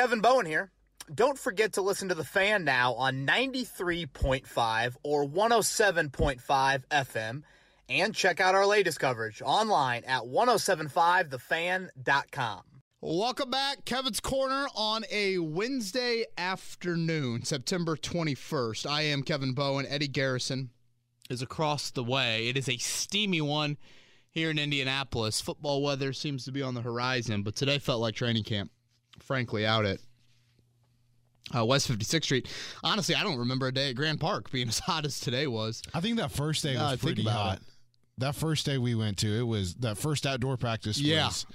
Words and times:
Kevin 0.00 0.22
Bowen 0.22 0.46
here. 0.46 0.72
Don't 1.14 1.38
forget 1.38 1.74
to 1.74 1.82
listen 1.82 2.08
to 2.08 2.14
The 2.14 2.24
Fan 2.24 2.64
now 2.64 2.94
on 2.94 3.26
93.5 3.26 4.96
or 5.02 5.26
107.5 5.26 6.82
FM 6.90 7.42
and 7.86 8.14
check 8.14 8.40
out 8.40 8.54
our 8.54 8.64
latest 8.64 8.98
coverage 8.98 9.42
online 9.44 10.04
at 10.04 10.22
1075thefan.com. 10.22 12.62
Welcome 13.02 13.50
back, 13.50 13.84
Kevin's 13.84 14.20
Corner 14.20 14.68
on 14.74 15.04
a 15.10 15.36
Wednesday 15.36 16.24
afternoon, 16.38 17.44
September 17.44 17.94
21st. 17.94 18.88
I 18.88 19.02
am 19.02 19.22
Kevin 19.22 19.52
Bowen. 19.52 19.84
Eddie 19.86 20.08
Garrison 20.08 20.70
is 21.28 21.42
across 21.42 21.90
the 21.90 22.04
way. 22.04 22.48
It 22.48 22.56
is 22.56 22.70
a 22.70 22.78
steamy 22.78 23.42
one 23.42 23.76
here 24.30 24.48
in 24.48 24.58
Indianapolis. 24.58 25.42
Football 25.42 25.82
weather 25.82 26.14
seems 26.14 26.46
to 26.46 26.52
be 26.52 26.62
on 26.62 26.72
the 26.72 26.80
horizon, 26.80 27.42
but 27.42 27.54
today 27.54 27.78
felt 27.78 28.00
like 28.00 28.14
training 28.14 28.44
camp, 28.44 28.70
frankly, 29.22 29.64
out 29.66 29.84
at 29.86 29.98
uh, 31.54 31.64
West 31.64 31.88
56th 31.90 32.24
Street. 32.24 32.48
Honestly, 32.84 33.14
I 33.14 33.22
don't 33.22 33.38
remember 33.38 33.66
a 33.66 33.72
day 33.72 33.90
at 33.90 33.96
Grand 33.96 34.20
Park 34.20 34.50
being 34.50 34.68
as 34.70 34.78
hot 34.78 35.04
as 35.04 35.18
today 35.20 35.46
was. 35.46 35.82
I 35.94 36.00
think 36.00 36.16
that 36.18 36.30
first 36.30 36.62
day 36.62 36.74
was 36.74 36.82
Uh, 36.82 36.96
pretty 36.96 37.24
hot. 37.24 37.56
it. 37.58 37.62
That 38.18 38.34
first 38.34 38.66
day 38.66 38.76
we 38.78 38.94
went 38.94 39.18
to, 39.18 39.28
it 39.38 39.42
was 39.46 39.74
that 39.76 39.96
first 39.96 40.26
outdoor 40.26 40.56
practice. 40.58 41.00
Yeah. 41.00 41.28
was, 41.28 41.46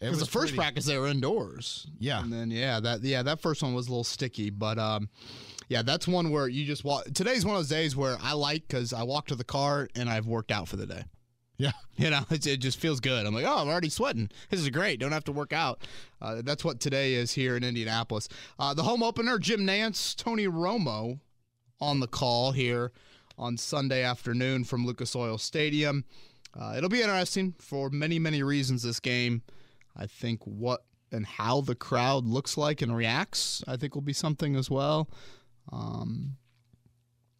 it 0.00 0.08
was 0.08 0.20
the 0.20 0.24
first 0.26 0.52
pretty- 0.52 0.56
practice 0.56 0.86
they 0.86 0.96
were 0.96 1.06
indoors. 1.08 1.86
Yeah. 1.98 2.22
And 2.22 2.32
then 2.32 2.50
yeah, 2.50 2.80
that 2.80 3.02
yeah, 3.02 3.22
that 3.24 3.40
first 3.40 3.62
one 3.62 3.74
was 3.74 3.88
a 3.88 3.90
little 3.90 4.04
sticky, 4.04 4.50
but 4.50 4.78
um 4.78 5.08
yeah, 5.68 5.82
that's 5.82 6.08
one 6.08 6.30
where 6.30 6.48
you 6.48 6.64
just 6.64 6.82
walk. 6.82 7.04
Today's 7.12 7.44
one 7.44 7.54
of 7.56 7.60
those 7.60 7.68
days 7.68 7.94
where 7.94 8.16
I 8.22 8.32
like 8.32 8.62
because 8.66 8.94
I 8.94 9.02
walk 9.02 9.26
to 9.26 9.34
the 9.34 9.44
car 9.44 9.86
and 9.94 10.08
I've 10.08 10.26
worked 10.26 10.50
out 10.50 10.66
for 10.66 10.76
the 10.76 10.86
day. 10.86 11.02
Yeah, 11.58 11.72
You 11.96 12.10
know, 12.10 12.24
it, 12.30 12.46
it 12.46 12.58
just 12.58 12.78
feels 12.78 13.00
good. 13.00 13.26
I'm 13.26 13.34
like, 13.34 13.44
oh, 13.44 13.58
I'm 13.58 13.68
already 13.68 13.88
sweating. 13.88 14.30
This 14.48 14.60
is 14.60 14.70
great. 14.70 15.00
Don't 15.00 15.12
have 15.12 15.24
to 15.24 15.32
work 15.32 15.52
out. 15.52 15.82
Uh, 16.22 16.42
that's 16.42 16.64
what 16.64 16.78
today 16.78 17.14
is 17.14 17.32
here 17.32 17.56
in 17.56 17.64
Indianapolis. 17.64 18.28
Uh, 18.58 18.72
the 18.72 18.84
home 18.84 19.02
opener, 19.02 19.38
Jim 19.38 19.66
Nantz, 19.66 20.14
Tony 20.14 20.46
Romo 20.46 21.18
on 21.80 22.00
the 22.00 22.06
call 22.06 22.52
here 22.52 22.92
on 23.36 23.56
Sunday 23.56 24.02
afternoon 24.04 24.64
from 24.64 24.86
Lucas 24.86 25.14
Oil 25.16 25.38
Stadium. 25.38 26.04
Uh, 26.58 26.74
it'll 26.76 26.88
be 26.88 27.02
interesting 27.02 27.54
for 27.58 27.90
many, 27.90 28.18
many 28.18 28.42
reasons. 28.42 28.82
This 28.84 29.00
game, 29.00 29.42
I 29.96 30.06
think, 30.06 30.40
what 30.44 30.84
and 31.10 31.26
how 31.26 31.60
the 31.60 31.74
crowd 31.74 32.24
looks 32.26 32.56
like 32.56 32.82
and 32.82 32.94
reacts, 32.94 33.64
I 33.66 33.76
think, 33.76 33.94
will 33.94 34.02
be 34.02 34.12
something 34.12 34.54
as 34.56 34.70
well. 34.70 35.08
Um, 35.72 36.36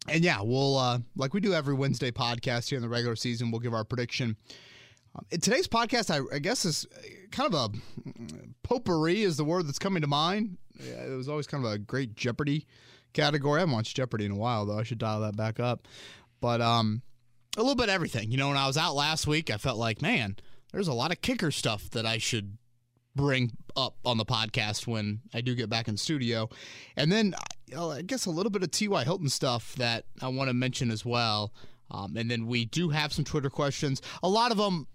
and 0.07 0.23
yeah, 0.23 0.41
we'll 0.41 0.77
uh, 0.77 0.99
like 1.15 1.33
we 1.33 1.39
do 1.39 1.53
every 1.53 1.73
Wednesday 1.73 2.11
podcast 2.11 2.69
here 2.69 2.77
in 2.77 2.81
the 2.81 2.89
regular 2.89 3.15
season. 3.15 3.51
We'll 3.51 3.59
give 3.59 3.73
our 3.73 3.83
prediction. 3.83 4.35
Um, 5.15 5.25
today's 5.31 5.67
podcast, 5.67 6.11
I, 6.11 6.35
I 6.35 6.39
guess 6.39 6.65
is 6.65 6.85
kind 7.31 7.53
of 7.53 7.73
a 7.73 7.77
potpourri 8.63 9.21
is 9.21 9.37
the 9.37 9.43
word 9.43 9.67
that's 9.67 9.79
coming 9.79 10.01
to 10.01 10.07
mind. 10.07 10.57
Yeah, 10.79 11.03
it 11.03 11.15
was 11.15 11.27
always 11.27 11.47
kind 11.47 11.65
of 11.65 11.71
a 11.71 11.77
great 11.77 12.15
Jeopardy 12.15 12.65
category. 13.13 13.57
I 13.57 13.61
haven't 13.61 13.75
watched 13.75 13.95
Jeopardy 13.95 14.25
in 14.25 14.31
a 14.31 14.37
while 14.37 14.65
though. 14.65 14.79
I 14.79 14.83
should 14.83 14.99
dial 14.99 15.21
that 15.21 15.35
back 15.35 15.59
up. 15.59 15.87
But 16.41 16.61
um, 16.61 17.01
a 17.57 17.61
little 17.61 17.75
bit 17.75 17.89
everything. 17.89 18.31
You 18.31 18.37
know, 18.37 18.47
when 18.47 18.57
I 18.57 18.67
was 18.67 18.77
out 18.77 18.95
last 18.95 19.27
week, 19.27 19.49
I 19.49 19.57
felt 19.57 19.77
like, 19.77 20.01
man, 20.01 20.37
there's 20.71 20.87
a 20.87 20.93
lot 20.93 21.11
of 21.11 21.21
kicker 21.21 21.51
stuff 21.51 21.89
that 21.91 22.05
I 22.05 22.17
should 22.17 22.57
bring 23.15 23.51
up 23.75 23.95
on 24.05 24.17
the 24.17 24.25
podcast 24.25 24.87
when 24.87 25.21
I 25.33 25.41
do 25.41 25.55
get 25.55 25.69
back 25.69 25.87
in 25.87 25.97
studio. 25.97 26.49
And 26.95 27.11
then 27.11 27.33
I 27.75 28.01
guess 28.01 28.25
a 28.25 28.31
little 28.31 28.49
bit 28.49 28.63
of 28.63 28.71
T.Y. 28.71 29.03
Hilton 29.03 29.29
stuff 29.29 29.75
that 29.75 30.05
I 30.21 30.27
want 30.27 30.49
to 30.49 30.53
mention 30.53 30.91
as 30.91 31.05
well. 31.05 31.53
Um, 31.91 32.15
and 32.17 32.29
then 32.29 32.45
we 32.45 32.65
do 32.65 32.89
have 32.89 33.13
some 33.13 33.25
Twitter 33.25 33.49
questions. 33.49 34.01
A 34.21 34.29
lot 34.29 34.51
of 34.51 34.57
them 34.57 34.87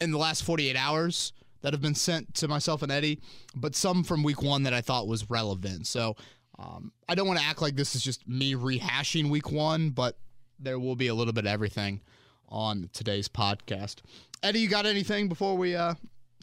in 0.00 0.10
the 0.10 0.18
last 0.18 0.44
48 0.44 0.76
hours 0.76 1.32
that 1.60 1.72
have 1.72 1.82
been 1.82 1.94
sent 1.94 2.34
to 2.34 2.48
myself 2.48 2.82
and 2.82 2.90
Eddie, 2.90 3.20
but 3.54 3.76
some 3.76 4.02
from 4.02 4.22
week 4.22 4.42
one 4.42 4.64
that 4.64 4.74
I 4.74 4.80
thought 4.80 5.06
was 5.06 5.30
relevant. 5.30 5.86
So 5.86 6.16
um, 6.58 6.92
I 7.08 7.14
don't 7.14 7.26
want 7.26 7.38
to 7.38 7.44
act 7.44 7.62
like 7.62 7.76
this 7.76 7.94
is 7.94 8.02
just 8.02 8.26
me 8.28 8.54
rehashing 8.54 9.30
week 9.30 9.50
one, 9.50 9.90
but 9.90 10.18
there 10.58 10.78
will 10.78 10.96
be 10.96 11.08
a 11.08 11.14
little 11.14 11.32
bit 11.32 11.44
of 11.44 11.52
everything 11.52 12.00
on 12.48 12.90
today's 12.92 13.28
podcast. 13.28 13.96
Eddie, 14.42 14.60
you 14.60 14.68
got 14.68 14.86
anything 14.86 15.28
before 15.28 15.56
we 15.56 15.76
uh, 15.76 15.94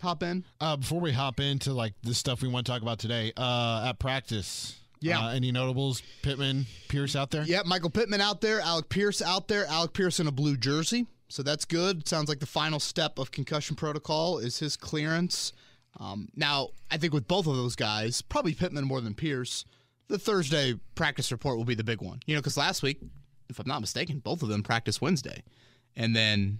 hop 0.01 0.24
in? 0.24 0.46
Uh, 0.59 0.78
before 0.78 1.01
we 1.01 1.12
hop 1.12 1.40
into 1.40 1.74
like 1.74 1.94
the 2.03 2.13
stuff 2.13 2.41
we 2.41 2.47
want 2.47 2.66
to 2.66 2.72
talk 2.72 2.81
about 2.81 3.00
today, 3.00 3.34
uh, 3.38 3.88
at 3.90 4.00
practice, 4.00 4.78
Yeah. 5.02 5.28
uh, 5.28 5.30
any 5.32 5.52
notables? 5.52 6.02
Pittman, 6.22 6.66
Pierce 6.88 7.16
out 7.16 7.32
there? 7.32 7.44
Yep, 7.44 7.66
Michael 7.66 7.90
Pittman 7.90 8.22
out 8.22 8.42
there, 8.42 8.60
Alec 8.60 8.90
Pierce 8.90 9.22
out 9.22 9.48
there, 9.48 9.66
Alec 9.68 9.94
Pierce 9.94 10.20
in 10.20 10.28
a 10.28 10.32
blue 10.32 10.58
jersey. 10.58 11.08
So 11.30 11.44
that's 11.44 11.66
good. 11.66 12.08
Sounds 12.08 12.28
like 12.28 12.40
the 12.40 12.46
final 12.46 12.80
step 12.80 13.20
of 13.20 13.32
concussion 13.32 13.76
protocol 13.76 14.40
is 14.40 14.58
his 14.60 14.76
clearance. 14.76 15.54
Um, 16.00 16.28
now, 16.36 16.70
I 16.90 16.98
think 16.98 17.14
with 17.14 17.28
both 17.28 17.48
of 17.48 17.56
those 17.56 17.76
guys, 17.76 18.22
probably 18.22 18.54
Pittman 18.54 18.86
more 18.86 19.00
than 19.02 19.14
Pierce, 19.14 19.64
the 20.08 20.18
Thursday 20.18 20.74
practice 20.96 21.31
report 21.31 21.58
will 21.58 21.66
be 21.66 21.76
the 21.76 21.84
big 21.84 22.02
one. 22.02 22.20
You 22.26 22.36
know, 22.36 22.42
because 22.42 22.58
last 22.58 22.81
week, 22.81 23.00
if 23.48 23.60
I'm 23.60 23.68
not 23.68 23.80
mistaken, 23.81 24.20
both 24.20 24.42
of 24.42 24.50
them 24.50 24.64
practiced 24.64 25.02
Wednesday. 25.02 25.44
And 25.96 26.16
then, 26.16 26.60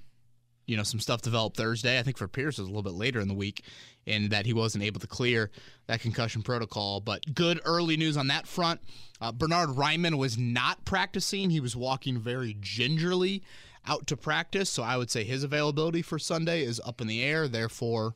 you 0.70 0.78
know, 0.78 0.84
some 0.84 1.00
stuff 1.00 1.24
developed 1.24 1.58
Thursday. 1.58 1.98
I 1.98 2.04
think 2.04 2.16
for 2.16 2.28
Pierce 2.28 2.60
was 2.60 2.68
a 2.68 2.70
little 2.70 2.84
bit 2.84 2.94
later 2.94 3.20
in 3.20 3.28
the 3.28 3.34
week, 3.34 3.64
and 4.06 4.30
that 4.30 4.46
he 4.46 4.54
wasn't 4.54 4.84
able 4.84 5.00
to 5.00 5.08
clear 5.08 5.50
that 5.88 6.00
concussion 6.00 6.44
protocol. 6.44 7.00
But 7.00 7.34
good 7.34 7.60
early 7.66 7.98
news 7.98 8.16
on 8.16 8.28
that 8.28 8.46
front. 8.46 8.80
Uh, 9.20 9.32
Bernard 9.32 9.70
Raimann 9.70 10.20
was 10.20 10.38
not 10.38 10.86
practicing. 10.86 11.50
He 11.50 11.60
was 11.60 11.76
walking 11.76 12.20
very 12.20 12.56
gingerly 12.62 13.42
out 13.88 14.06
to 14.08 14.16
practice. 14.16 14.70
So 14.70 14.84
I 14.84 14.96
would 14.96 15.10
say 15.10 15.24
his 15.24 15.44
availability 15.44 16.04
for 16.04 16.20
Sunday 16.20 16.64
is 16.64 16.80
up 16.86 17.02
in 17.02 17.08
the 17.08 17.24
air. 17.24 17.48
Therefore, 17.48 18.14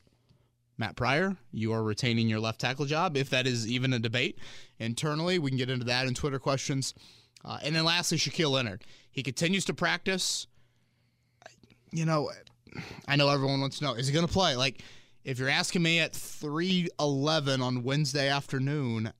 Matt 0.78 0.94
Pryor, 0.94 1.36
you 1.50 1.72
are 1.72 1.82
retaining 1.82 2.28
your 2.28 2.40
left 2.40 2.60
tackle 2.60 2.86
job, 2.86 3.16
if 3.16 3.30
that 3.30 3.48
is 3.48 3.66
even 3.66 3.92
a 3.92 3.98
debate 3.98 4.38
internally. 4.78 5.40
We 5.40 5.50
can 5.50 5.58
get 5.58 5.70
into 5.70 5.86
that 5.86 6.06
in 6.06 6.14
Twitter 6.14 6.38
questions. 6.38 6.94
Uh, 7.44 7.58
and 7.64 7.74
then 7.74 7.84
lastly, 7.84 8.16
Shaquille 8.16 8.52
Leonard. 8.52 8.84
He 9.10 9.24
continues 9.24 9.64
to 9.64 9.74
practice. 9.74 10.46
You 11.94 12.04
know, 12.04 12.28
I 13.06 13.14
know 13.14 13.28
everyone 13.28 13.60
wants 13.60 13.78
to 13.78 13.84
know 13.84 13.94
is 13.94 14.08
he 14.08 14.12
going 14.12 14.26
to 14.26 14.32
play? 14.32 14.56
Like, 14.56 14.82
if 15.22 15.38
you're 15.38 15.48
asking 15.48 15.82
me 15.82 16.00
at 16.00 16.12
3:11 16.12 17.62
on 17.62 17.84
Wednesday 17.84 18.28
afternoon, 18.28 19.12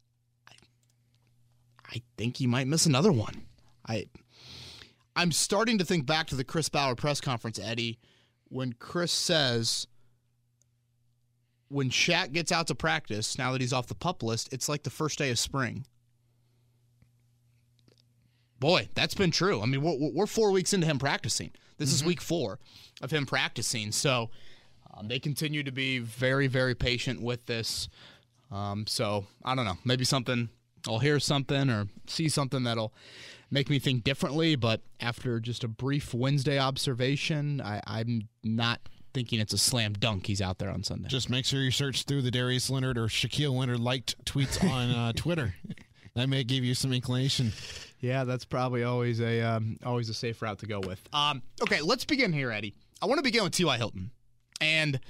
I, 0.48 0.54
I 1.88 2.02
think 2.18 2.38
he 2.38 2.48
might 2.48 2.66
miss 2.66 2.84
another 2.84 3.12
one. 3.12 3.42
I 3.86 4.06
I'm 5.14 5.30
starting 5.30 5.78
to 5.78 5.84
think 5.84 6.04
back 6.04 6.26
to 6.26 6.34
the 6.34 6.42
Chris 6.42 6.68
Ballard 6.68 6.98
press 6.98 7.20
conference, 7.20 7.60
Eddie, 7.60 8.00
when 8.48 8.72
Chris 8.72 9.12
says 9.12 9.86
when 11.68 11.90
Shaq 11.90 12.32
gets 12.32 12.50
out 12.50 12.66
to 12.66 12.74
practice, 12.74 13.38
now 13.38 13.52
that 13.52 13.60
he's 13.60 13.72
off 13.72 13.86
the 13.86 13.94
pup 13.94 14.24
list, 14.24 14.52
it's 14.52 14.68
like 14.68 14.82
the 14.82 14.90
first 14.90 15.16
day 15.16 15.30
of 15.30 15.38
spring. 15.38 15.86
Boy, 18.58 18.88
that's 18.94 19.14
been 19.14 19.30
true. 19.30 19.60
I 19.60 19.66
mean, 19.66 19.80
we're, 19.80 20.10
we're 20.12 20.26
four 20.26 20.50
weeks 20.50 20.72
into 20.72 20.88
him 20.88 20.98
practicing. 20.98 21.52
This 21.78 21.92
is 21.92 22.04
week 22.04 22.20
four 22.20 22.58
of 23.02 23.10
him 23.10 23.26
practicing. 23.26 23.92
So 23.92 24.30
um, 24.96 25.08
they 25.08 25.18
continue 25.18 25.62
to 25.62 25.72
be 25.72 25.98
very, 25.98 26.46
very 26.46 26.74
patient 26.74 27.20
with 27.20 27.46
this. 27.46 27.88
Um, 28.50 28.86
so 28.86 29.26
I 29.44 29.54
don't 29.54 29.64
know. 29.64 29.78
Maybe 29.84 30.04
something, 30.04 30.48
I'll 30.86 31.00
hear 31.00 31.18
something 31.18 31.70
or 31.70 31.88
see 32.06 32.28
something 32.28 32.64
that'll 32.64 32.92
make 33.50 33.68
me 33.68 33.78
think 33.78 34.04
differently. 34.04 34.54
But 34.56 34.82
after 35.00 35.40
just 35.40 35.64
a 35.64 35.68
brief 35.68 36.14
Wednesday 36.14 36.58
observation, 36.58 37.60
I, 37.60 37.80
I'm 37.86 38.28
not 38.42 38.80
thinking 39.12 39.40
it's 39.40 39.52
a 39.52 39.58
slam 39.58 39.94
dunk 39.94 40.26
he's 40.26 40.42
out 40.42 40.58
there 40.58 40.70
on 40.70 40.82
Sunday. 40.82 41.08
Just 41.08 41.30
make 41.30 41.44
sure 41.44 41.60
you 41.60 41.70
search 41.70 42.02
through 42.02 42.22
the 42.22 42.30
Darius 42.30 42.68
Leonard 42.68 42.98
or 42.98 43.06
Shaquille 43.06 43.56
Leonard 43.56 43.80
liked 43.80 44.22
tweets 44.24 44.62
on 44.68 44.90
uh, 44.90 45.12
Twitter. 45.16 45.54
That 46.14 46.28
may 46.28 46.44
give 46.44 46.64
you 46.64 46.74
some 46.74 46.92
inclination. 46.92 47.52
Yeah, 48.00 48.24
that's 48.24 48.44
probably 48.44 48.84
always 48.84 49.20
a 49.20 49.40
um, 49.40 49.78
always 49.84 50.08
a 50.10 50.14
safe 50.14 50.42
route 50.42 50.58
to 50.58 50.66
go 50.66 50.78
with. 50.78 51.00
Um, 51.12 51.40
okay, 51.62 51.80
let's 51.80 52.04
begin 52.04 52.32
here, 52.32 52.50
Eddie. 52.50 52.74
I 53.00 53.06
want 53.06 53.18
to 53.18 53.22
begin 53.22 53.42
with 53.42 53.54
T.Y. 53.54 53.76
Hilton, 53.78 54.10
and 54.60 55.00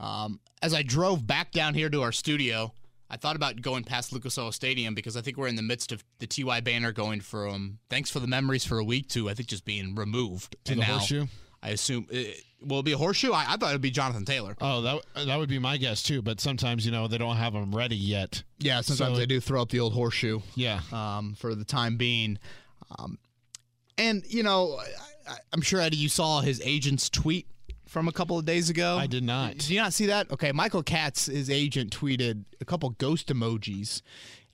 um, 0.00 0.40
as 0.60 0.74
I 0.74 0.82
drove 0.82 1.26
back 1.26 1.52
down 1.52 1.74
here 1.74 1.88
to 1.88 2.02
our 2.02 2.12
studio, 2.12 2.72
I 3.08 3.16
thought 3.16 3.36
about 3.36 3.62
going 3.62 3.84
past 3.84 4.12
Lucas 4.12 4.36
Oil 4.36 4.52
Stadium 4.52 4.94
because 4.94 5.16
I 5.16 5.20
think 5.20 5.36
we're 5.36 5.46
in 5.46 5.56
the 5.56 5.62
midst 5.62 5.92
of 5.92 6.02
the 6.18 6.26
Ty 6.26 6.60
banner 6.60 6.92
going 6.92 7.20
from 7.20 7.78
"Thanks 7.88 8.10
for 8.10 8.20
the 8.20 8.26
memories" 8.26 8.64
for 8.64 8.78
a 8.78 8.84
week 8.84 9.08
to 9.10 9.30
I 9.30 9.34
think 9.34 9.48
just 9.48 9.64
being 9.64 9.94
removed. 9.94 10.56
To 10.64 10.72
and 10.72 10.82
the 10.82 10.86
now, 10.86 10.98
horseshoe? 10.98 11.26
I 11.62 11.70
assume 11.70 12.06
it, 12.10 12.42
will 12.62 12.80
it 12.80 12.84
be 12.84 12.92
a 12.92 12.98
horseshoe? 12.98 13.32
I, 13.32 13.44
I 13.48 13.56
thought 13.56 13.70
it 13.70 13.74
would 13.74 13.80
be 13.80 13.90
Jonathan 13.90 14.24
Taylor. 14.24 14.56
Oh, 14.60 14.80
that 14.82 15.02
that 15.26 15.36
would 15.38 15.48
be 15.48 15.58
my 15.58 15.76
guess 15.76 16.02
too. 16.02 16.22
But 16.22 16.40
sometimes 16.40 16.84
you 16.84 16.92
know 16.92 17.08
they 17.08 17.18
don't 17.18 17.36
have 17.36 17.52
them 17.52 17.74
ready 17.74 17.96
yet. 17.96 18.42
Yeah, 18.58 18.80
sometimes 18.80 19.14
So- 19.14 19.18
they 19.18 19.26
do 19.26 19.40
throw 19.40 19.62
up 19.62 19.70
the 19.70 19.80
old 19.80 19.92
horseshoe. 19.94 20.40
Yeah. 20.54 20.80
um, 20.92 21.34
for 21.38 21.54
the 21.54 21.64
time 21.64 21.96
being. 21.96 22.38
Um, 22.98 23.18
and 23.98 24.22
you 24.28 24.42
know, 24.42 24.78
I, 25.28 25.34
I'm 25.52 25.62
sure 25.62 25.80
Eddie, 25.80 25.96
you 25.96 26.08
saw 26.08 26.40
his 26.40 26.60
agent's 26.64 27.08
tweet 27.08 27.46
from 27.86 28.08
a 28.08 28.12
couple 28.12 28.38
of 28.38 28.44
days 28.44 28.70
ago. 28.70 28.96
I 28.98 29.06
did 29.06 29.24
not. 29.24 29.52
Did 29.58 29.70
you 29.70 29.80
not 29.80 29.92
see 29.92 30.06
that? 30.06 30.30
Okay, 30.30 30.52
Michael 30.52 30.82
Katz, 30.82 31.26
his 31.26 31.50
agent, 31.50 31.96
tweeted 31.96 32.44
a 32.60 32.64
couple 32.64 32.90
ghost 32.90 33.28
emojis, 33.28 34.02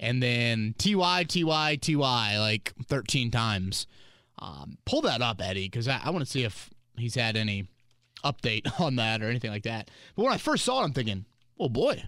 and 0.00 0.22
then 0.22 0.74
ty 0.78 0.94
ty 1.24 1.76
ty 1.76 2.38
like 2.38 2.72
13 2.86 3.30
times. 3.30 3.86
Um, 4.38 4.76
pull 4.84 5.00
that 5.02 5.22
up, 5.22 5.40
Eddie, 5.42 5.66
because 5.68 5.88
I, 5.88 6.00
I 6.04 6.10
want 6.10 6.24
to 6.24 6.30
see 6.30 6.44
if 6.44 6.68
he's 6.98 7.14
had 7.14 7.36
any 7.36 7.66
update 8.32 8.80
on 8.80 8.96
that 8.96 9.22
or 9.22 9.28
anything 9.28 9.50
like 9.50 9.64
that. 9.64 9.90
But 10.14 10.24
when 10.24 10.32
I 10.32 10.38
first 10.38 10.64
saw 10.64 10.80
it, 10.80 10.84
I'm 10.84 10.92
thinking, 10.92 11.24
oh 11.58 11.68
boy, 11.68 12.02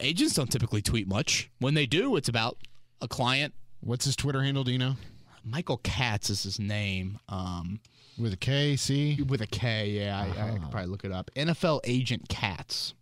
Agents 0.00 0.34
don't 0.34 0.50
typically 0.50 0.80
tweet 0.80 1.06
much. 1.06 1.50
When 1.58 1.74
they 1.74 1.84
do, 1.86 2.16
it's 2.16 2.28
about 2.28 2.56
a 3.02 3.08
client. 3.08 3.52
What's 3.80 4.06
his 4.06 4.16
Twitter 4.16 4.42
handle? 4.42 4.64
Do 4.64 4.72
you 4.72 4.78
know? 4.78 4.94
Michael 5.44 5.76
Katz 5.78 6.30
is 6.30 6.42
his 6.42 6.58
name. 6.58 7.18
Um, 7.28 7.80
With 8.18 8.32
a 8.32 8.36
K, 8.38 8.76
C. 8.76 9.20
with 9.28 9.42
a 9.42 9.46
K, 9.46 9.90
yeah, 9.90 10.18
I, 10.18 10.48
I 10.48 10.50
could 10.58 10.70
probably 10.70 10.86
look 10.90 11.04
it 11.04 11.12
up. 11.12 11.30
NFL 11.36 11.80
agent 11.84 12.28
Katz. 12.28 12.94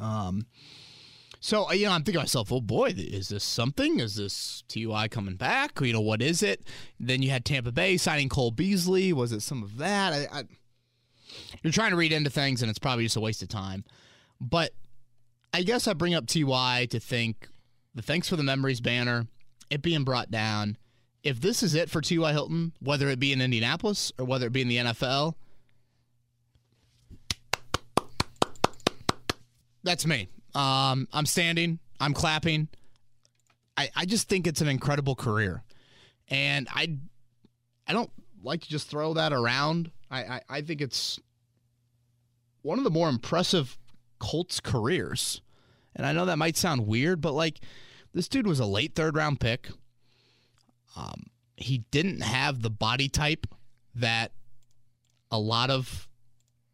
Um, 0.00 0.46
so 1.48 1.66
uh, 1.66 1.72
you 1.72 1.86
know, 1.86 1.92
I'm 1.92 2.02
thinking 2.02 2.18
to 2.18 2.24
myself, 2.24 2.52
oh 2.52 2.60
boy, 2.60 2.92
is 2.94 3.30
this 3.30 3.42
something? 3.42 4.00
Is 4.00 4.16
this 4.16 4.64
TY 4.68 5.08
coming 5.08 5.36
back? 5.36 5.80
You 5.80 5.94
know, 5.94 6.00
what 6.02 6.20
is 6.20 6.42
it? 6.42 6.62
Then 7.00 7.22
you 7.22 7.30
had 7.30 7.46
Tampa 7.46 7.72
Bay 7.72 7.96
signing 7.96 8.28
Cole 8.28 8.50
Beasley. 8.50 9.14
Was 9.14 9.32
it 9.32 9.40
some 9.40 9.62
of 9.62 9.78
that? 9.78 10.12
I, 10.12 10.40
I, 10.40 10.44
you're 11.62 11.72
trying 11.72 11.92
to 11.92 11.96
read 11.96 12.12
into 12.12 12.28
things, 12.28 12.60
and 12.60 12.68
it's 12.68 12.78
probably 12.78 13.04
just 13.04 13.16
a 13.16 13.20
waste 13.20 13.42
of 13.42 13.48
time. 13.48 13.84
But 14.38 14.74
I 15.54 15.62
guess 15.62 15.88
I 15.88 15.94
bring 15.94 16.14
up 16.14 16.26
TY 16.26 16.86
to 16.90 17.00
think 17.00 17.48
the 17.94 18.02
thanks 18.02 18.28
for 18.28 18.36
the 18.36 18.42
memories 18.42 18.82
banner, 18.82 19.26
it 19.70 19.80
being 19.80 20.04
brought 20.04 20.30
down. 20.30 20.76
If 21.22 21.40
this 21.40 21.62
is 21.62 21.74
it 21.74 21.88
for 21.88 22.02
T.Y. 22.02 22.30
Hilton, 22.30 22.72
whether 22.80 23.08
it 23.08 23.18
be 23.18 23.32
in 23.32 23.40
Indianapolis 23.40 24.12
or 24.18 24.26
whether 24.26 24.46
it 24.46 24.52
be 24.52 24.60
in 24.60 24.68
the 24.68 24.76
NFL, 24.76 25.32
that's 29.82 30.04
me. 30.04 30.28
Um, 30.54 31.08
I'm 31.12 31.26
standing, 31.26 31.78
I'm 32.00 32.14
clapping. 32.14 32.68
I, 33.76 33.90
I 33.94 34.04
just 34.06 34.28
think 34.28 34.46
it's 34.46 34.60
an 34.60 34.68
incredible 34.68 35.14
career. 35.14 35.62
And 36.28 36.68
I 36.70 36.98
I 37.86 37.92
don't 37.92 38.10
like 38.42 38.62
to 38.62 38.68
just 38.68 38.88
throw 38.88 39.14
that 39.14 39.32
around. 39.32 39.90
I, 40.10 40.22
I, 40.22 40.40
I 40.48 40.60
think 40.62 40.80
it's 40.80 41.18
one 42.62 42.78
of 42.78 42.84
the 42.84 42.90
more 42.90 43.08
impressive 43.08 43.78
Colts 44.18 44.60
careers. 44.60 45.40
And 45.96 46.06
I 46.06 46.12
know 46.12 46.26
that 46.26 46.38
might 46.38 46.56
sound 46.56 46.86
weird, 46.86 47.20
but 47.20 47.32
like 47.32 47.60
this 48.12 48.28
dude 48.28 48.46
was 48.46 48.60
a 48.60 48.66
late 48.66 48.94
third 48.94 49.16
round 49.16 49.40
pick. 49.40 49.68
Um, 50.96 51.26
he 51.56 51.78
didn't 51.90 52.20
have 52.20 52.62
the 52.62 52.70
body 52.70 53.08
type 53.08 53.46
that 53.94 54.32
a 55.30 55.38
lot 55.38 55.70
of 55.70 56.08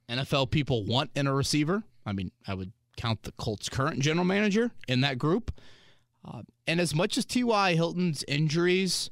NFL 0.08 0.50
people 0.50 0.84
want 0.84 1.10
in 1.14 1.26
a 1.26 1.34
receiver. 1.34 1.82
I 2.06 2.12
mean, 2.12 2.30
I 2.46 2.54
would 2.54 2.72
count 2.96 3.22
the 3.22 3.32
Colts' 3.32 3.68
current 3.68 4.00
general 4.00 4.24
manager 4.24 4.70
in 4.88 5.00
that 5.02 5.18
group. 5.18 5.52
Uh, 6.24 6.42
and 6.66 6.80
as 6.80 6.94
much 6.94 7.18
as 7.18 7.24
T.Y. 7.24 7.74
Hilton's 7.74 8.24
injuries, 8.26 9.10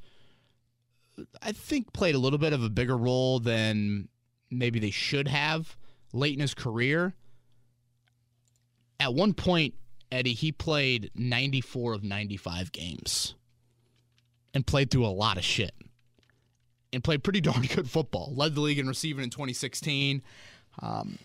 I 1.43 1.53
think 1.53 1.93
played 1.93 2.15
a 2.15 2.19
little 2.19 2.39
bit 2.39 2.53
of 2.53 2.63
a 2.63 2.71
bigger 2.71 2.97
role 2.97 3.39
than 3.39 4.09
maybe 4.51 4.79
they 4.79 4.91
should 4.91 5.29
have 5.29 5.77
late 6.13 6.35
in 6.35 6.41
his 6.41 6.55
career. 6.55 7.15
At 8.99 9.15
one 9.15 9.35
point, 9.35 9.75
Eddie, 10.11 10.35
he 10.35 10.53
played 10.53 11.11
94 11.15 11.95
of 11.95 12.05
95 12.05 12.73
games 12.73 13.35
and 14.55 14.67
played 14.67 14.91
through 14.91 15.07
a 15.07 15.09
lot 15.09 15.37
of 15.37 15.45
shit 15.45 15.75
and 16.93 17.03
played 17.03 17.25
pretty 17.25 17.41
darn 17.43 17.63
good 17.63 17.91
football. 17.91 18.33
Led 18.35 18.55
the 18.55 18.61
league 18.61 18.79
in 18.79 18.87
receiving 18.87 19.25
in 19.25 19.31
2016. 19.31 20.23
Um, 20.81 21.19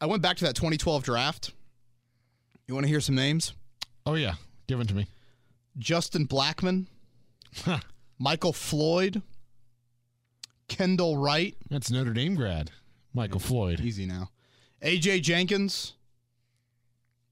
I 0.00 0.06
went 0.06 0.22
back 0.22 0.38
to 0.38 0.44
that 0.44 0.54
2012 0.56 1.04
draft. 1.04 1.52
You 2.70 2.74
want 2.74 2.84
to 2.84 2.88
hear 2.88 3.00
some 3.00 3.16
names? 3.16 3.52
Oh 4.06 4.14
yeah, 4.14 4.34
give 4.68 4.78
it 4.78 4.86
to 4.86 4.94
me. 4.94 5.08
Justin 5.76 6.28
Blackmon, 6.28 6.86
Michael 8.20 8.52
Floyd, 8.52 9.22
Kendall 10.68 11.16
Wright. 11.16 11.56
That's 11.68 11.90
Notre 11.90 12.12
Dame 12.12 12.36
grad, 12.36 12.70
Michael 13.12 13.40
Floyd. 13.40 13.80
Easy 13.80 14.06
now. 14.06 14.30
AJ 14.84 15.22
Jenkins, 15.22 15.94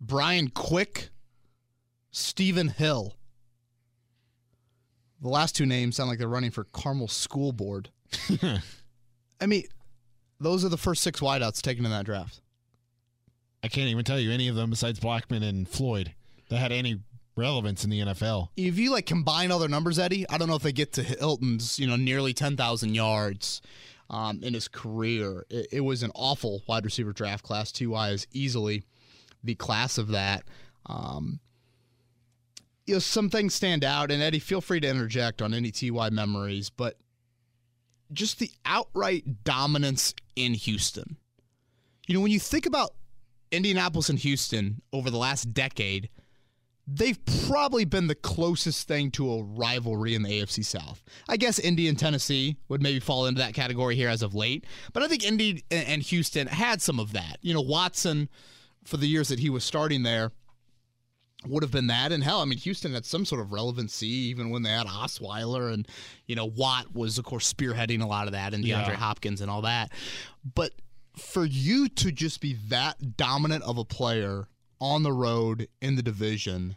Brian 0.01 0.49
Quick, 0.49 1.11
Stephen 2.11 2.67
Hill. 2.67 3.15
The 5.23 5.29
last 5.29 5.55
two 5.55 5.67
names 5.67 5.95
sound 5.95 6.11
like 6.11 6.19
they're 6.19 6.27
running 6.27 6.51
for 6.51 6.65
Carmel 6.65 7.07
School 7.07 7.53
Board. 7.53 7.91
I 9.41 9.47
mean, 9.47 9.63
those 10.41 10.65
are 10.65 10.69
the 10.69 10.77
first 10.77 11.05
six 11.05 11.21
wideouts 11.21 11.63
taken 11.63 11.85
in 11.85 11.93
that 11.93 12.07
draft. 12.07 12.41
I 13.63 13.69
can't 13.69 13.89
even 13.89 14.05
tell 14.05 14.21
you 14.21 14.31
any 14.31 14.49
of 14.49 14.57
them 14.57 14.71
besides 14.71 15.01
Blackmon 15.01 15.43
and 15.43 15.69
Floyd 15.69 16.15
that 16.49 16.59
had 16.59 16.73
any 16.73 17.01
relevance 17.37 17.85
in 17.85 17.91
the 17.91 18.01
NFL. 18.01 18.49
If 18.57 18.79
you 18.79 18.93
like 18.93 19.07
combine 19.07 19.51
all 19.51 19.59
their 19.59 19.69
numbers, 19.69 19.99
Eddie, 19.99 20.29
I 20.29 20.39
don't 20.39 20.49
know 20.49 20.57
if 20.57 20.63
they 20.63 20.73
get 20.73 20.93
to 20.95 21.03
Hilton's, 21.03 21.79
you 21.79 21.87
know, 21.87 21.97
nearly 21.97 22.33
ten 22.33 22.57
thousand 22.57 22.95
yards 22.95 23.63
um, 24.11 24.41
in 24.43 24.55
his 24.55 24.69
career. 24.69 25.45
It, 25.51 25.69
it 25.73 25.81
was 25.81 26.03
an 26.03 26.13
awful 26.15 26.63
wide 26.67 26.85
receiver 26.85 27.13
draft 27.13 27.45
class. 27.45 27.73
Ty 27.73 28.11
is 28.11 28.27
easily 28.33 28.85
the 29.43 29.55
class 29.55 29.99
of 29.99 30.09
that. 30.09 30.45
Um, 30.87 31.41
you 32.87 32.95
know, 32.95 33.01
some 33.01 33.29
things 33.29 33.55
stand 33.55 33.85
out, 33.85 34.11
and 34.11 34.23
Eddie, 34.23 34.39
feel 34.39 34.61
free 34.61 34.81
to 34.81 34.89
interject 34.89 35.43
on 35.43 35.53
any 35.53 35.71
Ty 35.71 36.11
memories, 36.11 36.71
but 36.71 36.97
just 38.13 38.39
the 38.39 38.51
outright 38.65 39.45
dominance 39.45 40.15
in 40.37 40.55
Houston. 40.55 41.17
You 42.07 42.15
know, 42.15 42.21
when 42.21 42.33
you 42.33 42.41
think 42.41 42.65
about 42.65 42.95
Indianapolis 43.51 44.09
and 44.09 44.19
Houston 44.19 44.83
over 44.93 45.11
the 45.11 45.19
last 45.19 45.53
decade, 45.55 46.09
they've 46.87 47.19
probably 47.47 47.85
been 47.85 48.07
the 48.07 48.15
closest 48.15 48.89
thing 48.89 49.11
to 49.13 49.31
a 49.31 49.43
rivalry 49.43 50.15
in 50.15 50.23
the 50.23 50.41
AFC 50.41 50.65
South. 50.65 51.03
I 51.29 51.37
guess 51.37 51.59
Indy 51.59 51.89
and 51.89 51.99
Tennessee 51.99 52.57
would 52.69 52.83
maybe 52.83 53.01
fall 53.01 53.27
into 53.27 53.41
that 53.41 53.55
category 53.55 53.95
here 53.95 54.09
as 54.09 54.23
of 54.23 54.35
late, 54.35 54.65
but 54.93 55.03
I 55.03 55.09
think 55.09 55.25
Indy 55.25 55.65
and 55.71 56.03
Houston 56.03 56.47
had 56.47 56.81
some 56.81 56.99
of 56.99 57.13
that. 57.13 57.39
You 57.43 57.53
know, 57.55 57.61
Watson, 57.61 58.29
for 58.85 58.97
the 58.97 59.07
years 59.07 59.29
that 59.29 59.39
he 59.39 59.51
was 59.51 59.65
starting 59.65 60.03
there, 60.03 60.33
would 61.47 61.63
have 61.63 61.71
been 61.71 61.87
that. 61.87 62.11
And 62.11 62.25
hell, 62.25 62.41
I 62.41 62.47
mean, 62.47 62.59
Houston 62.59 62.95
had 62.95 63.05
some 63.07 63.25
sort 63.25 63.41
of 63.41 63.53
relevancy 63.53 64.09
even 64.09 64.51
when 64.51 64.63
they 64.63 64.71
had 64.71 64.87
Osweiler 64.87 65.73
and, 65.73 65.87
you 66.27 66.35
know, 66.35 66.47
Watt 66.47 66.95
was, 66.95 67.19
of 67.19 67.25
course, 67.25 67.53
spearheading 67.53 68.03
a 68.03 68.07
lot 68.07 68.27
of 68.27 68.33
that 68.33 68.55
and 68.55 68.65
DeAndre 68.65 68.89
Yeah. 68.89 68.95
Hopkins 68.95 69.41
and 69.41 69.51
all 69.51 69.63
that. 69.63 69.93
But 70.55 70.73
for 71.21 71.45
you 71.45 71.89
to 71.89 72.13
just 72.13 72.41
be 72.41 72.55
that 72.69 73.17
dominant 73.17 73.65
of 73.65 73.79
a 73.79 73.85
player 73.85 74.49
on 74.81 75.03
the 75.03 75.13
road 75.13 75.69
in 75.81 75.97
the 75.97 76.03
division, 76.03 76.77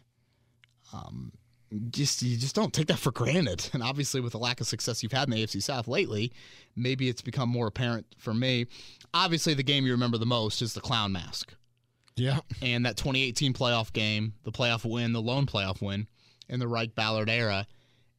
um, 0.92 1.32
just 1.90 2.20
you 2.22 2.36
just 2.36 2.54
don't 2.54 2.72
take 2.74 2.88
that 2.88 2.98
for 2.98 3.10
granted. 3.12 3.70
And 3.74 3.82
obviously, 3.82 4.20
with 4.20 4.32
the 4.32 4.38
lack 4.38 4.60
of 4.60 4.66
success 4.66 5.02
you've 5.02 5.12
had 5.12 5.28
in 5.28 5.34
the 5.34 5.42
AFC 5.44 5.62
South 5.62 5.88
lately, 5.88 6.32
maybe 6.76 7.08
it's 7.08 7.22
become 7.22 7.48
more 7.48 7.66
apparent 7.66 8.06
for 8.18 8.34
me. 8.34 8.66
Obviously, 9.14 9.54
the 9.54 9.62
game 9.62 9.86
you 9.86 9.92
remember 9.92 10.18
the 10.18 10.26
most 10.26 10.60
is 10.62 10.74
the 10.74 10.80
clown 10.80 11.12
mask 11.12 11.54
Yeah. 12.16 12.40
and 12.60 12.84
that 12.86 12.96
2018 12.96 13.52
playoff 13.54 13.92
game, 13.92 14.34
the 14.44 14.52
playoff 14.52 14.84
win, 14.90 15.12
the 15.12 15.22
lone 15.22 15.46
playoff 15.46 15.80
win 15.80 16.06
in 16.48 16.60
the 16.60 16.68
Reich 16.68 16.94
Ballard 16.94 17.30
era. 17.30 17.66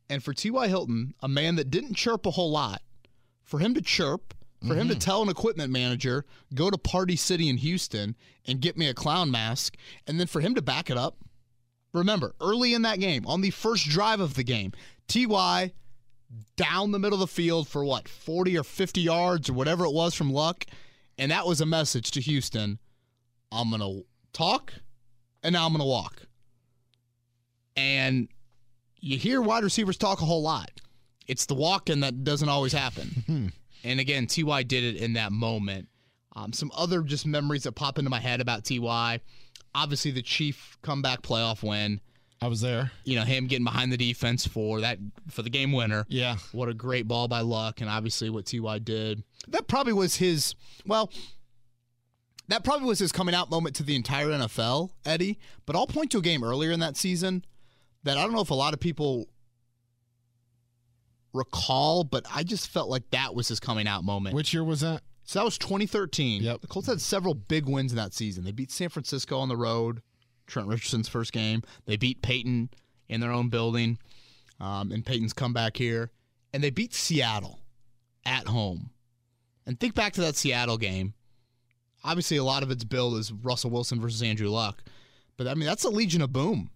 And 0.10 0.24
for 0.24 0.34
T.Y. 0.34 0.68
Hilton, 0.68 1.13
a 1.22 1.27
man 1.27 1.56
that 1.56 1.70
didn't 1.72 1.96
chirp 1.96 2.25
a 2.25 2.32
whole 2.32 2.51
lot, 2.51 2.82
for 3.44 3.60
him 3.60 3.74
to 3.74 3.82
chirp, 3.82 4.34
for 4.67 4.75
him 4.75 4.88
to 4.88 4.93
mm-hmm. 4.93 5.00
tell 5.00 5.22
an 5.22 5.29
equipment 5.29 5.72
manager, 5.72 6.25
go 6.53 6.70
to 6.70 6.77
Party 6.77 7.15
City 7.15 7.50
in 7.50 7.58
Houston 7.58 8.15
and 8.48 8.62
get 8.62 8.77
me 8.77 8.88
a 8.88 8.93
clown 8.93 9.29
mask, 9.32 9.75
and 10.08 10.20
then 10.20 10.27
for 10.27 10.41
him 10.41 10.55
to 10.55 10.62
back 10.62 10.89
it 10.89 10.98
up. 10.98 11.17
Remember, 11.93 12.34
early 12.41 12.74
in 12.74 12.82
that 12.84 13.00
game, 13.00 13.25
on 13.27 13.41
the 13.41 13.51
first 13.51 13.88
drive 13.88 14.20
of 14.20 14.34
the 14.34 14.43
game, 14.43 14.72
T.Y. 15.08 15.72
down 16.55 16.91
the 16.91 17.00
middle 17.00 17.22
of 17.22 17.29
the 17.29 17.34
field 17.34 17.67
for 17.67 17.86
what, 17.86 18.08
40 18.08 18.58
or 18.58 18.63
50 18.63 19.01
yards 19.01 19.50
or 19.50 19.53
whatever 19.53 19.86
it 19.86 19.93
was 19.93 20.15
from 20.15 20.32
Luck. 20.32 20.65
And 21.17 21.32
that 21.32 21.46
was 21.46 21.62
a 21.62 21.65
message 21.65 22.10
to 22.12 22.22
Houston. 22.22 22.79
I'm 23.51 23.70
going 23.70 23.82
to 23.82 24.05
talk 24.32 24.74
and 25.43 25.53
now 25.53 25.65
I'm 25.65 25.74
going 25.74 25.82
to 25.82 25.86
walk. 25.86 26.24
And 27.75 28.29
you 29.00 29.17
hear 29.17 29.41
wide 29.41 29.63
receivers 29.63 29.98
talk 29.98 30.22
a 30.22 30.25
whole 30.25 30.41
lot. 30.41 30.72
It's 31.27 31.46
the 31.46 31.53
walking 31.53 32.00
that 32.01 32.24
doesn't 32.24 32.50
always 32.50 32.74
happen. 32.74 33.03
Mm-hmm. 33.03 33.48
And 33.84 34.00
again, 34.00 34.28
Ty 34.28 34.63
did 34.63 34.84
it 34.84 35.02
in 35.02 35.13
that 35.13 35.32
moment. 35.32 35.88
Um, 36.36 36.54
some 36.54 36.72
other 36.75 37.02
just 37.02 37.25
memories 37.25 37.63
that 37.63 37.74
pop 37.74 37.98
into 38.00 38.10
my 38.10 38.20
head 38.20 38.42
about 38.42 38.66
Ty. 38.66 39.22
Obviously, 39.75 40.12
the 40.12 40.22
Chief 40.22 40.78
comeback 40.82 41.22
playoff 41.22 41.68
win. 41.68 42.00
I 42.42 42.48
was 42.48 42.60
there. 42.60 42.92
You 43.06 43.16
know 43.16 43.24
him 43.24 43.48
getting 43.48 43.63
behind 43.63 43.92
the 43.92 43.98
defense 43.98 44.46
for 44.46 44.82
that 44.82 45.00
for 45.30 45.44
the 45.44 45.50
game 45.50 45.72
winner. 45.72 46.06
Yeah. 46.10 46.36
What 46.52 46.68
a 46.68 46.74
great 46.74 47.08
ball 47.08 47.28
by 47.28 47.40
Luck, 47.40 47.80
and 47.80 47.90
obviously 47.90 48.30
what 48.30 48.46
Ty 48.46 48.80
did. 48.80 49.24
That 49.48 49.68
probably 49.68 49.94
was 49.94 50.18
his. 50.18 50.54
Well, 50.86 51.10
that 52.50 52.63
probably 52.63 52.88
was 52.88 53.00
his 53.00 53.13
coming 53.13 53.34
out 53.34 53.50
moment 53.50 53.75
to 53.78 53.84
the 53.84 53.96
entire 53.96 54.28
NFL, 54.28 54.90
Eddie. 55.06 55.40
But 55.66 55.75
I'll 55.75 55.88
point 55.88 56.12
to 56.12 56.18
a 56.18 56.22
game 56.22 56.44
earlier 56.44 56.72
in 56.72 56.82
that 56.82 56.98
season 56.98 57.46
that 58.04 58.18
I 58.18 58.24
don't 58.24 58.34
know 58.34 58.42
if 58.42 58.50
a 58.50 58.56
lot 58.56 58.74
of 58.74 58.80
people 58.82 59.30
recall, 61.34 62.04
but 62.04 62.25
I 62.34 62.44
just 62.44 62.70
felt 62.70 62.90
like 62.90 63.10
that 63.12 63.36
was 63.36 63.48
his 63.48 63.60
coming 63.60 63.88
out 63.88 64.04
moment. 64.04 64.36
Which 64.36 64.54
year 64.54 64.63
was 64.63 64.82
that? 64.82 65.02
So 65.25 65.40
that 65.40 65.46
was 65.46 65.58
2013. 65.58 66.44
Yep. 66.44 66.62
The 66.62 66.68
Colts 66.68 66.88
had 66.88 67.02
several 67.02 67.34
big 67.34 67.68
wins 67.68 67.92
in 67.92 67.98
that 67.98 68.13
season. 68.13 68.44
They 68.44 68.52
beat 68.52 68.72
San 68.72 68.90
Francisco 68.90 69.40
on 69.40 69.50
the 69.50 69.58
road, 69.58 70.02
Trent 70.48 70.68
Richardson's 70.68 71.08
first 71.08 71.32
game. 71.32 71.63
They 71.86 71.98
beat 71.98 72.22
Peyton 72.22 72.70
in 73.08 73.22
their 73.22 73.32
own 73.32 73.50
building, 73.50 73.98
um, 74.60 74.92
in 74.92 75.02
Peyton's 75.04 75.34
comeback 75.34 75.78
here. 75.78 76.12
And 76.54 76.63
they 76.63 76.70
beat 76.70 76.94
Seattle 76.94 77.60
at 78.25 78.48
home. 78.48 78.92
And 79.66 79.80
think 79.80 79.96
back 79.96 80.13
to 80.13 80.22
that 80.22 80.36
Seattle 80.36 80.78
game. 80.78 81.13
Obviously, 82.04 82.36
a 82.36 82.44
lot 82.44 82.63
of 82.63 82.72
its 82.72 82.84
build 82.84 83.18
is 83.18 83.32
Russell 83.32 83.70
Wilson 83.70 84.02
versus 84.02 84.22
Andrew 84.22 84.50
Luck. 84.50 84.84
But 85.38 85.48
I 85.48 85.54
mean, 85.54 85.66
that's 85.66 85.86
a 85.86 85.90
Legion 85.90 86.22
of 86.22 86.34
Boom. 86.34 86.70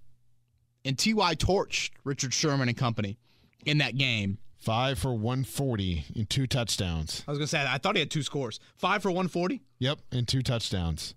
And 0.86 0.98
Ty 0.98 1.36
torched 1.36 1.92
Richard 2.06 2.34
Sherman 2.34 2.70
and 2.70 2.78
company 2.78 3.20
in 3.66 3.80
that 3.80 3.98
game. 3.98 4.38
Five 4.68 5.00
for 5.00 5.14
140 5.14 6.04
and 6.18 6.30
two 6.30 6.46
touchdowns. 6.46 7.24
I 7.26 7.32
was 7.32 7.38
gonna 7.38 7.48
say 7.48 7.66
I 7.66 7.78
thought 7.78 7.96
he 7.96 8.02
had 8.02 8.12
two 8.12 8.22
scores, 8.22 8.60
five 8.76 9.02
for 9.02 9.10
140. 9.10 9.62
Yep, 9.80 10.00
and 10.12 10.28
two 10.28 10.42
touchdowns. 10.42 11.16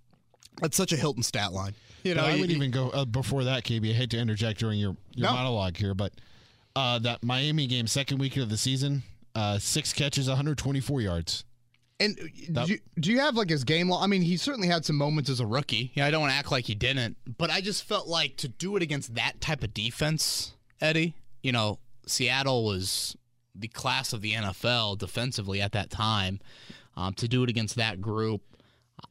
That's 0.60 0.76
such 0.76 0.92
a 0.92 0.96
Hilton 0.96 1.24
stat 1.24 1.52
line. 1.52 1.74
You 2.04 2.14
know, 2.14 2.20
But 2.22 2.30
I 2.30 2.34
you- 2.36 2.40
would 2.42 2.52
even 2.52 2.70
go 2.70 2.90
uh, 2.90 3.04
before 3.04 3.42
that, 3.42 3.64
KB. 3.64 3.90
I 3.90 3.92
hate 3.92 4.10
to 4.10 4.18
interject 4.18 4.60
during 4.60 4.78
your, 4.78 4.96
your 5.16 5.26
No. 5.30 5.32
monologue 5.34 5.76
here, 5.76 5.94
but 5.94 6.12
uh, 6.76 7.00
that 7.00 7.24
Miami 7.24 7.66
game, 7.66 7.88
second 7.88 8.18
week 8.18 8.36
of 8.36 8.50
the 8.50 8.56
season, 8.56 9.02
uh, 9.34 9.58
six 9.58 9.92
catches, 9.92 10.28
124 10.28 11.00
yards. 11.00 11.44
And 11.98 12.16
That- 12.50 12.68
do, 12.68 12.74
you, 12.74 12.78
do 13.00 13.10
you 13.10 13.18
have 13.18 13.34
like 13.34 13.50
his 13.50 13.64
game 13.64 13.88
law? 13.88 14.00
I 14.00 14.06
mean, 14.06 14.22
he 14.22 14.36
certainly 14.36 14.68
had 14.68 14.84
some 14.84 14.94
moments 14.94 15.28
as 15.28 15.40
a 15.40 15.46
rookie. 15.46 15.90
Yeah, 15.96 16.06
I 16.06 16.12
don't 16.12 16.20
want 16.20 16.30
to 16.32 16.36
act 16.38 16.52
like 16.52 16.66
he 16.66 16.76
didn't, 16.76 17.16
but 17.36 17.50
I 17.50 17.60
just 17.62 17.82
felt 17.82 18.06
like 18.06 18.36
to 18.36 18.46
do 18.48 18.76
it 18.76 18.82
against 18.84 19.16
that 19.16 19.40
type 19.40 19.64
of 19.64 19.74
defense, 19.74 20.52
Eddie. 20.80 21.14
You 21.42 21.50
know, 21.50 21.80
Seattle 22.06 22.64
was 22.64 23.16
the 23.54 23.68
class 23.68 24.12
of 24.12 24.20
the 24.20 24.32
NFL 24.32 24.98
defensively 24.98 25.60
at 25.60 25.72
that 25.72 25.90
time. 25.90 26.40
Um, 26.96 27.14
to 27.14 27.28
do 27.28 27.42
it 27.44 27.48
against 27.48 27.76
that 27.76 28.00
group, 28.00 28.42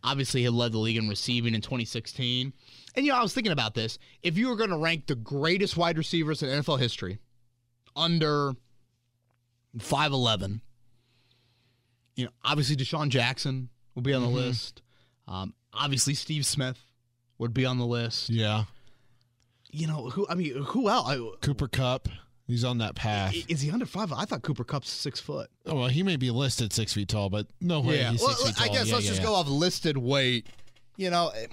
obviously, 0.04 0.42
he 0.42 0.50
led 0.50 0.74
the 0.74 0.78
league 0.78 0.98
in 0.98 1.08
receiving 1.08 1.56
in 1.56 1.62
2016. 1.62 2.54
And 2.96 3.06
you 3.06 3.12
know, 3.12 3.18
I 3.18 3.22
was 3.22 3.34
thinking 3.34 3.54
about 3.54 3.74
this. 3.74 3.98
If 4.22 4.38
you 4.38 4.50
were 4.50 4.56
going 4.56 4.70
to 4.70 4.78
rank 4.78 5.08
the 5.08 5.16
greatest 5.16 5.78
wide 5.78 5.98
receivers 5.98 6.44
in 6.44 6.50
NFL 6.50 6.80
history 6.80 7.20
under 7.96 8.54
5'11, 9.78 10.62
you 12.16 12.26
know, 12.26 12.32
obviously 12.44 12.76
DeSean 12.76 13.10
Jackson 13.10 13.70
will 13.96 14.02
be 14.02 14.14
on 14.14 14.22
the 14.22 14.30
list. 14.30 14.82
Um, 15.28 15.54
obviously 15.74 16.14
Steve 16.14 16.46
Smith 16.46 16.80
would 17.38 17.54
be 17.54 17.66
on 17.66 17.78
the 17.78 17.86
list. 17.86 18.30
Yeah. 18.30 18.66
You 19.72 19.88
know 19.88 20.10
who? 20.10 20.26
I 20.30 20.36
mean, 20.36 20.64
who 20.64 20.90
else? 20.90 21.38
Cooper 21.42 21.68
Kupp, 21.68 22.10
he's 22.50 22.64
on 22.66 22.80
that 22.80 22.96
path. 22.96 23.34
is 23.48 23.62
he 23.62 23.72
under 23.72 23.86
five? 23.86 24.12
I 24.12 24.26
thought 24.26 24.42
Cooper 24.42 24.64
Kupp's 24.64 24.90
six 24.90 25.20
foot. 25.20 25.50
Oh, 25.66 25.76
well, 25.76 25.88
he 25.88 26.04
may 26.04 26.16
be 26.18 26.32
listed 26.32 26.74
six 26.74 26.94
feet 26.94 27.08
tall, 27.08 27.30
but 27.30 27.48
no 27.62 27.80
way 27.80 28.04
he's 28.04 28.22
Well, 28.22 28.30
six 28.32 28.44
feet 28.50 28.56
tall. 28.58 28.66
I 28.66 28.68
guess 28.78 28.88
Yeah, 28.88 28.96
let's 28.96 29.06
yeah, 29.06 29.12
just 29.12 29.22
yeah. 29.22 29.28
go 29.28 29.34
off 29.36 29.48
listed 29.48 29.98
weight. 29.98 30.48
You 30.98 31.10
know, 31.10 31.30
eh, 31.30 31.48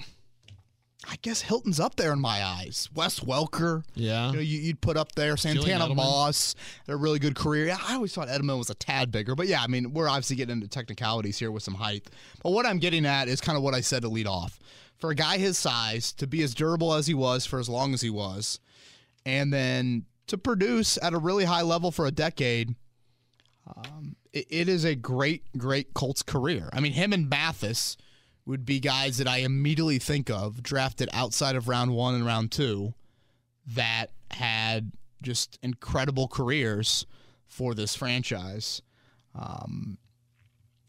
I 1.09 1.15
guess 1.23 1.43
Hilton's 1.43 1.79
up 1.79 1.95
there 1.95 2.13
in 2.13 2.19
my 2.21 2.43
eyes. 2.43 2.89
Wes 2.95 3.21
Welker. 3.21 3.85
Yeah. 3.95 4.29
You 4.31 4.33
know, 4.35 4.41
you, 4.41 4.59
you'd 4.59 4.81
put 4.81 4.97
up 4.97 5.13
there 5.15 5.37
Santana 5.37 5.95
Moss, 5.95 6.57
had 6.87 6.95
a 6.95 6.97
really 6.97 7.21
good 7.21 7.37
career. 7.37 7.67
Yeah, 7.67 7.79
I 7.87 7.95
always 7.95 8.13
thought 8.13 8.27
Edelman 8.27 8.59
was 8.59 8.71
a 8.71 8.75
tad 8.75 9.13
bigger, 9.13 9.37
but 9.37 9.47
yeah, 9.47 9.63
I 9.63 9.69
mean, 9.69 9.93
we're 9.93 10.09
obviously 10.09 10.35
getting 10.35 10.55
into 10.57 10.67
technicalities 10.69 11.39
here 11.39 11.53
with 11.53 11.63
some 11.63 11.75
height. 11.75 12.09
But 12.43 12.51
what 12.51 12.67
I'm 12.67 12.79
getting 12.79 13.07
at 13.07 13.29
is 13.29 13.41
kind 13.41 13.57
of 13.57 13.63
what 13.63 13.73
I 13.75 13.83
said 13.83 14.03
to 14.03 14.09
lead 14.09 14.27
off. 14.27 14.59
For 14.99 15.11
a 15.11 15.15
guy 15.15 15.37
his 15.39 15.59
size 15.59 16.13
to 16.15 16.27
be 16.27 16.43
as 16.43 16.55
durable 16.55 16.95
as 16.95 17.07
he 17.07 17.15
was 17.15 17.47
for 17.47 17.61
as 17.61 17.69
long 17.69 17.95
as 17.95 18.01
he 18.01 18.11
was, 18.11 18.59
and 19.25 19.53
then 19.53 20.07
to 20.27 20.39
produce 20.39 20.99
at 21.03 21.15
a 21.15 21.19
really 21.19 21.45
high 21.45 21.63
level 21.63 21.91
for 21.91 22.07
a 22.07 22.11
decade, 22.11 22.75
um, 23.67 24.17
it, 24.33 24.47
it 24.51 24.69
is 24.69 24.85
a 24.85 24.95
great, 24.95 25.45
great 25.57 25.95
Colts 25.95 26.23
career. 26.23 26.69
I 26.73 26.81
mean, 26.81 26.93
him 26.93 27.13
and 27.13 27.29
Mathis 27.29 27.97
would 28.45 28.65
be 28.65 28.79
guys 28.79 29.19
that 29.19 29.27
I 29.27 29.39
immediately 29.39 29.99
think 29.99 30.31
of 30.31 30.63
drafted 30.63 31.09
outside 31.13 31.57
of 31.57 31.69
round 31.69 31.93
one 31.93 32.15
and 32.15 32.25
round 32.25 32.53
two 32.53 32.95
that 33.75 34.13
had 34.31 34.93
just 35.23 35.59
incredible 35.63 36.29
careers 36.29 37.07
for 37.47 37.75
this 37.75 37.97
franchise. 37.97 38.83
Um, 39.35 39.99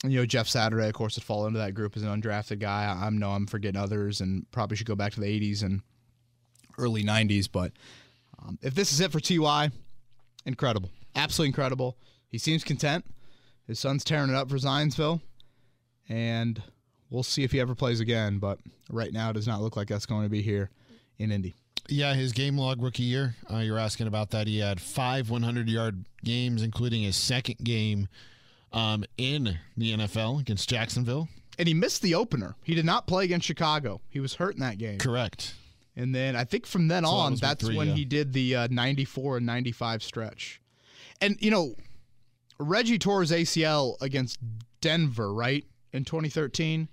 you 0.03 0.19
know, 0.19 0.25
Jeff 0.25 0.47
Saturday, 0.47 0.87
of 0.87 0.93
course, 0.93 1.15
would 1.15 1.23
fall 1.23 1.47
into 1.47 1.59
that 1.59 1.73
group 1.73 1.97
as 1.97 2.03
an 2.03 2.21
undrafted 2.21 2.59
guy. 2.59 2.85
I, 2.85 3.07
I 3.07 3.09
know 3.09 3.31
I'm 3.31 3.47
forgetting 3.47 3.81
others 3.81 4.21
and 4.21 4.49
probably 4.51 4.77
should 4.77 4.87
go 4.87 4.95
back 4.95 5.13
to 5.13 5.19
the 5.19 5.27
80s 5.27 5.63
and 5.63 5.81
early 6.77 7.03
90s. 7.03 7.49
But 7.51 7.73
um, 8.41 8.57
if 8.61 8.73
this 8.75 8.91
is 8.91 8.99
it 8.99 9.11
for 9.11 9.19
Ty, 9.19 9.71
incredible. 10.45 10.89
Absolutely 11.15 11.49
incredible. 11.49 11.97
He 12.29 12.37
seems 12.37 12.63
content. 12.63 13.05
His 13.65 13.79
son's 13.79 14.03
tearing 14.03 14.29
it 14.29 14.35
up 14.35 14.49
for 14.49 14.57
Zionsville. 14.57 15.21
And 16.09 16.61
we'll 17.09 17.23
see 17.23 17.43
if 17.43 17.51
he 17.51 17.59
ever 17.59 17.75
plays 17.75 17.99
again. 17.99 18.39
But 18.39 18.59
right 18.89 19.11
now, 19.11 19.29
it 19.29 19.33
does 19.33 19.47
not 19.47 19.61
look 19.61 19.75
like 19.75 19.87
that's 19.87 20.05
going 20.05 20.23
to 20.23 20.29
be 20.29 20.41
here 20.41 20.69
in 21.17 21.31
Indy. 21.31 21.55
Yeah, 21.89 22.13
his 22.13 22.33
game 22.33 22.57
log 22.57 22.81
rookie 22.81 23.03
year. 23.03 23.35
Uh, 23.51 23.57
you're 23.57 23.77
asking 23.77 24.07
about 24.07 24.31
that. 24.31 24.47
He 24.47 24.59
had 24.59 24.81
five 24.81 25.29
100 25.29 25.69
yard 25.69 26.05
games, 26.23 26.61
including 26.61 27.03
his 27.03 27.15
second 27.15 27.57
game 27.63 28.07
um, 28.73 29.05
in 29.17 29.57
the 29.77 29.93
NFL 29.93 30.41
against 30.41 30.69
Jacksonville. 30.69 31.29
And 31.57 31.67
he 31.67 31.73
missed 31.73 32.01
the 32.01 32.15
opener. 32.15 32.55
He 32.63 32.75
did 32.75 32.85
not 32.85 33.07
play 33.07 33.23
against 33.23 33.47
Chicago. 33.47 34.01
He 34.09 34.19
was 34.19 34.35
hurt 34.35 34.53
in 34.53 34.59
that 34.59 34.77
game. 34.77 34.99
Correct. 34.99 35.55
And 35.97 36.13
then 36.13 36.35
I 36.35 36.43
think 36.43 36.65
from 36.67 36.87
then 36.87 37.03
So 37.03 37.09
on, 37.09 37.35
that's 37.35 37.65
three, 37.65 37.75
when 37.75 37.87
yeah. 37.89 37.93
he 37.95 38.05
did 38.05 38.31
the 38.31 38.55
uh, 38.55 38.67
94 38.69 39.37
and 39.37 39.45
95 39.47 40.03
stretch. 40.03 40.61
And, 41.19 41.35
you 41.41 41.49
know, 41.49 41.73
Reggie 42.59 42.99
tore 42.99 43.21
his 43.21 43.31
ACL 43.31 43.99
against 43.99 44.39
Denver, 44.79 45.33
right? 45.33 45.65
In 45.93 46.05
2013? 46.05 46.87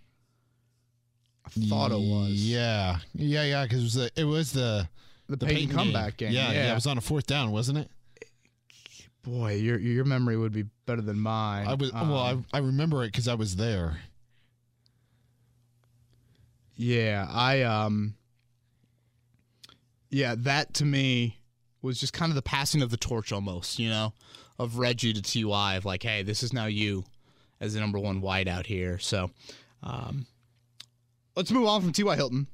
I 1.46 1.50
thought 1.68 1.92
it 1.92 2.00
was. 2.00 2.30
Yeah, 2.32 2.96
yeah, 3.14 3.44
yeah. 3.44 3.64
Because 3.64 3.80
it 3.80 3.82
was 3.82 3.94
the 3.94 4.10
it 4.16 4.24
was 4.24 4.52
the 4.52 4.88
The, 5.28 5.36
the 5.36 5.46
Peyton, 5.46 5.76
comeback 5.76 6.16
game. 6.16 6.32
Yeah, 6.32 6.52
yeah, 6.52 6.72
It 6.72 6.74
was 6.74 6.86
on 6.86 6.96
a 6.96 7.02
fourth 7.02 7.26
down, 7.26 7.52
wasn't 7.52 7.78
it? 7.78 7.90
Boy, 9.22 9.56
your 9.56 9.78
your 9.78 10.06
memory 10.06 10.38
would 10.38 10.52
be 10.52 10.64
better 10.86 11.02
than 11.02 11.18
mine. 11.20 11.66
I 11.66 11.74
was 11.74 11.92
well. 11.92 12.16
Um, 12.18 12.46
I 12.52 12.56
I 12.56 12.60
remember 12.60 13.04
it 13.04 13.08
because 13.08 13.28
I 13.28 13.34
was 13.34 13.56
there. 13.56 13.98
Yeah, 16.76 17.26
I 17.30 17.62
um 17.62 18.14
Yeah, 20.14 20.36
that 20.38 20.74
to 20.74 20.84
me 20.84 21.40
was 21.82 21.98
just 21.98 22.12
kind 22.12 22.30
of 22.30 22.36
the 22.36 22.42
passing 22.42 22.82
of 22.82 22.90
the 22.90 22.96
torch 22.96 23.32
almost, 23.32 23.80
you 23.80 23.88
know, 23.88 24.12
of 24.60 24.78
Reggie 24.78 25.12
to 25.12 25.20
TY 25.20 25.74
of 25.74 25.84
like, 25.84 26.04
hey, 26.04 26.22
this 26.22 26.44
is 26.44 26.52
now 26.52 26.66
you 26.66 27.02
as 27.60 27.74
the 27.74 27.80
number 27.80 27.98
one 27.98 28.20
wide 28.20 28.46
out 28.46 28.64
here. 28.64 29.00
So 29.00 29.32
um 29.82 30.26
let's 31.34 31.50
move 31.50 31.66
on 31.66 31.82
from 31.82 31.92
TY 31.92 32.14
Hilton. 32.14 32.46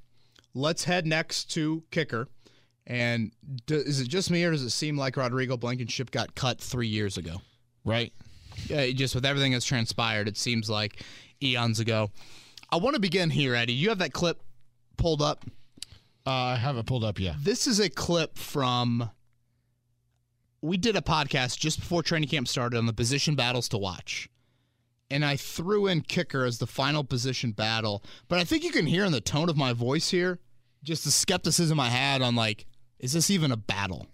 Let's 0.54 0.84
head 0.84 1.06
next 1.06 1.50
to 1.52 1.82
kicker. 1.90 2.28
And 2.86 3.30
d- 3.66 3.74
is 3.74 4.00
it 4.00 4.08
just 4.08 4.30
me 4.30 4.42
or 4.42 4.52
does 4.52 4.62
it 4.62 4.70
seem 4.70 4.96
like 4.96 5.18
Rodrigo 5.18 5.58
Blankenship 5.58 6.10
got 6.10 6.34
cut 6.34 6.62
three 6.62 6.88
years 6.88 7.18
ago? 7.18 7.42
Right. 7.84 8.14
Yeah, 8.68 8.86
just 8.92 9.14
with 9.14 9.26
everything 9.26 9.52
that's 9.52 9.66
transpired, 9.66 10.28
it 10.28 10.38
seems 10.38 10.70
like 10.70 11.02
eons 11.42 11.78
ago. 11.78 12.10
I 12.72 12.76
want 12.76 12.94
to 12.94 13.00
begin 13.00 13.28
here, 13.28 13.54
Eddie. 13.54 13.74
You 13.74 13.90
have 13.90 13.98
that 13.98 14.14
clip 14.14 14.42
pulled 14.96 15.20
up. 15.20 15.44
Uh, 16.26 16.30
I 16.30 16.56
have 16.56 16.76
it 16.76 16.86
pulled 16.86 17.04
up. 17.04 17.18
Yeah. 17.18 17.34
This 17.40 17.66
is 17.66 17.80
a 17.80 17.88
clip 17.88 18.36
from. 18.36 19.10
We 20.62 20.76
did 20.76 20.94
a 20.94 21.00
podcast 21.00 21.58
just 21.58 21.80
before 21.80 22.02
training 22.02 22.28
camp 22.28 22.46
started 22.46 22.76
on 22.76 22.86
the 22.86 22.92
position 22.92 23.34
battles 23.34 23.68
to 23.70 23.78
watch. 23.78 24.28
And 25.10 25.24
I 25.24 25.36
threw 25.36 25.86
in 25.86 26.02
kicker 26.02 26.44
as 26.44 26.58
the 26.58 26.66
final 26.66 27.02
position 27.02 27.52
battle. 27.52 28.04
But 28.28 28.38
I 28.38 28.44
think 28.44 28.62
you 28.62 28.70
can 28.70 28.86
hear 28.86 29.04
in 29.04 29.12
the 29.12 29.20
tone 29.22 29.48
of 29.48 29.56
my 29.56 29.72
voice 29.72 30.10
here 30.10 30.38
just 30.82 31.04
the 31.04 31.10
skepticism 31.10 31.80
I 31.80 31.88
had 31.88 32.22
on, 32.22 32.36
like, 32.36 32.66
is 32.98 33.12
this 33.12 33.30
even 33.30 33.52
a 33.52 33.56
battle? 33.56 34.06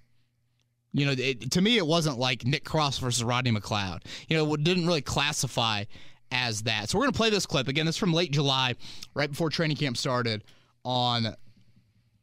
You 0.93 1.07
know, 1.07 1.15
it, 1.17 1.51
to 1.53 1.61
me, 1.61 1.77
it 1.77 1.87
wasn't 1.87 2.19
like 2.19 2.47
Nick 2.47 2.65
Cross 2.65 3.01
versus 3.01 3.23
Rodney 3.23 3.53
McLeod. 3.53 4.01
You 4.29 4.37
know, 4.37 4.55
it 4.55 4.65
didn't 4.65 4.87
really 4.87 5.03
classify 5.03 5.85
as 6.31 6.63
that. 6.63 6.89
So 6.89 6.99
we're 6.99 7.05
going 7.05 7.13
to 7.13 7.17
play 7.19 7.31
this 7.31 7.47
clip. 7.47 7.69
Again, 7.69 7.87
this 7.87 7.97
is 7.97 7.99
from 7.99 8.15
late 8.15 8.33
July, 8.33 8.75
right 9.15 9.31
before 9.31 9.51
training 9.51 9.77
camp 9.77 9.97
started, 9.97 10.45
on, 10.85 11.35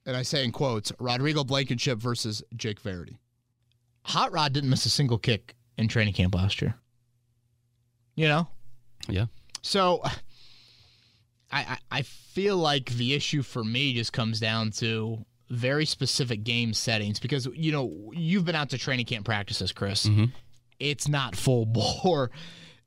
and 0.06 0.16
I 0.16 0.22
say 0.24 0.44
in 0.44 0.52
quotes, 0.52 0.92
Rodrigo 1.00 1.44
Blankenship 1.44 2.00
versus 2.00 2.44
Jake 2.56 2.80
Verity. 2.80 3.18
Hot 4.04 4.32
Rod 4.32 4.54
didn't 4.54 4.70
miss 4.70 4.86
a 4.86 4.90
single 4.90 5.18
kick 5.18 5.56
in 5.78 5.88
training 5.88 6.14
camp 6.14 6.36
last 6.36 6.62
year. 6.62 6.76
You 8.16 8.28
know? 8.28 8.48
Yeah. 9.08 9.26
So 9.62 10.02
I, 10.04 10.12
I 11.52 11.78
I 11.92 12.02
feel 12.02 12.58
like 12.58 12.90
the 12.92 13.14
issue 13.14 13.42
for 13.42 13.64
me 13.64 13.94
just 13.94 14.14
comes 14.14 14.40
down 14.40 14.72
to 14.72 15.26
very 15.50 15.86
specific 15.86 16.44
game 16.44 16.74
settings 16.74 17.20
because 17.20 17.48
you 17.54 17.72
know 17.72 18.12
you've 18.14 18.46
been 18.46 18.56
out 18.56 18.70
to 18.72 18.78
training 18.78 19.06
camp 19.06 19.26
practices, 19.26 19.72
Chris. 19.72 20.06
Mm-hmm. 20.06 20.26
It's 20.80 21.08
not 21.08 21.36
full 21.36 21.66
bore 22.04 22.32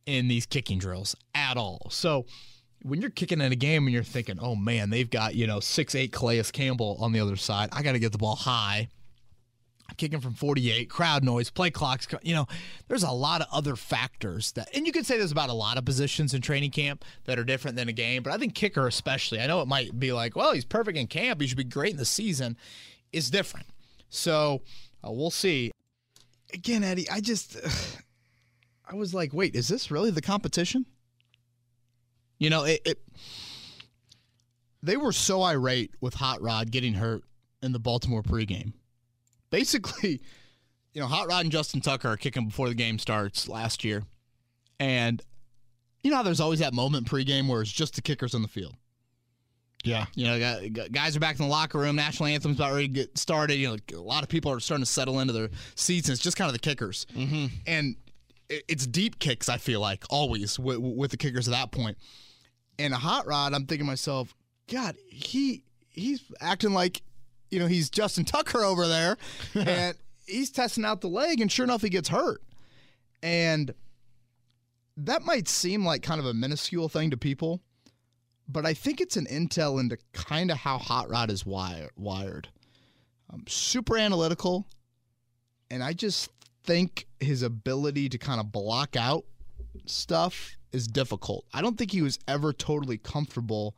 in 0.05 0.29
these 0.29 0.47
kicking 0.47 0.79
drills 0.79 1.17
at 1.35 1.57
all. 1.57 1.89
So 1.91 2.27
when 2.83 3.01
you're 3.01 3.11
kicking 3.11 3.41
in 3.41 3.53
a 3.53 3.57
game 3.57 3.87
and 3.87 3.95
you're 3.95 4.03
thinking, 4.03 4.39
oh 4.41 4.55
man, 4.55 4.91
they've 4.91 5.11
got 5.11 5.35
you 5.35 5.47
know 5.47 5.61
six 5.61 5.95
eight 5.95 6.13
Calais 6.13 6.43
Campbell 6.53 6.97
on 7.01 7.13
the 7.13 7.21
other 7.21 7.37
side, 7.37 7.69
I 7.73 7.83
got 7.83 7.93
to 7.93 7.99
get 7.99 8.13
the 8.13 8.19
ball 8.19 8.37
high. 8.37 8.89
I'm 9.89 9.95
kicking 9.95 10.21
from 10.21 10.35
48, 10.35 10.91
crowd 10.91 11.23
noise, 11.23 11.49
play 11.49 11.71
clocks. 11.71 12.09
You 12.23 12.35
know, 12.35 12.47
there's 12.89 13.05
a 13.05 13.11
lot 13.13 13.41
of 13.41 13.47
other 13.53 13.77
factors 13.77 14.51
that, 14.53 14.69
and 14.75 14.85
you 14.85 14.93
could 14.93 15.07
say 15.07 15.17
there's 15.17 15.31
about 15.31 15.49
a 15.49 15.55
lot 15.55 15.79
of 15.79 15.85
positions 15.85 16.35
in 16.35 16.43
training 16.43 16.73
camp 16.73 17.05
that 17.25 17.39
are 17.39 17.45
different 17.45 17.77
than 17.77 17.89
a 17.89 17.93
game, 17.93 18.25
but 18.25 18.33
I 18.33 18.37
think 18.37 18.55
kicker 18.55 18.89
especially. 18.89 19.41
I 19.41 19.47
know 19.47 19.61
it 19.61 19.69
might 19.69 19.97
be 19.99 20.13
like, 20.13 20.35
well, 20.35 20.53
he's 20.53 20.65
perfect 20.65 20.99
in 20.99 21.07
camp, 21.07 21.41
he 21.41 21.47
should 21.47 21.57
be 21.57 21.65
great 21.65 21.93
in 21.93 21.99
the 21.99 22.05
season, 22.05 22.57
is 23.13 23.31
different. 23.31 23.67
So 24.09 24.63
uh, 25.07 25.13
we'll 25.13 25.31
see. 25.31 25.71
Again, 26.53 26.83
Eddie, 26.83 27.09
I 27.09 27.21
just, 27.21 27.57
I 28.91 28.95
was 28.95 29.15
like, 29.15 29.33
wait, 29.33 29.55
is 29.55 29.69
this 29.69 29.91
really 29.91 30.11
the 30.11 30.23
competition? 30.23 30.87
You 32.39 32.51
know, 32.51 32.65
it, 32.65 32.81
it 32.85 32.99
they 34.83 34.97
were 34.97 35.13
so 35.13 35.43
irate 35.43 35.93
with 36.01 36.15
Hot 36.15 36.41
Rod 36.41 36.71
getting 36.71 36.95
hurt 36.95 37.25
in 37.63 37.73
the 37.73 37.79
Baltimore 37.79 38.23
pregame. 38.23 38.73
Basically, 39.51 40.21
you 40.93 41.01
know, 41.01 41.07
Hot 41.07 41.29
Rod 41.29 41.45
and 41.45 41.53
Justin 41.53 41.81
Tucker 41.81 42.09
are 42.09 42.17
kicking 42.17 42.47
before 42.47 42.69
the 42.69 42.75
game 42.75 42.99
starts 42.99 43.49
last 43.49 43.85
year. 43.85 44.05
And 44.79 45.23
you 46.03 46.11
know 46.11 46.23
there's 46.23 46.41
always 46.41 46.61
that 46.61 46.75
moment 46.75 47.09
pregame 47.09 47.49
where 47.49 47.63
it's 47.63 47.73
just 47.73 47.95
the 47.95 48.03
kickers 48.03 48.35
on 48.35 48.43
the 48.43 48.49
field. 48.49 48.75
Yeah. 49.87 50.07
You 50.15 50.27
know, 50.27 50.69
guys 50.91 51.17
are 51.17 51.21
back 51.21 51.39
in 51.39 51.45
the 51.45 51.51
locker 51.51 51.79
room. 51.79 51.97
National 51.97 52.27
anthem's 52.29 52.57
about 52.57 52.73
ready 52.73 52.89
to 52.89 52.93
get 52.93 53.19
started. 53.19 53.55
You 53.55 53.69
know, 53.69 53.77
a 53.97 54.01
lot 54.01 54.23
of 54.23 54.29
people 54.29 54.51
are 54.51 54.59
starting 54.59 54.85
to 54.85 54.91
settle 54.91 55.21
into 55.21 55.33
their 55.33 55.49
seats, 55.77 56.09
and 56.09 56.15
it's 56.15 56.23
just 56.23 56.37
kind 56.37 56.49
of 56.49 56.55
the 56.55 56.59
kickers. 56.59 57.07
Mm-hmm. 57.15 57.47
And 57.67 57.97
it's 58.49 58.87
deep 58.87 59.19
kicks. 59.19 59.49
I 59.49 59.59
feel 59.59 59.81
like 59.81 60.05
always 60.11 60.59
with, 60.59 60.79
with 60.79 61.13
the 61.13 61.17
kickers 61.17 61.47
at 61.49 61.53
that 61.53 61.71
point. 61.71 61.99
And 62.79 62.93
a 62.93 62.99
hot 62.99 63.27
rod, 63.27 63.55
I'm 63.55 63.67
thinking 63.67 63.87
to 63.87 63.91
myself, 63.91 64.35
God, 64.69 64.97
he 65.09 65.63
he's 65.89 66.23
acting 66.41 66.73
like, 66.73 67.03
you 67.51 67.59
know, 67.59 67.67
he's 67.67 67.89
Justin 67.91 68.25
Tucker 68.25 68.63
over 68.63 68.87
there, 68.87 69.17
and 69.55 69.97
he's 70.27 70.51
testing 70.51 70.85
out 70.85 71.01
the 71.01 71.09
leg, 71.09 71.41
and 71.41 71.51
sure 71.51 71.65
enough, 71.65 71.83
he 71.83 71.89
gets 71.89 72.09
hurt. 72.09 72.43
And 73.23 73.73
that 74.97 75.23
might 75.23 75.49
seem 75.49 75.85
like 75.85 76.03
kind 76.03 76.21
of 76.21 76.27
a 76.27 76.35
minuscule 76.35 76.89
thing 76.89 77.11
to 77.11 77.17
people, 77.17 77.61
but 78.49 78.67
I 78.67 78.75
think 78.75 79.01
it's 79.01 79.17
an 79.17 79.27
intel 79.27 79.81
into 79.81 79.99
kind 80.13 80.51
of 80.51 80.59
how 80.59 80.79
Hot 80.79 81.09
Rod 81.09 81.31
is 81.31 81.45
wire, 81.45 81.91
wired. 81.97 82.49
Um, 83.33 83.45
super 83.49 83.97
analytical, 83.97 84.67
and 85.71 85.83
I 85.83 85.93
just 85.93 86.31
think 86.63 87.07
his 87.21 87.43
ability 87.43 88.09
to 88.11 88.19
kind 88.19 88.41
of 88.41 88.53
block 88.53 88.97
out 88.97 89.25
stuff 89.87 90.56
is 90.73 90.87
difficult. 90.87 91.47
I 91.53 91.63
don't 91.63 91.77
think 91.79 91.93
he 91.93 92.03
was 92.03 92.19
ever 92.29 92.53
totally 92.53 92.99
comfortable 92.99 93.77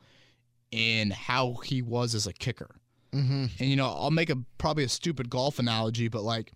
in 0.71 1.11
how 1.11 1.55
he 1.65 1.83
was 1.83 2.15
as 2.15 2.27
a 2.27 2.33
kicker. 2.33 2.77
Mm-hmm. 3.13 3.47
And 3.59 3.71
you 3.71 3.77
know, 3.77 3.87
I'll 3.87 4.11
make 4.11 4.31
a 4.31 4.37
probably 4.59 4.85
a 4.85 4.89
stupid 4.89 5.31
golf 5.31 5.59
analogy, 5.59 6.09
but 6.09 6.23
like, 6.23 6.53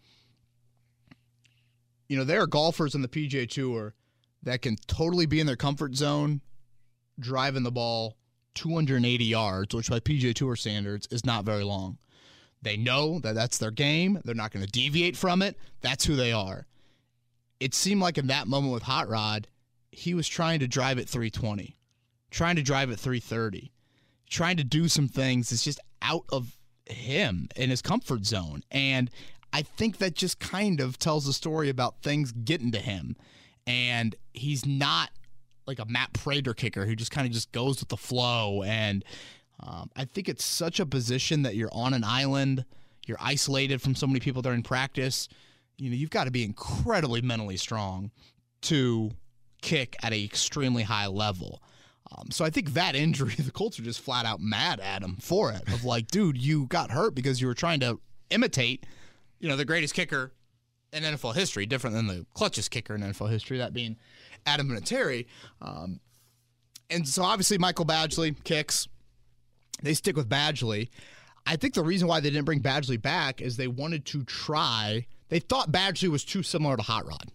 you 2.08 2.16
know, 2.16 2.24
there 2.24 2.42
are 2.42 2.46
golfers 2.46 2.94
in 2.94 3.02
the 3.02 3.08
PGA 3.08 3.48
Tour 3.48 3.94
that 4.42 4.62
can 4.62 4.76
totally 4.86 5.26
be 5.26 5.40
in 5.40 5.46
their 5.46 5.56
comfort 5.56 5.94
zone, 5.94 6.40
driving 7.18 7.62
the 7.62 7.70
ball 7.70 8.16
280 8.54 9.24
yards, 9.24 9.74
which 9.74 9.88
by 9.88 10.00
PGA 10.00 10.34
Tour 10.34 10.56
standards 10.56 11.08
is 11.10 11.24
not 11.24 11.44
very 11.44 11.64
long. 11.64 11.98
They 12.60 12.76
know 12.76 13.18
that 13.20 13.34
that's 13.34 13.58
their 13.58 13.70
game. 13.70 14.20
They're 14.24 14.34
not 14.34 14.52
going 14.52 14.64
to 14.64 14.70
deviate 14.70 15.16
from 15.16 15.42
it. 15.42 15.56
That's 15.80 16.04
who 16.04 16.16
they 16.16 16.32
are. 16.32 16.66
It 17.60 17.74
seemed 17.74 18.00
like 18.00 18.18
in 18.18 18.28
that 18.28 18.46
moment 18.46 18.72
with 18.72 18.82
Hot 18.84 19.08
Rod, 19.08 19.48
he 19.92 20.14
was 20.14 20.26
trying 20.26 20.58
to 20.60 20.66
drive 20.66 20.98
at 20.98 21.08
320, 21.08 21.76
trying 22.30 22.56
to 22.56 22.62
drive 22.62 22.90
at 22.90 22.98
330, 22.98 23.70
trying 24.28 24.56
to 24.56 24.64
do 24.64 24.88
some 24.88 25.06
things 25.06 25.50
that's 25.50 25.62
just 25.62 25.78
out 26.00 26.24
of 26.32 26.56
him 26.86 27.48
in 27.54 27.70
his 27.70 27.82
comfort 27.82 28.24
zone. 28.24 28.62
And 28.70 29.10
I 29.52 29.62
think 29.62 29.98
that 29.98 30.14
just 30.14 30.40
kind 30.40 30.80
of 30.80 30.98
tells 30.98 31.28
a 31.28 31.32
story 31.32 31.68
about 31.68 32.02
things 32.02 32.32
getting 32.32 32.72
to 32.72 32.78
him. 32.78 33.16
And 33.66 34.16
he's 34.32 34.66
not 34.66 35.10
like 35.66 35.78
a 35.78 35.84
Matt 35.84 36.14
Prater 36.14 36.54
kicker 36.54 36.86
who 36.86 36.96
just 36.96 37.12
kind 37.12 37.26
of 37.26 37.32
just 37.32 37.52
goes 37.52 37.78
with 37.78 37.90
the 37.90 37.96
flow. 37.96 38.62
And 38.62 39.04
um, 39.60 39.90
I 39.94 40.06
think 40.06 40.28
it's 40.28 40.44
such 40.44 40.80
a 40.80 40.86
position 40.86 41.42
that 41.42 41.54
you're 41.54 41.72
on 41.72 41.94
an 41.94 42.02
island, 42.02 42.64
you're 43.06 43.18
isolated 43.20 43.82
from 43.82 43.94
so 43.94 44.06
many 44.06 44.20
people 44.20 44.42
during 44.42 44.62
practice. 44.62 45.28
You 45.76 45.90
know, 45.90 45.96
you've 45.96 46.10
got 46.10 46.24
to 46.24 46.30
be 46.30 46.44
incredibly 46.44 47.20
mentally 47.20 47.56
strong 47.56 48.10
to 48.62 49.12
kick 49.62 49.96
at 50.02 50.12
an 50.12 50.20
extremely 50.20 50.82
high 50.82 51.06
level. 51.06 51.62
Um, 52.10 52.30
so 52.30 52.44
I 52.44 52.50
think 52.50 52.74
that 52.74 52.94
injury, 52.94 53.34
the 53.38 53.50
Colts 53.50 53.78
are 53.78 53.82
just 53.82 54.00
flat 54.00 54.26
out 54.26 54.40
mad 54.40 54.80
at 54.80 55.02
him 55.02 55.16
for 55.16 55.50
it. 55.50 55.62
Of 55.72 55.84
like, 55.84 56.08
dude, 56.08 56.36
you 56.36 56.66
got 56.66 56.90
hurt 56.90 57.14
because 57.14 57.40
you 57.40 57.46
were 57.46 57.54
trying 57.54 57.80
to 57.80 57.98
imitate, 58.30 58.84
you 59.40 59.48
know, 59.48 59.56
the 59.56 59.64
greatest 59.64 59.94
kicker 59.94 60.32
in 60.92 61.04
NFL 61.04 61.34
history, 61.34 61.64
different 61.64 61.96
than 61.96 62.06
the 62.06 62.26
clutchest 62.36 62.70
kicker 62.70 62.94
in 62.94 63.00
NFL 63.00 63.30
history, 63.30 63.58
that 63.58 63.72
being 63.72 63.96
Adam 64.44 64.68
Vinatieri. 64.68 65.26
Um, 65.62 66.00
and 66.90 67.08
so 67.08 67.22
obviously 67.22 67.56
Michael 67.56 67.86
Badgley 67.86 68.36
kicks. 68.44 68.88
They 69.82 69.94
stick 69.94 70.16
with 70.16 70.28
Badgley. 70.28 70.90
I 71.46 71.56
think 71.56 71.74
the 71.74 71.82
reason 71.82 72.06
why 72.06 72.20
they 72.20 72.30
didn't 72.30 72.44
bring 72.44 72.60
Badgley 72.60 73.00
back 73.00 73.40
is 73.40 73.56
they 73.56 73.66
wanted 73.68 74.04
to 74.06 74.22
try. 74.24 75.06
They 75.28 75.40
thought 75.40 75.72
Badgley 75.72 76.08
was 76.08 76.24
too 76.24 76.42
similar 76.42 76.76
to 76.76 76.82
Hot 76.82 77.06
Rod 77.06 77.32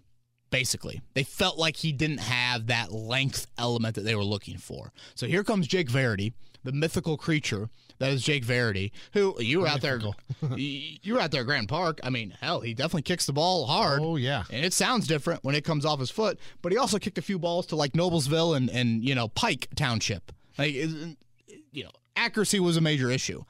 basically. 0.49 1.01
They 1.13 1.23
felt 1.23 1.57
like 1.57 1.77
he 1.77 1.91
didn't 1.91 2.19
have 2.19 2.67
that 2.67 2.91
length 2.91 3.47
element 3.57 3.95
that 3.95 4.01
they 4.01 4.15
were 4.15 4.23
looking 4.23 4.57
for. 4.57 4.91
So 5.15 5.27
here 5.27 5.43
comes 5.43 5.67
Jake 5.67 5.89
Verity, 5.89 6.33
the 6.63 6.71
mythical 6.71 7.17
creature 7.17 7.69
that 7.99 8.11
is 8.11 8.21
Jake 8.21 8.43
Verity, 8.43 8.91
who 9.13 9.35
you 9.41 9.61
were 9.61 9.67
out 9.67 9.81
there, 9.81 9.99
you 10.55 11.13
were 11.13 11.19
out 11.19 11.31
there 11.31 11.41
at 11.41 11.47
Grand 11.47 11.67
Park. 11.67 11.99
I 12.03 12.09
mean, 12.09 12.35
hell, 12.39 12.61
he 12.61 12.73
definitely 12.73 13.01
kicks 13.03 13.25
the 13.25 13.33
ball 13.33 13.65
hard. 13.65 13.99
Oh 14.01 14.15
yeah, 14.15 14.43
and 14.51 14.63
it 14.63 14.73
sounds 14.73 15.07
different 15.07 15.43
when 15.43 15.55
it 15.55 15.63
comes 15.63 15.85
off 15.85 15.99
his 15.99 16.11
foot. 16.11 16.39
But 16.61 16.71
he 16.71 16.77
also 16.77 16.99
kicked 16.99 17.17
a 17.17 17.23
few 17.23 17.39
balls 17.39 17.65
to 17.67 17.75
like 17.75 17.93
Noblesville 17.93 18.55
and 18.55 18.69
and 18.69 19.03
you 19.03 19.15
know 19.15 19.27
Pike 19.29 19.67
Township. 19.75 20.31
Like 20.57 20.73
you 20.73 21.83
know, 21.83 21.91
accuracy 22.15 22.59
was 22.59 22.77
a 22.77 22.81
major 22.81 23.09
issue, 23.09 23.43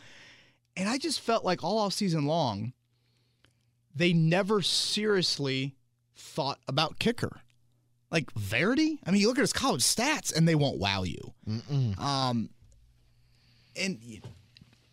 and 0.76 0.88
I 0.88 0.98
just 0.98 1.20
felt 1.20 1.44
like 1.44 1.64
all 1.64 1.78
off 1.78 1.94
season 1.94 2.26
long, 2.26 2.74
they 3.94 4.14
never 4.14 4.62
seriously 4.62 5.77
thought 6.18 6.60
about 6.68 7.00
kicker. 7.00 7.42
Like 8.12 8.32
Verity, 8.34 9.00
I 9.06 9.12
mean, 9.12 9.22
you 9.22 9.28
look 9.28 9.38
at 9.38 9.42
his 9.42 9.54
college 9.54 9.84
stats 9.84 10.36
and 10.36 10.48
they 10.48 10.56
won't 10.56 10.80
wow 10.80 11.04
you. 11.04 11.34
Mm-mm. 11.48 12.00
Um, 12.00 12.50
and 13.76 14.00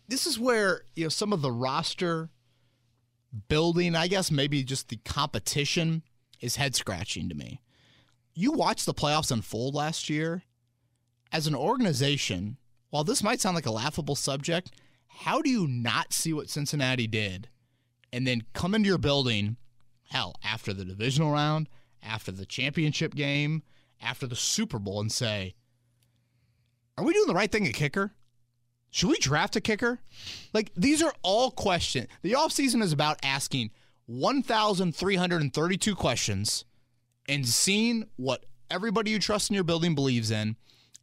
this 0.07 0.25
is 0.25 0.37
where 0.37 0.81
you 0.95 1.05
know 1.05 1.09
some 1.09 1.31
of 1.31 1.41
the 1.41 1.51
roster 1.51 2.29
building, 3.47 3.95
I 3.95 4.07
guess 4.07 4.31
maybe 4.31 4.63
just 4.63 4.89
the 4.89 4.97
competition 4.97 6.03
is 6.39 6.57
head 6.57 6.75
scratching 6.75 7.29
to 7.29 7.35
me. 7.35 7.61
You 8.33 8.51
watched 8.51 8.85
the 8.85 8.93
playoffs 8.93 9.31
unfold 9.31 9.75
last 9.75 10.09
year. 10.09 10.43
As 11.31 11.47
an 11.47 11.55
organization, 11.55 12.57
while 12.91 13.03
this 13.03 13.23
might 13.23 13.41
sound 13.41 13.55
like 13.55 13.65
a 13.65 13.71
laughable 13.71 14.15
subject, 14.15 14.71
how 15.07 15.41
do 15.41 15.49
you 15.49 15.67
not 15.67 16.13
see 16.13 16.33
what 16.33 16.49
Cincinnati 16.49 17.07
did 17.07 17.49
and 18.13 18.25
then 18.25 18.43
come 18.53 18.75
into 18.75 18.87
your 18.87 18.97
building 18.97 19.57
hell, 20.09 20.35
after 20.43 20.73
the 20.73 20.85
divisional 20.85 21.31
round, 21.31 21.69
after 22.01 22.31
the 22.31 22.45
championship 22.45 23.15
game, 23.15 23.63
after 24.01 24.27
the 24.27 24.35
Super 24.35 24.79
Bowl, 24.79 24.99
and 24.99 25.11
say, 25.11 25.55
are 26.97 27.03
we 27.03 27.13
doing 27.13 27.27
the 27.27 27.33
right 27.33 27.51
thing 27.51 27.67
at 27.67 27.73
kicker? 27.73 28.13
Should 28.91 29.09
we 29.09 29.17
draft 29.17 29.55
a 29.57 29.61
kicker? 29.61 29.99
Like, 30.53 30.71
these 30.75 31.03
are 31.03 31.13
all 31.21 31.51
questions. 31.51 32.07
The 32.21 32.33
offseason 32.33 32.81
is 32.81 32.93
about 32.93 33.19
asking 33.23 33.71
1,332 34.05 35.95
questions 35.95 36.63
and 37.27 37.45
seeing 37.45 38.05
what 38.15 38.45
everybody 38.71 39.11
you 39.11 39.19
trust 39.19 39.49
in 39.49 39.55
your 39.55 39.65
building 39.65 39.95
believes 39.95 40.31
in. 40.31 40.55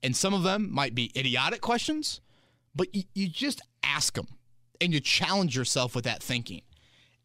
And 0.03 0.17
some 0.17 0.33
of 0.33 0.43
them 0.43 0.73
might 0.73 0.95
be 0.95 1.13
idiotic 1.17 1.61
questions, 1.61 2.21
but 2.75 2.95
you, 2.95 3.05
you 3.15 3.29
just 3.29 3.61
ask 3.85 4.15
them 4.15 4.29
and 4.81 4.93
you 4.93 5.01
challenge 5.01 5.57
yourself 5.57 5.95
with 5.95 6.05
that 6.05 6.23
thinking. 6.23 6.63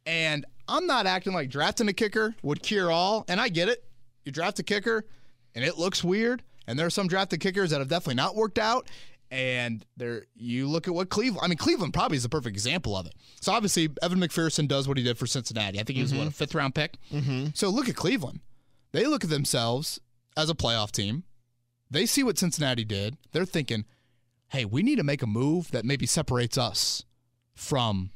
And 0.07 0.45
I'm 0.69 0.87
not 0.87 1.05
acting 1.05 1.33
like 1.33 1.49
drafting 1.49 1.89
a 1.89 1.93
kicker 1.93 2.33
would 2.41 2.63
cure 2.63 2.89
all, 2.89 3.25
and 3.27 3.39
I 3.39 3.49
get 3.49 3.67
it. 3.67 3.83
You 4.23 4.31
draft 4.31 4.57
a 4.57 4.63
kicker, 4.63 5.05
and 5.53 5.63
it 5.65 5.77
looks 5.77 6.03
weird, 6.03 6.43
and 6.65 6.79
there 6.79 6.87
are 6.87 6.89
some 6.89 7.07
drafted 7.07 7.41
kickers 7.41 7.71
that 7.71 7.79
have 7.79 7.89
definitely 7.89 8.15
not 8.15 8.33
worked 8.33 8.57
out. 8.57 8.87
And 9.29 9.85
there, 9.97 10.27
you 10.33 10.69
look 10.69 10.87
at 10.87 10.93
what 10.93 11.09
Cleveland. 11.09 11.41
I 11.43 11.49
mean, 11.49 11.57
Cleveland 11.57 11.93
probably 11.93 12.15
is 12.15 12.23
a 12.23 12.29
perfect 12.29 12.55
example 12.55 12.95
of 12.95 13.05
it. 13.05 13.15
So 13.41 13.51
obviously, 13.51 13.89
Evan 14.01 14.19
McPherson 14.19 14.65
does 14.69 14.87
what 14.87 14.97
he 14.97 15.03
did 15.03 15.17
for 15.17 15.27
Cincinnati. 15.27 15.77
I 15.77 15.83
think 15.83 15.97
he 15.97 16.01
was 16.01 16.11
mm-hmm. 16.11 16.21
what 16.21 16.29
a 16.29 16.33
fifth 16.33 16.55
round 16.55 16.73
pick. 16.73 16.97
Mm-hmm. 17.11 17.47
So 17.53 17.67
look 17.67 17.89
at 17.89 17.95
Cleveland. 17.95 18.39
They 18.93 19.05
look 19.05 19.25
at 19.25 19.29
themselves 19.29 19.99
as 20.37 20.49
a 20.49 20.55
playoff 20.55 20.91
team. 20.91 21.23
They 21.91 22.05
see 22.05 22.23
what 22.23 22.37
Cincinnati 22.37 22.85
did. 22.85 23.17
They're 23.33 23.45
thinking, 23.45 23.83
"Hey, 24.49 24.63
we 24.63 24.81
need 24.83 24.95
to 24.95 25.03
make 25.03 25.21
a 25.21 25.27
move 25.27 25.71
that 25.71 25.83
maybe 25.83 26.05
separates 26.05 26.57
us 26.57 27.03
from 27.53 28.11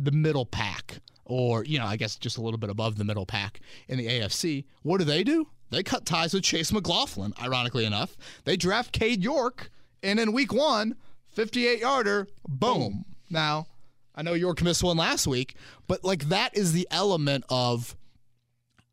the 0.00 0.12
middle 0.12 0.46
pack 0.46 0.98
or, 1.24 1.64
you 1.64 1.78
know, 1.78 1.84
I 1.86 1.96
guess 1.96 2.16
just 2.16 2.38
a 2.38 2.40
little 2.40 2.58
bit 2.58 2.70
above 2.70 2.96
the 2.96 3.04
middle 3.04 3.26
pack 3.26 3.60
in 3.86 3.98
the 3.98 4.06
AFC. 4.06 4.64
What 4.82 4.98
do 4.98 5.04
they 5.04 5.22
do? 5.22 5.48
They 5.70 5.82
cut 5.82 6.06
ties 6.06 6.32
with 6.32 6.44
Chase 6.44 6.72
McLaughlin, 6.72 7.34
ironically 7.40 7.84
enough. 7.84 8.16
They 8.44 8.56
draft 8.56 8.92
Cade 8.92 9.22
York, 9.22 9.70
and 10.02 10.18
in 10.18 10.32
week 10.32 10.52
one, 10.52 10.96
58 11.28 11.80
yarder, 11.80 12.28
boom. 12.48 12.78
boom. 12.78 13.04
Now, 13.28 13.66
I 14.14 14.22
know 14.22 14.32
York 14.32 14.62
missed 14.62 14.82
one 14.82 14.96
last 14.96 15.26
week, 15.26 15.54
but 15.86 16.02
like 16.04 16.30
that 16.30 16.56
is 16.56 16.72
the 16.72 16.88
element 16.90 17.44
of 17.50 17.94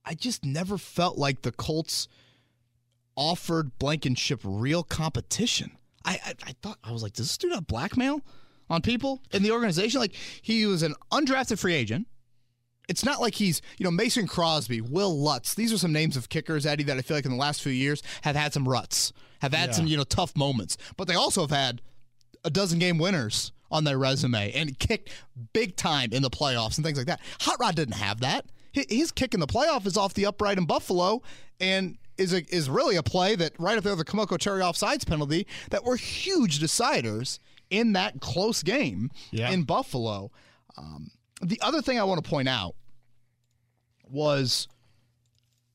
I 0.03 0.13
just 0.13 0.43
never 0.43 0.77
felt 0.77 1.17
like 1.17 1.41
the 1.41 1.51
Colts 1.51 2.07
offered 3.15 3.79
Blankenship 3.79 4.41
real 4.43 4.83
competition. 4.83 5.71
I, 6.03 6.19
I, 6.23 6.33
I 6.47 6.55
thought 6.61 6.77
I 6.83 6.91
was 6.91 7.01
like, 7.01 7.13
does 7.13 7.27
this 7.27 7.37
dude 7.37 7.53
have 7.53 7.65
blackmail 7.65 8.21
on 8.69 8.81
people 8.81 9.21
in 9.31 9.43
the 9.43 9.51
organization? 9.51 9.99
Like 9.99 10.13
he 10.41 10.65
was 10.65 10.83
an 10.83 10.95
undrafted 11.11 11.59
free 11.59 11.73
agent 11.73 12.07
it's 12.87 13.03
not 13.03 13.21
like 13.21 13.35
he's, 13.35 13.61
you 13.77 13.83
know, 13.83 13.91
Mason 13.91 14.27
Crosby, 14.27 14.81
Wil 14.81 15.17
Lutz. 15.17 15.53
These 15.53 15.73
are 15.73 15.77
some 15.77 15.91
names 15.91 16.17
of 16.17 16.29
kickers, 16.29 16.65
Eddie, 16.65 16.83
that 16.83 16.97
I 16.97 17.01
feel 17.01 17.17
like 17.17 17.25
in 17.25 17.31
the 17.31 17.37
last 17.37 17.61
few 17.61 17.71
years 17.71 18.03
have 18.21 18.35
had 18.35 18.53
some 18.53 18.67
ruts, 18.67 19.11
have 19.41 19.53
had 19.53 19.69
yeah. 19.69 19.75
some, 19.75 19.87
you 19.87 19.97
know, 19.97 20.03
tough 20.03 20.35
moments. 20.35 20.77
But 20.97 21.07
they 21.07 21.15
also 21.15 21.41
have 21.41 21.51
had 21.51 21.81
a 22.43 22.49
dozen 22.49 22.79
game 22.79 22.97
winners 22.97 23.51
on 23.71 23.83
their 23.83 23.97
resume 23.97 24.51
and 24.53 24.77
kicked 24.77 25.09
big 25.53 25.75
time 25.75 26.13
in 26.13 26.21
the 26.21 26.29
playoffs 26.29 26.77
and 26.77 26.85
things 26.85 26.97
like 26.97 27.07
that. 27.07 27.19
Hot 27.41 27.57
Rod 27.59 27.75
didn't 27.75 27.95
have 27.95 28.19
that. 28.21 28.45
His 28.71 29.11
kick 29.11 29.33
in 29.33 29.39
the 29.39 29.47
playoff 29.47 29.85
is 29.85 29.97
off 29.97 30.13
the 30.13 30.25
upright 30.25 30.57
in 30.57 30.65
Buffalo 30.65 31.21
and 31.59 31.97
is 32.17 32.33
a, 32.33 32.43
is 32.53 32.69
really 32.69 32.97
a 32.97 33.03
play 33.03 33.35
that 33.35 33.53
right 33.57 33.77
up 33.77 33.83
there 33.83 33.95
the 33.95 34.05
Kemoko 34.05 34.37
Turay 34.37 34.61
offsides 34.61 35.07
penalty 35.07 35.47
that 35.69 35.83
were 35.83 35.95
huge 35.95 36.59
deciders 36.59 37.39
in 37.69 37.93
that 37.93 38.19
close 38.21 38.63
game 38.63 39.11
Yeah. 39.31 39.51
in 39.51 39.63
Buffalo. 39.63 40.31
Um, 40.77 41.11
the 41.41 41.59
other 41.61 41.81
thing 41.81 41.99
I 41.99 42.03
want 42.03 42.23
to 42.23 42.29
point 42.29 42.47
out 42.47 42.75
was 44.09 44.67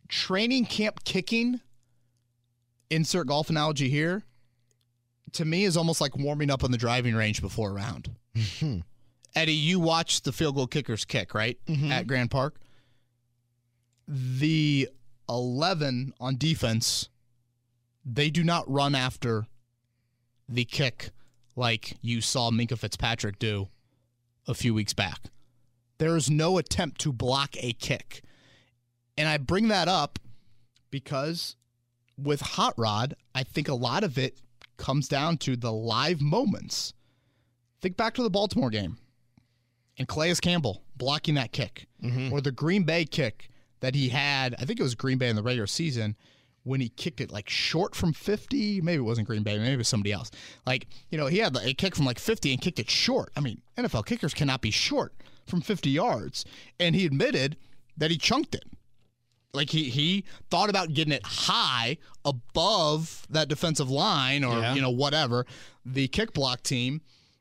training 0.08 0.66
camp 0.66 1.04
kicking. 1.04 1.60
Insert 2.90 3.26
golf 3.28 3.50
analogy 3.50 3.88
here. 3.88 4.22
To 5.34 5.44
me, 5.44 5.64
is 5.64 5.76
almost 5.76 6.00
like 6.00 6.16
warming 6.16 6.50
up 6.50 6.64
on 6.64 6.72
the 6.72 6.78
driving 6.78 7.14
range 7.14 7.40
before 7.40 7.70
a 7.70 7.72
round. 7.72 8.10
Eddie, 9.36 9.52
you 9.52 9.78
watched 9.78 10.24
the 10.24 10.32
field 10.32 10.56
goal 10.56 10.66
kickers 10.66 11.04
kick, 11.04 11.34
right? 11.34 11.56
At 11.88 12.08
Grand 12.08 12.30
Park. 12.32 12.56
The 14.08 14.88
11 15.28 16.14
on 16.20 16.36
defense, 16.36 17.08
they 18.04 18.28
do 18.30 18.42
not 18.42 18.68
run 18.68 18.96
after 18.96 19.46
the 20.48 20.64
kick 20.64 21.10
like 21.56 21.96
you 22.02 22.20
saw 22.20 22.50
Minkah 22.50 22.78
Fitzpatrick 22.78 23.38
do 23.38 23.68
a 24.46 24.54
few 24.54 24.74
weeks 24.74 24.92
back. 24.92 25.24
There 25.98 26.16
is 26.16 26.30
no 26.30 26.58
attempt 26.58 27.00
to 27.02 27.12
block 27.12 27.54
a 27.58 27.72
kick. 27.74 28.22
And 29.18 29.28
I 29.28 29.36
bring 29.36 29.68
that 29.68 29.86
up 29.86 30.18
because 30.90 31.56
with 32.16 32.40
Hot 32.40 32.74
Rod, 32.76 33.14
I 33.34 33.42
think 33.42 33.68
a 33.68 33.74
lot 33.74 34.04
of 34.04 34.18
it 34.18 34.40
comes 34.76 35.08
down 35.08 35.36
to 35.38 35.56
the 35.56 35.72
live 35.72 36.20
moments. 36.20 36.94
Think 37.82 37.96
back 37.96 38.14
to 38.14 38.22
the 38.22 38.30
Baltimore 38.30 38.70
game 38.70 38.98
and 39.98 40.08
Calais 40.08 40.36
Campbell 40.40 40.82
blocking 40.96 41.34
that 41.34 41.52
kick, 41.52 41.86
mm-hmm. 42.02 42.32
or 42.32 42.40
the 42.40 42.52
Green 42.52 42.84
Bay 42.84 43.04
kick 43.04 43.50
that 43.80 43.94
he 43.94 44.08
had. 44.08 44.54
I 44.58 44.64
think 44.64 44.80
it 44.80 44.82
was 44.82 44.94
Green 44.94 45.18
Bay 45.18 45.28
in 45.28 45.36
the 45.36 45.42
regular 45.42 45.66
season 45.66 46.16
when 46.64 46.80
he 46.80 46.88
kicked 46.90 47.20
it 47.20 47.30
like 47.32 47.48
short 47.48 47.94
from 47.94 48.12
50. 48.12 48.80
Maybe 48.82 48.98
it 48.98 49.04
wasn't 49.04 49.26
Green 49.26 49.42
Bay, 49.42 49.58
maybe 49.58 49.72
it 49.72 49.78
was 49.78 49.88
somebody 49.88 50.12
else. 50.12 50.30
Like, 50.66 50.86
you 51.10 51.16
know, 51.18 51.26
he 51.26 51.38
had 51.38 51.56
a 51.56 51.72
kick 51.74 51.96
from 51.96 52.04
like 52.06 52.18
50 52.18 52.52
and 52.52 52.60
kicked 52.60 52.78
it 52.78 52.90
short. 52.90 53.32
I 53.36 53.40
mean, 53.40 53.62
NFL 53.78 54.06
kickers 54.06 54.34
cannot 54.34 54.60
be 54.60 54.70
short 54.70 55.14
from 55.46 55.60
50 55.62 55.88
yards. 55.90 56.44
And 56.78 56.94
he 56.94 57.06
admitted 57.06 57.56
that 57.96 58.10
he 58.10 58.18
chunked 58.18 58.54
it. 58.54 58.64
Like 59.52 59.70
he 59.70 59.84
he 59.90 60.24
thought 60.48 60.70
about 60.70 60.92
getting 60.94 61.12
it 61.12 61.24
high 61.26 61.96
above 62.24 63.26
that 63.30 63.48
defensive 63.48 63.90
line 63.90 64.44
or 64.44 64.58
Yeah. 64.60 64.74
you 64.74 64.80
know 64.80 64.90
whatever 64.90 65.44
the 65.84 66.06
kick 66.08 66.32
block 66.32 66.62
team, 66.62 67.00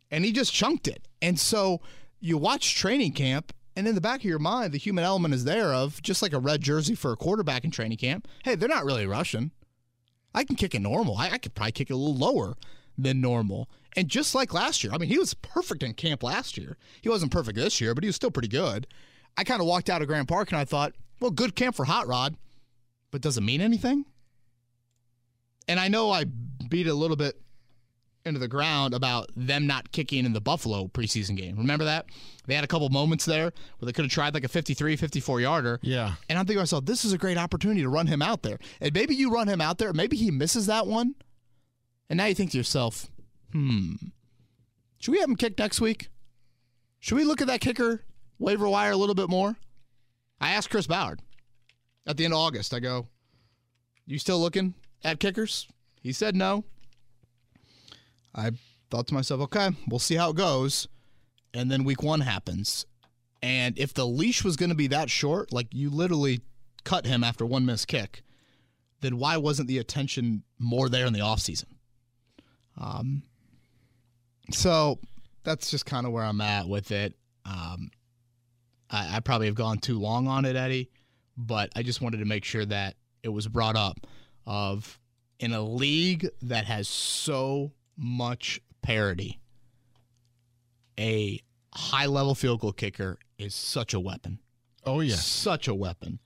and 0.09 0.25
he 0.25 0.31
just 0.31 0.51
chunked 0.51 0.87
it. 0.87 1.07
And 1.21 1.39
so 1.39 1.81
you 2.19 2.35
watch 2.37 2.73
training 2.73 3.11
camp, 3.13 3.53
and 3.79 3.87
in 3.87 3.95
the 3.95 4.01
back 4.01 4.19
of 4.19 4.25
your 4.25 4.39
mind, 4.39 4.73
the 4.73 4.77
human 4.77 5.05
element 5.05 5.33
is 5.33 5.45
there 5.45 5.73
of 5.73 6.01
just 6.01 6.21
like 6.21 6.33
a 6.33 6.39
red 6.39 6.59
jersey 6.59 6.95
for 6.95 7.13
a 7.13 7.15
quarterback 7.15 7.63
in 7.63 7.71
training 7.71 7.97
camp. 7.97 8.27
Hey, 8.43 8.55
they're 8.55 8.67
not 8.67 8.83
really 8.83 9.07
rushing. 9.07 9.51
I 10.35 10.43
can 10.43 10.57
kick 10.57 10.75
it 10.75 10.81
normal. 10.81 11.17
I, 11.17 11.29
I 11.29 11.37
could 11.37 11.55
probably 11.55 11.71
kick 11.71 11.89
it 11.89 11.93
a 11.93 11.95
little 11.95 12.17
lower 12.17 12.55
than 12.97 13.21
normal. 13.21 13.69
And 13.95 14.09
just 14.09 14.35
like 14.35 14.53
last 14.53 14.83
year, 14.83 14.91
I 14.91 14.97
mean, 14.97 15.07
he 15.07 15.17
was 15.17 15.33
perfect 15.33 15.81
in 15.81 15.93
camp 15.93 16.23
last 16.23 16.57
year. 16.57 16.75
He 17.01 17.07
wasn't 17.07 17.31
perfect 17.31 17.57
this 17.57 17.79
year, 17.79 17.95
but 17.95 18.03
he 18.03 18.09
was 18.09 18.17
still 18.17 18.31
pretty 18.31 18.49
good. 18.49 18.85
I 19.37 19.45
kind 19.45 19.61
of 19.61 19.67
walked 19.67 19.89
out 19.89 20.01
of 20.01 20.09
Grand 20.09 20.27
Park 20.27 20.51
and 20.51 20.59
I 20.59 20.65
thought, 20.65 20.93
well, 21.21 21.31
good 21.31 21.55
camp 21.55 21.73
for 21.73 21.85
Hot 21.85 22.05
Rod, 22.05 22.35
but 23.11 23.21
does 23.21 23.37
it 23.37 23.41
mean 23.41 23.61
anything? 23.61 24.03
And 25.69 25.79
I 25.79 25.87
know 25.87 26.11
I 26.11 26.25
beat 26.25 26.87
it 26.87 26.89
a 26.89 26.95
little 26.95 27.15
bit 27.15 27.41
into 28.29 28.39
the 28.39 28.47
ground 28.47 28.93
about 28.93 29.29
them 29.35 29.67
not 29.67 29.91
kicking 29.91 30.25
in 30.25 30.31
the 30.31 30.39
Buffalo 30.39 30.87
preseason 30.87 31.35
game. 31.35 31.57
Remember 31.57 31.83
that? 31.83 32.05
They 32.47 32.55
had 32.55 32.63
a 32.63 32.67
couple 32.67 32.87
moments 32.89 33.25
there 33.25 33.51
where 33.79 33.85
they 33.85 33.91
could 33.91 34.05
have 34.05 34.11
tried 34.11 34.33
like 34.33 34.45
a 34.45 34.47
53, 34.47 34.95
54 34.95 35.41
yarder. 35.41 35.79
Yeah. 35.81 36.13
And 36.29 36.39
I'm 36.39 36.45
thinking 36.45 36.59
to 36.59 36.61
myself, 36.61 36.85
this 36.85 37.03
is 37.03 37.11
a 37.11 37.17
great 37.17 37.37
opportunity 37.37 37.81
to 37.81 37.89
run 37.89 38.07
him 38.07 38.21
out 38.21 38.43
there. 38.43 38.57
And 38.79 38.93
maybe 38.93 39.13
you 39.15 39.31
run 39.31 39.47
him 39.47 39.59
out 39.59 39.77
there, 39.77 39.91
maybe 39.91 40.15
he 40.15 40.31
misses 40.31 40.67
that 40.67 40.87
one. 40.87 41.15
And 42.09 42.17
now 42.17 42.25
you 42.25 42.35
think 42.35 42.51
to 42.51 42.57
yourself, 42.57 43.07
hmm, 43.51 43.93
should 44.99 45.11
we 45.11 45.19
have 45.19 45.29
him 45.29 45.35
kick 45.35 45.59
next 45.59 45.81
week? 45.81 46.09
Should 46.99 47.15
we 47.15 47.23
look 47.23 47.41
at 47.41 47.47
that 47.47 47.61
kicker 47.61 48.03
waiver 48.39 48.67
wire 48.67 48.91
a 48.91 48.97
little 48.97 49.15
bit 49.15 49.29
more? 49.29 49.57
I 50.41 50.51
asked 50.51 50.69
Chris 50.69 50.87
Ballard 50.87 51.21
at 52.07 52.17
the 52.17 52.25
end 52.25 52.33
of 52.33 52.39
August. 52.39 52.73
I 52.73 52.79
go, 52.79 53.07
you 54.05 54.17
still 54.17 54.39
looking 54.39 54.73
at 55.03 55.19
kickers? 55.19 55.67
He 56.01 56.11
said 56.11 56.35
no. 56.35 56.63
I 58.33 58.51
thought 58.89 59.07
to 59.07 59.13
myself, 59.13 59.41
okay, 59.41 59.69
we'll 59.87 59.99
see 59.99 60.15
how 60.15 60.31
it 60.31 60.35
goes. 60.35 60.87
And 61.53 61.71
then 61.71 61.83
week 61.83 62.03
one 62.03 62.21
happens. 62.21 62.85
And 63.41 63.77
if 63.77 63.93
the 63.93 64.05
leash 64.05 64.43
was 64.43 64.55
going 64.55 64.69
to 64.69 64.75
be 64.75 64.87
that 64.87 65.09
short, 65.09 65.53
like 65.53 65.67
you 65.71 65.89
literally 65.89 66.41
cut 66.83 67.05
him 67.05 67.23
after 67.23 67.45
one 67.45 67.65
missed 67.65 67.87
kick, 67.87 68.23
then 69.01 69.17
why 69.17 69.37
wasn't 69.37 69.67
the 69.67 69.77
attention 69.77 70.43
more 70.57 70.89
there 70.89 71.05
in 71.05 71.13
the 71.13 71.19
offseason? 71.19 71.65
Um, 72.77 73.23
so 74.51 74.99
that's 75.43 75.71
just 75.71 75.85
kind 75.85 76.05
of 76.05 76.11
where 76.11 76.23
I'm 76.23 76.41
at 76.41 76.67
with 76.67 76.91
it. 76.91 77.13
Um, 77.45 77.91
I, 78.89 79.17
I 79.17 79.19
probably 79.21 79.47
have 79.47 79.55
gone 79.55 79.77
too 79.77 79.99
long 79.99 80.27
on 80.27 80.45
it, 80.45 80.55
Eddie, 80.55 80.89
but 81.37 81.69
I 81.75 81.83
just 81.83 82.01
wanted 82.01 82.17
to 82.17 82.25
make 82.25 82.43
sure 82.43 82.65
that 82.65 82.95
it 83.23 83.29
was 83.29 83.47
brought 83.47 83.75
up 83.75 84.05
of 84.45 84.99
in 85.39 85.53
a 85.53 85.61
league 85.61 86.27
that 86.41 86.65
has 86.65 86.87
so 86.87 87.71
much 87.99 88.61
parity, 88.81 89.39
a 90.97 91.41
high 91.73 92.05
level 92.05 92.33
field 92.33 92.61
goal 92.61 92.71
kicker 92.71 93.17
is 93.37 93.53
such 93.53 93.93
a 93.93 93.99
weapon. 93.99 94.39
Oh 94.85 95.01
yeah. 95.01 95.15
Such 95.15 95.67
a 95.67 95.75
weapon. 95.75 96.19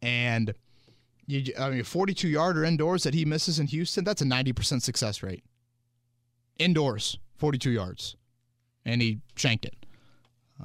And 0.00 0.54
you, 1.26 1.52
I 1.58 1.70
mean, 1.70 1.84
42 1.84 2.28
yarder 2.28 2.64
indoors 2.64 3.02
that 3.02 3.14
he 3.14 3.24
misses 3.24 3.58
in 3.58 3.66
Houston, 3.66 4.04
that's 4.04 4.22
a 4.22 4.24
90% 4.24 4.82
success 4.82 5.22
rate. 5.22 5.44
Indoors, 6.58 7.18
42 7.36 7.70
yards. 7.70 8.16
And 8.84 9.02
he 9.02 9.20
shanked 9.36 9.64
it. 9.64 9.76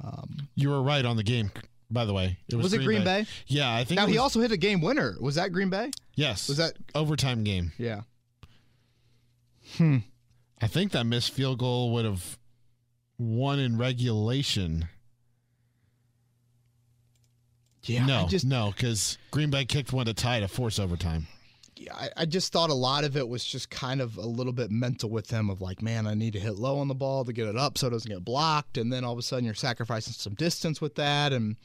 Um, 0.02 0.48
you 0.54 0.70
were 0.70 0.82
right 0.82 1.04
on 1.04 1.16
the 1.16 1.22
game. 1.22 1.50
By 1.90 2.04
the 2.04 2.12
way, 2.12 2.38
it 2.48 2.56
was, 2.56 2.64
Was 2.64 2.72
it 2.72 2.82
Green 2.84 3.04
Bay? 3.04 3.26
Yeah, 3.46 3.72
I 3.72 3.84
think. 3.84 3.96
Now, 3.96 4.06
it 4.06 4.10
he 4.10 4.18
also 4.18 4.40
hit 4.40 4.50
a 4.50 4.56
game 4.56 4.80
winner. 4.80 5.16
Was 5.20 5.36
that 5.36 5.52
Green 5.52 5.70
Bay? 5.70 5.90
yes. 6.16 6.48
Was 6.48 6.56
that? 6.56 6.72
overtime 6.96 7.44
game? 7.44 7.72
Yeah. 7.78 8.00
Hmm. 9.76 9.98
I 10.60 10.66
think 10.66 10.92
that 10.92 11.04
missed 11.04 11.32
field 11.32 11.58
goal 11.58 11.92
would 11.92 12.04
have 12.04 12.38
won 13.18 13.58
in 13.58 13.76
regulation. 13.78 14.88
Yeah. 17.84 18.04
no, 18.04 18.22
I 18.22 18.26
just, 18.26 18.44
no, 18.44 18.72
because 18.76 19.16
Green 19.30 19.50
Bay 19.50 19.64
kicked 19.64 19.92
one 19.92 20.06
to 20.06 20.14
tie 20.14 20.40
to 20.40 20.48
force 20.48 20.78
overtime. 20.78 21.28
yeah, 21.76 21.94
I, 21.94 22.08
I 22.16 22.24
just 22.24 22.52
thought 22.52 22.70
a 22.70 22.74
lot 22.74 23.04
of 23.04 23.16
it 23.16 23.28
was 23.28 23.44
just 23.44 23.70
kind 23.70 24.00
of 24.00 24.16
a 24.16 24.26
little 24.26 24.52
bit 24.52 24.70
mental 24.72 25.08
with 25.08 25.30
him 25.30 25.50
of 25.50 25.60
like, 25.60 25.82
man, 25.82 26.06
I 26.06 26.14
need 26.14 26.32
to 26.32 26.40
hit 26.40 26.56
low 26.56 26.78
on 26.78 26.88
the 26.88 26.94
ball 26.94 27.24
to 27.24 27.32
get 27.32 27.46
it 27.46 27.56
up 27.56 27.78
so 27.78 27.86
it 27.86 27.90
doesn't 27.90 28.10
get 28.10 28.24
blocked. 28.24 28.76
And 28.76 28.92
then 28.92 29.04
all 29.04 29.12
of 29.12 29.18
a 29.18 29.22
sudden 29.22 29.44
you're 29.44 29.54
sacrificing 29.54 30.14
some 30.14 30.34
distance 30.34 30.80
with 30.80 30.96
that. 30.96 31.32
And, 31.32 31.56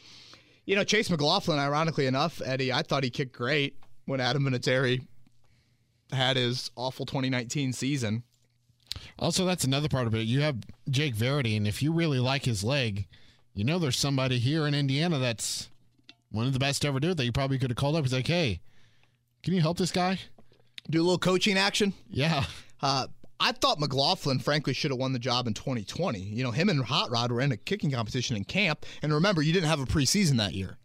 you 0.66 0.76
know, 0.76 0.84
Chase 0.84 1.10
McLaughlin, 1.10 1.58
ironically 1.58 2.06
enough, 2.06 2.40
Eddie, 2.46 2.72
I 2.72 2.84
thought 2.84 3.04
he 3.04 3.10
kicked 3.10 3.34
great 3.34 3.78
when 4.06 4.20
Adam 4.20 4.44
Vinatieri 4.44 5.08
had 6.12 6.38
his 6.38 6.70
awful 6.76 7.08
2019 7.08 7.74
season. 7.74 8.24
Also, 9.20 9.46
that's 9.46 9.64
another 9.64 9.90
part 9.90 10.08
of 10.08 10.16
it. 10.16 10.22
You 10.22 10.42
have 10.42 10.58
Jake 10.90 11.16
Verity, 11.16 11.56
and 11.56 11.68
if 11.68 11.82
you 11.82 11.92
really 11.92 12.20
like 12.20 12.46
his 12.46 12.64
leg, 12.64 13.08
you 13.54 13.64
know 13.64 13.80
there's 13.80 13.98
somebody 13.98 14.40
here 14.40 14.66
in 14.68 14.74
Indiana 14.74 15.20
that's 15.20 15.70
one 16.32 16.48
of 16.48 16.54
the 16.54 16.60
best 16.60 16.82
to 16.82 16.88
ever 16.88 17.00
do 17.00 17.12
it 17.12 17.18
that 17.18 17.26
you 17.26 17.32
probably 17.32 17.60
could 17.60 17.70
have 17.70 17.78
called 17.78 17.96
up. 17.96 18.04
He's 18.04 18.14
like, 18.14 18.28
hey, 18.28 18.62
can 19.44 19.54
you 19.54 19.62
help 19.62 19.78
this 19.78 19.92
guy? 19.92 20.20
Do 20.90 21.02
a 21.02 21.04
little 21.04 21.18
coaching 21.18 21.58
action. 21.58 21.94
Yeah. 22.10 22.46
Uh, 22.82 23.08
I 23.40 23.52
thought 23.52 23.80
McLaughlin, 23.80 24.40
frankly, 24.40 24.74
should 24.74 24.92
have 24.92 25.00
won 25.00 25.14
the 25.14 25.20
job 25.20 25.48
in 25.48 25.54
2020. 25.54 26.20
You 26.20 26.44
know, 26.44 26.52
him 26.52 26.70
and 26.70 26.84
Hot 26.84 27.10
Rod 27.10 27.32
were 27.32 27.42
in 27.42 27.52
a 27.52 27.58
kicking 27.58 27.92
competition 27.92 28.38
in 28.38 28.44
camp. 28.44 28.86
And 29.02 29.14
remember, 29.14 29.42
you 29.42 29.52
didn't 29.52 29.70
have 29.70 29.80
a 29.80 29.86
preseason 29.86 30.38
that 30.38 30.54
year. 30.54 30.78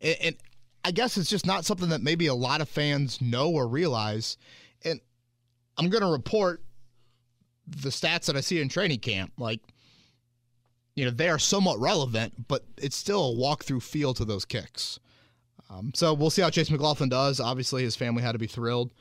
And, 0.00 0.16
and 0.22 0.36
I 0.84 0.92
guess 0.92 1.16
it's 1.18 1.28
just 1.28 1.46
not 1.46 1.64
something 1.64 1.90
that 1.90 2.02
maybe 2.02 2.26
a 2.26 2.34
lot 2.34 2.60
of 2.60 2.68
fans 2.68 3.20
know 3.20 3.50
or 3.50 3.68
realize. 3.68 4.38
And 4.84 5.00
I'm 5.76 5.90
going 5.90 6.02
to 6.02 6.10
report 6.10 6.62
the 7.70 7.90
stats 7.90 8.26
that 8.26 8.36
I 8.36 8.40
see 8.40 8.60
in 8.60 8.68
training 8.68 9.00
camp. 9.00 9.32
Like, 9.38 9.60
you 10.94 11.04
know, 11.04 11.10
they 11.10 11.28
are 11.28 11.38
somewhat 11.38 11.78
relevant, 11.78 12.48
but 12.48 12.64
it's 12.76 12.96
still 12.96 13.24
a 13.24 13.32
walk-through 13.34 13.80
feel 13.80 14.12
to 14.14 14.24
those 14.24 14.44
kicks. 14.44 14.98
Um, 15.70 15.92
so 15.94 16.12
we'll 16.12 16.30
see 16.30 16.42
how 16.42 16.50
Chase 16.50 16.70
McLaughlin 16.70 17.08
does. 17.08 17.38
Obviously, 17.38 17.82
his 17.82 17.96
family 17.96 18.22
had 18.22 18.32
to 18.32 18.38
be 18.38 18.48
thrilled 18.48 18.92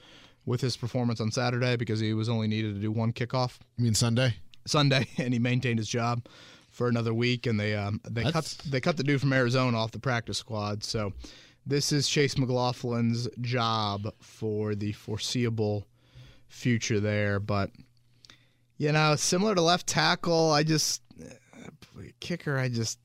with 0.46 0.62
his 0.62 0.78
performance 0.78 1.20
on 1.20 1.32
Saturday 1.32 1.76
because 1.76 2.00
he 2.00 2.14
was 2.14 2.30
only 2.30 2.48
needed 2.48 2.76
to 2.76 2.82
do 2.82 2.92
one 2.92 3.12
kickoff 3.12 3.60
You 3.78 3.86
mean 3.86 3.94
Sunday? 3.96 4.36
Sunday, 4.66 5.08
and 5.18 5.34
he 5.34 5.40
maintained 5.40 5.80
his 5.80 5.88
job 5.88 6.26
for 6.70 6.88
another 6.88 7.14
week. 7.14 7.48
And 7.48 7.60
they 7.60 7.76
um, 7.76 8.00
they 8.08 8.24
cut 8.24 8.56
they 8.68 8.80
cut 8.80 8.98
the 8.98 9.04
dude 9.04 9.22
from 9.22 9.34
Arizona 9.34 9.78
off 9.78 9.92
the 9.92 10.00
practice 10.00 10.38
squad. 10.38 10.84
So 10.84 11.14
this 11.66 11.92
is 11.92 12.08
Chase 12.08 12.36
McLaughlin's 12.36 13.28
job 13.42 14.14
for 14.22 14.76
the 14.76 14.92
foreseeable 14.92 15.88
future 16.48 17.00
there. 17.00 17.40
But 17.40 17.72
You 18.80 18.94
know, 18.94 19.16
similar 19.18 19.54
to 19.56 19.62
left 19.62 19.88
tackle, 19.88 20.52
I 20.52 20.64
just 20.64 21.04
eh, 21.22 22.06
kicker. 22.22 22.58
I 22.58 22.70
just 22.70 22.98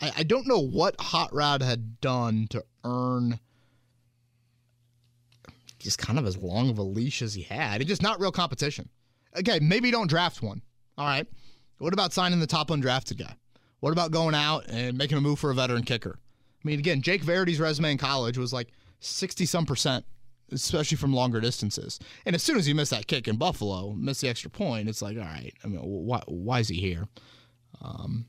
I, 0.00 0.12
I 0.18 0.22
don't 0.22 0.46
know 0.46 0.60
what 0.60 0.94
Hot 1.00 1.34
Rod 1.34 1.62
had 1.62 2.00
done 2.02 2.46
to 2.50 2.62
earn 2.84 3.40
just 5.78 5.98
kind 5.98 6.18
of 6.18 6.26
as 6.26 6.36
long 6.36 6.68
of 6.68 6.76
a 6.76 6.82
leash 6.82 7.22
as 7.22 7.32
he 7.32 7.42
had. 7.42 7.80
It's 7.80 7.88
just 7.88 8.02
not 8.02 8.20
real 8.20 8.30
competition. 8.30 8.90
Okay, 9.38 9.58
maybe 9.60 9.90
don't 9.90 10.06
draft 10.06 10.42
one. 10.42 10.60
All 10.98 11.06
right. 11.06 11.26
What 11.78 11.94
about 11.94 12.12
signing 12.12 12.38
the 12.38 12.46
top 12.46 12.68
undrafted 12.68 13.18
guy? 13.18 13.34
What 13.80 13.92
about 13.92 14.10
going 14.10 14.34
out 14.34 14.66
and 14.68 14.98
making 14.98 15.16
a 15.16 15.22
move 15.22 15.38
for 15.38 15.50
a 15.50 15.54
veteran 15.54 15.84
kicker? 15.84 16.18
I 16.18 16.68
mean, 16.68 16.78
again, 16.78 17.00
Jake 17.00 17.22
Verity's 17.22 17.58
resume 17.58 17.92
in 17.92 17.98
college 17.98 18.36
was 18.36 18.52
like 18.52 18.68
60 19.00 19.46
some 19.46 19.64
percent, 19.64 20.04
especially 20.52 20.96
from 20.96 21.12
longer 21.12 21.40
distances. 21.40 21.98
And 22.26 22.34
as 22.34 22.42
soon 22.42 22.56
as 22.56 22.68
you 22.68 22.74
miss 22.74 22.90
that 22.90 23.06
kick 23.06 23.28
in 23.28 23.36
Buffalo, 23.36 23.92
miss 23.92 24.20
the 24.20 24.28
extra 24.28 24.50
point, 24.50 24.88
it's 24.88 25.02
like, 25.02 25.16
all 25.16 25.24
right, 25.24 25.52
I 25.64 25.68
mean, 25.68 25.80
why, 25.80 26.22
why 26.26 26.60
is 26.60 26.68
he 26.68 26.80
here? 26.80 27.08
Um, 27.82 28.26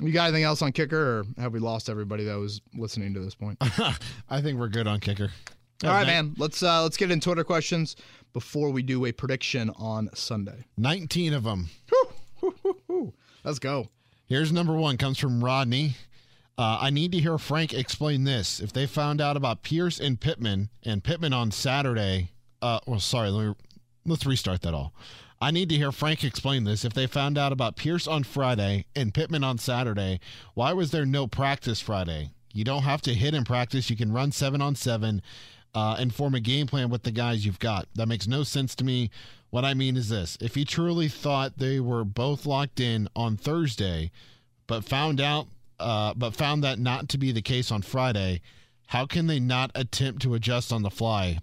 you 0.00 0.12
got 0.12 0.24
anything 0.24 0.44
else 0.44 0.60
on 0.62 0.72
kicker, 0.72 0.98
or 1.20 1.24
have 1.38 1.52
we 1.52 1.58
lost 1.58 1.88
everybody 1.88 2.24
that 2.24 2.38
was 2.38 2.60
listening 2.74 3.14
to 3.14 3.20
this 3.20 3.34
point? 3.34 3.56
I 4.28 4.40
think 4.42 4.58
we're 4.58 4.68
good 4.68 4.86
on 4.86 5.00
kicker. 5.00 5.30
All 5.84 5.90
right, 5.90 6.06
man. 6.06 6.34
Let's 6.38 6.62
uh, 6.62 6.82
let's 6.82 6.96
get 6.96 7.10
in 7.10 7.20
Twitter 7.20 7.44
questions 7.44 7.96
before 8.32 8.70
we 8.70 8.82
do 8.82 9.04
a 9.06 9.12
prediction 9.12 9.70
on 9.76 10.08
Sunday. 10.14 10.64
19 10.78 11.34
of 11.34 11.44
them. 11.44 11.68
Let's 13.44 13.58
go. 13.58 13.88
Here's 14.26 14.52
number 14.52 14.74
one. 14.74 14.96
Comes 14.96 15.18
from 15.18 15.44
Rodney. 15.44 15.96
Uh, 16.58 16.78
I 16.80 16.90
need 16.90 17.12
to 17.12 17.18
hear 17.18 17.36
Frank 17.36 17.74
explain 17.74 18.24
this. 18.24 18.60
If 18.60 18.72
they 18.72 18.86
found 18.86 19.20
out 19.20 19.36
about 19.36 19.62
Pierce 19.62 20.00
and 20.00 20.18
Pittman 20.18 20.70
and 20.82 21.04
Pittman 21.04 21.34
on 21.34 21.50
Saturday, 21.50 22.30
uh, 22.62 22.80
well, 22.86 23.00
sorry, 23.00 23.30
let 23.30 23.48
me, 23.48 23.54
let's 24.06 24.24
restart 24.24 24.62
that 24.62 24.72
all. 24.72 24.94
I 25.38 25.50
need 25.50 25.68
to 25.68 25.74
hear 25.74 25.92
Frank 25.92 26.24
explain 26.24 26.64
this. 26.64 26.82
If 26.82 26.94
they 26.94 27.06
found 27.06 27.36
out 27.36 27.52
about 27.52 27.76
Pierce 27.76 28.06
on 28.06 28.24
Friday 28.24 28.86
and 28.96 29.12
Pittman 29.12 29.44
on 29.44 29.58
Saturday, 29.58 30.18
why 30.54 30.72
was 30.72 30.92
there 30.92 31.04
no 31.04 31.26
practice 31.26 31.80
Friday? 31.80 32.30
You 32.54 32.64
don't 32.64 32.84
have 32.84 33.02
to 33.02 33.12
hit 33.12 33.34
in 33.34 33.44
practice. 33.44 33.90
You 33.90 33.96
can 33.96 34.12
run 34.12 34.32
seven 34.32 34.62
on 34.62 34.74
seven 34.76 35.20
uh, 35.74 35.96
and 35.98 36.14
form 36.14 36.34
a 36.34 36.40
game 36.40 36.66
plan 36.66 36.88
with 36.88 37.02
the 37.02 37.10
guys 37.10 37.44
you've 37.44 37.58
got. 37.58 37.86
That 37.94 38.08
makes 38.08 38.26
no 38.26 38.44
sense 38.44 38.74
to 38.76 38.84
me. 38.84 39.10
What 39.50 39.66
I 39.66 39.74
mean 39.74 39.94
is 39.98 40.08
this 40.08 40.38
if 40.40 40.54
he 40.54 40.64
truly 40.64 41.08
thought 41.08 41.58
they 41.58 41.80
were 41.80 42.04
both 42.04 42.46
locked 42.46 42.80
in 42.80 43.08
on 43.14 43.36
Thursday, 43.36 44.10
but 44.66 44.86
found 44.86 45.20
out, 45.20 45.48
uh, 45.78 46.14
but 46.14 46.34
found 46.34 46.64
that 46.64 46.78
not 46.78 47.08
to 47.10 47.18
be 47.18 47.32
the 47.32 47.42
case 47.42 47.70
on 47.70 47.82
Friday, 47.82 48.40
how 48.86 49.06
can 49.06 49.26
they 49.26 49.40
not 49.40 49.70
attempt 49.74 50.22
to 50.22 50.34
adjust 50.34 50.72
on 50.72 50.82
the 50.82 50.90
fly? 50.90 51.38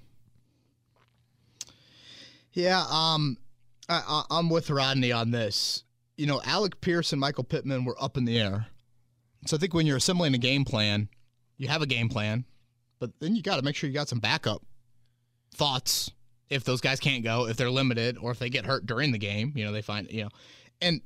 Yeah, 2.54 2.86
um, 2.90 3.38
I, 3.90 4.24
am 4.32 4.50
with 4.50 4.70
Rodney 4.70 5.12
on 5.12 5.32
this. 5.32 5.84
You 6.18 6.28
know, 6.28 6.42
Alec 6.46 6.80
Pierce 6.82 7.12
and 7.12 7.20
Michael 7.20 7.44
Pittman 7.44 7.86
were 7.86 8.02
up 8.02 8.18
in 8.18 8.26
the 8.26 8.40
air. 8.40 8.68
So 9.48 9.58
I 9.58 9.60
think 9.60 9.74
when 9.74 9.86
you're 9.86 9.98
assembling 9.98 10.34
a 10.36 10.38
game 10.38 10.64
plan, 10.64 11.10
you 11.58 11.68
have 11.68 11.82
a 11.82 11.88
game 11.88 12.10
plan, 12.10 12.46
but 13.00 13.12
then 13.20 13.36
you 13.36 13.42
got 13.42 13.58
to 13.58 13.62
make 13.62 13.76
sure 13.76 13.90
you 13.90 13.94
got 13.94 14.08
some 14.08 14.20
backup 14.20 14.62
thoughts 15.56 16.12
if 16.50 16.64
those 16.64 16.82
guys 16.82 17.00
can't 17.00 17.24
go, 17.24 17.48
if 17.48 17.58
they're 17.58 17.72
limited, 17.72 18.18
or 18.18 18.32
if 18.32 18.40
they 18.40 18.50
get 18.50 18.66
hurt 18.66 18.86
during 18.86 19.12
the 19.12 19.18
game. 19.18 19.54
You 19.56 19.66
know, 19.66 19.72
they 19.72 19.82
find, 19.82 20.10
you 20.12 20.24
know, 20.24 20.30
and 20.82 21.02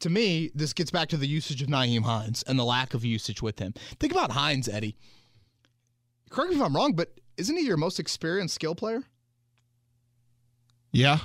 to 0.00 0.10
me, 0.10 0.50
this 0.54 0.72
gets 0.72 0.90
back 0.90 1.08
to 1.08 1.16
the 1.16 1.26
usage 1.26 1.62
of 1.62 1.68
Nyheim 1.68 2.02
Hines 2.02 2.42
and 2.46 2.58
the 2.58 2.64
lack 2.64 2.94
of 2.94 3.04
usage 3.04 3.42
with 3.42 3.58
him. 3.58 3.74
Think 3.98 4.12
about 4.12 4.32
Hines, 4.32 4.68
Eddie. 4.68 4.96
Correct 6.30 6.50
me 6.50 6.56
if 6.56 6.62
I'm 6.62 6.74
wrong, 6.74 6.94
but 6.94 7.20
isn't 7.36 7.56
he 7.56 7.64
your 7.64 7.76
most 7.76 8.00
experienced 8.00 8.54
skill 8.54 8.74
player? 8.74 9.02
Yeah, 10.92 11.18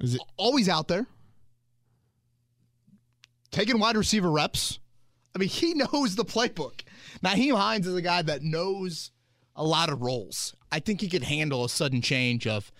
is 0.00 0.14
it 0.14 0.20
always 0.36 0.68
out 0.68 0.88
there? 0.88 1.06
Taking 3.50 3.78
wide 3.78 3.96
receiver 3.96 4.30
reps. 4.30 4.78
I 5.34 5.38
mean, 5.38 5.48
he 5.48 5.74
knows 5.92 6.16
the 6.16 6.24
playbook. 6.24 6.82
Nyheim 7.22 7.56
Hines 7.56 7.86
is 7.86 7.94
a 7.94 8.02
guy 8.02 8.22
that 8.22 8.42
knows 8.42 9.10
a 9.56 9.64
lot 9.64 9.90
of 9.90 10.02
roles. 10.02 10.54
I 10.72 10.80
think 10.80 11.00
he 11.00 11.08
could 11.08 11.24
handle 11.24 11.64
a 11.64 11.68
sudden 11.68 12.00
change 12.00 12.46
of, 12.46 12.72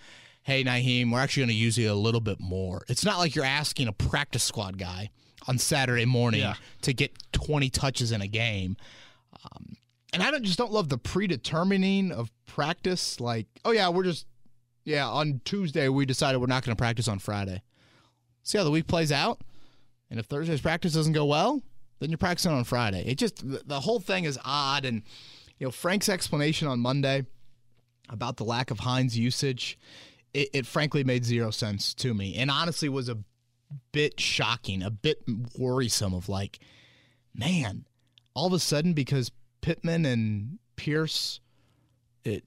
hey, 0.43 0.63
Nyheim, 0.63 1.11
we're 1.11 1.19
actually 1.19 1.41
going 1.41 1.49
to 1.49 1.55
use 1.55 1.77
you 1.77 1.91
a 1.91 1.93
little 1.93 2.21
bit 2.21 2.39
more. 2.39 2.83
It's 2.87 3.05
not 3.05 3.17
like 3.19 3.35
you're 3.35 3.45
asking 3.45 3.87
a 3.87 3.93
practice 3.93 4.43
squad 4.43 4.77
guy 4.77 5.09
on 5.47 5.57
Saturday 5.57 6.05
morning 6.05 6.41
Yeah. 6.41 6.55
to 6.81 6.93
get 6.93 7.11
20 7.33 7.69
touches 7.69 8.11
in 8.11 8.21
a 8.21 8.27
game. 8.27 8.75
Um, 9.43 9.75
and 10.13 10.21
I 10.23 10.31
don't, 10.31 10.43
just 10.43 10.57
don't 10.57 10.71
love 10.71 10.89
the 10.89 10.97
predetermining 10.97 12.11
of 12.11 12.31
practice. 12.47 13.19
Like, 13.19 13.47
oh, 13.65 13.71
yeah, 13.71 13.89
we're 13.89 14.03
just 14.03 14.25
yeah, 14.83 15.07
on 15.07 15.41
Tuesday 15.45 15.89
we 15.89 16.05
decided 16.07 16.39
we're 16.39 16.47
not 16.47 16.63
going 16.65 16.75
to 16.75 16.79
practice 16.81 17.07
on 17.07 17.19
Friday. 17.19 17.61
See 18.43 18.57
how 18.57 18.63
the 18.63 18.71
week 18.71 18.87
plays 18.87 19.11
out, 19.11 19.39
and 20.09 20.19
if 20.19 20.25
Thursday's 20.25 20.59
practice 20.61 20.93
doesn't 20.93 21.13
go 21.13 21.25
well, 21.25 21.61
then 21.99 22.09
you're 22.09 22.17
practicing 22.17 22.51
on 22.51 22.63
Friday. 22.63 23.03
It 23.05 23.19
just 23.19 23.43
the 23.67 23.79
whole 23.81 23.99
thing 23.99 24.23
is 24.23 24.39
odd, 24.43 24.83
and 24.85 25.03
you 25.59 25.67
know 25.67 25.71
Frank's 25.71 26.09
explanation 26.09 26.67
on 26.67 26.79
Monday 26.79 27.27
about 28.09 28.37
the 28.37 28.43
lack 28.43 28.71
of 28.71 28.79
Hines 28.79 29.15
usage, 29.15 29.77
it, 30.33 30.49
it 30.53 30.65
frankly 30.65 31.03
made 31.03 31.25
zero 31.25 31.51
sense 31.51 31.93
to 31.95 32.13
me, 32.13 32.35
and 32.35 32.49
honestly 32.49 32.89
was 32.89 33.09
a 33.09 33.17
bit 33.91 34.19
shocking, 34.19 34.83
a 34.83 34.91
bit 34.91 35.23
worrisome. 35.57 36.13
Of 36.13 36.29
like, 36.29 36.59
man, 37.33 37.85
all 38.33 38.47
of 38.47 38.53
a 38.53 38.59
sudden 38.59 38.93
because 38.93 39.31
Pittman 39.61 40.05
and 40.05 40.59
Pierce, 40.75 41.39
it 42.23 42.43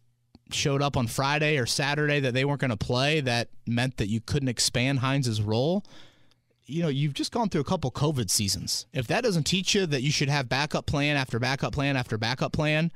showed 0.51 0.83
up 0.83 0.97
on 0.97 1.07
Friday 1.07 1.59
or 1.59 1.67
Saturday 1.67 2.21
that 2.21 2.35
they 2.35 2.45
weren't 2.45 2.61
going 2.61 2.71
to 2.71 2.77
play, 2.77 3.21
that 3.21 3.49
meant 3.67 3.97
that 3.97 4.09
you 4.09 4.21
couldn't 4.21 4.49
expand 4.49 5.01
Hines' 5.01 5.41
role. 5.41 5.85
You 6.67 6.83
know, 6.83 6.89
you've 6.89 7.15
just 7.15 7.31
gone 7.31 7.51
through 7.51 7.61
a 7.61 7.65
couple 7.65 7.91
COVID 7.91 8.31
seasons. 8.31 8.87
If 8.93 9.07
that 9.09 9.23
doesn't 9.23 9.45
teach 9.45 9.75
you 9.75 9.85
that 9.87 10.03
you 10.03 10.11
should 10.11 10.31
have 10.31 10.49
backup 10.49 10.87
plan 10.87 11.17
after 11.17 11.39
backup 11.39 11.75
plan 11.75 11.97
after 11.97 12.17
backup 12.17 12.53
plan, 12.53 12.91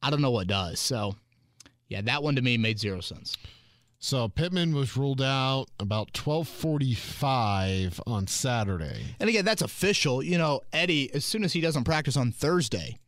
I 0.00 0.10
don't 0.10 0.22
know 0.22 0.30
what 0.30 0.46
does. 0.46 0.78
So, 0.78 1.16
yeah, 1.88 2.00
that 2.02 2.22
one 2.22 2.36
to 2.36 2.42
me 2.42 2.56
made 2.56 2.78
zero 2.78 3.00
sense. 3.00 3.36
So 3.98 4.28
Pittman 4.28 4.74
was 4.74 4.96
ruled 4.96 5.22
out 5.22 5.66
about 5.80 6.12
12:45 6.12 8.00
on 8.06 8.26
Saturday. 8.26 9.16
And 9.18 9.30
again, 9.30 9.44
that's 9.46 9.62
official. 9.62 10.22
You 10.22 10.36
know, 10.36 10.60
Eddie, 10.72 11.12
as 11.14 11.24
soon 11.24 11.42
as 11.42 11.54
he 11.54 11.62
doesn't 11.62 11.84
practice 11.84 12.16
on 12.16 12.30
Thursday, 12.30 12.98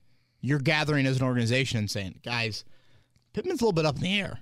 you're 0.41 0.59
gathering 0.59 1.07
as 1.07 1.19
an 1.19 1.25
organization 1.25 1.79
and 1.81 1.91
saying, 1.91 2.21
guys, 2.25 2.65
Pittman's 3.35 3.61
a 3.61 3.65
little 3.65 3.75
bit 3.75 3.85
up 3.85 3.97
in 3.97 4.03
the 4.03 4.19
air. 4.19 4.41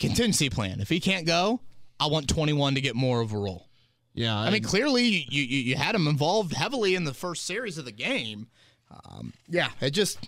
Contingency 0.00 0.50
plan. 0.50 0.80
If 0.80 0.88
he 0.88 0.98
can't 0.98 1.26
go, 1.26 1.60
I 2.00 2.06
want 2.06 2.28
21 2.28 2.74
to 2.74 2.80
get 2.80 2.96
more 2.96 3.20
of 3.20 3.32
a 3.32 3.38
role. 3.38 3.68
Yeah, 4.14 4.36
I 4.36 4.50
mean, 4.50 4.62
clearly 4.64 5.04
you, 5.04 5.42
you, 5.42 5.58
you 5.60 5.76
had 5.76 5.94
him 5.94 6.08
involved 6.08 6.54
heavily 6.54 6.96
in 6.96 7.04
the 7.04 7.14
first 7.14 7.46
series 7.46 7.78
of 7.78 7.84
the 7.84 7.92
game. 7.92 8.48
Um, 8.90 9.32
yeah, 9.48 9.70
it 9.80 9.90
just 9.90 10.18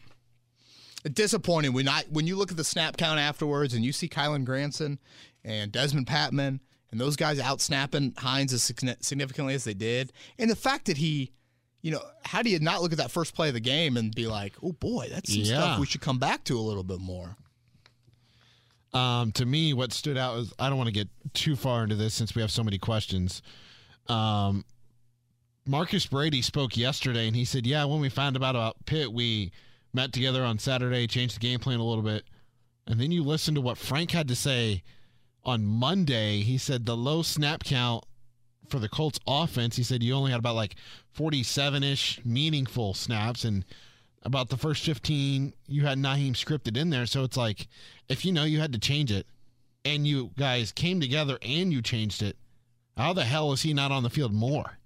disappointing 1.11 1.73
when 1.73 1.89
I 1.89 2.05
when 2.11 2.27
you 2.27 2.37
look 2.37 2.51
at 2.51 2.57
the 2.57 2.65
snap 2.65 2.97
count 2.97 3.19
afterwards 3.19 3.75
and 3.75 3.85
you 3.85 3.93
see 3.93 4.09
Kylen 4.09 4.45
Granson 4.45 4.99
and 5.45 5.73
Dezmon 5.73 6.05
Patmon 6.05 6.61
and 6.91 7.01
those 7.01 7.17
guys 7.17 7.41
out 7.41 7.61
snapping 7.61 8.15
Hines 8.19 8.53
as 8.53 8.63
significantly 8.63 9.55
as 9.55 9.65
they 9.65 9.75
did, 9.75 10.13
and 10.39 10.51
the 10.51 10.55
fact 10.57 10.85
that 10.87 10.99
he, 10.99 11.33
you 11.81 11.91
know, 11.91 12.03
how 12.25 12.43
do 12.43 12.51
you 12.51 12.59
not 12.61 12.83
look 12.83 12.93
at 12.93 12.99
that 12.99 13.11
first 13.11 13.35
play 13.35 13.49
of 13.49 13.55
the 13.55 13.61
game 13.61 13.97
and 13.97 14.15
be 14.15 14.27
like, 14.27 14.55
oh 14.63 14.73
boy, 14.73 15.09
that's 15.11 15.33
some 15.33 15.41
Yeah. 15.43 15.59
stuff 15.59 15.81
we 15.81 15.87
should 15.87 16.03
come 16.03 16.19
back 16.19 16.45
to 16.45 16.59
a 16.59 16.61
little 16.61 16.85
bit 16.85 17.01
more. 17.01 17.37
Um, 18.93 19.33
to 19.33 19.47
me, 19.47 19.73
what 19.73 19.93
stood 19.93 20.19
out 20.19 20.39
is 20.39 20.53
I 20.59 20.69
don't 20.69 20.77
want 20.77 20.89
to 20.89 20.93
get 20.93 21.09
too 21.33 21.57
far 21.57 21.83
into 21.83 21.95
this 21.97 22.13
since 22.13 22.35
we 22.35 22.43
have 22.43 22.51
so 22.51 22.63
many 22.63 22.77
questions. 22.79 23.41
Um, 24.07 24.65
Marcus 25.65 26.05
Brady 26.07 26.43
spoke 26.43 26.77
yesterday 26.77 27.27
and 27.27 27.35
he 27.35 27.45
said, 27.47 27.67
Yeah, 27.67 27.85
when 27.87 28.01
we 28.01 28.11
found 28.11 28.37
out 28.37 28.43
about 28.43 28.77
Pitt, 28.85 29.11
we 29.13 29.51
met 29.93 30.13
together 30.13 30.45
on 30.45 30.59
Saturday, 30.59 31.07
changed 31.07 31.37
the 31.37 31.41
game 31.41 31.61
plan 31.61 31.81
a 31.81 31.85
little 31.85 32.03
bit. 32.03 32.25
And 32.87 33.01
then 33.01 33.13
you 33.13 33.23
listen 33.23 33.55
to 33.55 33.61
what 33.61 33.79
Frank 33.79 34.11
had 34.11 34.29
to 34.29 34.37
say 34.37 34.83
on 35.45 35.65
Monday. 35.65 36.41
He 36.41 36.59
said 36.59 36.87
the 36.87 36.97
low 36.97 37.23
snap 37.23 37.65
count 37.65 38.05
for 38.69 38.79
the 38.79 38.89
Colts 38.89 39.21
offense, 39.27 39.77
he 39.77 39.83
said 39.83 40.03
you 40.03 40.15
only 40.15 40.31
had 40.31 40.41
about 40.41 40.57
like 40.57 40.77
47 41.13 41.85
ish 41.85 42.21
meaningful 42.25 42.95
snaps. 42.95 43.45
And 43.45 43.65
about 44.23 44.49
the 44.49 44.57
first 44.57 44.85
15, 44.85 45.53
you 45.69 45.85
had 45.85 45.99
Nyheim 45.99 46.33
scripted 46.33 46.77
in 46.77 46.91
there. 46.91 47.07
So 47.07 47.23
it's 47.23 47.37
like, 47.37 47.69
if 48.09 48.25
you 48.25 48.33
know 48.33 48.45
you 48.45 48.61
had 48.61 48.73
to 48.73 48.79
change 48.79 49.13
it 49.13 49.27
and 49.85 50.07
you 50.07 50.31
guys 50.39 50.73
came 50.73 51.01
together 51.01 51.39
and 51.43 51.73
you 51.73 51.83
changed 51.83 52.23
it, 52.23 52.37
how 52.97 53.13
the 53.13 53.25
hell 53.25 53.53
is 53.53 53.63
he 53.63 53.75
not 53.75 53.93
on 53.93 54.03
the 54.03 54.11
field 54.11 54.33
more? 54.33 54.79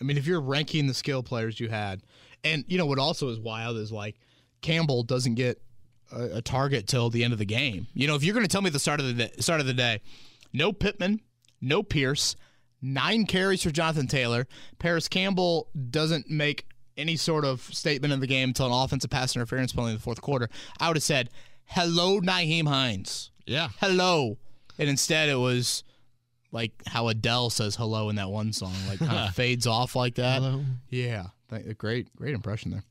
I 0.00 0.04
mean, 0.04 0.16
if 0.16 0.26
you're 0.26 0.40
ranking 0.40 0.86
the 0.86 0.94
skill 0.94 1.22
players 1.22 1.60
you 1.60 1.68
had, 1.68 2.00
and 2.42 2.64
you 2.66 2.78
know 2.78 2.86
what 2.86 2.98
also 2.98 3.28
is 3.28 3.38
wild 3.38 3.76
is 3.76 3.92
like 3.92 4.16
Campbell 4.64 5.02
doesn't 5.04 5.34
get 5.34 5.60
a, 6.10 6.38
a 6.38 6.42
target 6.42 6.86
till 6.88 7.10
the 7.10 7.22
end 7.22 7.32
of 7.32 7.38
the 7.38 7.44
game. 7.44 7.86
You 7.94 8.08
know, 8.08 8.14
if 8.16 8.24
you're 8.24 8.34
going 8.34 8.46
to 8.46 8.50
tell 8.50 8.62
me 8.62 8.70
the 8.70 8.78
start 8.78 8.98
of 8.98 9.06
the 9.06 9.12
day, 9.12 9.30
start 9.38 9.60
of 9.60 9.66
the 9.66 9.74
day, 9.74 10.00
no 10.52 10.72
Pittman, 10.72 11.20
no 11.60 11.82
Pierce, 11.82 12.34
nine 12.82 13.26
carries 13.26 13.62
for 13.62 13.70
Jonathan 13.70 14.06
Taylor. 14.08 14.46
Parris 14.78 15.06
Campbell 15.06 15.68
doesn't 15.90 16.30
make 16.30 16.66
any 16.96 17.16
sort 17.16 17.44
of 17.44 17.60
statement 17.60 18.12
in 18.12 18.20
the 18.20 18.26
game 18.26 18.50
until 18.50 18.66
an 18.66 18.72
offensive 18.72 19.10
pass 19.10 19.36
interference 19.36 19.72
penalty 19.72 19.92
in 19.92 19.96
the 19.96 20.02
fourth 20.02 20.20
quarter. 20.22 20.48
I 20.80 20.88
would 20.88 20.96
have 20.96 21.04
said, 21.04 21.28
"Hello, 21.66 22.20
Nyheim 22.20 22.66
Hines." 22.66 23.30
Yeah. 23.46 23.68
hello. 23.78 24.38
And 24.78 24.88
instead 24.88 25.28
it 25.28 25.36
was 25.36 25.84
like 26.50 26.72
how 26.86 27.08
Adele 27.08 27.50
says 27.50 27.76
hello 27.76 28.08
in 28.08 28.16
that 28.16 28.30
one 28.30 28.52
song, 28.52 28.72
like 28.88 28.98
kind 29.00 29.28
of 29.28 29.34
fades 29.34 29.66
off 29.66 29.94
like 29.94 30.14
that. 30.14 30.40
Hello. 30.40 30.64
Yeah, 30.88 31.26
great, 31.76 32.14
great 32.16 32.34
impression 32.34 32.70
there. 32.70 32.84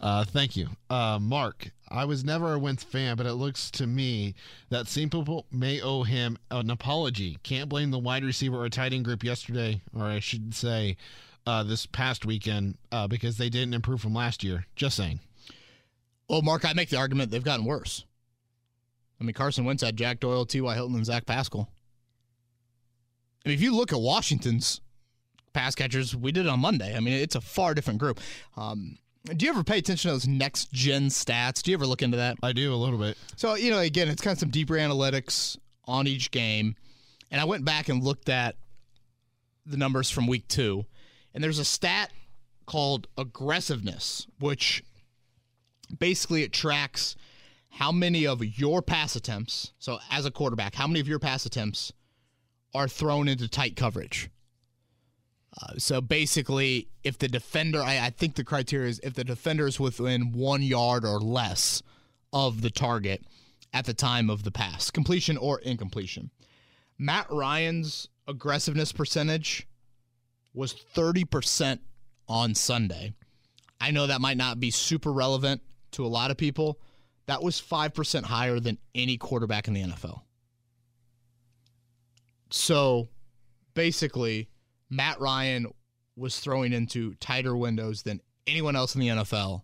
Uh, 0.00 0.24
thank 0.24 0.56
you. 0.56 0.68
Uh, 0.90 1.18
Mark, 1.20 1.70
I 1.88 2.04
was 2.04 2.22
never 2.22 2.52
a 2.52 2.58
Wentz 2.58 2.84
fan, 2.84 3.16
but 3.16 3.26
it 3.26 3.34
looks 3.34 3.70
to 3.72 3.86
me 3.86 4.34
that 4.68 4.86
some 4.86 5.08
people 5.10 5.46
may 5.50 5.80
owe 5.80 6.02
him 6.02 6.38
an 6.50 6.70
apology. 6.70 7.38
Can't 7.42 7.68
blame 7.68 7.90
the 7.90 7.98
wide 7.98 8.24
receiver 8.24 8.62
or 8.62 8.68
tight 8.68 8.92
end 8.92 9.04
group 9.04 9.24
yesterday, 9.24 9.80
or 9.96 10.04
I 10.04 10.20
should 10.20 10.54
say 10.54 10.96
uh, 11.46 11.62
this 11.62 11.86
past 11.86 12.24
weekend, 12.24 12.76
uh, 12.92 13.08
because 13.08 13.36
they 13.38 13.48
didn't 13.48 13.74
improve 13.74 14.00
from 14.00 14.14
last 14.14 14.44
year. 14.44 14.66
Just 14.76 14.96
saying. 14.96 15.20
Well, 16.28 16.42
Mark, 16.42 16.64
I 16.64 16.72
make 16.72 16.90
the 16.90 16.98
argument 16.98 17.30
they've 17.30 17.42
gotten 17.42 17.64
worse. 17.64 18.04
I 19.20 19.24
mean, 19.24 19.34
Carson 19.34 19.64
Wentz 19.64 19.82
had 19.82 19.96
Jack 19.96 20.20
Doyle, 20.20 20.44
T.Y. 20.44 20.74
Hilton, 20.74 20.96
and 20.96 21.06
Zach 21.06 21.24
Pascal. 21.24 21.70
I 23.44 23.48
mean, 23.48 23.54
if 23.54 23.62
you 23.62 23.74
look 23.74 23.92
at 23.92 24.00
Washington's 24.00 24.80
pass 25.56 25.74
catchers, 25.74 26.14
we 26.14 26.32
did 26.32 26.46
it 26.46 26.48
on 26.50 26.60
Monday. 26.60 26.94
I 26.94 27.00
mean, 27.00 27.14
it's 27.14 27.34
a 27.34 27.40
far 27.40 27.74
different 27.74 27.98
group. 27.98 28.20
Um, 28.56 28.98
do 29.24 29.44
you 29.46 29.50
ever 29.50 29.64
pay 29.64 29.78
attention 29.78 30.10
to 30.10 30.14
those 30.14 30.28
next 30.28 30.70
gen 30.70 31.06
stats? 31.06 31.62
Do 31.62 31.70
you 31.70 31.76
ever 31.76 31.86
look 31.86 32.02
into 32.02 32.18
that? 32.18 32.36
I 32.42 32.52
do 32.52 32.72
a 32.72 32.76
little 32.76 32.98
bit. 32.98 33.16
So, 33.36 33.54
you 33.54 33.70
know, 33.70 33.78
again, 33.78 34.08
it's 34.08 34.20
kind 34.20 34.32
of 34.32 34.38
some 34.38 34.50
deeper 34.50 34.74
analytics 34.74 35.56
on 35.86 36.06
each 36.06 36.30
game. 36.30 36.76
And 37.30 37.40
I 37.40 37.44
went 37.44 37.64
back 37.64 37.88
and 37.88 38.04
looked 38.04 38.28
at 38.28 38.56
the 39.64 39.78
numbers 39.78 40.10
from 40.10 40.26
week 40.26 40.46
two. 40.46 40.84
And 41.34 41.42
there's 41.42 41.58
a 41.58 41.64
stat 41.64 42.12
called 42.66 43.08
aggressiveness, 43.16 44.26
which 44.38 44.84
basically 45.98 46.42
it 46.42 46.52
tracks 46.52 47.16
how 47.70 47.92
many 47.92 48.26
of 48.26 48.44
your 48.44 48.82
pass 48.82 49.16
attempts, 49.16 49.72
so 49.78 49.98
as 50.10 50.24
a 50.26 50.30
quarterback, 50.30 50.74
how 50.74 50.86
many 50.86 51.00
of 51.00 51.08
your 51.08 51.18
pass 51.18 51.46
attempts 51.46 51.92
are 52.74 52.88
thrown 52.88 53.26
into 53.26 53.48
tight 53.48 53.74
coverage. 53.74 54.30
So 55.78 56.00
basically, 56.00 56.88
if 57.02 57.18
the 57.18 57.28
defender, 57.28 57.82
I, 57.82 58.06
I 58.06 58.10
think 58.10 58.34
the 58.34 58.44
criteria 58.44 58.90
is 58.90 59.00
if 59.02 59.14
the 59.14 59.24
defender 59.24 59.66
is 59.66 59.80
within 59.80 60.32
one 60.32 60.62
yard 60.62 61.04
or 61.04 61.18
less 61.18 61.82
of 62.32 62.62
the 62.62 62.70
target 62.70 63.24
at 63.72 63.84
the 63.84 63.94
time 63.94 64.30
of 64.30 64.42
the 64.42 64.50
pass, 64.50 64.90
completion 64.90 65.36
or 65.36 65.60
incompletion. 65.60 66.30
Matt 66.98 67.26
Ryan's 67.30 68.08
aggressiveness 68.28 68.92
percentage 68.92 69.66
was 70.54 70.74
30% 70.94 71.78
on 72.28 72.54
Sunday. 72.54 73.14
I 73.80 73.90
know 73.90 74.06
that 74.06 74.20
might 74.20 74.38
not 74.38 74.58
be 74.58 74.70
super 74.70 75.12
relevant 75.12 75.60
to 75.92 76.04
a 76.04 76.08
lot 76.08 76.30
of 76.30 76.36
people. 76.36 76.80
That 77.26 77.42
was 77.42 77.60
5% 77.60 78.24
higher 78.24 78.60
than 78.60 78.78
any 78.94 79.18
quarterback 79.18 79.68
in 79.68 79.74
the 79.74 79.82
NFL. 79.82 80.22
So 82.50 83.08
basically, 83.74 84.48
Matt 84.90 85.20
Ryan 85.20 85.66
was 86.16 86.40
throwing 86.40 86.72
into 86.72 87.14
tighter 87.14 87.56
windows 87.56 88.02
than 88.02 88.20
anyone 88.46 88.76
else 88.76 88.94
in 88.94 89.00
the 89.00 89.08
NFL 89.08 89.62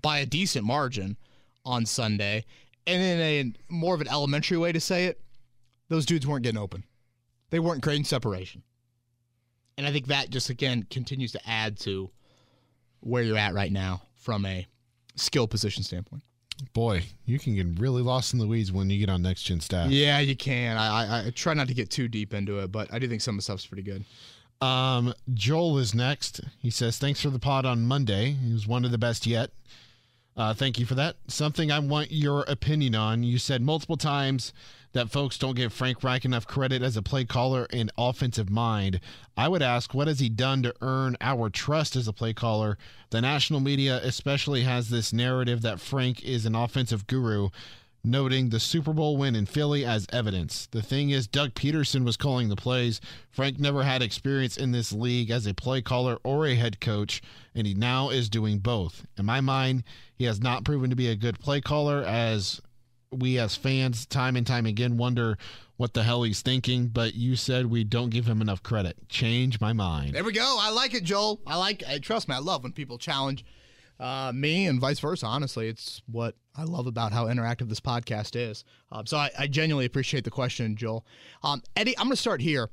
by 0.00 0.18
a 0.18 0.26
decent 0.26 0.64
margin 0.64 1.16
on 1.64 1.84
Sunday. 1.86 2.44
And 2.86 3.02
in 3.02 3.20
a 3.20 3.72
more 3.72 3.94
of 3.94 4.00
an 4.00 4.08
elementary 4.08 4.56
way 4.56 4.72
to 4.72 4.80
say 4.80 5.06
it, 5.06 5.20
those 5.88 6.06
dudes 6.06 6.26
weren't 6.26 6.44
getting 6.44 6.60
open. 6.60 6.84
They 7.50 7.58
weren't 7.58 7.82
creating 7.82 8.04
separation. 8.04 8.62
And 9.76 9.86
I 9.86 9.92
think 9.92 10.06
that 10.06 10.30
just 10.30 10.50
again 10.50 10.86
continues 10.90 11.32
to 11.32 11.48
add 11.48 11.78
to 11.80 12.10
where 13.00 13.22
you're 13.22 13.38
at 13.38 13.54
right 13.54 13.72
now 13.72 14.02
from 14.16 14.44
a 14.44 14.66
skill 15.16 15.46
position 15.46 15.82
standpoint. 15.82 16.22
Boy, 16.72 17.04
you 17.24 17.38
can 17.38 17.54
get 17.54 17.78
really 17.78 18.02
lost 18.02 18.32
in 18.32 18.38
the 18.38 18.46
weeds 18.46 18.72
when 18.72 18.90
you 18.90 18.98
get 18.98 19.08
on 19.08 19.22
next 19.22 19.42
gen 19.42 19.60
staff. 19.60 19.90
Yeah, 19.90 20.18
you 20.18 20.36
can. 20.36 20.76
I, 20.76 20.86
I, 20.88 21.26
I 21.26 21.30
try 21.30 21.54
not 21.54 21.68
to 21.68 21.74
get 21.74 21.90
too 21.90 22.08
deep 22.08 22.34
into 22.34 22.58
it, 22.58 22.72
but 22.72 22.92
I 22.92 22.98
do 22.98 23.08
think 23.08 23.22
some 23.22 23.36
of 23.36 23.38
the 23.38 23.42
stuff's 23.42 23.66
pretty 23.66 23.82
good. 23.82 24.04
Um, 24.60 25.14
Joel 25.34 25.78
is 25.78 25.94
next. 25.94 26.40
He 26.60 26.70
says, 26.70 26.98
Thanks 26.98 27.22
for 27.22 27.30
the 27.30 27.38
pod 27.38 27.64
on 27.64 27.86
Monday. 27.86 28.32
He 28.32 28.52
was 28.52 28.66
one 28.66 28.84
of 28.84 28.90
the 28.90 28.98
best 28.98 29.26
yet. 29.26 29.50
Uh, 30.36 30.54
thank 30.54 30.78
you 30.78 30.86
for 30.86 30.94
that. 30.94 31.16
Something 31.26 31.70
I 31.72 31.78
want 31.80 32.12
your 32.12 32.42
opinion 32.42 32.94
on. 32.94 33.22
You 33.22 33.38
said 33.38 33.60
multiple 33.62 33.96
times 33.96 34.52
that 34.98 35.10
folks 35.10 35.38
don't 35.38 35.54
give 35.54 35.72
Frank 35.72 36.02
Reich 36.02 36.24
enough 36.24 36.44
credit 36.44 36.82
as 36.82 36.96
a 36.96 37.02
play 37.02 37.24
caller 37.24 37.68
and 37.72 37.88
offensive 37.96 38.50
mind. 38.50 38.98
I 39.36 39.46
would 39.46 39.62
ask, 39.62 39.94
what 39.94 40.08
has 40.08 40.18
he 40.18 40.28
done 40.28 40.64
to 40.64 40.74
earn 40.80 41.16
our 41.20 41.50
trust 41.50 41.94
as 41.94 42.08
a 42.08 42.12
play 42.12 42.32
caller? 42.32 42.76
The 43.10 43.20
national 43.20 43.60
media 43.60 44.00
especially 44.02 44.62
has 44.62 44.88
this 44.88 45.12
narrative 45.12 45.62
that 45.62 45.78
Frank 45.78 46.24
is 46.24 46.46
an 46.46 46.56
offensive 46.56 47.06
guru, 47.06 47.50
noting 48.02 48.48
the 48.48 48.58
Super 48.58 48.92
Bowl 48.92 49.16
win 49.16 49.36
in 49.36 49.46
Philly 49.46 49.84
as 49.84 50.08
evidence. 50.12 50.66
The 50.72 50.82
thing 50.82 51.10
is, 51.10 51.28
Doug 51.28 51.54
Pederson 51.54 52.04
was 52.04 52.16
calling 52.16 52.48
the 52.48 52.56
plays. 52.56 53.00
Frank 53.30 53.60
never 53.60 53.84
had 53.84 54.02
experience 54.02 54.56
in 54.56 54.72
this 54.72 54.92
league 54.92 55.30
as 55.30 55.46
a 55.46 55.54
play 55.54 55.80
caller 55.80 56.18
or 56.24 56.44
a 56.44 56.56
head 56.56 56.80
coach, 56.80 57.22
and 57.54 57.68
he 57.68 57.74
now 57.74 58.10
is 58.10 58.28
doing 58.28 58.58
both. 58.58 59.06
In 59.16 59.26
my 59.26 59.40
mind, 59.40 59.84
he 60.16 60.24
has 60.24 60.40
not 60.40 60.64
proven 60.64 60.90
to 60.90 60.96
be 60.96 61.06
a 61.06 61.14
good 61.14 61.38
play 61.38 61.60
caller 61.60 62.02
as 62.02 62.60
we 63.10 63.38
as 63.38 63.56
fans 63.56 64.06
time 64.06 64.36
and 64.36 64.46
time 64.46 64.66
again 64.66 64.96
wonder 64.96 65.38
what 65.76 65.94
the 65.94 66.02
hell 66.02 66.24
he's 66.24 66.42
thinking, 66.42 66.88
but 66.88 67.14
you 67.14 67.36
said 67.36 67.66
we 67.66 67.84
don't 67.84 68.10
give 68.10 68.26
him 68.26 68.40
enough 68.40 68.62
credit. 68.62 68.96
Change 69.08 69.60
my 69.60 69.72
mind. 69.72 70.14
There 70.14 70.24
we 70.24 70.32
go. 70.32 70.56
I 70.60 70.70
like 70.70 70.92
it, 70.92 71.04
Joel. 71.04 71.40
I 71.46 71.56
like. 71.56 71.82
I, 71.88 71.98
trust 71.98 72.28
me, 72.28 72.34
I 72.34 72.38
love 72.38 72.64
when 72.64 72.72
people 72.72 72.98
challenge 72.98 73.44
uh, 74.00 74.32
me 74.34 74.66
and 74.66 74.80
vice 74.80 75.00
versa. 75.00 75.26
Honestly, 75.26 75.68
it's 75.68 76.02
what 76.06 76.34
I 76.56 76.64
love 76.64 76.86
about 76.86 77.12
how 77.12 77.26
interactive 77.26 77.68
this 77.68 77.80
podcast 77.80 78.36
is. 78.36 78.64
Um, 78.90 79.06
so 79.06 79.16
I, 79.16 79.30
I, 79.38 79.46
genuinely 79.46 79.86
appreciate 79.86 80.24
the 80.24 80.30
question, 80.30 80.76
Joel. 80.76 81.06
Um, 81.42 81.62
Eddie, 81.76 81.96
I'm 81.98 82.04
going 82.04 82.12
to 82.12 82.16
start 82.16 82.40
here. 82.40 82.70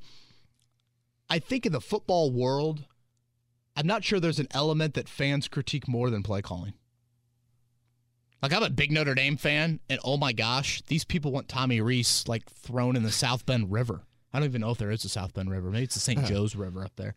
I 1.28 1.38
think 1.38 1.66
in 1.66 1.72
the 1.72 1.80
football 1.80 2.32
world, 2.32 2.84
I'm 3.76 3.86
not 3.86 4.04
sure 4.04 4.20
there's 4.20 4.38
an 4.38 4.48
element 4.52 4.94
that 4.94 5.08
fans 5.08 5.48
critique 5.48 5.88
more 5.88 6.10
than 6.10 6.22
play 6.22 6.42
calling. 6.42 6.74
Like 8.42 8.52
I'm 8.52 8.62
a 8.62 8.70
big 8.70 8.92
Notre 8.92 9.14
Dame 9.14 9.36
fan, 9.36 9.80
and 9.88 9.98
oh 10.04 10.16
my 10.16 10.32
gosh, 10.32 10.82
these 10.88 11.04
people 11.04 11.32
want 11.32 11.48
Tommy 11.48 11.80
Rees 11.80 12.24
like 12.28 12.48
thrown 12.50 12.96
in 12.96 13.02
the 13.02 13.12
South 13.12 13.46
Bend 13.46 13.72
River. 13.72 14.02
I 14.32 14.38
don't 14.38 14.48
even 14.48 14.60
know 14.60 14.70
if 14.70 14.78
there 14.78 14.90
is 14.90 15.04
a 15.04 15.08
South 15.08 15.32
Bend 15.32 15.50
River. 15.50 15.70
Maybe 15.70 15.84
it's 15.84 15.94
the 15.94 16.00
St. 16.00 16.24
Joe's 16.26 16.54
River 16.54 16.84
up 16.84 16.92
there. 16.96 17.14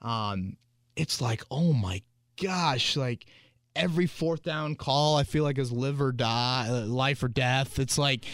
Um, 0.00 0.56
it's 0.96 1.20
like, 1.20 1.42
oh 1.50 1.74
my 1.74 2.02
gosh, 2.42 2.96
like 2.96 3.26
every 3.76 4.06
fourth 4.06 4.42
down 4.42 4.74
call, 4.74 5.16
I 5.16 5.24
feel 5.24 5.44
like 5.44 5.58
is 5.58 5.72
live 5.72 6.00
or 6.00 6.12
die, 6.12 6.66
uh, 6.68 6.86
life 6.86 7.22
or 7.22 7.28
death. 7.28 7.78
It's 7.78 7.98
like, 7.98 8.24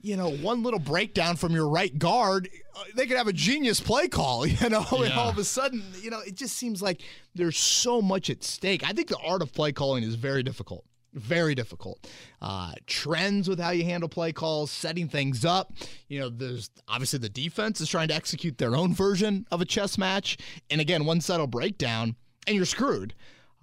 you 0.00 0.16
know, 0.16 0.30
one 0.30 0.62
little 0.62 0.80
breakdown 0.80 1.36
from 1.36 1.52
your 1.52 1.68
right 1.68 1.96
guard, 1.96 2.48
uh, 2.76 2.82
they 2.94 3.06
could 3.06 3.16
have 3.16 3.28
a 3.28 3.32
genius 3.32 3.80
play 3.80 4.08
call, 4.08 4.46
you 4.46 4.68
know, 4.68 4.84
and 4.92 5.12
all 5.12 5.28
of 5.28 5.38
a 5.38 5.44
sudden, 5.44 5.82
you 6.00 6.10
know, 6.10 6.20
it 6.26 6.34
just 6.34 6.56
seems 6.56 6.82
like 6.82 7.02
there's 7.34 7.56
so 7.56 8.02
much 8.02 8.30
at 8.30 8.44
stake. 8.44 8.84
I 8.84 8.92
think 8.92 9.08
the 9.08 9.18
art 9.18 9.42
of 9.42 9.52
play 9.52 9.72
calling 9.72 10.02
is 10.02 10.14
very 10.14 10.42
difficult. 10.42 10.84
Very 11.16 11.54
difficult. 11.54 12.06
Uh, 12.42 12.72
trends 12.86 13.48
with 13.48 13.58
how 13.58 13.70
you 13.70 13.84
handle 13.84 14.08
play 14.08 14.32
calls, 14.32 14.70
setting 14.70 15.08
things 15.08 15.46
up. 15.46 15.72
You 16.08 16.20
know, 16.20 16.28
there's 16.28 16.70
obviously 16.86 17.18
the 17.18 17.30
defense 17.30 17.80
is 17.80 17.88
trying 17.88 18.08
to 18.08 18.14
execute 18.14 18.58
their 18.58 18.76
own 18.76 18.94
version 18.94 19.46
of 19.50 19.62
a 19.62 19.64
chess 19.64 19.96
match. 19.96 20.36
And 20.70 20.78
again, 20.80 21.06
one 21.06 21.22
subtle 21.22 21.46
breakdown, 21.46 22.16
and 22.46 22.54
you're 22.54 22.66
screwed. 22.66 23.14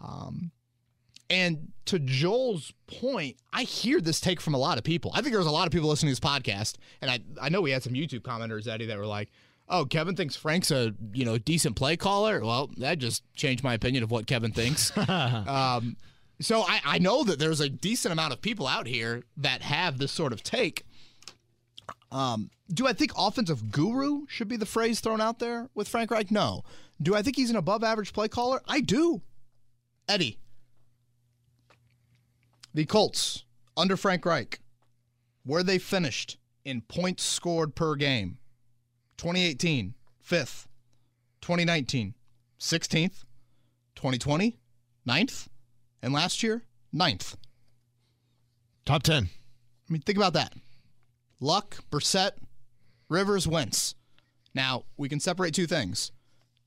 Um, 0.04 0.52
and 1.30 1.72
to 1.86 2.00
Joel's 2.00 2.74
point, 2.88 3.38
I 3.52 3.63
hear 3.63 4.02
this 4.02 4.20
take 4.20 4.42
from 4.42 4.56
a 4.56 4.58
lot 4.58 4.80
of 4.80 4.84
people. 4.84 5.12
I 5.13 5.22
think 5.22 5.34
there's 5.34 5.46
a 5.46 5.52
lot 5.52 5.68
of 5.68 5.72
people 5.72 5.89
listening 5.89 6.13
to 6.13 6.20
this 6.20 6.30
podcast, 6.30 6.78
and 7.02 7.12
I, 7.12 7.20
I 7.42 7.50
know 7.50 7.62
we 7.62 7.72
had 7.72 7.84
some 7.84 7.94
YouTube 7.94 8.22
commenters, 8.22 8.68
Eddie, 8.68 8.88
that 8.88 8.98
were 8.98 9.06
like, 9.06 9.30
"Oh, 9.70 9.86
Kevin 9.86 10.16
thinks 10.16 10.36
Frank's 10.36 10.72
a 10.72 10.94
you 11.13 11.24
know 11.24 11.38
decent 11.38 11.76
play 11.76 11.98
caller." 11.98 12.44
Well, 12.44 12.72
that 12.78 13.00
just 13.00 13.24
changed 13.36 13.63
my 13.63 13.74
opinion 13.74 14.04
of 14.04 14.12
what 14.12 14.28
Kevin 14.28 14.52
thinks. 14.52 14.96
um, 15.08 15.98
so 16.41 16.62
I, 16.62 16.82
I 16.84 17.00
know 17.00 17.24
that 17.24 17.39
there's 17.39 17.60
a 17.60 17.69
decent 17.69 18.12
amount 18.12 18.34
of 18.34 18.41
people 18.41 18.67
out 18.67 18.88
here 18.88 19.24
that 19.38 19.62
have 19.62 19.98
this 19.98 20.12
sort 20.12 20.34
of 20.34 20.43
take. 20.43 20.86
Um, 22.12 22.49
do 22.72 22.88
I 22.88 22.93
think 22.93 23.12
offensive 23.18 23.72
guru 23.72 24.26
should 24.28 24.47
be 24.47 24.58
the 24.58 24.66
phrase 24.66 24.99
thrown 24.99 25.22
out 25.22 25.39
there 25.39 25.70
with 25.74 25.88
Frank 25.88 26.12
Reich? 26.12 26.32
No. 26.32 26.64
Do 27.01 27.16
I 27.16 27.22
think 27.22 27.36
he's 27.36 27.49
an 27.49 27.55
above 27.55 27.84
average 27.84 28.14
play 28.14 28.28
caller? 28.28 28.62
I 28.68 28.82
do. 28.82 29.22
Eddie. 30.08 30.39
The 32.74 32.86
Colts 32.86 33.43
under 33.78 33.97
Frank 33.97 34.26
Reich, 34.26 34.60
where 35.45 35.64
they 35.64 35.78
finished 35.78 36.38
in 36.66 36.82
points 36.82 37.24
scored 37.24 37.76
per 37.76 37.95
game 37.95 38.38
2018, 39.18 39.93
fifth. 40.22 40.68
2019, 41.41 42.14
16th. 42.60 43.26
2020, 43.95 44.58
ninth. 45.05 45.49
And 46.04 46.14
last 46.14 46.43
year, 46.43 46.64
ninth. 46.91 47.38
Top 48.86 49.04
10. 49.04 49.24
I 49.24 49.91
mean, 49.91 50.01
think 50.01 50.18
about 50.18 50.34
that. 50.34 50.54
Luck, 51.39 51.78
Brissett, 51.89 52.32
Rivers, 53.10 53.47
Wentz. 53.47 53.95
Now, 54.54 54.84
we 54.97 55.08
can 55.08 55.22
separate 55.22 55.54
two 55.54 55.66
things. 55.66 56.12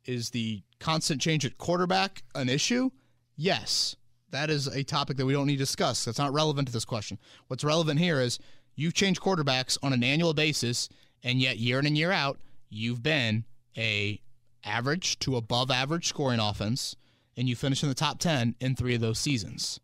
Is 0.06 0.30
the 0.30 0.62
constant 0.80 1.20
change 1.20 1.44
at 1.44 1.58
quarterback 1.58 2.22
an 2.34 2.48
issue? 2.48 2.90
Yes. 3.36 3.94
That 4.30 4.48
is 4.48 4.68
a 4.68 4.82
topic 4.82 5.18
that 5.18 5.26
we 5.26 5.34
don't 5.34 5.46
need 5.46 5.56
to 5.56 5.64
discuss. 5.64 6.04
That's 6.04 6.18
not 6.18 6.32
relevant 6.32 6.68
to 6.68 6.72
this 6.72 6.84
question. 6.86 7.18
What's 7.48 7.62
relevant 7.62 8.00
here 8.00 8.20
is 8.20 8.38
you 8.74 8.90
change 8.90 9.20
quarterbacks 9.20 9.76
on 9.82 9.92
an 9.92 10.02
annual 10.02 10.34
basis, 10.34 10.88
And 11.22 11.40
yet, 11.40 11.58
year 11.58 11.78
in 11.78 11.86
and 11.86 11.96
year 11.96 12.12
out, 12.12 12.38
you've 12.70 13.02
been 13.02 13.44
a 13.76 14.20
average 14.64 15.18
to 15.20 15.36
above 15.36 15.70
average 15.70 16.08
scoring 16.08 16.40
offense, 16.40 16.96
and 17.36 17.48
you 17.48 17.56
finish 17.56 17.82
in 17.82 17.88
the 17.88 17.94
top 17.94 18.18
10 18.18 18.54
in 18.60 18.74
three 18.76 18.94
of 18.94 19.00
those 19.00 19.18
seasons. 19.18 19.80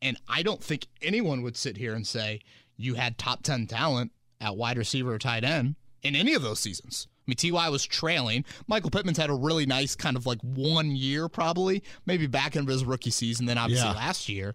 And 0.00 0.16
I 0.28 0.42
don't 0.42 0.62
think 0.62 0.86
anyone 1.02 1.42
would 1.42 1.56
sit 1.56 1.76
here 1.76 1.94
and 1.94 2.06
say 2.06 2.40
you 2.76 2.94
had 2.94 3.18
top 3.18 3.42
10 3.42 3.66
talent 3.66 4.12
at 4.40 4.56
wide 4.56 4.78
receiver 4.78 5.12
or 5.14 5.18
tight 5.18 5.44
end 5.44 5.74
in 6.02 6.14
any 6.14 6.34
of 6.34 6.42
those 6.42 6.60
seasons. 6.60 7.08
I 7.26 7.30
mean, 7.30 7.52
Ty 7.52 7.68
was 7.68 7.84
trailing. 7.84 8.44
Michael 8.68 8.90
Pittman's 8.90 9.18
had 9.18 9.28
a 9.28 9.34
really 9.34 9.66
nice 9.66 9.94
kind 9.94 10.16
of 10.16 10.24
like 10.24 10.40
one 10.40 10.94
year, 10.96 11.28
probably 11.28 11.82
maybe 12.06 12.26
back 12.26 12.56
into 12.56 12.72
his 12.72 12.84
rookie 12.84 13.10
season. 13.10 13.46
Then 13.46 13.58
obviously 13.58 13.88
Yeah. 13.88 13.94
last 13.96 14.28
year, 14.28 14.54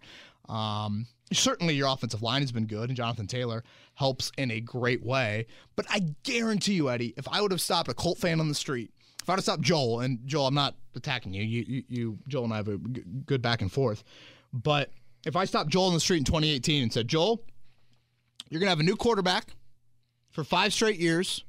um, 0.50 1.06
certainly 1.32 1.76
your 1.76 1.88
offensive 1.88 2.22
line 2.22 2.42
has 2.42 2.52
been 2.52 2.66
good, 2.66 2.90
and 2.90 2.98
Jonathan 2.98 3.28
Taylor 3.28 3.64
helps 3.96 4.32
in 4.38 4.50
a 4.50 4.60
great 4.60 5.04
way. 5.06 5.46
But 5.76 5.86
I 5.90 6.16
guarantee 6.24 6.74
you, 6.74 6.90
Eddie, 6.90 7.14
if 7.18 7.28
I 7.28 7.42
would 7.42 7.52
have 7.52 7.62
stopped 7.62 7.90
a 7.90 7.94
Colt 7.94 8.18
fan 8.18 8.40
on 8.40 8.48
the 8.48 8.56
street, 8.56 8.92
if 9.24 9.30
I 9.30 9.34
would 9.34 9.38
have 9.38 9.44
stopped 9.46 9.62
Joel, 9.62 10.02
and 10.02 10.20
Joel, 10.26 10.48
I'm 10.48 10.54
not 10.54 10.76
attacking 10.96 11.34
you. 11.34 11.44
You, 11.44 11.66
you, 11.66 11.84
you 11.88 12.20
Joel 12.28 12.44
and 12.44 12.54
I 12.54 12.58
have 12.58 12.68
a 12.68 12.78
g- 12.78 13.04
good 13.26 13.42
back 13.42 13.62
and 13.62 13.72
forth. 13.72 14.04
But 14.52 14.92
if 15.26 15.38
I 15.38 15.46
stopped 15.46 15.70
Joel 15.70 15.88
in 15.88 15.94
the 15.94 16.02
street 16.02 16.18
in 16.18 16.24
2018 16.26 16.84
and 16.84 16.92
said, 16.92 17.08
Joel, 17.08 17.42
you're 18.50 18.60
gonna 18.60 18.70
have 18.70 18.82
a 18.82 18.84
new 18.84 18.98
quarterback 18.98 19.56
for 20.30 20.44
five 20.44 20.74
straight 20.74 21.00
years. 21.00 21.46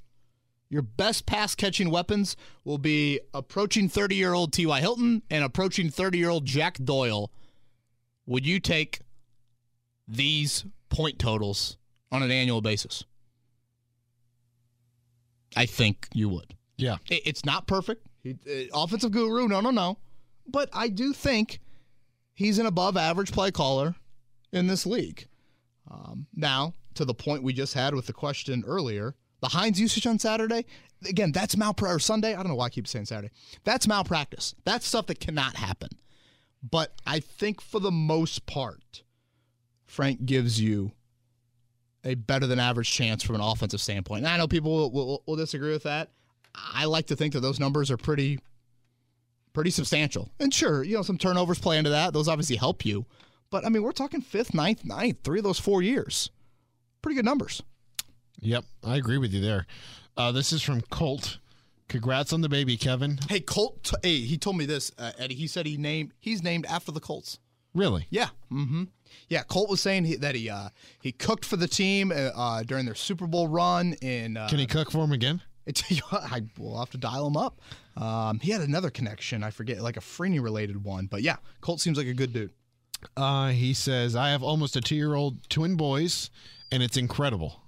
Your 0.71 0.83
best 0.83 1.27
pass 1.27 1.55
catching 1.57 1.91
weapons 1.91 2.37
will 2.65 2.79
be 2.79 3.21
approaching 3.35 3.89
30 3.89 4.15
year 4.15 4.33
old 4.33 4.53
T.Y. 4.53 4.81
Hilton 4.81 5.23
and 5.29 5.43
approaching 5.45 5.91
30 5.91 6.17
year 6.17 6.31
old 6.31 6.47
Jack 6.47 6.79
Doyle. 6.83 7.33
Would 8.27 8.47
you 8.47 8.61
take 8.61 9.01
these 10.07 10.65
point 10.91 11.19
totals 11.19 11.77
on 12.13 12.23
an 12.23 12.31
annual 12.31 12.61
basis? 12.61 13.05
I 15.57 15.67
think 15.67 16.09
you 16.15 16.29
would. 16.29 16.55
Yeah. 16.77 16.97
It- 17.09 17.23
It's 17.27 17.45
not 17.45 17.67
perfect. 17.67 18.07
He, 18.23 18.37
uh, 18.49 18.83
offensive 18.83 19.11
guru, 19.13 19.49
no, 19.49 19.61
no, 19.61 19.71
no. 19.71 19.99
But 20.47 20.69
I 20.73 20.89
do 20.89 21.13
think 21.13 21.61
he's 22.35 22.59
an 22.59 22.67
above 22.67 22.97
average 22.97 23.33
play 23.33 23.51
caller 23.51 23.95
in 24.53 24.67
this 24.67 24.87
league. 24.87 25.27
Um, 25.91 26.27
now, 26.35 26.75
to 26.95 27.05
the 27.05 27.15
point 27.15 27.43
we 27.43 27.53
just 27.53 27.75
had 27.75 27.95
with 27.95 28.07
the 28.07 28.13
question 28.13 28.65
earlier, 28.67 29.15
the 29.41 29.49
Hines 29.49 29.79
usage 29.81 30.07
on 30.07 30.19
Saturday, 30.19 30.65
again, 31.07 31.33
that's 31.33 31.57
malpractice. 31.57 31.97
Or 31.97 31.99
Sunday, 31.99 32.33
I 32.33 32.37
don't 32.37 32.49
know 32.49 32.55
why 32.55 32.67
I 32.67 32.71
keep 32.71 32.89
saying 32.89 33.07
Saturday. 33.07 33.33
That's 33.65 33.87
malpractice. 33.87 34.55
That's 34.65 34.87
stuff 34.87 35.07
that 35.07 35.21
cannot 35.21 35.57
happen. 35.57 35.91
But 36.63 36.95
I 37.07 37.21
think 37.21 37.61
for 37.61 37.79
the 37.79 37.91
most 37.91 38.47
part, 38.47 39.03
Frank 39.87 40.25
gives 40.25 40.61
you 40.61 40.93
a 42.05 42.15
better 42.15 42.47
than 42.47 42.59
average 42.59 42.91
chance 42.91 43.23
from 43.23 43.35
an 43.35 43.41
offensive 43.43 43.81
standpoint. 43.83 44.21
And 44.25 44.29
I 44.29 44.37
know 44.39 44.49
people 44.49 44.73
will, 44.73 44.91
will, 44.91 45.23
will 45.27 45.37
disagree 45.37 45.73
with 45.73 45.83
that. 45.85 46.11
I 46.55 46.85
like 46.87 47.07
to 47.07 47.17
think 47.17 47.33
that 47.35 47.41
those 47.41 47.61
numbers 47.61 47.91
are 47.91 47.97
pretty 47.97 48.39
pretty 49.53 49.71
substantial. 49.71 50.31
And 50.41 50.53
sure, 50.53 50.83
you 50.83 50.97
know, 50.97 51.03
some 51.03 51.19
turnovers 51.19 51.59
play 51.59 51.79
into 51.79 51.91
that. 51.91 52.13
Those 52.13 52.29
obviously 52.29 52.57
help 52.57 52.85
you. 52.85 53.07
But 53.51 53.65
I 53.65 53.69
mean, 53.69 53.83
we're 53.83 53.93
talking 53.93 54.21
fifth, 54.21 54.53
ninth, 54.53 54.85
ninth, 54.85 55.19
three 55.23 55.39
of 55.39 55.45
those 55.45 55.61
four 55.61 55.81
years. 55.81 56.31
Pretty 57.03 57.17
good 57.17 57.25
numbers. 57.25 57.63
Yep. 58.41 58.65
I 58.83 58.97
agree 58.97 59.19
with 59.19 59.33
you 59.33 59.41
there. 59.41 59.67
Uh, 60.17 60.33
this 60.33 60.53
is 60.53 60.63
from 60.63 60.81
Colt. 60.83 61.39
Congrats 61.89 62.33
on 62.33 62.41
the 62.41 62.49
baby, 62.49 62.77
Kevin. 62.77 63.19
Hey, 63.29 63.41
Colt. 63.41 63.93
Hey, 64.03 64.21
he 64.21 64.39
told 64.39 64.57
me 64.57 64.67
this, 64.67 64.91
uh, 64.99 65.13
Eddie. 65.19 65.35
He 65.35 65.47
said 65.47 65.67
he 65.67 65.77
named 65.77 66.13
he's 66.19 66.43
named 66.43 66.67
after 66.67 66.91
the 66.91 67.01
Colts. 67.01 67.39
Really? 67.75 68.07
Yeah. 68.11 68.29
Mm-hmm. 68.51 68.85
Yeah. 69.29 69.43
Colt 69.43 69.69
was 69.69 69.81
saying 69.81 70.05
he, 70.05 70.17
that 70.17 70.35
he 70.35 70.49
uh, 70.49 70.71
he 71.03 71.13
cooked 71.13 71.45
for 71.45 71.57
the 71.57 71.69
team 71.69 72.11
uh, 72.11 72.31
uh, 72.35 72.63
during 72.63 72.87
their 72.87 72.95
Super 72.95 73.27
Bowl 73.27 73.49
run 73.49 73.95
in. 74.01 74.37
Uh, 74.37 74.49
Can 74.49 74.59
he 74.59 74.67
cook 74.67 74.91
for 74.91 75.05
him 75.05 75.13
again? 75.13 75.43
It's, 75.67 75.83
I 76.13 76.43
will 76.59 76.79
have 76.79 76.91
to 76.91 76.99
dial 76.99 77.27
him 77.27 77.37
up. 77.37 77.61
Um, 77.97 78.39
he 78.41 78.51
had 78.51 78.61
another 78.61 78.91
connection. 78.91 79.43
I 79.43 79.51
forget, 79.51 79.81
like 79.81 79.97
a 79.97 80.01
Freeney 80.01 80.43
related 80.43 80.85
one. 80.85 81.07
But 81.07 81.23
yeah, 81.23 81.37
Colt 81.61 81.81
seems 81.81 81.97
like 81.99 82.07
a 82.07 82.15
good 82.15 82.33
dude. 82.33 82.51
Uh, 83.17 83.49
he 83.49 83.75
says, 83.75 84.17
I 84.17 84.31
have 84.31 84.43
almost 84.43 84.77
a 84.77 84.81
two 84.81 84.95
year 84.97 85.15
old 85.15 85.49
twin 85.49 85.77
boys, 85.77 86.31
and 86.73 86.83
it's 86.83 86.97
incredible. 86.97 87.61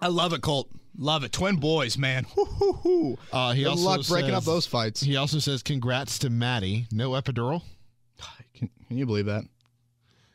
I 0.00 0.08
love 0.08 0.32
it, 0.32 0.42
Colt. 0.42 0.68
Love 0.98 1.24
it. 1.24 1.32
Twin 1.32 1.56
boys, 1.56 1.96
man. 1.96 2.26
Woo-hoo-hoo. 2.36 3.16
Uh, 3.32 3.52
he 3.52 3.62
Good 3.62 3.70
also 3.70 3.84
luck 3.84 4.06
breaking 4.08 4.32
up 4.32 4.42
says- 4.42 4.46
those 4.46 4.66
fights. 4.66 5.00
He 5.00 5.16
also 5.16 5.38
says, 5.38 5.62
Congrats 5.62 6.18
to 6.20 6.30
Maddie. 6.30 6.86
No 6.92 7.10
epidural. 7.12 7.62
Can, 8.54 8.68
can 8.88 8.98
you 8.98 9.06
believe 9.06 9.26
that? 9.26 9.44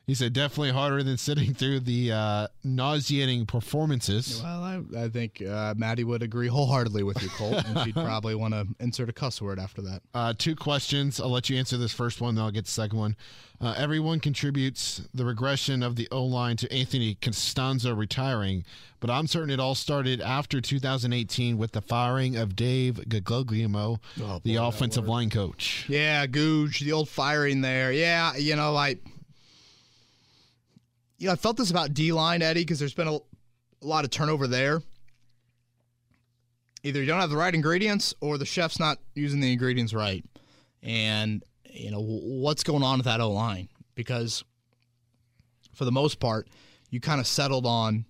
He 0.08 0.16
said, 0.16 0.32
Definitely 0.32 0.72
harder 0.72 1.04
than 1.04 1.18
sitting 1.18 1.54
through 1.54 1.82
the 1.82 2.14
uh, 2.14 2.48
nauseating 2.64 3.46
performances. 3.46 4.42
Well, 4.42 4.64
I, 4.64 4.82
I 5.04 5.10
think 5.10 5.42
uh, 5.42 5.74
Maddie 5.78 6.06
would 6.06 6.24
agree 6.24 6.48
wholeheartedly 6.48 7.04
with 7.04 7.22
you, 7.22 7.28
Colt, 7.30 7.62
and 7.66 7.80
she'd 7.84 7.94
probably 7.94 8.34
want 8.34 8.54
to 8.54 8.66
insert 8.80 9.10
a 9.10 9.14
cuss 9.14 9.42
word 9.42 9.60
after 9.60 9.82
that. 9.82 10.02
Uh, 10.14 10.34
two 10.38 10.56
questions. 10.56 11.20
I'll 11.20 11.30
let 11.30 11.50
you 11.50 11.58
answer 11.58 11.76
this 11.76 11.92
first 11.92 12.22
one, 12.22 12.36
then 12.36 12.46
I'll 12.46 12.52
get 12.52 12.64
the 12.66 12.72
second 12.72 12.98
one. 12.98 13.18
Uh, 13.60 13.74
everyone 13.76 14.20
contributes 14.22 15.02
the 15.14 15.26
regression 15.26 15.84
of 15.84 15.96
the 15.98 16.08
O 16.12 16.24
line 16.24 16.56
to 16.58 16.72
Anthony 16.72 17.16
Castonzo 17.16 17.98
retiring, 17.98 18.64
but 19.02 19.10
I'm 19.10 19.28
certain 19.28 19.50
it 19.50 19.60
all 19.60 19.76
started 19.76 20.22
after 20.22 20.62
2018 20.62 21.58
with 21.58 21.74
the 21.74 21.82
firing 21.82 22.38
of 22.38 22.56
Dave 22.56 22.96
DeGuglielmo, 23.10 24.00
Oh, 24.22 24.40
the 24.44 24.56
boy, 24.58 24.68
offensive 24.68 25.08
line 25.08 25.30
coach. 25.32 25.86
Yeah, 25.90 26.28
Googe, 26.28 26.80
the 26.80 26.94
old 26.94 27.10
firing 27.10 27.62
there. 27.62 27.92
Yeah, 27.92 28.36
you 28.38 28.56
know, 28.56 28.76
I, 28.76 28.98
you 31.18 31.28
know, 31.28 31.34
I 31.34 31.36
felt 31.36 31.58
this 31.58 31.72
about 31.72 31.94
D 31.94 32.12
line, 32.12 32.42
Eddie, 32.42 32.62
because 32.62 32.80
there's 32.80 32.94
been 32.94 33.08
a, 33.08 33.16
a 33.16 33.22
lot 33.82 34.04
of 34.04 34.12
turnover 34.12 34.48
there. 34.48 34.82
Either 36.84 37.00
you 37.00 37.08
don't 37.08 37.20
have 37.20 37.30
the 37.30 37.38
right 37.38 37.54
ingredients, 37.54 38.14
or 38.22 38.38
the 38.38 38.46
chef's 38.46 38.80
not 38.80 39.00
using 39.16 39.40
the 39.40 39.52
ingredients 39.52 39.94
right. 39.94 40.24
And 40.84 41.44
you 41.70 41.92
know 41.92 42.02
what's 42.02 42.64
going 42.64 42.84
on 42.84 43.00
with 43.00 43.06
that 43.06 43.20
O 43.20 43.32
line 43.32 43.68
because, 43.96 44.44
for 45.74 45.86
the 45.86 45.92
most 45.92 46.20
part, 46.20 46.48
you 46.90 47.00
kind 47.00 47.20
of 47.20 47.28
settled 47.28 47.66
on, 47.66 48.06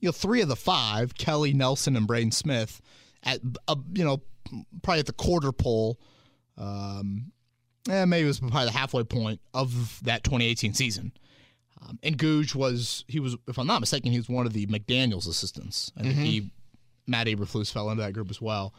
you 0.00 0.08
know, 0.08 0.12
three 0.12 0.40
of 0.40 0.48
the 0.48 0.56
five: 0.56 1.14
Kelly, 1.14 1.52
Nelson, 1.52 1.96
and 1.96 2.06
Braden 2.06 2.32
Smith. 2.32 2.80
At 3.22 3.40
uh, 3.68 3.76
you 3.92 4.04
know, 4.04 4.22
probably 4.82 5.00
at 5.00 5.06
the 5.06 5.12
quarter 5.12 5.52
pole 5.52 5.98
um, 6.58 7.32
eh, 7.88 8.04
maybe 8.04 8.24
it 8.24 8.28
was 8.28 8.40
probably 8.40 8.66
the 8.66 8.72
halfway 8.72 9.04
point 9.04 9.40
of 9.54 10.00
that 10.02 10.24
2018 10.24 10.74
season. 10.74 11.12
Um, 11.80 11.98
and 12.02 12.18
Googe 12.18 12.54
was 12.54 13.04
he 13.08 13.20
was, 13.20 13.36
if 13.46 13.58
I'm 13.58 13.66
not 13.66 13.80
mistaken, 13.80 14.10
he 14.10 14.18
was 14.18 14.28
one 14.28 14.46
of 14.46 14.52
the 14.52 14.66
McDaniel's 14.66 15.26
assistants. 15.26 15.92
I 15.96 16.02
think 16.02 16.14
he, 16.14 16.50
Matt 17.06 17.26
Eberflus 17.26 17.72
fell 17.72 17.90
into 17.90 18.02
that 18.02 18.12
group 18.12 18.30
as 18.30 18.40
well. 18.40 18.74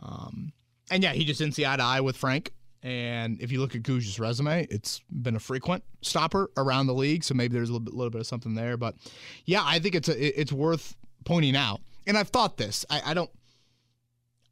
Um, 0.00 0.52
and 0.90 1.02
yeah, 1.02 1.12
he 1.12 1.24
just 1.24 1.38
didn't 1.38 1.54
see 1.54 1.64
eye 1.64 1.76
to 1.76 1.82
eye 1.82 2.00
with 2.00 2.16
Frank. 2.16 2.52
And 2.82 3.40
if 3.40 3.52
you 3.52 3.60
look 3.60 3.76
at 3.76 3.82
Googe's 3.82 4.18
resume, 4.18 4.66
it's 4.68 5.00
been 5.10 5.36
a 5.36 5.40
frequent 5.40 5.84
stopper 6.00 6.50
around 6.56 6.88
the 6.88 6.94
league. 6.94 7.22
So 7.22 7.32
maybe 7.34 7.54
there's 7.54 7.68
a 7.68 7.72
little 7.72 7.84
bit, 7.84 7.94
little 7.94 8.10
bit 8.10 8.20
of 8.20 8.26
something 8.26 8.54
there. 8.54 8.76
But 8.76 8.96
yeah, 9.44 9.62
I 9.64 9.78
think 9.78 9.94
it's 9.94 10.08
a, 10.08 10.40
it's 10.40 10.52
worth 10.52 10.96
pointing 11.24 11.56
out. 11.56 11.80
And 12.06 12.18
I've 12.18 12.28
thought 12.28 12.56
this. 12.56 12.84
I, 12.90 13.02
I 13.06 13.14
don't. 13.14 13.30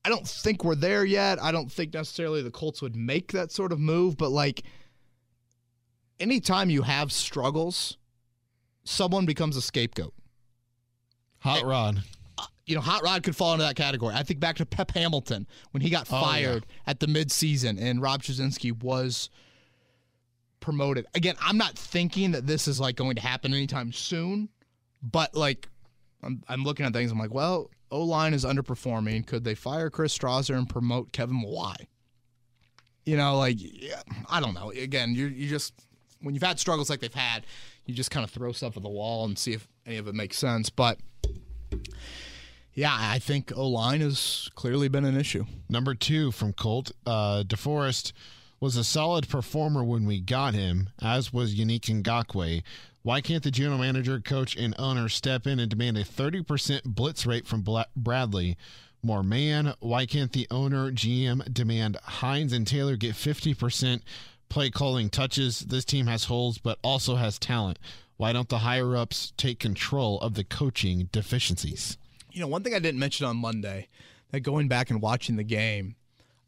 I 0.02 0.08
don't 0.08 0.26
think 0.26 0.64
we're 0.64 0.76
there 0.76 1.04
yet. 1.04 1.42
I 1.42 1.52
don't 1.52 1.70
think 1.70 1.92
necessarily 1.92 2.40
the 2.40 2.50
Colts 2.50 2.80
would 2.80 2.96
make 2.96 3.32
that 3.32 3.52
sort 3.52 3.70
of 3.70 3.78
move, 3.78 4.16
but 4.16 4.30
like 4.30 4.62
anytime 6.20 6.70
you 6.70 6.82
have 6.82 7.10
struggles, 7.10 7.96
someone 8.84 9.26
becomes 9.26 9.56
a 9.56 9.62
scapegoat. 9.62 10.14
Hot 11.40 11.64
Rod. 11.64 12.02
Uh, 12.38 12.44
you 12.66 12.74
know, 12.74 12.80
Hot 12.82 13.02
Rod 13.02 13.22
could 13.22 13.34
fall 13.34 13.52
into 13.54 13.64
that 13.64 13.76
category. 13.76 14.14
I 14.14 14.22
think 14.22 14.38
back 14.40 14.56
to 14.56 14.66
Pep 14.66 14.90
Hamilton 14.92 15.46
when 15.70 15.80
he 15.80 15.88
got 15.90 16.06
Oh, 16.12 16.16
yeah. 16.16 16.22
fired 16.22 16.66
at 16.86 17.00
the 17.00 17.06
midseason 17.06 17.80
and 17.80 18.00
Rob 18.02 18.22
Chudzinski 18.22 18.80
was 18.82 19.30
promoted. 20.60 21.06
Again, 21.14 21.36
I'm 21.40 21.56
not 21.56 21.76
thinking 21.78 22.32
that 22.32 22.46
this 22.46 22.68
is 22.68 22.78
like 22.78 22.96
going 22.96 23.16
to 23.16 23.22
happen 23.22 23.54
anytime 23.54 23.92
soon, 23.92 24.50
but 25.02 25.34
like 25.34 25.68
I'm, 26.22 26.42
I'm 26.48 26.62
looking 26.64 26.84
at 26.84 26.92
things. 26.92 27.10
I'm 27.10 27.18
like, 27.18 27.32
well, 27.32 27.70
O 27.90 28.02
line 28.04 28.34
is 28.34 28.44
underperforming. 28.44 29.26
Could 29.26 29.42
they 29.44 29.54
fire 29.54 29.88
Chris 29.90 30.16
Strausser 30.16 30.56
and 30.56 30.68
promote 30.68 31.12
Kevin 31.12 31.40
Why? 31.40 31.74
You 33.06 33.16
know, 33.16 33.38
like 33.38 33.56
yeah, 33.58 34.02
I 34.28 34.40
don't 34.40 34.52
know. 34.54 34.70
Again, 34.70 35.14
you 35.14 35.26
you 35.26 35.48
just 35.48 35.72
when 36.20 36.34
you've 36.34 36.42
had 36.42 36.58
struggles 36.58 36.90
like 36.90 37.00
they've 37.00 37.12
had, 37.12 37.44
you 37.86 37.94
just 37.94 38.10
kind 38.10 38.24
of 38.24 38.30
throw 38.30 38.52
stuff 38.52 38.76
at 38.76 38.82
the 38.82 38.88
wall 38.88 39.24
and 39.24 39.38
see 39.38 39.52
if 39.52 39.68
any 39.86 39.96
of 39.96 40.06
it 40.06 40.14
makes 40.14 40.38
sense. 40.38 40.70
But 40.70 40.98
yeah, 42.74 42.96
I 42.98 43.18
think 43.18 43.52
O 43.56 43.66
line 43.68 44.00
has 44.00 44.50
clearly 44.54 44.88
been 44.88 45.04
an 45.04 45.16
issue. 45.16 45.44
Number 45.68 45.94
two 45.94 46.30
from 46.30 46.52
Colt. 46.52 46.92
Uh, 47.06 47.42
DeForest 47.46 48.12
was 48.60 48.76
a 48.76 48.84
solid 48.84 49.28
performer 49.28 49.82
when 49.82 50.04
we 50.04 50.20
got 50.20 50.54
him, 50.54 50.90
as 51.02 51.32
was 51.32 51.54
Yannick 51.54 52.02
Ngakoue. 52.02 52.62
Why 53.02 53.22
can't 53.22 53.42
the 53.42 53.50
general 53.50 53.78
manager, 53.78 54.20
coach, 54.20 54.54
and 54.56 54.74
owner 54.78 55.08
step 55.08 55.46
in 55.46 55.58
and 55.58 55.70
demand 55.70 55.96
a 55.96 56.04
30% 56.04 56.84
blitz 56.84 57.24
rate 57.24 57.46
from 57.46 57.64
Bradley? 57.96 58.58
More 59.02 59.22
man. 59.22 59.72
Why 59.80 60.04
can't 60.04 60.32
the 60.32 60.46
owner, 60.50 60.92
GM, 60.92 61.52
demand 61.54 61.96
Hines 62.02 62.52
and 62.52 62.66
Taylor 62.66 62.96
get 62.96 63.14
50% 63.14 64.02
play 64.50 64.68
calling 64.68 65.08
touches? 65.08 65.60
This 65.60 65.84
team 65.84 66.06
has 66.06 66.24
holes, 66.24 66.58
but 66.58 66.78
also 66.82 67.16
has 67.16 67.38
talent. 67.38 67.78
Why 68.18 68.34
don't 68.34 68.50
the 68.50 68.58
higher 68.58 68.94
ups 68.96 69.32
take 69.38 69.58
control 69.58 70.20
of 70.20 70.34
the 70.34 70.44
coaching 70.44 71.08
deficiencies? 71.10 71.96
You 72.32 72.40
know, 72.40 72.48
one 72.48 72.62
thing 72.62 72.74
I 72.74 72.78
didn't 72.78 73.00
mention 73.00 73.24
on 73.26 73.38
Monday 73.38 73.88
that 74.30 74.40
going 74.40 74.68
back 74.68 74.90
and 74.90 75.00
watching 75.00 75.36
the 75.36 75.44
game, 75.44 75.96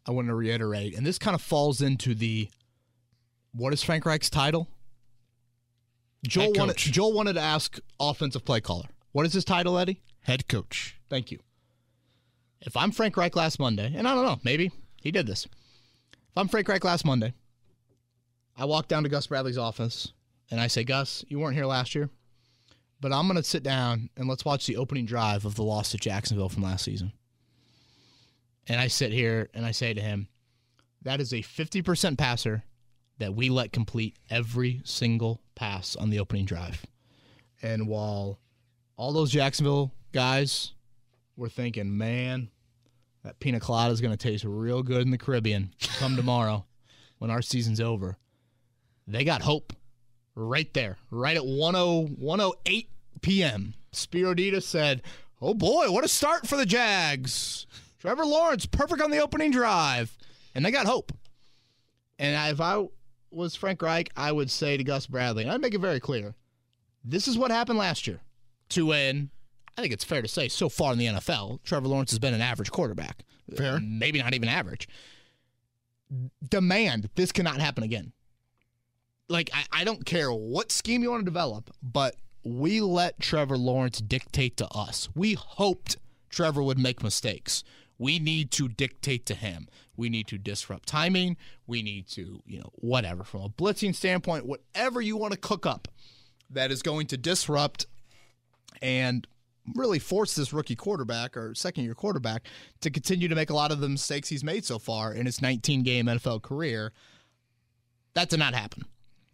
I 0.06 0.10
want 0.10 0.28
to 0.28 0.34
reiterate, 0.34 0.94
and 0.94 1.06
this 1.06 1.18
kind 1.18 1.34
of 1.34 1.40
falls 1.40 1.80
into 1.80 2.14
the 2.14 2.50
what 3.54 3.72
is 3.72 3.82
Frank 3.82 4.04
Reich's 4.04 4.28
title? 4.28 4.68
Joel 6.26 6.52
wanted. 6.52 6.76
Joel 6.76 7.12
wanted 7.12 7.34
to 7.34 7.40
ask 7.40 7.78
offensive 7.98 8.44
play 8.44 8.60
caller. 8.60 8.86
What 9.12 9.26
is 9.26 9.32
his 9.32 9.44
title, 9.44 9.78
Eddie? 9.78 10.02
Head 10.20 10.48
coach. 10.48 10.98
Thank 11.08 11.30
you. 11.30 11.38
If 12.60 12.76
I'm 12.76 12.92
Frank 12.92 13.16
Reich 13.16 13.34
last 13.34 13.58
Monday, 13.58 13.92
and 13.96 14.06
I 14.06 14.14
don't 14.14 14.24
know, 14.24 14.38
maybe 14.44 14.70
he 15.02 15.10
did 15.10 15.26
this. 15.26 15.46
If 15.46 16.36
I'm 16.38 16.48
Frank 16.48 16.68
Reich 16.68 16.84
last 16.84 17.04
Monday, 17.04 17.34
I 18.56 18.64
walk 18.64 18.88
down 18.88 19.02
to 19.02 19.08
Gus 19.08 19.26
Bradley's 19.26 19.58
office 19.58 20.12
and 20.50 20.60
I 20.60 20.66
say, 20.66 20.84
Gus, 20.84 21.24
you 21.28 21.38
weren't 21.38 21.56
here 21.56 21.66
last 21.66 21.94
year, 21.94 22.10
but 23.00 23.12
I'm 23.12 23.26
going 23.26 23.36
to 23.36 23.42
sit 23.42 23.62
down 23.62 24.10
and 24.16 24.28
let's 24.28 24.44
watch 24.44 24.66
the 24.66 24.76
opening 24.76 25.06
drive 25.06 25.44
of 25.44 25.54
the 25.54 25.64
loss 25.64 25.90
to 25.90 25.98
Jacksonville 25.98 26.48
from 26.48 26.62
last 26.62 26.84
season. 26.84 27.12
And 28.68 28.78
I 28.78 28.88
sit 28.88 29.12
here 29.12 29.48
and 29.54 29.66
I 29.66 29.72
say 29.72 29.94
to 29.94 30.00
him, 30.00 30.28
that 31.02 31.20
is 31.20 31.32
a 31.32 31.38
50% 31.38 32.16
passer 32.16 32.62
that 33.18 33.34
we 33.34 33.48
let 33.48 33.72
complete 33.72 34.16
every 34.30 34.82
single 34.84 35.40
pass 35.54 35.96
on 35.96 36.10
the 36.10 36.20
opening 36.20 36.44
drive. 36.44 36.84
And 37.62 37.88
while 37.88 38.38
all 38.96 39.12
those 39.12 39.30
Jacksonville 39.30 39.92
guys 40.12 40.72
were 41.36 41.48
thinking, 41.48 41.96
man, 41.96 42.50
that 43.24 43.40
pina 43.40 43.60
colada 43.60 43.92
is 43.92 44.00
going 44.00 44.16
to 44.16 44.16
taste 44.16 44.44
real 44.44 44.82
good 44.82 45.02
in 45.02 45.10
the 45.10 45.18
Caribbean 45.18 45.72
come 45.98 46.16
tomorrow 46.16 46.64
when 47.18 47.30
our 47.30 47.42
season's 47.42 47.80
over. 47.80 48.16
They 49.06 49.24
got 49.24 49.42
hope 49.42 49.72
right 50.34 50.72
there, 50.74 50.96
right 51.10 51.36
at 51.36 51.42
10, 51.42 51.50
108 51.50 52.88
p.m. 53.20 53.74
Spero 53.92 54.34
Dedes 54.34 54.64
said, 54.64 55.02
oh 55.40 55.54
boy, 55.54 55.90
what 55.90 56.04
a 56.04 56.08
start 56.08 56.46
for 56.46 56.56
the 56.56 56.66
Jags. 56.66 57.66
Trevor 58.00 58.24
Lawrence, 58.24 58.66
perfect 58.66 59.02
on 59.02 59.10
the 59.10 59.18
opening 59.18 59.50
drive. 59.50 60.16
And 60.54 60.64
they 60.64 60.70
got 60.70 60.86
hope. 60.86 61.12
And 62.18 62.52
if 62.52 62.60
I 62.60 62.86
was 63.30 63.54
Frank 63.56 63.82
Reich, 63.82 64.10
I 64.16 64.32
would 64.32 64.50
say 64.50 64.76
to 64.76 64.84
Gus 64.84 65.06
Bradley, 65.06 65.44
and 65.44 65.52
I'd 65.52 65.60
make 65.60 65.74
it 65.74 65.80
very 65.80 66.00
clear, 66.00 66.34
this 67.04 67.26
is 67.26 67.38
what 67.38 67.50
happened 67.50 67.78
last 67.78 68.06
year 68.06 68.20
to 68.70 68.86
win. 68.86 69.30
I 69.76 69.80
think 69.80 69.92
it's 69.92 70.04
fair 70.04 70.22
to 70.22 70.28
say 70.28 70.48
so 70.48 70.68
far 70.68 70.92
in 70.92 70.98
the 70.98 71.06
NFL, 71.06 71.62
Trevor 71.64 71.88
Lawrence 71.88 72.10
has 72.10 72.18
been 72.18 72.34
an 72.34 72.40
average 72.40 72.70
quarterback. 72.70 73.24
Fair. 73.56 73.80
Maybe 73.80 74.22
not 74.22 74.34
even 74.34 74.48
average. 74.48 74.88
Demand 76.48 77.08
this 77.14 77.32
cannot 77.32 77.60
happen 77.60 77.82
again. 77.82 78.12
Like, 79.28 79.50
I, 79.54 79.80
I 79.80 79.84
don't 79.84 80.04
care 80.04 80.32
what 80.32 80.72
scheme 80.72 81.02
you 81.02 81.10
want 81.10 81.22
to 81.22 81.24
develop, 81.24 81.70
but 81.82 82.16
we 82.44 82.80
let 82.80 83.20
Trevor 83.20 83.56
Lawrence 83.56 84.00
dictate 84.00 84.56
to 84.58 84.68
us. 84.68 85.08
We 85.14 85.34
hoped 85.34 85.96
Trevor 86.28 86.62
would 86.62 86.78
make 86.78 87.02
mistakes. 87.02 87.62
We 87.98 88.18
need 88.18 88.50
to 88.52 88.68
dictate 88.68 89.26
to 89.26 89.34
him. 89.34 89.68
We 89.96 90.08
need 90.08 90.26
to 90.28 90.38
disrupt 90.38 90.88
timing. 90.88 91.36
We 91.66 91.82
need 91.82 92.08
to, 92.08 92.42
you 92.44 92.58
know, 92.58 92.70
whatever, 92.74 93.22
from 93.22 93.42
a 93.42 93.48
blitzing 93.48 93.94
standpoint, 93.94 94.46
whatever 94.46 95.00
you 95.00 95.16
want 95.16 95.32
to 95.34 95.38
cook 95.38 95.66
up 95.66 95.88
that 96.50 96.70
is 96.70 96.82
going 96.82 97.06
to 97.08 97.16
disrupt 97.16 97.86
and 98.80 99.26
really 99.74 99.98
force 99.98 100.34
this 100.34 100.52
rookie 100.52 100.74
quarterback 100.74 101.36
or 101.36 101.54
second 101.54 101.84
year 101.84 101.94
quarterback 101.94 102.42
to 102.80 102.90
continue 102.90 103.28
to 103.28 103.34
make 103.34 103.50
a 103.50 103.54
lot 103.54 103.70
of 103.70 103.80
the 103.80 103.88
mistakes 103.88 104.28
he's 104.28 104.42
made 104.42 104.64
so 104.64 104.78
far 104.78 105.12
in 105.14 105.26
his 105.26 105.40
19 105.40 105.82
game 105.82 106.06
NFL 106.06 106.42
career. 106.42 106.92
That 108.14 108.28
did 108.28 108.40
not 108.40 108.54
happen. 108.54 108.84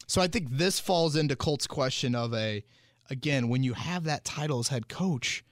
So 0.09 0.21
I 0.21 0.27
think 0.27 0.49
this 0.51 0.81
falls 0.81 1.15
into 1.15 1.37
Colt's 1.37 1.67
question 1.67 2.15
of 2.15 2.35
a, 2.35 2.65
again, 3.11 3.49
when 3.49 3.63
you 3.63 3.75
have 3.75 4.05
that 4.05 4.25
title 4.25 4.59
as 4.59 4.69
head 4.69 4.89
coach, 4.89 5.45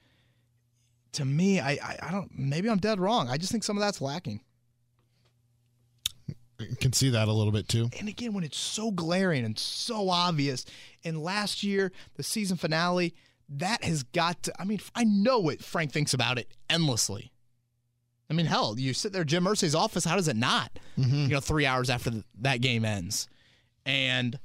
to 1.13 1.23
me, 1.23 1.59
I, 1.59 1.71
I, 1.71 1.97
I 2.01 2.11
don't, 2.11 2.31
maybe 2.37 2.69
I'm 2.69 2.79
dead 2.79 2.99
wrong. 2.99 3.29
I 3.29 3.37
just 3.37 3.51
think 3.51 3.63
some 3.63 3.77
of 3.77 3.81
that's 3.81 4.01
lacking. 4.01 4.41
I 6.59 6.65
can 6.81 6.91
see 6.91 7.11
that 7.11 7.27
a 7.27 7.31
little 7.31 7.53
bit 7.53 7.69
too. 7.69 7.89
And 7.99 8.09
again, 8.09 8.33
when 8.33 8.43
it's 8.43 8.57
so 8.57 8.89
glaring 8.89 9.45
and 9.45 9.57
so 9.59 10.09
obvious, 10.09 10.65
and 11.03 11.21
last 11.21 11.63
year, 11.63 11.91
the 12.15 12.23
season 12.23 12.57
finale, 12.57 13.13
that 13.49 13.83
has 13.83 14.01
got 14.01 14.41
to, 14.43 14.53
I 14.59 14.65
mean, 14.65 14.79
I 14.95 15.03
know 15.03 15.49
it. 15.49 15.63
Frank 15.63 15.91
thinks 15.91 16.15
about 16.15 16.39
it 16.39 16.51
endlessly. 16.67 17.31
I 18.27 18.33
mean, 18.33 18.47
hell, 18.47 18.75
you 18.77 18.93
sit 18.93 19.13
there, 19.13 19.23
Jim 19.23 19.45
Irsay's 19.45 19.75
office, 19.75 20.03
how 20.03 20.15
does 20.15 20.27
it 20.27 20.35
not? 20.35 20.71
Mm-hmm. 20.97 21.15
You 21.15 21.27
know, 21.27 21.39
three 21.39 21.67
hours 21.67 21.91
after 21.91 22.09
th- 22.09 22.25
that 22.41 22.59
game 22.59 22.83
ends. 22.83 23.29
And 23.85 24.39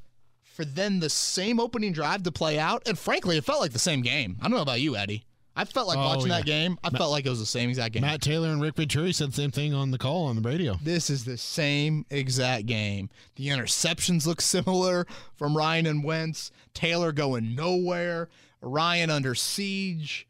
for 0.55 0.65
then 0.65 1.01
the 1.01 1.11
same 1.11 1.59
opening 1.59 1.93
drive 1.93 2.23
to 2.25 2.33
play 2.33 2.59
out, 2.59 2.87
and 2.87 2.99
frankly, 2.99 3.37
it 3.37 3.45
felt 3.45 3.61
like 3.61 3.73
the 3.73 3.79
same 3.79 4.03
game. 4.03 4.37
I 4.41 4.45
don't 4.45 4.53
know 4.53 4.63
about 4.63 4.81
you, 4.81 4.97
Eddie. 4.97 5.25
I 5.55 5.67
felt 5.67 5.87
like 5.87 5.99
Oh, 5.99 6.03
watching 6.03 6.29
yeah. 6.29 6.39
that 6.39 6.47
game, 6.47 6.79
I 6.83 6.89
felt 6.89 7.11
like 7.11 7.27
it 7.27 7.29
was 7.29 7.39
the 7.39 7.45
same 7.45 7.69
exact 7.69 7.93
game. 7.93 8.01
Matt 8.01 8.23
Taylor 8.23 8.49
and 8.49 8.63
Rick 8.63 8.77
Venturi 8.77 9.13
said 9.13 9.33
the 9.33 9.37
same 9.37 9.51
thing 9.51 9.75
on 9.75 9.91
the 9.91 9.99
call 9.99 10.25
on 10.27 10.37
the 10.41 10.41
radio. 10.49 10.79
This 10.83 11.11
is 11.11 11.27
the 11.27 11.37
same 11.37 12.07
exact 12.09 12.65
game. 12.65 13.11
The 13.37 13.49
interceptions 13.49 14.27
look 14.27 14.41
similar 14.43 15.07
from 15.37 15.55
Ryan 15.55 15.85
and 15.87 16.05
Wentz. 16.05 16.51
Taylor 16.73 17.13
going 17.13 17.55
nowhere. 17.55 18.31
Ryan 18.63 19.11
under 19.11 19.35
siege. 19.35 20.27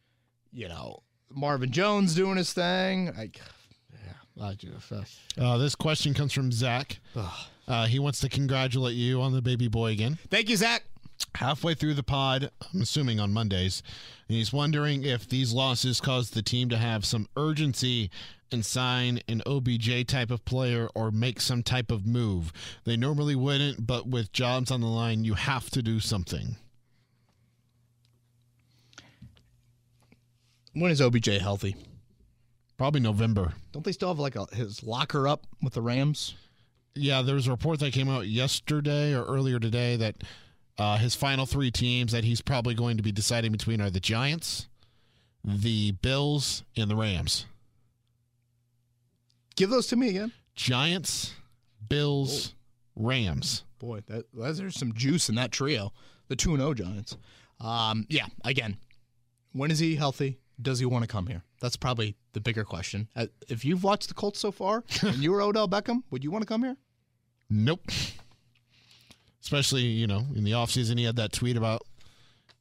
You 0.52 0.68
know, 0.68 1.04
Marvin 1.30 1.70
Jones 1.70 2.16
doing 2.16 2.36
his 2.36 2.52
thing. 2.52 3.12
Like, 3.16 3.40
yeah, 3.92 4.44
I 4.44 4.54
just, 4.54 4.90
uh, 4.90 5.02
Uh, 5.40 5.56
this 5.56 5.76
question 5.76 6.14
comes 6.14 6.32
from 6.32 6.50
Zach. 6.50 6.98
Uh, 7.66 7.86
he 7.86 7.98
wants 7.98 8.20
to 8.20 8.28
congratulate 8.28 8.94
you 8.94 9.20
on 9.20 9.32
the 9.32 9.42
baby 9.42 9.68
boy 9.68 9.92
again. 9.92 10.18
Thank 10.30 10.48
you, 10.48 10.56
Zach. 10.56 10.82
Halfway 11.36 11.74
through 11.74 11.94
the 11.94 12.02
pod, 12.02 12.50
I'm 12.74 12.82
assuming 12.82 13.20
on 13.20 13.32
Mondays, 13.32 13.82
and 14.28 14.36
he's 14.36 14.52
wondering 14.52 15.04
if 15.04 15.28
these 15.28 15.52
losses 15.52 16.00
caused 16.00 16.34
the 16.34 16.42
team 16.42 16.68
to 16.70 16.76
have 16.76 17.04
some 17.04 17.28
urgency 17.36 18.10
and 18.50 18.66
sign 18.66 19.20
an 19.28 19.42
OBJ 19.46 20.06
type 20.06 20.30
of 20.30 20.44
player 20.44 20.88
or 20.94 21.10
make 21.10 21.40
some 21.40 21.62
type 21.62 21.90
of 21.90 22.06
move. 22.06 22.52
They 22.84 22.96
normally 22.96 23.34
wouldn't, 23.34 23.86
but 23.86 24.06
with 24.06 24.32
jobs 24.32 24.70
on 24.70 24.80
the 24.80 24.88
line, 24.88 25.24
you 25.24 25.34
have 25.34 25.70
to 25.70 25.82
do 25.82 26.00
something. 26.00 26.56
When 30.74 30.90
is 30.90 31.00
OBJ 31.00 31.38
healthy? 31.40 31.76
Probably 32.76 33.00
November. 33.00 33.52
Don't 33.72 33.84
they 33.84 33.92
still 33.92 34.08
have 34.08 34.18
like 34.18 34.36
a, 34.36 34.46
his 34.54 34.82
locker 34.82 35.28
up 35.28 35.46
with 35.62 35.74
the 35.74 35.82
Rams? 35.82 36.34
Yeah, 36.95 37.22
there 37.22 37.34
was 37.34 37.47
a 37.47 37.51
report 37.51 37.80
that 37.80 37.93
came 37.93 38.09
out 38.09 38.26
yesterday 38.26 39.14
or 39.14 39.24
earlier 39.24 39.59
today 39.59 39.97
that 39.97 40.16
uh, 40.78 40.99
his 40.99 41.14
final 41.14 41.47
three 41.47 41.70
teams 41.70 42.12
that 42.12 42.24
he's 42.24 42.43
probably 42.43 42.74
going 42.74 42.97
to 42.97 43.03
be 43.03 43.12
deciding 43.12 43.53
between 43.53 43.80
are 43.80 43.90
the 43.90 44.01
Giants, 44.01 44.68
the 45.45 45.93
Bills, 45.93 46.64
and 46.76 46.90
the 46.90 46.97
Rams. 46.97 47.47
Give 49.57 49.70
those 49.70 49.86
to 49.88 49.97
me 49.97 50.11
again. 50.11 50.32
Giants, 50.55 51.34
Bills, 51.88 52.55
Rams. 52.97 53.64
Boy, 53.78 54.03
that, 54.07 54.26
that 54.34 54.57
there's 54.57 54.78
some 54.78 54.93
juice 54.93 55.28
in 55.28 55.34
that 55.36 55.51
trio. 55.51 55.93
The 56.28 56.36
two 56.36 56.51
and 56.51 56.61
zero 56.61 56.74
Giants. 56.74 57.16
Um, 57.61 58.07
yeah, 58.09 58.26
again, 58.45 58.76
when 59.53 59.70
is 59.70 59.78
he 59.78 59.97
healthy? 59.97 60.38
Does 60.61 60.78
he 60.78 60.86
want 60.86 61.05
to 61.05 61.09
come 61.09 61.26
here? 61.26 61.43
That's 61.62 61.76
probably 61.76 62.16
the 62.32 62.40
bigger 62.40 62.64
question. 62.64 63.08
Uh, 63.14 63.26
if 63.48 63.64
you've 63.64 63.84
watched 63.84 64.08
the 64.08 64.14
Colts 64.14 64.40
so 64.40 64.50
far, 64.50 64.82
and 65.02 65.18
you 65.18 65.30
were 65.30 65.40
Odell 65.40 65.68
Beckham, 65.68 66.02
would 66.10 66.24
you 66.24 66.32
want 66.32 66.42
to 66.42 66.46
come 66.46 66.64
here? 66.64 66.76
Nope. 67.48 67.86
Especially, 69.40 69.82
you 69.82 70.08
know, 70.08 70.26
in 70.34 70.42
the 70.42 70.50
offseason, 70.50 70.98
he 70.98 71.04
had 71.04 71.14
that 71.16 71.32
tweet 71.32 71.56
about, 71.56 71.82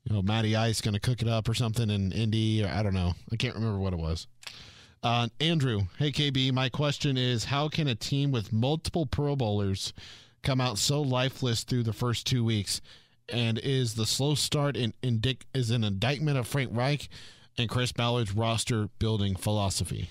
you 0.03 0.13
know, 0.13 0.21
Matty 0.21 0.55
Ice 0.55 0.81
going 0.81 0.93
to 0.93 0.99
cook 0.99 1.23
it 1.23 1.27
up 1.27 1.49
or 1.49 1.55
something 1.55 1.89
in 1.89 2.11
Indy, 2.11 2.63
or 2.63 2.67
I 2.67 2.83
don't 2.83 2.93
know. 2.93 3.13
I 3.31 3.37
can't 3.37 3.55
remember 3.55 3.79
what 3.79 3.93
it 3.93 3.99
was. 3.99 4.27
Uh, 5.01 5.29
Andrew, 5.39 5.81
hey, 5.97 6.11
KB, 6.11 6.51
my 6.53 6.69
question 6.69 7.17
is 7.17 7.45
how 7.45 7.69
can 7.69 7.87
a 7.87 7.95
team 7.95 8.31
with 8.31 8.53
multiple 8.53 9.07
Pro 9.07 9.35
Bowlers 9.35 9.93
come 10.43 10.61
out 10.61 10.77
so 10.77 11.01
lifeless 11.01 11.63
through 11.63 11.83
the 11.83 11.93
first 11.93 12.27
two 12.27 12.45
weeks? 12.45 12.81
And 13.29 13.57
is 13.57 13.95
the 13.95 14.05
slow 14.05 14.35
start 14.35 14.77
in, 14.77 14.93
indic- 15.01 15.45
is 15.55 15.71
an 15.71 15.83
indictment 15.83 16.37
of 16.37 16.45
Frank 16.45 16.69
Reich 16.71 17.09
and 17.57 17.69
Chris 17.69 17.91
Ballard's 17.91 18.33
roster 18.33 18.89
building 18.99 19.35
philosophy? 19.35 20.09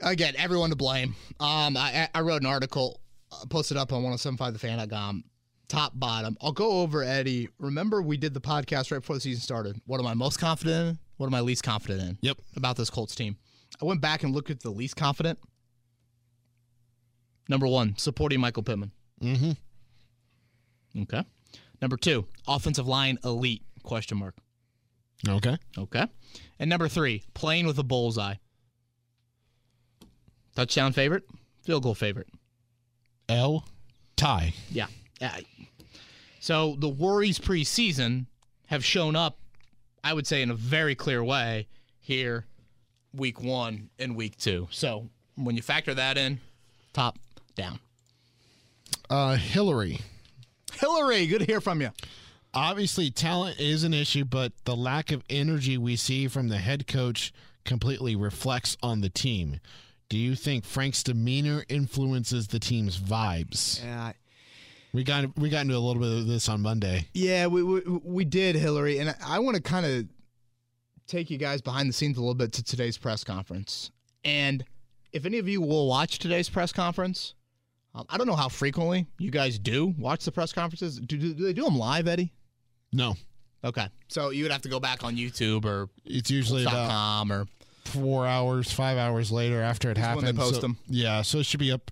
Again, 0.00 0.34
everyone 0.36 0.70
to 0.70 0.76
blame. 0.76 1.14
Um, 1.40 1.76
I, 1.76 2.08
I 2.14 2.20
wrote 2.20 2.42
an 2.42 2.46
article, 2.46 3.00
uh, 3.32 3.46
posted 3.48 3.76
up 3.76 3.92
on 3.92 4.02
1075thefan.com, 4.02 5.24
top 5.68 5.92
bottom. 5.94 6.36
I'll 6.40 6.52
go 6.52 6.80
over 6.82 7.02
Eddie. 7.02 7.48
Remember, 7.58 8.02
we 8.02 8.16
did 8.16 8.34
the 8.34 8.40
podcast 8.40 8.92
right 8.92 9.00
before 9.00 9.16
the 9.16 9.20
season 9.20 9.40
started. 9.40 9.80
What 9.86 10.00
am 10.00 10.06
I 10.06 10.14
most 10.14 10.38
confident 10.38 10.88
in? 10.88 10.98
What 11.16 11.26
am 11.26 11.34
I 11.34 11.40
least 11.40 11.62
confident 11.62 12.02
in? 12.02 12.18
Yep. 12.20 12.38
About 12.56 12.76
this 12.76 12.90
Colts 12.90 13.14
team. 13.14 13.36
I 13.80 13.84
went 13.84 14.00
back 14.00 14.22
and 14.22 14.34
looked 14.34 14.50
at 14.50 14.60
the 14.60 14.70
least 14.70 14.96
confident. 14.96 15.38
Number 17.48 17.66
one, 17.66 17.96
supporting 17.96 18.40
Michael 18.40 18.62
Pittman. 18.62 18.90
Mm-hmm. 19.22 21.02
Okay. 21.02 21.24
Number 21.80 21.96
two, 21.96 22.26
offensive 22.48 22.86
line 22.86 23.18
elite? 23.24 23.62
Question 23.82 24.18
mark. 24.18 24.34
Okay. 25.28 25.56
Okay. 25.78 26.06
And 26.58 26.70
number 26.70 26.88
three, 26.88 27.22
playing 27.34 27.66
with 27.66 27.78
a 27.78 27.82
bullseye. 27.82 28.34
Touchdown 30.54 30.92
favorite, 30.92 31.24
field 31.64 31.82
goal 31.82 31.94
favorite. 31.94 32.28
L. 33.28 33.64
Tie. 34.16 34.54
Yeah. 34.70 34.86
Yeah. 35.20 35.36
So 36.40 36.76
the 36.78 36.88
worries 36.88 37.38
preseason 37.38 38.26
have 38.66 38.84
shown 38.84 39.16
up, 39.16 39.38
I 40.02 40.14
would 40.14 40.26
say, 40.26 40.42
in 40.42 40.50
a 40.50 40.54
very 40.54 40.94
clear 40.94 41.22
way 41.22 41.68
here 42.00 42.46
week 43.12 43.40
one 43.42 43.90
and 43.98 44.16
week 44.16 44.36
two. 44.36 44.68
So 44.70 45.08
when 45.34 45.56
you 45.56 45.62
factor 45.62 45.92
that 45.94 46.16
in, 46.16 46.40
top 46.92 47.18
down. 47.54 47.80
Uh, 49.10 49.36
Hillary. 49.36 50.00
Hillary, 50.72 51.26
good 51.26 51.40
to 51.40 51.46
hear 51.46 51.60
from 51.60 51.80
you. 51.80 51.90
Obviously, 52.56 53.10
talent 53.10 53.60
is 53.60 53.84
an 53.84 53.92
issue, 53.92 54.24
but 54.24 54.50
the 54.64 54.74
lack 54.74 55.12
of 55.12 55.22
energy 55.28 55.76
we 55.76 55.94
see 55.94 56.26
from 56.26 56.48
the 56.48 56.56
head 56.56 56.86
coach 56.86 57.30
completely 57.66 58.16
reflects 58.16 58.78
on 58.82 59.02
the 59.02 59.10
team. 59.10 59.60
Do 60.08 60.16
you 60.16 60.34
think 60.34 60.64
Frank's 60.64 61.02
demeanor 61.02 61.64
influences 61.68 62.48
the 62.48 62.58
team's 62.58 62.98
vibes? 62.98 63.84
Yeah, 63.84 64.12
We 64.94 65.04
got 65.04 65.36
we 65.36 65.50
got 65.50 65.62
into 65.62 65.76
a 65.76 65.78
little 65.78 66.00
bit 66.00 66.10
of 66.20 66.26
this 66.26 66.48
on 66.48 66.62
Monday. 66.62 67.08
yeah, 67.12 67.46
we 67.46 67.62
we, 67.62 67.80
we 68.02 68.24
did, 68.24 68.56
Hillary, 68.56 69.00
and 69.00 69.10
I, 69.10 69.14
I 69.36 69.38
want 69.40 69.56
to 69.56 69.62
kind 69.62 69.84
of 69.84 70.06
take 71.06 71.28
you 71.28 71.36
guys 71.36 71.60
behind 71.60 71.90
the 71.90 71.92
scenes 71.92 72.16
a 72.16 72.20
little 72.20 72.34
bit 72.34 72.52
to 72.54 72.62
today's 72.64 72.96
press 72.96 73.22
conference. 73.22 73.90
And 74.24 74.64
if 75.12 75.26
any 75.26 75.36
of 75.38 75.46
you 75.46 75.60
will 75.60 75.88
watch 75.88 76.18
today's 76.20 76.48
press 76.48 76.72
conference, 76.72 77.34
um, 77.94 78.06
I 78.08 78.16
don't 78.16 78.26
know 78.26 78.34
how 78.34 78.48
frequently 78.48 79.06
you 79.18 79.30
guys 79.30 79.58
do 79.58 79.94
watch 79.98 80.24
the 80.24 80.32
press 80.32 80.54
conferences. 80.54 80.98
Do, 80.98 81.18
do, 81.18 81.34
do 81.34 81.44
they 81.44 81.52
do 81.52 81.64
them 81.64 81.76
live, 81.76 82.08
Eddie? 82.08 82.32
No, 82.96 83.16
Okay, 83.64 83.88
so 84.08 84.30
you 84.30 84.44
would 84.44 84.52
have 84.52 84.62
to 84.62 84.68
go 84.68 84.78
back 84.78 85.02
on 85.02 85.16
YouTube 85.16 85.64
or 85.64 85.88
it's 86.04 86.30
usually 86.30 86.62
about 86.62 86.88
.com 86.88 87.32
or 87.32 87.46
four 87.84 88.26
hours, 88.26 88.70
five 88.72 88.96
hours 88.96 89.32
later 89.32 89.60
after 89.60 89.90
it 89.90 89.98
when 89.98 90.24
they 90.24 90.32
post 90.32 90.56
So- 90.56 90.60
them. 90.60 90.78
Yeah, 90.88 91.22
so 91.22 91.38
it 91.38 91.46
should 91.46 91.60
be 91.60 91.72
up. 91.72 91.90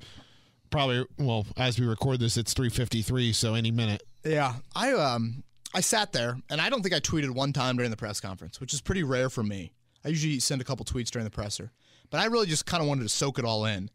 Probably 0.70 1.04
well 1.18 1.46
as 1.56 1.78
we 1.78 1.86
record 1.86 2.20
this, 2.20 2.36
it's 2.36 2.52
three 2.52 2.68
fifty 2.68 3.02
three, 3.02 3.32
so 3.32 3.54
any 3.54 3.70
minute. 3.70 4.02
Yeah, 4.24 4.54
I 4.74 4.92
um 4.92 5.42
I 5.74 5.80
sat 5.80 6.12
there 6.12 6.38
and 6.50 6.60
I 6.60 6.68
don't 6.70 6.82
think 6.82 6.94
I 6.94 7.00
tweeted 7.00 7.30
one 7.30 7.52
time 7.52 7.76
during 7.76 7.90
the 7.90 7.96
press 7.96 8.20
conference, 8.20 8.60
which 8.60 8.72
is 8.72 8.80
pretty 8.80 9.02
rare 9.02 9.28
for 9.30 9.42
me. 9.42 9.72
I 10.04 10.08
usually 10.08 10.38
send 10.40 10.60
a 10.60 10.64
couple 10.64 10.84
tweets 10.84 11.10
during 11.10 11.24
the 11.24 11.30
presser, 11.30 11.72
but 12.10 12.18
I 12.20 12.26
really 12.26 12.46
just 12.46 12.66
kind 12.66 12.82
of 12.82 12.88
wanted 12.88 13.02
to 13.02 13.08
soak 13.08 13.38
it 13.38 13.44
all 13.44 13.64
in. 13.64 13.90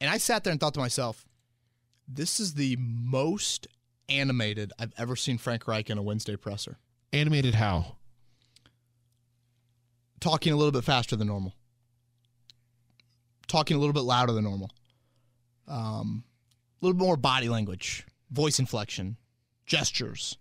And 0.00 0.10
I 0.10 0.18
sat 0.18 0.44
there 0.44 0.50
and 0.52 0.60
thought 0.60 0.74
to 0.74 0.80
myself, 0.80 1.26
this 2.06 2.38
is 2.40 2.54
the 2.54 2.76
most 2.78 3.66
animated 4.08 4.72
I've 4.78 4.92
ever 4.98 5.16
seen 5.16 5.38
Frank 5.38 5.66
Reich 5.66 5.90
in 5.90 5.98
a 5.98 6.02
Wednesday 6.02 6.36
presser. 6.36 6.78
Animated 7.12 7.54
how? 7.54 7.96
Talking 10.20 10.52
a 10.52 10.56
little 10.56 10.72
bit 10.72 10.84
faster 10.84 11.16
than 11.16 11.28
normal. 11.28 11.54
Talking 13.46 13.76
a 13.76 13.80
little 13.80 13.92
bit 13.92 14.00
louder 14.00 14.32
than 14.32 14.44
normal. 14.44 14.70
Um, 15.68 16.24
a 16.80 16.86
little 16.86 16.98
bit 16.98 17.04
more 17.04 17.16
body 17.16 17.48
language, 17.48 18.06
voice 18.30 18.58
inflection, 18.58 19.16
gestures. 19.66 20.38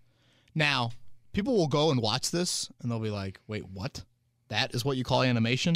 Now, 0.55 0.91
people 1.33 1.55
will 1.55 1.67
go 1.67 1.91
and 1.91 2.01
watch 2.01 2.31
this 2.31 2.71
and 2.81 2.89
they'll 2.91 2.99
be 2.99 3.09
like, 3.09 3.39
wait, 3.47 3.65
what? 3.71 4.03
That 4.49 4.73
is 4.73 4.85
what 4.85 4.97
you 4.97 5.03
call 5.03 5.23
animation? 5.23 5.75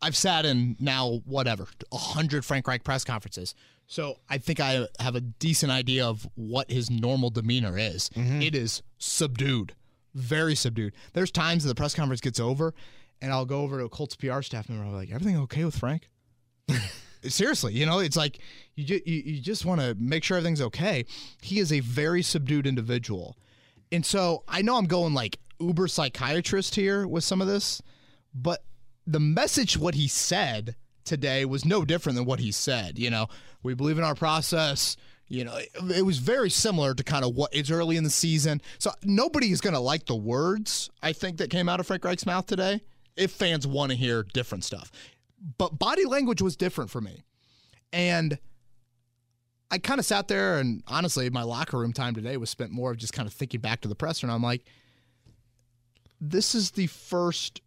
I've 0.00 0.16
sat 0.16 0.44
in 0.44 0.76
now, 0.80 1.22
whatever, 1.24 1.68
100 1.90 2.44
Frank 2.44 2.66
Reich 2.66 2.82
press 2.82 3.04
conferences. 3.04 3.54
So 3.92 4.16
I 4.30 4.38
think 4.38 4.58
I 4.58 4.86
have 5.00 5.16
a 5.16 5.20
decent 5.20 5.70
idea 5.70 6.06
of 6.06 6.26
what 6.34 6.70
his 6.70 6.88
normal 6.88 7.28
demeanor 7.28 7.76
is. 7.76 8.08
Mm-hmm. 8.16 8.40
It 8.40 8.54
is 8.54 8.82
subdued, 8.96 9.74
very 10.14 10.54
subdued. 10.54 10.94
There's 11.12 11.30
times 11.30 11.62
that 11.62 11.68
the 11.68 11.74
press 11.74 11.94
conference 11.94 12.22
gets 12.22 12.40
over 12.40 12.72
and 13.20 13.30
I'll 13.30 13.44
go 13.44 13.60
over 13.60 13.80
to 13.80 13.84
a 13.84 13.90
Colts 13.90 14.16
PR 14.16 14.40
staff 14.40 14.70
member. 14.70 14.86
I'm 14.86 14.94
like, 14.94 15.10
everything 15.10 15.36
okay 15.40 15.66
with 15.66 15.76
Frank? 15.76 16.08
Seriously, 17.28 17.74
you 17.74 17.84
know, 17.84 17.98
it's 17.98 18.16
like 18.16 18.38
you 18.76 18.84
ju- 18.84 19.02
you, 19.04 19.22
you 19.26 19.40
just 19.42 19.66
want 19.66 19.82
to 19.82 19.94
make 19.98 20.24
sure 20.24 20.38
everything's 20.38 20.62
okay. 20.62 21.04
He 21.42 21.58
is 21.58 21.70
a 21.70 21.80
very 21.80 22.22
subdued 22.22 22.66
individual. 22.66 23.36
And 23.92 24.06
so 24.06 24.42
I 24.48 24.62
know 24.62 24.78
I'm 24.78 24.86
going 24.86 25.12
like 25.12 25.38
uber 25.60 25.86
psychiatrist 25.86 26.76
here 26.76 27.06
with 27.06 27.24
some 27.24 27.42
of 27.42 27.46
this, 27.46 27.82
but 28.34 28.64
the 29.06 29.20
message, 29.20 29.76
what 29.76 29.96
he 29.96 30.08
said 30.08 30.76
today, 31.04 31.44
was 31.44 31.64
no 31.64 31.84
different 31.84 32.16
than 32.16 32.24
what 32.24 32.40
he 32.40 32.52
said. 32.52 32.98
You 32.98 33.10
know, 33.10 33.28
we 33.62 33.74
believe 33.74 33.98
in 33.98 34.04
our 34.04 34.14
process. 34.14 34.96
You 35.28 35.44
know, 35.44 35.56
it, 35.56 35.70
it 35.96 36.02
was 36.02 36.18
very 36.18 36.50
similar 36.50 36.94
to 36.94 37.02
kind 37.02 37.24
of 37.24 37.34
what 37.34 37.54
it's 37.54 37.70
early 37.70 37.96
in 37.96 38.04
the 38.04 38.10
season. 38.10 38.60
So 38.78 38.90
nobody 39.04 39.50
is 39.50 39.60
going 39.60 39.74
to 39.74 39.80
like 39.80 40.06
the 40.06 40.16
words, 40.16 40.90
I 41.02 41.12
think, 41.12 41.38
that 41.38 41.50
came 41.50 41.68
out 41.68 41.80
of 41.80 41.86
Frank 41.86 42.04
Reich's 42.04 42.26
mouth 42.26 42.46
today 42.46 42.82
if 43.16 43.30
fans 43.30 43.66
want 43.66 43.90
to 43.90 43.96
hear 43.96 44.22
different 44.22 44.64
stuff. 44.64 44.90
But 45.58 45.78
body 45.78 46.04
language 46.04 46.42
was 46.42 46.56
different 46.56 46.90
for 46.90 47.00
me. 47.00 47.24
And 47.92 48.38
I 49.70 49.78
kind 49.78 49.98
of 49.98 50.04
sat 50.04 50.28
there 50.28 50.58
and 50.58 50.82
honestly, 50.86 51.28
my 51.30 51.42
locker 51.42 51.78
room 51.78 51.92
time 51.92 52.14
today 52.14 52.36
was 52.36 52.50
spent 52.50 52.70
more 52.70 52.90
of 52.90 52.98
just 52.98 53.12
kind 53.12 53.26
of 53.26 53.32
thinking 53.32 53.60
back 53.60 53.80
to 53.82 53.88
the 53.88 53.94
presser. 53.94 54.26
And 54.26 54.32
I'm 54.32 54.42
like, 54.42 54.64
this 56.20 56.54
is 56.54 56.72
the 56.72 56.86
first 56.86 57.62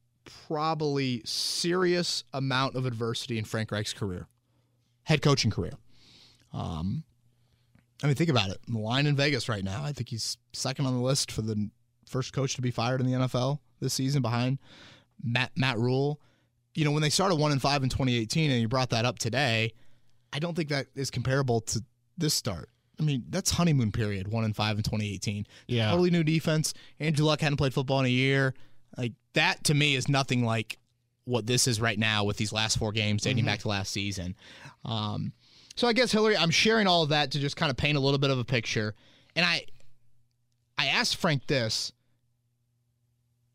probably 0.48 1.22
serious 1.26 2.24
amount 2.34 2.76
of 2.76 2.86
adversity 2.86 3.38
in 3.38 3.46
Frank 3.46 3.72
Reich's 3.72 3.94
career, 3.94 4.28
head 5.04 5.22
coaching 5.22 5.52
career. 5.52 5.74
Um, 6.54 7.04
I 8.04 8.08
mean, 8.08 8.16
think 8.16 8.30
about 8.30 8.50
it. 8.50 8.60
The 8.68 8.78
line 8.78 9.08
in 9.08 9.16
Vegas 9.16 9.50
right 9.50 9.64
now, 9.64 9.84
I 9.84 9.92
think 9.92 10.10
he's 10.10 10.38
second 10.54 10.86
on 10.86 10.94
the 10.94 11.02
list 11.02 11.32
for 11.32 11.42
the 11.42 11.70
first 12.10 12.34
coach 12.34 12.56
to 12.56 12.62
be 12.62 12.72
fired 12.72 13.02
in 13.02 13.08
the 13.08 13.14
NFL 13.14 13.60
this 13.80 13.94
season 13.94 14.22
behind 14.22 14.60
Matt 15.24 15.52
Matt 15.56 15.78
Rhule. 15.78 16.20
You 16.74 16.86
know, 16.86 16.92
when 16.92 17.02
they 17.02 17.10
started 17.10 17.36
one 17.36 17.52
and 17.52 17.62
five 17.62 17.84
in 17.84 17.90
2018, 17.90 18.52
and 18.52 18.62
you 18.62 18.68
brought 18.68 18.90
that 18.90 19.06
up 19.06 19.18
today, 19.18 19.72
I 20.34 20.40
don't 20.40 20.56
think 20.56 20.70
that 20.70 20.88
is 20.96 21.10
comparable 21.10 21.62
to 21.62 21.84
this 22.18 22.34
start. 22.34 22.70
I 23.00 23.04
mean, 23.04 23.26
that's 23.30 23.52
honeymoon 23.52 23.92
period, 23.92 24.28
one 24.28 24.44
and 24.44 24.56
five 24.56 24.78
in 24.78 24.84
2018. 24.84 25.48
Yeah. 25.68 25.90
Totally 25.90 26.12
new 26.12 26.24
defense. 26.24 26.74
Andrew 27.00 27.26
Luck 27.26 27.42
hadn't 27.42 27.58
played 27.58 27.74
football 27.74 28.00
in 28.00 28.06
a 28.06 28.10
year. 28.10 28.54
Like 28.98 29.14
that 29.34 29.64
to 29.66 29.74
me 29.74 29.96
is 29.96 30.08
nothing 30.08 30.44
like 30.44 30.78
what 31.26 31.46
this 31.46 31.68
is 31.68 31.82
right 31.82 31.98
now 31.98 32.24
with 32.24 32.38
these 32.38 32.54
last 32.54 32.78
four 32.78 32.92
games 32.92 33.24
dating 33.24 33.46
back 33.46 33.60
to 33.60 33.68
last 33.68 33.92
season. 33.92 34.36
Um, 34.86 35.34
so 35.76 35.88
I 35.88 35.94
guess 35.94 36.12
Hillary, 36.12 36.38
I'm 36.38 36.52
sharing 36.52 36.88
all 36.88 37.04
of 37.04 37.10
that 37.10 37.32
to 37.32 37.40
just 37.40 37.58
kind 37.58 37.70
of 37.70 37.78
paint 37.78 37.98
a 37.98 38.00
little 38.00 38.20
bit 38.20 38.30
of 38.30 38.40
a 38.40 38.46
picture. 38.46 38.96
And 39.36 39.46
I 39.46 39.66
I 40.78 40.88
asked 40.88 41.18
Frank 41.18 41.48
this, 41.48 41.92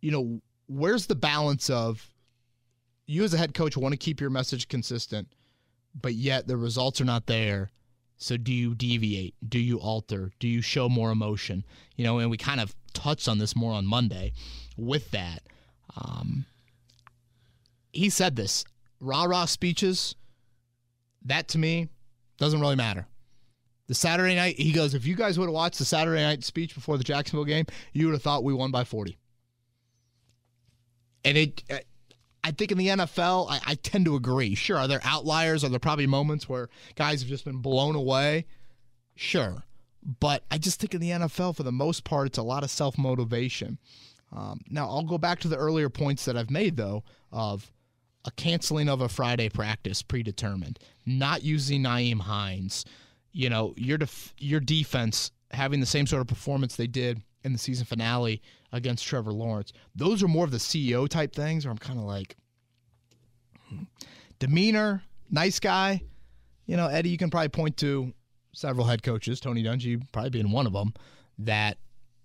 you 0.01 0.11
know, 0.11 0.41
where's 0.67 1.07
the 1.07 1.15
balance 1.15 1.71
of 1.71 2.07
you 3.07 3.25
as 3.25 3.35
a 3.35 3.39
head 3.39 3.55
coach 3.55 3.77
want 3.77 3.93
to 3.93 3.99
keep 3.99 4.21
your 4.21 4.31
message 4.31 4.69
consistent, 4.69 5.29
but 6.01 6.15
yet 6.15 6.47
the 6.47 6.57
results 6.57 7.01
are 7.01 7.05
not 7.05 7.27
there. 7.27 7.71
So 8.17 8.37
do 8.37 8.53
you 8.53 8.75
deviate? 8.75 9.35
Do 9.49 9.59
you 9.59 9.79
alter? 9.79 10.31
Do 10.39 10.47
you 10.47 10.61
show 10.61 10.89
more 10.89 11.11
emotion? 11.11 11.65
You 11.97 12.05
know, 12.05 12.19
and 12.19 12.31
we 12.31 12.37
kind 12.37 12.61
of 12.61 12.75
touched 12.93 13.29
on 13.29 13.39
this 13.39 13.57
more 13.57 13.73
on 13.73 13.87
Monday 13.87 14.33
with 14.81 15.11
that. 15.11 15.43
Um, 15.97 16.47
he 17.93 18.11
said 18.11 18.37
this 18.37 18.65
rah 19.01 19.25
rah 19.25 19.45
speeches, 19.47 20.15
that 21.25 21.49
to 21.49 21.59
me 21.59 21.89
doesn't 22.39 22.61
really 22.61 22.77
matter. 22.77 23.07
The 23.89 23.95
Saturday 23.95 24.37
night, 24.37 24.57
he 24.57 24.73
goes, 24.73 24.95
if 24.95 25.05
you 25.05 25.17
guys 25.17 25.39
would 25.39 25.47
have 25.47 25.55
watched 25.55 25.79
the 25.79 25.85
Saturday 25.85 26.23
night 26.23 26.45
speech 26.45 26.75
before 26.75 26.97
the 26.97 27.03
Jacksonville 27.05 27.45
game, 27.45 27.67
you 27.93 28.07
would 28.07 28.13
have 28.13 28.23
thought 28.23 28.45
we 28.45 28.55
won 28.55 28.71
by 28.71 28.85
40. 28.85 29.19
And 31.25 31.37
it, 31.37 31.63
I 32.43 32.53
think 32.53 32.71
in 32.71 32.79
the 32.79 32.87
NFL, 32.87 33.51
I, 33.51 33.61
I 33.67 33.75
tend 33.75 34.05
to 34.05 34.15
agree. 34.15 34.55
Sure, 34.55 34.79
are 34.79 34.89
there 34.89 35.01
outliers? 35.05 35.65
Are 35.65 35.69
there 35.69 35.81
probably 35.81 36.07
moments 36.07 36.49
where 36.49 36.69
guys 36.95 37.21
have 37.21 37.29
just 37.29 37.45
been 37.45 37.59
blown 37.59 37.97
away? 37.97 38.47
Sure. 39.17 39.65
But 40.21 40.45
I 40.51 40.59
just 40.59 40.81
think 40.81 40.95
in 40.95 41.01
the 41.01 41.11
NFL, 41.11 41.57
for 41.57 41.63
the 41.63 41.73
most 41.73 42.05
part, 42.05 42.29
it's 42.29 42.39
a 42.39 42.43
lot 42.43 42.63
of 42.63 42.71
self 42.71 42.97
motivation. 42.97 43.79
Um, 44.33 44.61
now, 44.69 44.89
I'll 44.89 45.03
go 45.03 45.19
back 45.19 45.41
to 45.41 45.49
the 45.49 45.57
earlier 45.57 45.89
points 45.89 46.25
that 46.25 46.37
I've 46.37 46.51
made, 46.51 46.77
though, 46.77 47.03
of 47.33 47.71
a 48.25 48.31
canceling 48.33 48.89
of 48.89 49.01
a 49.01 49.09
Friday 49.09 49.49
practice 49.49 50.03
predetermined, 50.03 50.79
not 51.07 51.43
using 51.43 51.83
Nyheim 51.83 52.21
Hines, 52.21 52.85
you 53.33 53.49
know, 53.49 53.75
your 53.77 53.99
def- 53.99 54.35
your 54.39 54.61
defense 54.61 55.33
having 55.53 55.81
the 55.81 55.87
same 55.87 56.07
sort 56.07 56.21
of 56.21 56.29
performance 56.29 56.77
they 56.77 56.87
did 56.87 57.23
in 57.45 57.53
the 57.53 57.59
season 57.59 57.87
finale 57.87 58.43
against 58.73 59.07
Trevor 59.07 59.33
Lawrence. 59.33 59.73
Those 59.95 60.23
are 60.23 60.29
more 60.29 60.45
of 60.45 60.51
the 60.51 60.59
CEO 60.59 61.09
type 61.09 61.35
things 61.35 61.65
where 61.65 61.73
I'm 61.73 61.79
kind 61.79 61.99
of 61.99 62.05
like 62.05 62.37
hmm. 63.69 63.85
demeanor, 64.39 65.03
nice 65.31 65.59
guy. 65.59 66.03
You 66.67 66.77
know, 66.77 66.87
Eddie, 66.87 67.09
you 67.09 67.19
can 67.19 67.31
probably 67.31 67.49
point 67.49 67.77
to 67.79 68.13
several 68.53 68.87
head 68.87 69.03
coaches, 69.03 69.41
Tony 69.41 69.65
Dungy 69.65 70.01
probably 70.13 70.31
being 70.31 70.51
one 70.51 70.67
of 70.67 70.73
them, 70.73 70.93
that 71.39 71.79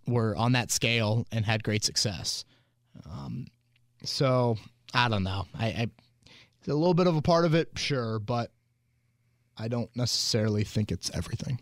were 0.07 0.35
on 0.35 0.53
that 0.53 0.71
scale 0.71 1.25
and 1.31 1.45
had 1.45 1.63
great 1.63 1.83
success. 1.83 2.45
Um, 3.09 3.47
so 4.03 4.57
I 4.93 5.09
don't 5.09 5.23
know. 5.23 5.45
I, 5.57 5.65
I 5.67 5.89
a 6.67 6.73
little 6.73 6.93
bit 6.93 7.07
of 7.07 7.15
a 7.15 7.21
part 7.21 7.45
of 7.45 7.53
it, 7.53 7.69
sure, 7.75 8.17
but 8.19 8.51
I 9.57 9.67
don't 9.67 9.95
necessarily 9.95 10.63
think 10.63 10.91
it's 10.91 11.11
everything. 11.13 11.61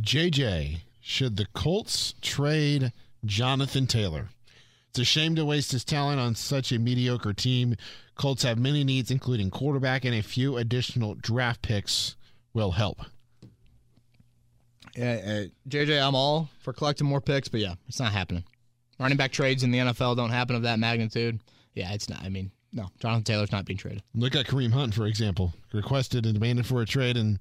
JJ, 0.00 0.80
should 1.00 1.36
the 1.36 1.46
Colts 1.54 2.14
trade 2.20 2.92
Jonathan 3.24 3.86
Taylor? 3.86 4.28
It's 4.90 4.98
a 4.98 5.04
shame 5.04 5.36
to 5.36 5.44
waste 5.44 5.72
his 5.72 5.84
talent 5.84 6.20
on 6.20 6.34
such 6.34 6.72
a 6.72 6.78
mediocre 6.78 7.32
team. 7.32 7.76
Colts 8.16 8.42
have 8.42 8.58
many 8.58 8.84
needs, 8.84 9.10
including 9.10 9.50
quarterback, 9.50 10.04
and 10.04 10.14
a 10.14 10.22
few 10.22 10.56
additional 10.56 11.14
draft 11.14 11.62
picks 11.62 12.16
will 12.52 12.72
help. 12.72 13.00
Yeah, 15.00 15.20
uh, 15.24 15.44
JJ, 15.66 16.06
I'm 16.06 16.14
all 16.14 16.50
for 16.60 16.74
collecting 16.74 17.06
more 17.06 17.22
picks, 17.22 17.48
but 17.48 17.60
yeah, 17.60 17.74
it's 17.88 17.98
not 17.98 18.12
happening. 18.12 18.44
Running 18.98 19.16
back 19.16 19.32
trades 19.32 19.62
in 19.62 19.70
the 19.70 19.78
NFL 19.78 20.14
don't 20.14 20.28
happen 20.28 20.54
of 20.54 20.62
that 20.62 20.78
magnitude. 20.78 21.40
Yeah, 21.72 21.92
it's 21.94 22.10
not. 22.10 22.22
I 22.22 22.28
mean, 22.28 22.50
no, 22.74 22.90
Jonathan 22.98 23.24
Taylor's 23.24 23.50
not 23.50 23.64
being 23.64 23.78
traded. 23.78 24.02
Look 24.14 24.36
at 24.36 24.46
Kareem 24.46 24.72
Hunt, 24.72 24.92
for 24.92 25.06
example. 25.06 25.54
Requested 25.72 26.26
and 26.26 26.34
demanded 26.34 26.66
for 26.66 26.82
a 26.82 26.86
trade 26.86 27.16
in 27.16 27.40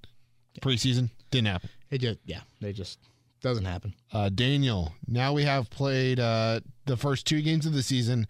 preseason. 0.61 1.09
Didn't 1.31 1.47
happen. 1.47 1.69
It 1.91 1.97
just 1.97 2.19
yeah, 2.25 2.39
they 2.61 2.71
just 2.71 2.97
doesn't 3.41 3.65
happen. 3.65 3.93
Uh, 4.13 4.29
Daniel, 4.29 4.93
now 5.05 5.33
we 5.33 5.43
have 5.43 5.69
played 5.69 6.17
uh, 6.17 6.61
the 6.85 6.95
first 6.95 7.27
two 7.27 7.41
games 7.41 7.65
of 7.65 7.73
the 7.73 7.83
season. 7.83 8.25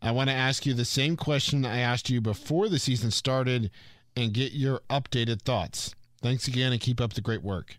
I 0.00 0.10
want 0.10 0.28
to 0.28 0.34
ask 0.34 0.66
you 0.66 0.74
the 0.74 0.84
same 0.84 1.16
question 1.16 1.64
I 1.64 1.78
asked 1.78 2.10
you 2.10 2.20
before 2.20 2.68
the 2.68 2.80
season 2.80 3.12
started 3.12 3.70
and 4.16 4.32
get 4.32 4.54
your 4.54 4.80
updated 4.90 5.42
thoughts. 5.42 5.94
Thanks 6.20 6.48
again 6.48 6.72
and 6.72 6.80
keep 6.80 7.00
up 7.00 7.12
the 7.12 7.20
great 7.20 7.44
work. 7.44 7.76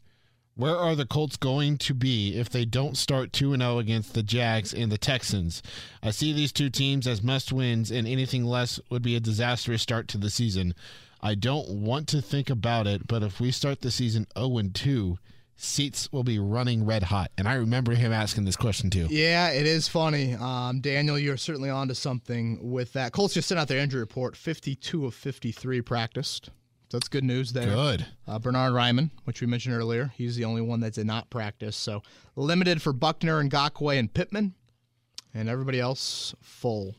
Where 0.56 0.78
are 0.78 0.95
the 0.95 1.08
Colts 1.08 1.36
going 1.36 1.80
to 1.80 1.95
be 1.95 2.38
if 2.38 2.47
they 2.47 2.64
don't 2.64 2.95
start 2.95 3.34
2 3.34 3.58
0 3.58 3.80
against 3.80 4.14
the 4.14 4.22
Jags 4.22 4.72
and 4.72 4.91
the 4.91 4.99
Texans? 4.99 5.64
I 6.04 6.12
see 6.12 6.32
these 6.32 6.51
two 6.51 6.70
teams 6.70 7.08
as 7.08 7.24
must 7.24 7.51
wins, 7.51 7.89
and 7.89 8.08
anything 8.08 8.45
less 8.45 8.80
would 8.91 9.01
be 9.01 9.16
a 9.16 9.20
disastrous 9.20 9.82
start 9.82 10.08
to 10.10 10.20
the 10.20 10.30
season. 10.30 10.76
I 11.22 11.34
don't 11.34 11.70
want 11.70 12.08
to 12.10 12.22
think 12.22 12.51
about 12.51 12.86
it, 12.86 13.08
but 13.08 13.24
if 13.24 13.39
we 13.39 13.49
start 13.49 13.82
the 13.82 13.89
season 13.89 14.28
0 14.38 14.62
2, 14.72 15.18
seats 15.56 16.12
will 16.12 16.24
be 16.24 16.38
running 16.38 16.86
red 16.86 17.01
hot. 17.01 17.32
And 17.36 17.47
I 17.47 17.56
remember 17.56 17.95
him 17.95 18.14
asking 18.14 18.45
this 18.45 18.56
question 18.56 18.91
too. 18.91 19.08
Yeah, 19.10 19.49
it 19.49 19.66
is 19.66 19.88
funny. 19.88 20.36
Um, 20.36 20.82
Daniel, 20.82 21.18
you're 21.18 21.36
certainly 21.36 21.72
onto 21.72 21.95
something 21.95 22.60
with 22.72 22.93
that. 22.93 23.12
Colts 23.12 23.34
just 23.34 23.47
sent 23.47 23.60
out 23.60 23.68
their 23.68 23.80
injury 23.80 24.01
report. 24.01 24.38
52 24.38 25.08
of 25.08 25.16
53 25.16 25.82
practiced. 25.82 26.51
That's 26.94 27.08
good 27.08 27.24
news 27.24 27.54
there. 27.54 27.74
Good. 27.74 28.06
Uh, 28.28 28.38
Bernard 28.38 28.72
Raimann, 28.72 29.10
which 29.24 29.41
we 29.41 29.48
mentioned 29.48 29.76
earlier, 29.76 30.14
he's 30.16 30.36
the 30.36 30.46
only 30.46 30.62
one 30.62 30.80
that 30.82 30.94
did 30.94 31.08
not 31.08 31.28
practice. 31.32 31.76
So 31.76 32.04
limited 32.36 32.84
for 32.84 32.94
Buckner 32.94 33.39
and 33.39 33.52
Ngakoue 33.52 33.98
and 33.98 34.14
Pittman, 34.14 34.54
and 35.34 35.50
everybody 35.50 35.80
else 35.80 36.36
full. 36.39 36.94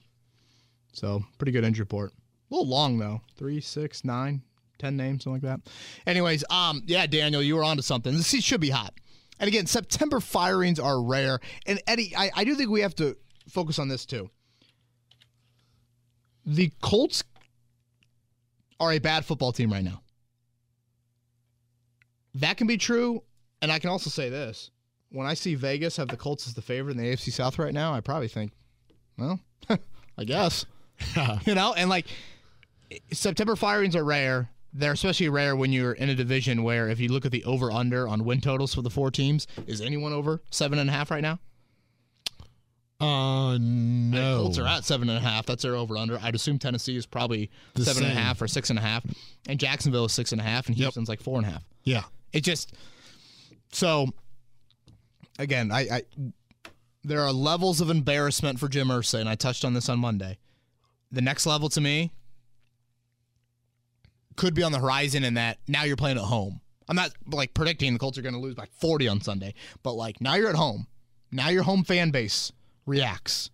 So 0.93 1.25
pretty 1.39 1.53
good 1.53 1.63
injury 1.63 1.85
report. 1.85 2.11
A 2.11 2.55
little 2.55 2.67
long 2.67 2.99
though. 2.99 3.21
Three, 3.37 3.61
six, 3.61 4.05
nine, 4.05 4.43
ten 4.79 4.97
names, 4.97 5.23
something 5.23 5.41
like 5.49 5.63
that. 5.63 5.73
Anyways, 6.09 6.43
um, 6.51 6.83
yeah, 6.87 7.07
Daniel, 7.07 7.41
you 7.41 7.55
were 7.55 7.65
onto 7.65 7.83
something. 7.83 8.13
This 8.13 8.35
should 8.43 8.61
be 8.61 8.71
hot. 8.71 8.95
And 9.39 9.47
again, 9.47 9.67
September 9.67 10.19
firings 10.19 10.81
are 10.81 11.01
rare. 11.01 11.39
And 11.67 11.81
Eddie, 11.87 12.15
I, 12.17 12.33
I 12.35 12.43
do 12.43 12.57
think 12.57 12.69
we 12.69 12.81
have 12.81 12.97
to 12.97 13.17
focus 13.49 13.79
on 13.79 13.87
this 13.87 14.05
too. 14.05 14.29
The 16.45 16.73
Colts 16.83 17.23
are 18.81 18.93
a 18.93 18.99
bad 18.99 19.25
football 19.25 19.53
team 19.53 19.73
right 19.73 19.85
now. 19.85 20.01
That 22.35 22.57
can 22.57 22.67
be 22.67 22.77
true. 22.77 23.23
And 23.63 23.73
I 23.73 23.79
can 23.79 23.91
also 23.91 24.11
say 24.11 24.29
this. 24.29 24.71
When 25.11 25.27
I 25.27 25.35
see 25.35 25.55
Vegas 25.55 25.97
have 25.97 26.09
the 26.09 26.17
Colts 26.17 26.47
as 26.47 26.55
the 26.55 26.63
favorite 26.63 26.97
in 26.97 27.03
the 27.03 27.13
AFC 27.13 27.33
South 27.33 27.59
right 27.59 27.73
now, 27.73 27.95
I 27.95 28.01
probably 28.01 28.29
think, 28.29 28.53
well, 29.17 29.39
I 30.19 30.25
guess. 30.25 30.67
you 31.47 31.55
know, 31.55 31.73
and 31.75 31.89
like 31.89 32.07
September 33.13 33.57
firings 33.57 33.95
are 33.95 34.05
rare. 34.05 34.51
They're 34.73 34.93
especially 34.93 35.29
rare 35.29 35.55
when 35.55 35.73
you're 35.73 35.93
in 35.93 36.11
a 36.11 36.17
division 36.17 36.65
where 36.65 36.89
if 36.89 36.99
you 36.99 37.09
look 37.11 37.25
at 37.25 37.31
the 37.31 37.45
over 37.45 37.71
under 37.71 38.09
on 38.09 38.25
win 38.25 38.41
totals 38.41 38.75
for 38.75 38.83
the 38.83 38.91
four 38.91 39.11
teams, 39.11 39.47
is 39.69 39.81
anyone 39.81 40.13
over 40.13 40.43
seven 40.51 40.81
and 40.81 40.91
a 40.91 40.93
half 40.93 41.13
right 41.13 41.23
now? 41.23 41.39
Uh, 43.01 43.59
no. 43.61 44.43
Colts 44.43 44.59
are 44.59 44.67
at 44.67 44.85
seven 44.85 45.09
and 45.09 45.19
a 45.19 45.21
half. 45.21 45.47
That's 45.47 45.63
their 45.63 45.75
over 45.77 45.97
under. 45.97 46.19
I'd 46.23 46.35
assume 46.35 46.59
Tennessee 46.59 46.97
is 46.97 47.07
probably 47.07 47.51
The 47.75 47.85
seven 47.85 48.05
and 48.05 48.13
a 48.13 48.21
half 48.21 48.41
or 48.41 48.49
six 48.49 48.71
and 48.71 48.79
a 48.79 48.83
half, 48.83 49.05
and 49.49 49.59
Jacksonville 49.59 50.05
is 50.07 50.13
six 50.13 50.33
and 50.33 50.41
a 50.41 50.45
half, 50.45 50.69
and 50.69 50.77
Yep. 50.77 50.85
Houston's 50.87 51.09
like 51.09 51.21
four 51.21 51.39
and 51.39 51.47
a 51.47 51.51
half. 51.51 51.65
Yeah. 51.83 52.05
It 52.33 52.43
just 52.43 52.73
so 53.73 54.09
again, 55.39 55.71
I, 55.73 55.81
I 55.81 56.03
there 57.03 57.21
are 57.21 57.33
levels 57.33 57.81
of 57.81 57.91
embarrassment 57.91 58.59
for 58.59 58.69
Jim 58.69 58.89
Irsay, 58.89 59.21
and 59.21 59.29
I 59.29 59.35
touched 59.35 59.65
on 59.65 59.75
this 59.75 59.89
on 59.89 59.99
Monday. 59.99 60.39
The 61.13 61.21
next 61.21 61.47
level 61.47 61.69
to 61.71 61.81
me 61.81 62.13
could 64.37 64.55
be 64.55 64.63
on 64.63 64.73
the 64.73 64.79
horizon 64.79 65.25
in 65.25 65.35
that 65.35 65.59
now 65.69 65.85
you're 65.85 65.97
playing 65.97 66.17
at 66.17 66.25
home. 66.25 66.61
I'm 66.89 66.97
not 66.97 67.11
like 67.31 67.55
predicting 67.55 67.93
the 67.93 67.99
Colts 67.99 68.19
are 68.19 68.23
going 68.23 68.35
to 68.35 68.41
lose 68.41 68.55
by 68.55 68.67
40 68.81 69.09
on 69.09 69.21
Sunday, 69.21 69.55
but 69.83 69.93
like 69.95 70.21
now 70.21 70.35
you're 70.35 70.49
at 70.51 70.55
home. 70.57 70.87
Now 71.31 71.49
your 71.49 71.63
home 71.63 71.85
fan 71.85 72.11
base 72.11 72.53
reacts, 72.87 73.51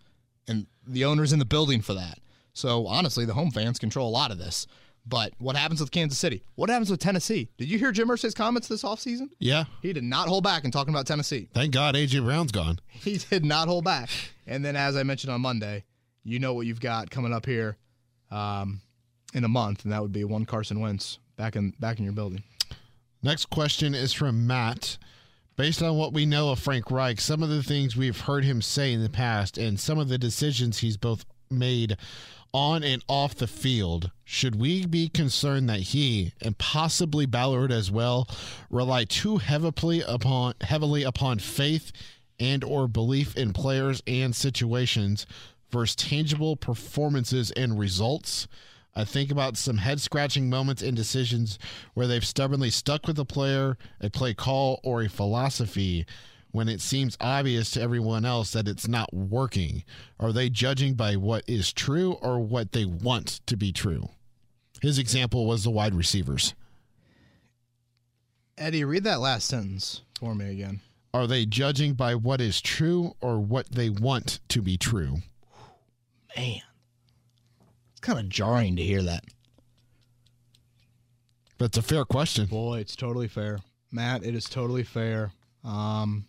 and 0.48 0.66
the 0.86 1.04
owner's 1.04 1.32
in 1.32 1.38
the 1.38 1.44
building 1.44 1.80
for 1.80 1.94
that. 1.94 2.18
So 2.52 2.86
honestly, 2.86 3.24
the 3.24 3.34
home 3.34 3.50
fans 3.50 3.78
control 3.78 4.08
a 4.08 4.10
lot 4.10 4.30
of 4.30 4.38
this. 4.38 4.66
But 5.06 5.32
what 5.38 5.56
happens 5.56 5.80
with 5.80 5.90
Kansas 5.90 6.18
City? 6.18 6.44
What 6.56 6.68
happens 6.68 6.90
with 6.90 7.00
Tennessee? 7.00 7.48
Did 7.56 7.70
you 7.70 7.78
hear 7.78 7.90
Jim 7.90 8.08
Irsay's 8.08 8.34
comments 8.34 8.68
this 8.68 8.82
offseason? 8.82 9.30
Yeah. 9.38 9.64
He 9.80 9.92
did 9.92 10.04
not 10.04 10.28
hold 10.28 10.44
back 10.44 10.64
in 10.64 10.70
talking 10.70 10.92
about 10.92 11.06
Tennessee. 11.06 11.48
Thank 11.54 11.72
God 11.72 11.94
AJ 11.94 12.22
Brown's 12.22 12.52
gone. 12.52 12.78
He 12.90 13.16
did 13.16 13.44
not 13.44 13.66
hold 13.66 13.84
back. 13.84 14.10
And 14.46 14.62
then, 14.62 14.76
as 14.76 14.94
I 14.94 15.04
mentioned 15.04 15.32
on 15.32 15.40
Monday, 15.40 15.84
you 16.22 16.38
know 16.38 16.52
what 16.52 16.66
you've 16.66 16.80
got 16.80 17.10
coming 17.10 17.32
up 17.32 17.46
here 17.46 17.78
um, 18.30 18.82
in 19.32 19.42
a 19.42 19.48
month, 19.48 19.84
and 19.84 19.92
that 19.92 20.02
would 20.02 20.12
be 20.12 20.24
one 20.24 20.44
Carson 20.44 20.80
Wentz 20.80 21.18
back 21.36 21.56
in 21.56 21.70
back 21.80 21.98
in 21.98 22.04
your 22.04 22.12
building. 22.12 22.42
Next 23.22 23.46
question 23.46 23.94
is 23.94 24.12
from 24.12 24.46
Matt. 24.46 24.98
Based 25.60 25.82
on 25.82 25.96
what 25.96 26.14
we 26.14 26.24
know 26.24 26.52
of 26.52 26.58
Frank 26.58 26.90
Reich, 26.90 27.20
some 27.20 27.42
of 27.42 27.50
the 27.50 27.62
things 27.62 27.94
we've 27.94 28.18
heard 28.18 28.44
him 28.44 28.62
say 28.62 28.94
in 28.94 29.02
the 29.02 29.10
past, 29.10 29.58
and 29.58 29.78
some 29.78 29.98
of 29.98 30.08
the 30.08 30.16
decisions 30.16 30.78
he's 30.78 30.96
both 30.96 31.26
made 31.50 31.98
on 32.54 32.82
and 32.82 33.04
off 33.08 33.34
the 33.34 33.46
field, 33.46 34.10
should 34.24 34.56
we 34.56 34.86
be 34.86 35.10
concerned 35.10 35.68
that 35.68 35.80
he 35.80 36.32
and 36.40 36.56
possibly 36.56 37.26
Ballard 37.26 37.70
as 37.70 37.90
well 37.90 38.26
rely 38.70 39.04
too 39.04 39.36
heavily 39.36 40.00
upon 40.00 40.54
heavily 40.62 41.02
upon 41.02 41.38
faith 41.38 41.92
and 42.38 42.64
or 42.64 42.88
belief 42.88 43.36
in 43.36 43.52
players 43.52 44.02
and 44.06 44.34
situations 44.34 45.26
versus 45.70 45.94
tangible 45.94 46.56
performances 46.56 47.50
and 47.50 47.78
results? 47.78 48.48
I 48.94 49.04
think 49.04 49.30
about 49.30 49.56
some 49.56 49.78
head 49.78 50.00
scratching 50.00 50.50
moments 50.50 50.82
and 50.82 50.96
decisions 50.96 51.58
where 51.94 52.06
they've 52.06 52.24
stubbornly 52.24 52.70
stuck 52.70 53.06
with 53.06 53.18
a 53.18 53.24
player, 53.24 53.78
a 54.00 54.10
play 54.10 54.34
call, 54.34 54.80
or 54.82 55.02
a 55.02 55.08
philosophy 55.08 56.06
when 56.50 56.68
it 56.68 56.80
seems 56.80 57.16
obvious 57.20 57.70
to 57.70 57.80
everyone 57.80 58.24
else 58.24 58.52
that 58.52 58.66
it's 58.66 58.88
not 58.88 59.14
working. 59.14 59.84
Are 60.18 60.32
they 60.32 60.50
judging 60.50 60.94
by 60.94 61.16
what 61.16 61.44
is 61.46 61.72
true 61.72 62.12
or 62.14 62.40
what 62.40 62.72
they 62.72 62.84
want 62.84 63.40
to 63.46 63.56
be 63.56 63.72
true? 63.72 64.08
His 64.82 64.98
example 64.98 65.46
was 65.46 65.62
the 65.64 65.70
wide 65.70 65.94
receivers. 65.94 66.54
Eddie, 68.58 68.84
read 68.84 69.04
that 69.04 69.20
last 69.20 69.46
sentence 69.46 70.02
for 70.18 70.34
me 70.34 70.50
again. 70.50 70.80
Are 71.14 71.26
they 71.26 71.46
judging 71.46 71.94
by 71.94 72.14
what 72.14 72.40
is 72.40 72.60
true 72.60 73.14
or 73.20 73.40
what 73.40 73.70
they 73.70 73.90
want 73.90 74.40
to 74.48 74.62
be 74.62 74.76
true? 74.76 75.18
Man, 76.36 76.60
kind 78.00 78.18
of 78.18 78.28
jarring 78.28 78.76
to 78.76 78.82
hear 78.82 79.02
that. 79.02 79.24
That's 81.58 81.76
a 81.76 81.82
fair 81.82 82.04
question. 82.04 82.46
Boy, 82.46 82.78
it's 82.78 82.96
totally 82.96 83.28
fair, 83.28 83.58
Matt. 83.92 84.24
It 84.24 84.34
is 84.34 84.44
totally 84.44 84.82
fair. 84.82 85.32
Um, 85.62 86.26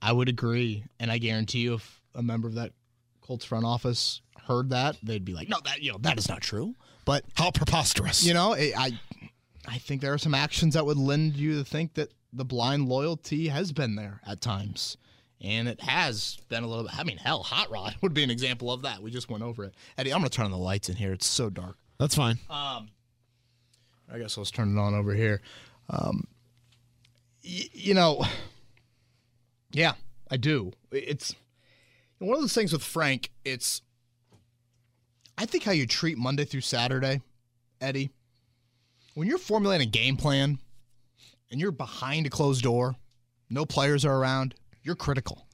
I 0.00 0.12
would 0.12 0.28
agree, 0.28 0.84
and 0.98 1.10
I 1.10 1.18
guarantee 1.18 1.60
you, 1.60 1.74
if 1.74 2.00
a 2.14 2.22
member 2.22 2.48
of 2.48 2.54
that 2.54 2.72
Colts 3.20 3.44
front 3.44 3.66
office 3.66 4.22
heard 4.46 4.70
that, 4.70 4.96
they'd 5.02 5.24
be 5.24 5.34
like, 5.34 5.48
"No, 5.48 5.58
that 5.64 5.82
you 5.82 5.92
know 5.92 5.98
that 6.00 6.18
is 6.18 6.28
not 6.28 6.40
true." 6.40 6.74
But 7.04 7.24
How 7.34 7.50
preposterous. 7.50 8.24
you 8.24 8.32
know, 8.34 8.54
I, 8.54 8.72
I 8.76 9.00
I 9.68 9.78
think 9.78 10.00
there 10.00 10.12
are 10.14 10.18
some 10.18 10.34
actions 10.34 10.74
that 10.74 10.86
would 10.86 10.96
lend 10.96 11.36
you 11.36 11.58
to 11.58 11.64
think 11.64 11.94
that 11.94 12.12
the 12.32 12.44
blind 12.44 12.88
loyalty 12.88 13.48
has 13.48 13.72
been 13.72 13.96
there 13.96 14.20
at 14.26 14.40
times. 14.40 14.96
And 15.42 15.68
it 15.68 15.80
has 15.82 16.38
been 16.48 16.64
a 16.64 16.66
little 16.66 16.84
bit. 16.84 16.98
I 16.98 17.04
mean, 17.04 17.18
hell, 17.18 17.42
Hot 17.42 17.70
Rod 17.70 17.94
would 18.02 18.14
be 18.14 18.22
an 18.24 18.30
example 18.30 18.72
of 18.72 18.82
that. 18.82 19.02
We 19.02 19.10
just 19.10 19.28
went 19.30 19.42
over 19.42 19.64
it. 19.64 19.74
Eddie, 19.98 20.12
I'm 20.12 20.20
going 20.20 20.30
to 20.30 20.34
turn 20.36 20.46
on 20.46 20.50
the 20.50 20.56
lights 20.58 20.88
in 20.88 20.96
here. 20.96 21.12
It's 21.12 21.26
so 21.26 21.50
dark. 21.50 21.76
That's 21.98 22.14
fine. 22.14 22.38
Um, 22.48 22.88
I 24.12 24.18
guess 24.18 24.36
let's 24.38 24.50
turn 24.50 24.76
it 24.76 24.80
on 24.80 24.94
over 24.94 25.14
here. 25.14 25.42
Um, 25.90 26.24
y- 27.44 27.68
you 27.72 27.94
know, 27.94 28.24
yeah, 29.72 29.92
I 30.30 30.36
do. 30.36 30.72
It's 30.90 31.34
one 32.18 32.34
of 32.34 32.40
those 32.40 32.54
things 32.54 32.72
with 32.72 32.82
Frank. 32.82 33.30
It's, 33.44 33.82
I 35.36 35.44
think 35.46 35.64
how 35.64 35.72
you 35.72 35.86
treat 35.86 36.16
Monday 36.16 36.44
through 36.44 36.62
Saturday, 36.62 37.20
Eddie. 37.80 38.10
When 39.14 39.28
you're 39.28 39.38
formulating 39.38 39.86
a 39.88 39.90
game 39.90 40.16
plan 40.16 40.58
and 41.50 41.60
you're 41.60 41.72
behind 41.72 42.26
a 42.26 42.30
closed 42.30 42.62
door, 42.62 42.96
no 43.50 43.64
players 43.66 44.04
are 44.04 44.16
around, 44.16 44.54
you're 44.86 44.94
critical. 44.96 45.46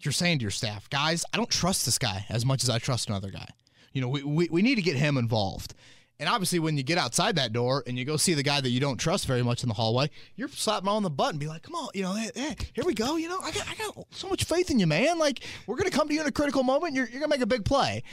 You're 0.00 0.12
saying 0.12 0.38
to 0.38 0.42
your 0.42 0.50
staff, 0.50 0.88
guys, 0.88 1.24
I 1.32 1.36
don't 1.36 1.50
trust 1.50 1.84
this 1.84 1.98
guy 1.98 2.24
as 2.28 2.46
much 2.46 2.62
as 2.62 2.70
I 2.70 2.78
trust 2.78 3.08
another 3.08 3.30
guy. 3.30 3.48
You 3.92 4.00
know, 4.00 4.08
we, 4.08 4.22
we, 4.22 4.48
we 4.50 4.62
need 4.62 4.76
to 4.76 4.82
get 4.82 4.96
him 4.96 5.16
involved. 5.16 5.74
And 6.20 6.28
obviously, 6.28 6.60
when 6.60 6.76
you 6.76 6.84
get 6.84 6.96
outside 6.96 7.34
that 7.36 7.52
door 7.52 7.82
and 7.86 7.98
you 7.98 8.04
go 8.04 8.16
see 8.16 8.34
the 8.34 8.42
guy 8.44 8.60
that 8.60 8.68
you 8.70 8.78
don't 8.78 8.98
trust 8.98 9.26
very 9.26 9.42
much 9.42 9.64
in 9.64 9.68
the 9.68 9.74
hallway, 9.74 10.10
you're 10.36 10.48
slapping 10.48 10.88
on 10.88 11.02
the 11.02 11.10
butt 11.10 11.30
and 11.30 11.40
be 11.40 11.48
like, 11.48 11.62
"Come 11.62 11.74
on, 11.74 11.88
you 11.92 12.02
know, 12.02 12.12
hey, 12.12 12.30
hey, 12.36 12.56
here 12.72 12.84
we 12.84 12.94
go. 12.94 13.16
You 13.16 13.28
know, 13.28 13.40
I 13.40 13.50
got, 13.50 13.68
I 13.68 13.74
got 13.74 14.06
so 14.10 14.28
much 14.28 14.44
faith 14.44 14.70
in 14.70 14.78
you, 14.78 14.86
man. 14.86 15.18
Like, 15.18 15.40
we're 15.66 15.74
gonna 15.74 15.90
come 15.90 16.06
to 16.06 16.14
you 16.14 16.20
in 16.20 16.26
a 16.28 16.32
critical 16.32 16.62
moment. 16.62 16.94
You're, 16.94 17.08
you're 17.08 17.20
gonna 17.20 17.30
make 17.30 17.40
a 17.40 17.46
big 17.46 17.64
play." 17.64 18.04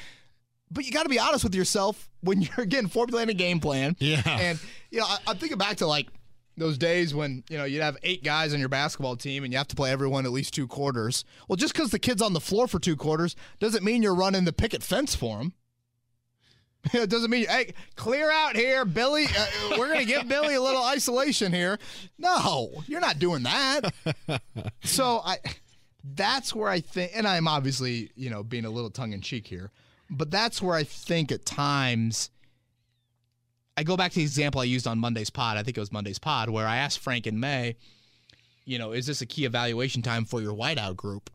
But 0.72 0.86
you 0.86 0.92
got 0.94 1.04
to 1.04 1.10
be 1.10 1.20
honest 1.20 1.44
with 1.44 1.54
yourself 1.54 2.10
when 2.22 2.42
you're 2.42 2.62
again 2.62 2.88
formulating 2.88 3.36
a 3.36 3.38
game 3.38 3.60
plan. 3.60 3.96
Yeah. 4.00 4.24
And 4.26 4.60
you 4.90 5.00
know, 5.00 5.06
I, 5.06 5.18
I'm 5.28 5.38
thinking 5.38 5.58
back 5.58 5.78
to 5.78 5.86
like 5.86 6.08
those 6.62 6.78
days 6.78 7.14
when 7.14 7.44
you 7.50 7.58
know 7.58 7.66
you'd 7.66 7.82
have 7.82 7.98
eight 8.04 8.24
guys 8.24 8.54
on 8.54 8.60
your 8.60 8.70
basketball 8.70 9.18
team 9.18 9.44
and 9.44 9.52
you 9.52 9.58
have 9.58 9.68
to 9.68 9.76
play 9.76 9.92
everyone 9.92 10.26
at 10.26 10.32
least 10.32 10.54
two 10.54 10.68
quarters. 10.68 11.26
Well, 11.48 11.58
just 11.58 11.74
because 11.74 11.90
the 11.90 12.00
kid's 12.00 12.22
on 12.22 12.34
the 12.34 12.40
floor 12.40 12.68
for 12.68 12.80
two 12.80 12.96
quarters 12.96 13.36
doesn't 13.60 13.84
mean 13.84 14.04
you're 14.04 14.16
running 14.16 14.46
the 14.46 14.54
picket 14.54 14.84
fence 14.84 15.16
for 15.16 15.40
him. 15.40 15.54
it 16.94 17.10
doesn't 17.10 17.30
mean 17.30 17.48
hey, 17.48 17.74
clear 17.96 18.32
out 18.32 18.56
here, 18.56 18.86
Billy. 18.86 19.26
Uh, 19.26 19.76
we're 19.78 19.88
gonna 19.88 20.06
give 20.06 20.28
Billy 20.28 20.56
a 20.56 20.62
little 20.62 20.84
isolation 20.84 21.52
here. 21.52 21.80
No, 22.18 22.72
you're 22.88 23.02
not 23.02 23.20
doing 23.20 23.44
that. 23.44 23.94
so 24.84 25.22
I, 25.26 25.38
that's 26.04 26.56
where 26.56 26.70
I 26.70 26.80
think, 26.80 27.12
and 27.16 27.28
I'm 27.28 27.48
obviously 27.48 28.12
you 28.16 28.30
know 28.30 28.44
being 28.44 28.66
a 28.66 28.70
little 28.70 28.90
tongue 28.90 29.14
in 29.14 29.22
cheek 29.22 29.48
here, 29.48 29.72
but 30.10 30.32
that's 30.32 30.62
where 30.62 30.76
I 30.76 30.84
think 30.84 31.32
at 31.32 31.46
times. 31.46 32.30
I 33.78 33.84
go 33.84 33.96
back 33.96 34.12
to 34.12 34.20
the 34.20 34.24
example 34.24 34.62
I 34.62 34.66
used 34.66 34.88
on 34.88 35.00
Monday's 35.00 35.30
pod. 35.30 35.58
I 35.58 35.64
think 35.64 35.78
it 35.78 35.80
was 35.80 35.92
Monday's 35.92 36.20
pod 36.20 36.50
where 36.50 36.68
I 36.68 36.78
asked 36.78 37.00
Frank 37.00 37.26
and 37.26 37.40
May, 37.40 37.78
you 38.66 38.78
know, 38.78 38.92
is 38.92 39.06
this 39.06 39.22
a 39.22 39.26
key 39.26 39.46
evaluation 39.46 40.02
time 40.02 40.26
for 40.26 40.42
your 40.42 40.54
whiteout 40.54 40.96
group? 40.96 41.30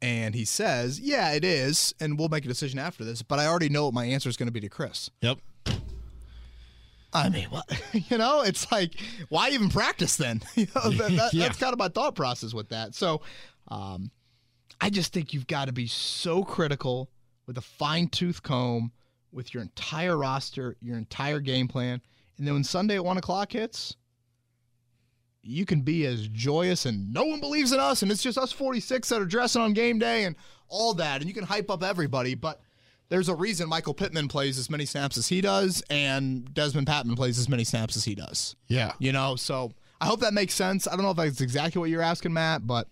And 0.00 0.34
he 0.34 0.44
says, 0.44 1.00
yeah, 1.00 1.32
it 1.32 1.44
is. 1.44 1.94
And 1.98 2.18
we'll 2.18 2.28
make 2.28 2.44
a 2.44 2.48
decision 2.48 2.78
after 2.78 3.04
this. 3.04 3.22
But 3.22 3.38
I 3.38 3.46
already 3.46 3.68
know 3.68 3.86
what 3.86 3.94
my 3.94 4.04
answer 4.04 4.28
is 4.28 4.36
going 4.36 4.46
to 4.46 4.52
be 4.52 4.60
to 4.60 4.68
Chris. 4.68 5.10
Yep. 5.22 5.38
I 7.12 7.30
mean, 7.30 7.46
what? 7.46 7.64
you 8.10 8.18
know, 8.18 8.42
it's 8.42 8.70
like, 8.70 8.94
why 9.28 9.50
even 9.50 9.70
practice 9.70 10.16
then? 10.16 10.42
you 10.54 10.66
know, 10.74 10.90
that, 10.90 11.10
that, 11.12 11.30
Yeah. 11.34 11.46
That's 11.46 11.58
kind 11.58 11.72
of 11.72 11.78
my 11.78 11.88
thought 11.88 12.14
process 12.14 12.54
with 12.54 12.68
that. 12.68 12.94
So 12.94 13.22
um, 13.68 14.10
I 14.80 14.90
just 14.90 15.12
think 15.12 15.32
you've 15.32 15.46
got 15.46 15.66
to 15.66 15.72
be 15.72 15.86
so 15.86 16.44
critical 16.44 17.10
with 17.46 17.58
a 17.58 17.62
fine 17.62 18.08
tooth 18.08 18.42
comb 18.42 18.92
with 19.32 19.52
your 19.54 19.62
entire 19.62 20.16
roster, 20.16 20.76
your 20.80 20.96
entire 20.96 21.40
game 21.40 21.68
plan. 21.68 22.00
And 22.38 22.46
then 22.46 22.54
when 22.54 22.64
Sunday 22.64 22.96
at 22.96 23.04
one 23.04 23.18
o'clock 23.18 23.52
hits, 23.52 23.96
you 25.42 25.64
can 25.64 25.80
be 25.82 26.04
as 26.06 26.28
joyous 26.28 26.84
and 26.86 27.12
no 27.12 27.24
one 27.24 27.40
believes 27.40 27.72
in 27.72 27.78
us 27.80 28.02
and 28.02 28.10
it's 28.10 28.22
just 28.22 28.36
us 28.36 28.52
46 28.52 29.08
that 29.08 29.22
are 29.22 29.24
dressing 29.26 29.62
on 29.62 29.72
game 29.72 29.98
day 29.98 30.24
and 30.24 30.36
all 30.68 30.92
that 30.94 31.20
and 31.20 31.28
you 31.28 31.32
can 31.34 31.44
hype 31.44 31.70
up 31.70 31.82
everybody 31.82 32.34
but 32.34 32.60
there's 33.08 33.28
a 33.30 33.34
reason 33.34 33.68
Michael 33.68 33.94
Pittman 33.94 34.28
plays 34.28 34.58
as 34.58 34.68
many 34.68 34.84
snaps 34.84 35.16
as 35.16 35.28
he 35.28 35.40
does 35.40 35.82
and 35.88 36.50
Dezmon 36.52 36.84
Patmon 36.84 37.16
plays 37.16 37.38
as 37.38 37.48
many 37.48 37.64
snaps 37.64 37.96
as 37.96 38.04
he 38.04 38.14
does 38.14 38.56
Yeah. 38.66 38.92
you 38.98 39.12
know 39.12 39.36
so 39.36 39.72
I 40.00 40.06
hope 40.06 40.20
that 40.20 40.34
makes 40.34 40.54
sense 40.54 40.86
I 40.86 40.90
don't 40.96 41.02
know 41.02 41.12
if 41.12 41.16
that's 41.16 41.40
exactly 41.40 41.78
what 41.80 41.88
you're 41.88 42.02
asking 42.02 42.32
Matt 42.34 42.66
but 42.66 42.88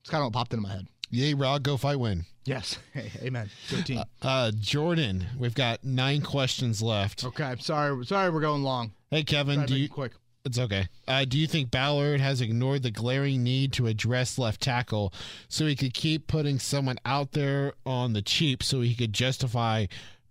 it's 0.00 0.08
kind 0.08 0.22
of 0.22 0.26
what 0.26 0.32
popped 0.34 0.54
into 0.54 0.62
my 0.62 0.72
head 0.72 0.86
Yay, 1.10 1.34
Rod, 1.34 1.62
go 1.62 1.76
fight 1.76 2.00
win. 2.00 2.24
Yes 2.46 2.78
hey, 2.94 3.10
amen 3.22 3.50
good 3.68 3.84
team 3.84 4.02
Uh, 4.22 4.50
Jordan, 4.58 5.26
we've 5.38 5.54
got 5.54 5.84
nine 5.84 6.22
questions 6.22 6.80
left. 6.80 7.24
okay 7.24 7.54
sorry 7.58 8.04
sorry 8.06 8.30
we're 8.30 8.40
going 8.40 8.62
long 8.62 8.92
Hey, 9.10 9.22
Kevin, 9.24 9.64
do 9.66 9.76
you? 9.76 9.88
quick 9.88 10.12
It's 10.44 10.58
okay. 10.58 10.86
Uh, 11.08 11.24
do 11.24 11.38
you 11.38 11.46
think 11.48 11.70
Ballard 11.72 12.20
has 12.20 12.40
ignored 12.40 12.82
the 12.84 12.90
glaring 12.92 13.42
need 13.42 13.72
to 13.74 13.86
address 13.88 14.38
left 14.38 14.60
tackle 14.60 15.12
so 15.48 15.66
he 15.66 15.74
could 15.76 15.92
keep 15.94 16.26
putting 16.28 16.58
someone 16.60 16.98
out 17.04 17.32
there 17.32 17.72
on 17.84 18.12
the 18.12 18.22
cheap 18.22 18.62
so 18.62 18.80
he 18.80 18.94
could 18.94 19.12
justify 19.12 19.86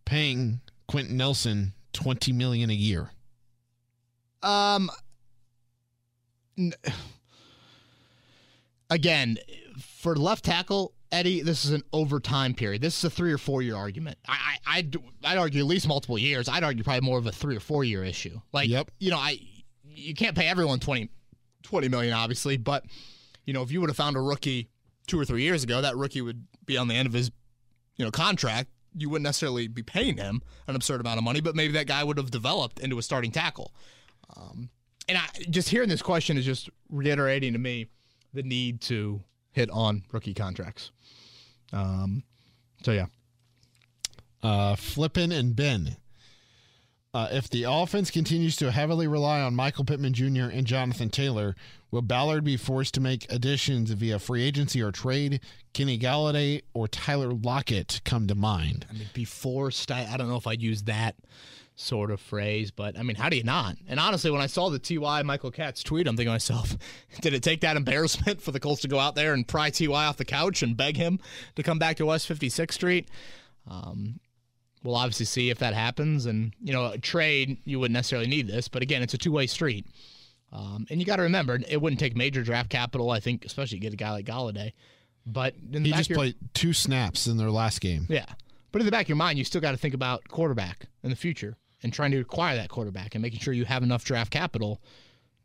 paying 0.05 0.61
Quenton 0.87 1.17
Nelson 1.17 1.73
twenty 1.91 2.31
million 2.31 2.69
a 2.69 2.73
year? 2.73 3.11
Um. 4.43 4.89
n- 6.57 6.73
Again, 8.89 9.37
for 9.79 10.15
left 10.15 10.45
tackle, 10.45 10.93
Eddie, 11.15 11.41
this 11.41 11.63
is 11.65 11.71
an 11.71 11.81
overtime 11.93 12.53
period. 12.53 12.81
This 12.81 12.97
is 12.97 13.03
a 13.05 13.09
three 13.09 13.31
or 13.31 13.37
four 13.37 13.61
year 13.61 13.75
argument. 13.75 14.17
I, 14.27 14.57
I, 14.67 14.77
I'd, 14.79 14.95
I'd 15.23 15.37
argue 15.37 15.61
at 15.61 15.65
least 15.67 15.87
multiple 15.87 16.17
years. 16.17 16.49
I'd 16.49 16.63
argue 16.63 16.83
probably 16.83 17.01
more 17.07 17.17
of 17.17 17.25
a 17.25 17.31
three 17.31 17.55
or 17.55 17.59
four 17.61 17.83
year 17.83 18.03
issue. 18.03 18.41
Like, 18.51 18.67
Yep. 18.69 18.91
you 18.99 19.11
know, 19.11 19.17
I, 19.17 19.39
you 19.85 20.13
can't 20.13 20.35
pay 20.35 20.47
everyone 20.47 20.79
20, 20.79 21.09
20 21.63 21.87
million, 21.89 22.13
obviously, 22.13 22.57
but 22.57 22.83
you 23.45 23.53
know, 23.53 23.61
if 23.61 23.71
you 23.71 23.79
would 23.79 23.89
have 23.89 23.95
found 23.97 24.17
a 24.17 24.21
rookie 24.21 24.69
two 25.07 25.19
or 25.19 25.23
three 25.25 25.43
years 25.43 25.63
ago, 25.63 25.81
that 25.81 25.95
rookie 25.95 26.21
would 26.21 26.45
be 26.65 26.77
on 26.77 26.87
the 26.89 26.95
end 26.95 27.07
of 27.07 27.13
his, 27.13 27.31
you 27.95 28.03
know, 28.03 28.11
contract. 28.11 28.69
You 28.97 29.09
wouldn't 29.09 29.23
necessarily 29.23 29.67
be 29.67 29.83
paying 29.83 30.17
him 30.17 30.41
an 30.67 30.75
absurd 30.75 30.99
amount 31.01 31.17
of 31.17 31.23
money, 31.23 31.41
but 31.41 31.55
maybe 31.55 31.73
that 31.73 31.87
guy 31.87 32.03
would 32.03 32.17
have 32.17 32.31
developed 32.31 32.79
into 32.79 32.97
a 32.97 33.01
starting 33.01 33.31
tackle. 33.31 33.73
Um, 34.35 34.69
and 35.07 35.17
I 35.17 35.27
just 35.49 35.69
hearing 35.69 35.89
this 35.89 36.01
question 36.01 36.37
is 36.37 36.45
just 36.45 36.69
reiterating 36.89 37.53
to 37.53 37.59
me 37.59 37.87
the 38.33 38.43
need 38.43 38.81
to 38.81 39.21
hit 39.51 39.69
on 39.69 40.03
rookie 40.11 40.33
contracts. 40.33 40.91
Um, 41.73 42.23
so 42.83 42.91
yeah, 42.91 43.07
Uh, 44.43 44.75
Flippin 44.75 45.31
and 45.31 45.55
Ben. 45.55 45.97
Uh, 47.13 47.29
if 47.31 47.49
the 47.49 47.63
offense 47.63 48.11
continues 48.11 48.57
to 48.57 48.71
heavily 48.71 49.07
rely 49.07 49.39
on 49.39 49.55
Michael 49.55 49.85
Pittman 49.85 50.13
Jr. 50.13 50.49
and 50.51 50.67
Jonathan 50.67 51.09
Taylor, 51.09 51.55
will 51.89 52.01
Ballard 52.01 52.43
be 52.43 52.57
forced 52.57 52.93
to 52.95 52.99
make 53.01 53.25
additions 53.31 53.89
via 53.91 54.19
free 54.19 54.43
agency 54.43 54.81
or 54.81 54.91
trade? 54.91 55.39
Kenny 55.73 55.97
Golladay 55.97 56.61
or 56.73 56.89
Tyler 56.89 57.31
Lockett 57.31 58.01
come 58.03 58.27
to 58.27 58.35
mind? 58.35 58.85
I 58.89 58.93
mean, 58.93 59.07
be 59.13 59.23
forced. 59.23 59.91
I, 59.91 60.05
I 60.11 60.17
don't 60.17 60.27
know 60.27 60.35
if 60.35 60.45
I'd 60.45 60.61
use 60.61 60.83
that 60.83 61.15
sort 61.77 62.09
of 62.09 62.21
phrase, 62.21 62.71
but 62.71 62.97
I 62.97 63.03
mean, 63.03 63.15
how 63.17 63.27
do 63.29 63.35
you 63.35 63.43
not? 63.43 63.75
And 63.87 63.99
honestly, 63.99 64.31
when 64.31 64.41
I 64.41 64.47
saw 64.47 64.69
the 64.69 64.79
Ty 64.79 65.23
Michael 65.23 65.51
Katz 65.51 65.83
tweet, 65.83 66.07
I'm 66.07 66.15
thinking 66.15 66.29
to 66.29 66.33
myself, 66.33 66.77
did 67.21 67.33
it 67.33 67.43
take 67.43 67.61
that 67.61 67.75
embarrassment 67.77 68.41
for 68.41 68.51
the 68.51 68.59
Colts 68.59 68.81
to 68.83 68.87
go 68.87 68.97
out 68.99 69.15
there 69.15 69.33
and 69.33 69.47
pry 69.47 69.69
Ty 69.69 69.87
off 69.87 70.17
the 70.17 70.25
couch 70.25 70.63
and 70.63 70.77
beg 70.77 70.95
him 70.97 71.19
to 71.55 71.63
come 71.63 71.77
back 71.77 71.97
to 71.97 72.05
West 72.05 72.29
56th 72.29 72.71
Street? 72.71 73.09
Um, 73.69 74.19
we'll 74.83 74.95
obviously 74.95 75.25
see 75.25 75.49
if 75.49 75.59
that 75.59 75.73
happens. 75.73 76.25
And 76.25 76.53
you 76.61 76.71
know, 76.71 76.85
a 76.91 76.97
trade 76.97 77.57
you 77.65 77.79
wouldn't 77.79 77.93
necessarily 77.93 78.27
need 78.27 78.47
this, 78.47 78.67
but 78.69 78.81
again, 78.81 79.01
it's 79.03 79.13
a 79.13 79.17
two 79.17 79.31
way 79.31 79.47
street. 79.47 79.85
Um, 80.53 80.85
and 80.89 81.01
you 81.01 81.05
got 81.05 81.17
to 81.17 81.23
remember, 81.23 81.59
it 81.67 81.81
wouldn't 81.81 81.99
take 81.99 82.15
major 82.15 82.41
draft 82.41 82.69
capital. 82.69 83.11
I 83.11 83.19
think, 83.19 83.43
especially 83.43 83.79
to 83.79 83.83
get 83.83 83.93
a 83.93 83.97
guy 83.97 84.11
like 84.11 84.25
Golladay. 84.25 84.71
But 85.25 85.55
in 85.73 85.83
the 85.83 85.89
He 85.89 85.95
just 85.95 86.09
your- 86.09 86.17
played 86.17 86.35
two 86.53 86.71
snaps 86.71 87.27
in 87.27 87.35
their 87.37 87.51
last 87.51 87.81
game. 87.81 88.05
yeah. 88.09 88.25
But 88.71 88.81
in 88.81 88.85
the 88.85 88.91
back 88.91 89.05
of 89.05 89.09
your 89.09 89.15
mind, 89.15 89.37
you 89.39 89.43
still 89.45 89.61
got 89.61 89.71
to 89.71 89.77
think 89.77 89.93
about 89.93 90.27
quarterback 90.27 90.87
in 91.01 91.09
the 91.09 91.15
future 91.15 91.55
and 91.85 91.93
trying 91.93 92.09
to 92.09 92.19
acquire 92.19 92.55
that 92.55 92.67
quarterback 92.67 93.13
and 93.13 93.21
making 93.21 93.39
sure 93.39 93.53
you 93.53 93.63
have 93.63 93.83
enough 93.83 94.03
draft 94.03 94.31
capital 94.31 94.81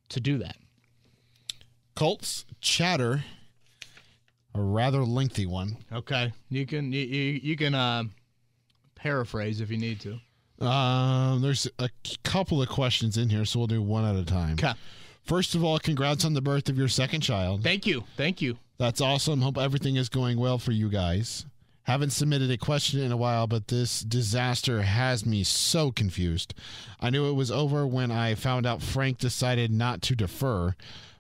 to 0.09 0.21
do 0.21 0.39
that. 0.39 0.57
Colts 1.95 2.47
chatter, 2.63 3.23
a 4.55 4.61
rather 4.63 5.05
lengthy 5.05 5.45
one. 5.45 5.77
Okay. 5.93 6.33
You 6.49 6.65
can 6.65 6.95
you, 6.95 7.03
you, 7.03 7.41
you 7.43 7.57
can 7.57 7.75
uh, 7.75 8.05
paraphrase 8.95 9.61
if 9.61 9.71
you 9.71 9.77
need 9.77 10.01
to. 10.01 10.67
Um, 10.67 11.43
there's 11.43 11.69
a 11.79 11.91
couple 12.25 12.63
of 12.63 12.71
questions 12.71 13.19
in 13.19 13.29
here, 13.29 13.45
so 13.45 13.59
we'll 13.59 13.67
do 13.67 13.83
one 13.83 14.07
at 14.07 14.17
a 14.17 14.25
time. 14.25 14.55
Okay. 14.55 14.73
First 15.25 15.55
of 15.55 15.63
all, 15.63 15.79
congrats 15.79 16.25
on 16.25 16.33
the 16.33 16.41
birth 16.41 16.71
of 16.71 16.79
your 16.79 16.89
second 16.89 17.21
child. 17.21 17.63
Thank 17.63 17.87
you. 17.87 18.05
Thank 18.17 18.41
you. 18.41 18.57
That's 18.79 19.03
awesome. 19.03 19.43
Hope 19.43 19.59
everything 19.59 19.97
is 19.97 20.09
going 20.09 20.39
well 20.39 20.57
for 20.57 20.73
you 20.73 20.89
guys. 20.89 21.45
Haven't 21.91 22.11
submitted 22.11 22.53
a 22.53 22.57
question 22.57 23.01
in 23.01 23.11
a 23.11 23.17
while, 23.17 23.49
but 23.49 23.67
this 23.67 24.03
disaster 24.03 24.83
has 24.83 25.27
me 25.27 25.43
so 25.43 25.91
confused. 25.91 26.55
I 27.01 27.11
knew 27.11 27.29
it 27.29 27.33
was 27.33 27.51
over 27.51 27.85
when 27.85 28.13
I 28.13 28.37
found 28.37 28.65
out 28.65 28.81
Frank 28.81 29.19
decided 29.19 29.73
not 29.73 30.01
to 30.03 30.15
defer. 30.15 30.77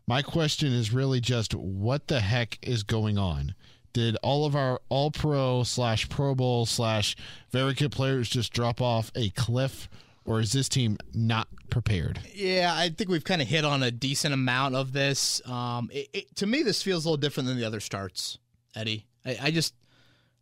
My 0.07 0.23
question 0.23 0.73
is 0.73 0.93
really 0.93 1.21
just 1.21 1.57
what 1.57 2.07
the 2.07 2.21
heck 2.21 2.57
is 2.62 2.85
going 2.85 3.18
on? 3.18 3.57
Did 3.93 4.14
all 4.23 4.47
of 4.47 4.55
our 4.55 4.81
all 4.89 5.11
pro 5.11 5.64
slash 5.64 6.09
pro 6.09 6.37
bowl 6.37 6.66
slash 6.66 7.16
very 7.51 7.75
good 7.75 7.91
players 7.91 8.29
just 8.29 8.53
drop 8.53 8.81
off 8.81 9.11
a 9.16 9.31
cliff? 9.31 9.89
Or 10.25 10.39
is 10.39 10.53
this 10.53 10.68
team 10.68 10.99
not 11.12 11.49
prepared? 11.68 12.21
Yeah, 12.33 12.73
I 12.73 12.91
think 12.91 13.11
we've 13.11 13.25
kind 13.25 13.43
of 13.43 13.49
hit 13.49 13.64
on 13.64 13.83
a 13.83 13.91
decent 13.91 14.33
amount 14.33 14.77
of 14.77 14.93
this. 14.93 15.45
Um, 15.49 15.91
it, 15.93 16.11
it, 16.12 16.37
to 16.37 16.47
me, 16.47 16.62
this 16.62 16.81
feels 16.81 17.05
a 17.05 17.09
little 17.09 17.21
different 17.21 17.49
than 17.49 17.59
the 17.59 17.66
other 17.66 17.81
starts, 17.81 18.39
Eddie. 18.77 19.09
I, 19.27 19.39
I 19.43 19.51
just 19.51 19.75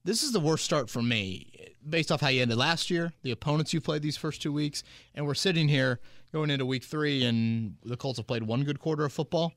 this 0.09 0.23
is 0.23 0.33
the 0.33 0.41
worst 0.41 0.65
start 0.65 0.89
for 0.89 1.03
me, 1.03 1.47
based 1.87 2.11
off 2.11 2.23
how 2.23 2.29
you 2.29 2.41
ended 2.41 2.57
last 2.57 2.89
year, 2.89 3.13
the 3.23 3.31
opponents 3.31 3.75
you 3.75 3.81
played 3.81 4.01
these 4.01 4.17
first 4.17 4.41
two 4.41 4.51
weeks, 4.51 4.83
and 5.15 5.27
we're 5.27 5.35
sitting 5.35 5.69
here 5.69 6.01
going 6.33 6.49
into 6.49 6.65
week 6.65 6.83
three, 6.83 7.25
and 7.25 7.75
the 7.85 7.95
Colts 7.95 8.17
have 8.17 8.27
played 8.27 8.43
one 8.43 8.65
good 8.65 8.81
quarter 8.81 9.05
of 9.05 9.13
football. 9.13 9.53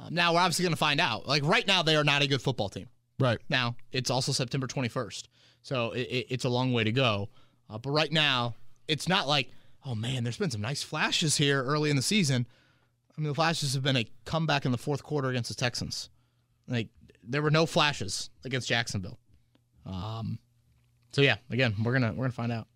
Um, 0.00 0.12
now 0.12 0.34
we're 0.34 0.40
obviously 0.40 0.64
going 0.64 0.72
to 0.72 0.78
find 0.78 1.00
out. 1.00 1.28
Like 1.28 1.44
right 1.44 1.64
now, 1.64 1.84
they 1.84 1.94
are 1.94 2.02
not 2.02 2.22
a 2.22 2.26
good 2.26 2.42
football 2.42 2.68
team. 2.68 2.88
Right. 3.20 3.38
Now 3.48 3.76
it's 3.92 4.10
also 4.10 4.32
September 4.32 4.66
21st, 4.66 5.28
so 5.62 5.92
it, 5.92 6.00
it, 6.00 6.26
it's 6.30 6.44
a 6.44 6.48
long 6.48 6.72
way 6.72 6.82
to 6.82 6.92
go. 6.92 7.28
Uh, 7.70 7.78
but 7.78 7.90
right 7.90 8.10
now, 8.10 8.56
it's 8.88 9.08
not 9.08 9.28
like, 9.28 9.48
oh 9.86 9.94
man, 9.94 10.24
there's 10.24 10.38
been 10.38 10.50
some 10.50 10.60
nice 10.60 10.82
flashes 10.82 11.36
here 11.36 11.62
early 11.62 11.88
in 11.88 11.94
the 11.94 12.02
season. 12.02 12.48
I 13.16 13.20
mean, 13.20 13.28
the 13.28 13.34
flashes 13.34 13.74
have 13.74 13.84
been 13.84 13.96
a 13.96 14.08
comeback 14.24 14.64
in 14.64 14.72
the 14.72 14.78
fourth 14.78 15.04
quarter 15.04 15.30
against 15.30 15.50
the 15.50 15.54
Texans. 15.54 16.10
Like 16.66 16.88
there 17.22 17.42
were 17.42 17.52
no 17.52 17.64
flashes 17.64 18.28
against 18.44 18.68
Jacksonville. 18.68 19.20
Um, 19.86 20.38
so 21.12 21.22
yeah, 21.22 21.36
again, 21.50 21.74
we're 21.82 21.92
gonna 21.92 22.12
we're 22.12 22.24
gonna 22.24 22.32
find 22.32 22.52
out. 22.52 22.66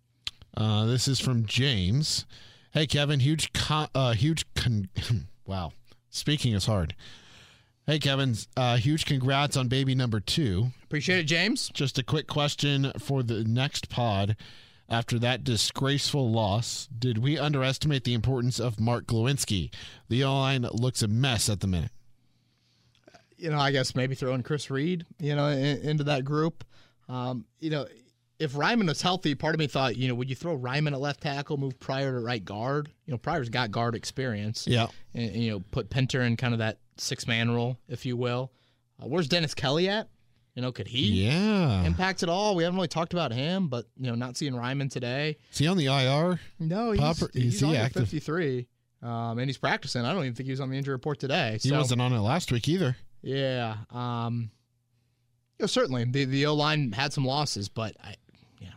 Uh, 0.55 0.85
this 0.85 1.07
is 1.07 1.19
from 1.19 1.45
James. 1.45 2.25
Hey 2.71 2.87
Kevin, 2.87 3.19
huge 3.19 3.53
con- 3.53 3.89
uh, 3.95 4.13
huge 4.13 4.45
con- 4.55 4.89
wow. 5.45 5.71
Speaking 6.09 6.53
is 6.53 6.65
hard. 6.65 6.95
Hey 7.85 7.99
Kevin, 7.99 8.35
uh, 8.55 8.77
huge 8.77 9.05
congrats 9.05 9.55
on 9.55 9.67
baby 9.67 9.95
number 9.95 10.19
two. 10.19 10.67
Appreciate 10.83 11.19
it, 11.19 11.23
James. 11.23 11.69
Just 11.73 11.97
a 11.97 12.03
quick 12.03 12.27
question 12.27 12.91
for 12.99 13.23
the 13.23 13.43
next 13.43 13.89
pod. 13.89 14.35
After 14.89 15.19
that 15.19 15.43
disgraceful 15.43 16.31
loss, 16.31 16.87
did 16.97 17.17
we 17.17 17.37
underestimate 17.37 18.03
the 18.05 18.13
importance 18.13 18.57
of 18.59 18.79
Mark 18.79 19.05
Glowinski? 19.05 19.69
The 20.07 20.23
line 20.23 20.61
looks 20.71 21.01
a 21.01 21.07
mess 21.09 21.49
at 21.49 21.59
the 21.59 21.67
minute. 21.67 21.91
you 23.37 23.49
know, 23.51 23.59
I 23.59 23.71
guess 23.71 23.95
maybe 23.95 24.15
throwing 24.15 24.43
Chris 24.43 24.69
Reed, 24.71 25.05
you 25.19 25.35
know, 25.35 25.47
in, 25.49 25.77
into 25.81 26.03
that 26.05 26.23
group. 26.25 26.63
Um, 27.09 27.45
you 27.59 27.69
know, 27.69 27.87
if 28.39 28.53
Raimann 28.53 28.87
was 28.87 29.01
healthy, 29.01 29.33
part 29.35 29.55
of 29.55 29.59
me 29.59 29.67
thought, 29.67 29.95
you 29.95 30.07
know, 30.07 30.15
would 30.15 30.29
you 30.29 30.35
throw 30.35 30.57
Raimann 30.57 30.93
at 30.93 30.99
left 30.99 31.21
tackle, 31.21 31.57
move 31.57 31.79
Pryor 31.79 32.13
to 32.13 32.19
right 32.19 32.43
guard? 32.43 32.89
You 33.05 33.11
know, 33.11 33.17
Pryor's 33.17 33.49
got 33.49 33.71
guard 33.71 33.95
experience. 33.95 34.65
Yeah. 34.67 34.87
And, 35.13 35.31
and, 35.31 35.43
you 35.43 35.51
know, 35.51 35.59
put 35.71 35.89
Pinter 35.89 36.21
in 36.21 36.37
kind 36.37 36.53
of 36.53 36.59
that 36.59 36.79
six 36.97 37.27
man 37.27 37.49
role, 37.51 37.77
if 37.87 38.05
you 38.05 38.15
will. 38.15 38.51
Uh, 39.01 39.07
where's 39.07 39.27
Dennis 39.27 39.53
Kelly 39.53 39.89
at? 39.89 40.09
You 40.55 40.61
know, 40.63 40.71
could 40.71 40.87
he 40.87 41.25
Yeah. 41.25 41.83
impact 41.83 42.23
at 42.23 42.29
all? 42.29 42.55
We 42.55 42.63
haven't 42.63 42.77
really 42.77 42.87
talked 42.87 43.13
about 43.13 43.31
him, 43.31 43.67
but 43.67 43.85
you 43.95 44.07
know, 44.07 44.15
not 44.15 44.37
seeing 44.37 44.53
Raimann 44.53 44.91
today. 44.91 45.37
Is 45.51 45.59
he 45.59 45.67
on 45.67 45.77
the 45.77 45.85
IR? 45.85 46.39
No, 46.59 46.91
he's, 46.91 46.99
Popper- 46.99 47.29
he's, 47.31 47.59
he 47.59 47.75
active? 47.77 48.03
53, 48.09 48.67
um, 49.03 49.37
and 49.37 49.47
he's 49.47 49.57
practicing. 49.59 50.03
I 50.03 50.13
don't 50.13 50.23
even 50.23 50.33
think 50.33 50.45
he 50.45 50.51
was 50.51 50.59
on 50.59 50.71
the 50.71 50.77
injury 50.77 50.93
report 50.93 51.19
today. 51.19 51.59
He 51.61 51.69
so, 51.69 51.77
wasn't 51.77 52.01
on 52.01 52.11
it 52.11 52.19
last 52.21 52.51
week 52.51 52.67
either. 52.67 52.97
Yeah. 53.21 53.77
Um, 53.91 54.49
you 55.59 55.63
know, 55.63 55.67
certainly 55.67 56.03
the 56.05 56.25
the 56.25 56.45
O 56.45 56.53
line 56.53 56.91
had 56.91 57.13
some 57.13 57.25
losses, 57.25 57.69
but 57.69 57.95
I, 58.03 58.15
you 58.59 58.67
know, 58.67 58.75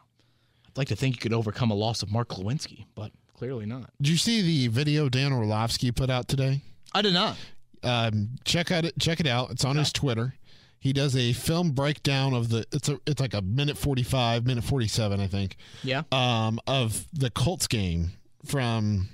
I'd 0.68 0.78
like 0.78 0.88
to 0.88 0.96
think 0.96 1.16
you 1.16 1.20
could 1.20 1.32
overcome 1.32 1.70
a 1.70 1.74
loss 1.74 2.02
of 2.02 2.10
Mark 2.10 2.28
Glowinski, 2.28 2.84
but 2.94 3.12
clearly 3.36 3.66
not. 3.66 3.90
Did 4.00 4.10
you 4.10 4.16
see 4.16 4.42
the 4.42 4.68
video 4.68 5.08
Dan 5.08 5.32
Orlovsky 5.32 5.90
put 5.92 6.10
out 6.10 6.28
today? 6.28 6.62
I 6.92 7.02
did 7.02 7.14
not. 7.14 7.36
Um, 7.82 8.30
check 8.44 8.70
out 8.70 8.84
it. 8.84 8.98
Check 8.98 9.20
it 9.20 9.26
out. 9.26 9.50
It's 9.50 9.64
on 9.64 9.76
his 9.76 9.92
Twitter. 9.92 10.34
He 10.80 10.92
does 10.94 11.14
a 11.14 11.32
film 11.34 11.72
breakdown 11.72 12.32
of 12.34 12.48
the. 12.48 12.64
It's 12.72 12.88
a. 12.88 12.98
It's 13.06 13.20
like 13.20 13.34
a 13.34 13.42
minute 13.42 13.76
forty 13.78 14.02
five, 14.02 14.46
minute 14.46 14.64
forty 14.64 14.88
seven, 14.88 15.20
I 15.20 15.26
think. 15.26 15.56
Yeah. 15.82 16.02
Um, 16.12 16.58
of 16.66 17.06
the 17.12 17.30
Colts 17.30 17.66
game 17.66 18.12
from 18.46 19.08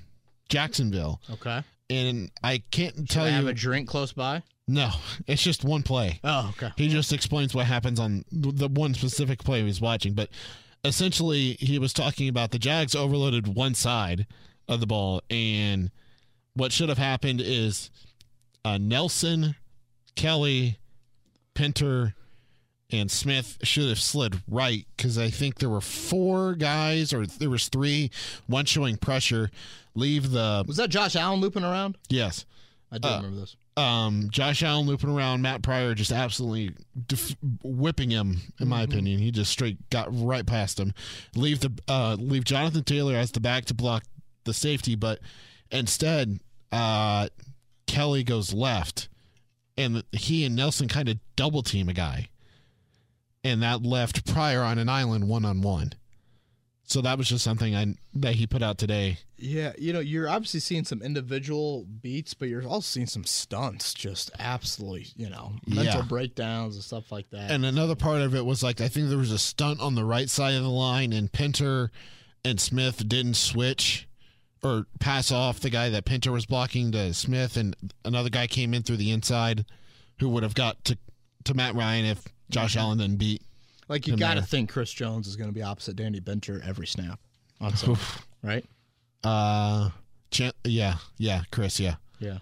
Jacksonville, 0.49 1.21
Okay. 1.33 1.63
and 1.91 2.31
I 2.43 2.63
can't 2.71 2.95
tell 3.09 3.25
Tell 3.25 3.33
have 3.33 3.45
you. 3.45 3.51
a 3.51 3.53
drink 3.55 3.89
close 3.89 4.13
by. 4.13 4.43
No, 4.69 4.91
it's 5.27 5.43
just 5.43 5.65
one 5.65 5.83
play. 5.83 6.21
Oh, 6.25 6.53
okay. 6.57 6.73
He 6.77 6.89
just 6.89 7.13
explains 7.13 7.55
what 7.55 7.67
happens 7.67 7.99
on 8.01 8.25
the 8.33 8.69
one 8.69 8.95
specific 8.95 9.43
play 9.45 9.63
he's 9.63 9.81
watching. 9.81 10.15
But 10.15 10.31
essentially, 10.85 11.53
he 11.61 11.79
was 11.79 11.93
talking 11.93 12.29
about 12.29 12.51
the 12.51 12.59
Jags 12.59 12.95
overloaded 12.95 13.49
one 13.55 13.75
side 13.75 14.27
of 14.69 14.81
the 14.81 14.87
ball, 14.87 15.23
and 15.31 15.91
what 16.55 16.73
should 16.73 16.89
have 16.89 16.99
happened 16.99 17.41
is 17.43 17.91
uh, 18.65 18.79
Nelson, 18.79 19.55
Kelly, 20.17 20.79
Pinter, 21.55 22.15
and 22.91 23.11
Smith 23.11 23.59
should 23.63 23.89
have 23.89 23.99
slid 24.01 24.41
right 24.49 24.87
because 24.97 25.19
I 25.19 25.29
think 25.31 25.59
there 25.59 25.69
were 25.69 25.81
four 25.81 26.55
guys, 26.55 27.13
or 27.13 27.27
there 27.27 27.51
was 27.51 27.69
three, 27.69 28.11
one 28.47 28.65
showing 28.65 28.97
pressure. 28.97 29.51
Leave 29.95 30.31
the 30.31 30.65
Was 30.67 30.77
that 30.77 30.91
Josh 30.91 31.17
Allen 31.17 31.41
looping 31.41 31.65
around? 31.65 31.97
yes. 32.09 32.45
I 32.93 32.99
do 32.99 33.09
Uh, 33.09 33.17
remember 33.17 33.41
this. 33.41 33.57
Um, 33.77 34.29
Josh 34.31 34.63
Allen 34.63 34.87
looping 34.87 35.11
around, 35.11 35.43
Matt 35.43 35.63
Pryor 35.63 35.95
just 35.95 36.13
absolutely 36.13 36.75
def- 37.07 37.37
whipping 37.63 38.11
him. 38.11 38.41
In 38.59 38.69
my 38.69 38.83
opinion, 38.83 39.19
he 39.19 39.31
just 39.31 39.51
straight 39.51 39.91
got 39.91 40.09
right 40.11 40.47
past 40.47 40.81
him. 40.81 40.95
Leave 41.35 41.61
the 41.61 41.73
uh, 41.87 42.17
leave 42.19 42.45
Jonathan 42.45 42.85
Taylor 42.85 43.15
as 43.15 43.33
the 43.33 43.41
back 43.41 43.67
to 43.67 43.75
block 43.75 44.05
the 44.45 44.55
safety, 44.55 44.95
but 44.95 45.21
instead, 45.71 46.41
uh, 46.73 47.29
Kelly 47.87 48.25
goes 48.25 48.55
left, 48.55 49.09
and 49.77 50.03
he 50.13 50.45
and 50.45 50.57
Nelson 50.57 50.89
kind 50.89 51.09
of 51.09 51.19
double 51.37 51.63
team 51.63 51.89
a 51.89 51.93
guy, 51.93 52.29
and 53.45 53.63
that 53.63 53.83
left 53.83 54.33
Pryor 54.33 54.63
on 54.63 54.79
an 54.79 54.89
island 54.89 55.29
one 55.29 55.45
on 55.45 55.61
one. 55.61 55.93
So 56.89 57.01
that 57.01 57.19
was 57.19 57.29
just 57.29 57.43
something 57.43 57.75
I 57.75 57.95
that 58.15 58.37
he 58.37 58.47
put 58.47 58.63
out 58.63 58.79
today. 58.79 59.19
Yeah, 59.39 59.73
you 59.77 59.93
know, 59.93 59.99
you're 59.99 60.29
obviously 60.29 60.61
seeing 60.61 60.85
some 60.85 61.03
individual 61.03 61.85
beats, 61.85 62.33
but 62.33 62.49
you're 62.49 62.67
also 62.67 62.87
seeing 62.87 63.09
some 63.09 63.25
stunts, 63.25 63.93
just 63.93 64.31
absolutely, 64.39 65.09
you 65.17 65.29
know, 65.29 65.55
mental 65.67 66.01
Yeah. 66.01 66.03
breakdowns 66.03 66.77
and 66.77 66.85
stuff 66.85 67.11
like 67.11 67.29
that. 67.31 67.51
And 67.51 67.67
another 67.67 67.97
part 67.97 68.23
of 68.23 68.35
it 68.37 68.47
was 68.47 68.63
like 68.63 68.81
I 68.81 68.87
think 68.89 69.09
there 69.09 69.19
was 69.19 69.33
a 69.33 69.39
stunt 69.39 69.81
on 69.81 69.97
the 69.97 70.05
right 70.05 70.31
side 70.31 70.55
of 70.55 70.63
the 70.63 70.71
line, 70.71 71.13
and 71.13 71.31
Pinter 71.31 71.91
and 72.45 72.61
Smith 72.61 73.07
didn't 73.09 73.35
switch 73.35 74.07
or 74.63 74.87
pass 75.01 75.33
off 75.33 75.59
the 75.61 75.71
guy 75.71 75.91
that 75.91 76.05
Pinter 76.05 76.31
was 76.31 76.47
blocking 76.47 76.93
to 76.93 77.13
Smith, 77.15 77.57
and 77.57 77.75
another 78.05 78.31
guy 78.31 78.47
came 78.47 78.73
in 78.73 78.85
through 78.85 78.99
the 78.99 79.11
inside 79.11 79.67
who 80.21 80.29
would 80.29 80.45
have 80.45 80.55
got 80.55 80.85
to 80.85 80.97
to 81.45 81.55
Matt 81.55 81.75
Ryan 81.75 82.05
if 82.05 82.25
Josh 82.49 82.73
mm-hmm. 82.73 82.81
Allen 82.81 82.99
didn't 82.99 83.19
beat. 83.19 83.43
Like 83.89 84.07
you 84.07 84.17
got 84.17 84.35
to 84.35 84.43
think 84.43 84.71
Chris 84.71 84.93
Jones 84.93 85.27
is 85.27 85.37
going 85.37 85.49
to 85.49 85.55
be 85.55 85.63
opposite 85.63 85.97
Danny 85.97 86.21
Pinter 86.21 86.61
every 86.65 86.87
snap 86.87 87.21
on 87.61 87.73
right? 88.43 88.65
Uh, 89.23 89.91
Chan- 90.31 90.53
yeah, 90.65 90.97
yeah, 91.19 91.43
Chris, 91.51 91.79
yeah. 91.81 91.97
Yeah. 92.19 92.39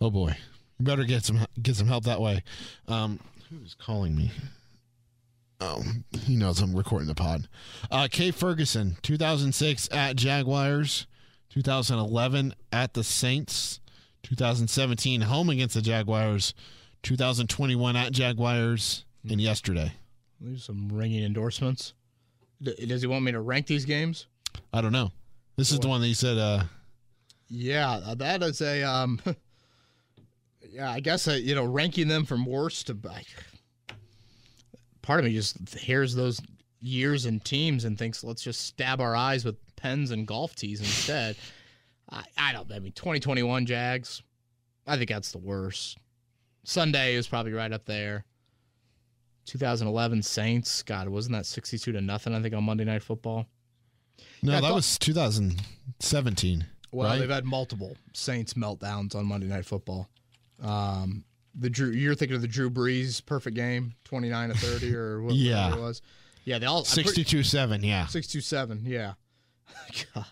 Oh 0.00 0.10
boy, 0.10 0.36
you 0.78 0.84
better 0.84 1.04
get 1.04 1.24
some 1.24 1.46
get 1.60 1.76
some 1.76 1.86
help 1.86 2.04
that 2.04 2.20
way. 2.20 2.42
Um, 2.88 3.20
who's 3.50 3.74
calling 3.74 4.16
me? 4.16 4.30
Oh, 5.60 5.84
he 6.22 6.34
knows 6.34 6.60
I'm 6.60 6.74
recording 6.74 7.06
the 7.06 7.14
pod. 7.14 7.46
Uh, 7.90 8.08
Kay 8.10 8.32
Ferguson, 8.32 8.96
2006 9.02 9.88
at 9.92 10.16
Jaguars, 10.16 11.06
2011 11.50 12.54
at 12.72 12.94
the 12.94 13.04
Saints, 13.04 13.78
2017 14.24 15.20
home 15.20 15.50
against 15.50 15.76
the 15.76 15.82
Jaguars, 15.82 16.52
2021 17.04 17.94
at 17.94 18.10
Jaguars, 18.10 19.04
and 19.28 19.40
yesterday. 19.40 19.92
There's 20.42 20.64
some 20.64 20.88
ringing 20.92 21.22
endorsements. 21.24 21.94
D- 22.60 22.86
does 22.86 23.02
he 23.02 23.06
want 23.06 23.24
me 23.24 23.32
to 23.32 23.40
rank 23.40 23.66
these 23.66 23.84
games? 23.84 24.26
I 24.72 24.80
don't 24.80 24.92
know. 24.92 25.12
This 25.56 25.70
is 25.70 25.78
the 25.78 25.88
one 25.88 26.00
that 26.00 26.08
you 26.08 26.14
said. 26.14 26.38
Uh, 26.38 26.64
Yeah, 27.48 28.14
that 28.16 28.42
is 28.42 28.60
a 28.60 28.82
um. 28.82 29.20
yeah, 30.70 30.90
I 30.90 31.00
guess 31.00 31.28
uh, 31.28 31.32
you 31.32 31.54
know 31.54 31.64
ranking 31.64 32.08
them 32.08 32.24
from 32.24 32.44
worst 32.46 32.88
to 32.88 32.98
like. 33.04 33.26
Part 35.02 35.20
of 35.20 35.26
me 35.26 35.34
just 35.34 35.74
hears 35.78 36.14
those 36.14 36.40
years 36.80 37.26
and 37.26 37.44
teams 37.44 37.84
and 37.84 37.98
thinks 37.98 38.24
let's 38.24 38.42
just 38.42 38.62
stab 38.62 39.00
our 39.00 39.14
eyes 39.14 39.44
with 39.44 39.56
pens 39.76 40.10
and 40.10 40.26
golf 40.26 40.54
tees 40.54 40.80
instead. 40.80 41.36
I, 42.10 42.24
I 42.36 42.52
don't. 42.52 42.70
I 42.72 42.78
mean, 42.78 42.92
2021 42.92 43.66
Jags. 43.66 44.22
I 44.86 44.96
think 44.96 45.08
that's 45.08 45.32
the 45.32 45.38
worst. 45.38 45.98
Sunday 46.64 47.14
is 47.14 47.26
probably 47.26 47.52
right 47.52 47.72
up 47.72 47.84
there. 47.84 48.24
2011 49.46 50.22
Saints. 50.22 50.82
God, 50.82 51.08
wasn't 51.08 51.34
that 51.36 51.46
62 51.46 51.92
to 51.92 52.00
nothing? 52.00 52.34
I 52.34 52.40
think 52.42 52.54
on 52.54 52.64
Monday 52.64 52.84
Night 52.84 53.02
Football. 53.02 53.46
no, 54.42 54.52
Yeah, 54.52 54.60
that 54.60 54.68
thought- 54.68 54.74
was 54.74 54.98
2017. 54.98 56.66
Well, 56.92 57.08
right? 57.08 57.18
they've 57.18 57.28
had 57.30 57.44
multiple 57.44 57.96
Saints 58.12 58.54
meltdowns 58.54 59.14
on 59.14 59.24
Monday 59.26 59.46
Night 59.46 59.64
Football. 59.64 60.08
Um, 60.60 61.24
the 61.54 61.70
Drew, 61.70 61.90
you're 61.90 62.14
thinking 62.14 62.36
of 62.36 62.42
the 62.42 62.48
Drew 62.48 62.70
Brees 62.70 63.24
perfect 63.24 63.56
game, 63.56 63.94
29 64.04 64.50
to 64.50 64.54
30 64.56 64.94
or 64.94 65.22
what, 65.22 65.34
Yeah. 65.34 65.64
whatever 65.66 65.80
it 65.82 65.84
was. 65.84 66.02
Yeah, 66.44 66.58
they 66.58 66.66
all 66.66 66.78
I'm 66.80 66.84
pretty- 67.04 67.24
62-7, 67.24 67.84
yeah. 67.84 68.06
627, 68.06 68.84
yeah. 68.86 69.14
God. 70.14 70.26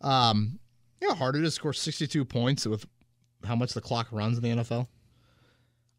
Um, 0.00 0.58
you 1.00 1.08
know 1.08 1.14
how 1.14 1.18
hard 1.18 1.36
it 1.36 1.44
is 1.44 1.52
to 1.54 1.56
score 1.56 1.72
62 1.72 2.24
points 2.24 2.66
with 2.66 2.84
how 3.44 3.54
much 3.56 3.72
the 3.72 3.80
clock 3.80 4.08
runs 4.10 4.36
in 4.38 4.42
the 4.42 4.62
NFL? 4.62 4.86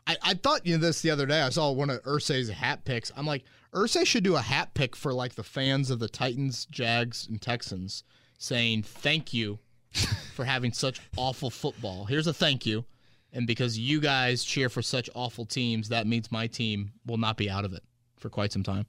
I, 0.08 0.18
I 0.22 0.34
thought 0.34 0.66
you 0.66 0.76
know 0.76 0.82
this 0.82 1.02
the 1.02 1.12
other 1.12 1.26
day. 1.26 1.41
I 1.41 1.49
saw 1.49 1.72
one 1.72 1.89
of 1.89 2.02
Ursay's 2.04 2.49
hat 2.49 2.86
picks. 2.86 3.12
I'm 3.16 3.26
like, 3.26 3.43
Ursay 3.74 4.06
should 4.06 4.24
do 4.24 4.36
a 4.36 4.41
hat 4.41 4.74
pick 4.74 4.95
for 4.95 5.14
like 5.14 5.36
the 5.36 5.43
fans 5.43 5.89
of 5.89 5.99
the 5.99 6.10
Titans, 6.10 6.66
Jags, 6.66 7.28
and 7.28 7.41
Texans 7.41 8.04
saying 8.38 8.84
thank 8.84 9.34
you 9.34 9.60
for 10.34 10.45
having 10.45 10.74
such 10.74 10.99
awful 11.16 11.49
football. 11.49 12.06
Here's 12.06 12.28
a 12.28 12.34
thank 12.34 12.66
you. 12.66 12.86
And 13.34 13.47
because 13.47 13.78
you 13.78 14.02
guys 14.02 14.43
cheer 14.43 14.68
for 14.68 14.82
such 14.82 15.10
awful 15.16 15.45
teams, 15.45 15.89
that 15.89 16.06
means 16.06 16.32
my 16.32 16.47
team 16.47 16.91
will 17.06 17.18
not 17.18 17.38
be 17.38 17.49
out 17.49 17.64
of 17.64 17.74
it 17.74 17.84
for 18.18 18.30
quite 18.30 18.52
some 18.52 18.64
time. 18.64 18.86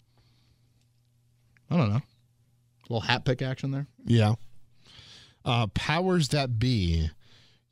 I 1.71 1.77
don't 1.77 1.91
know. 1.91 1.97
A 1.97 2.89
little 2.89 3.01
hat 3.01 3.25
pick 3.25 3.41
action 3.41 3.71
there. 3.71 3.87
Yeah. 4.05 4.35
Uh, 5.45 5.69
powers 5.69 6.29
that 6.29 6.59
be. 6.59 7.11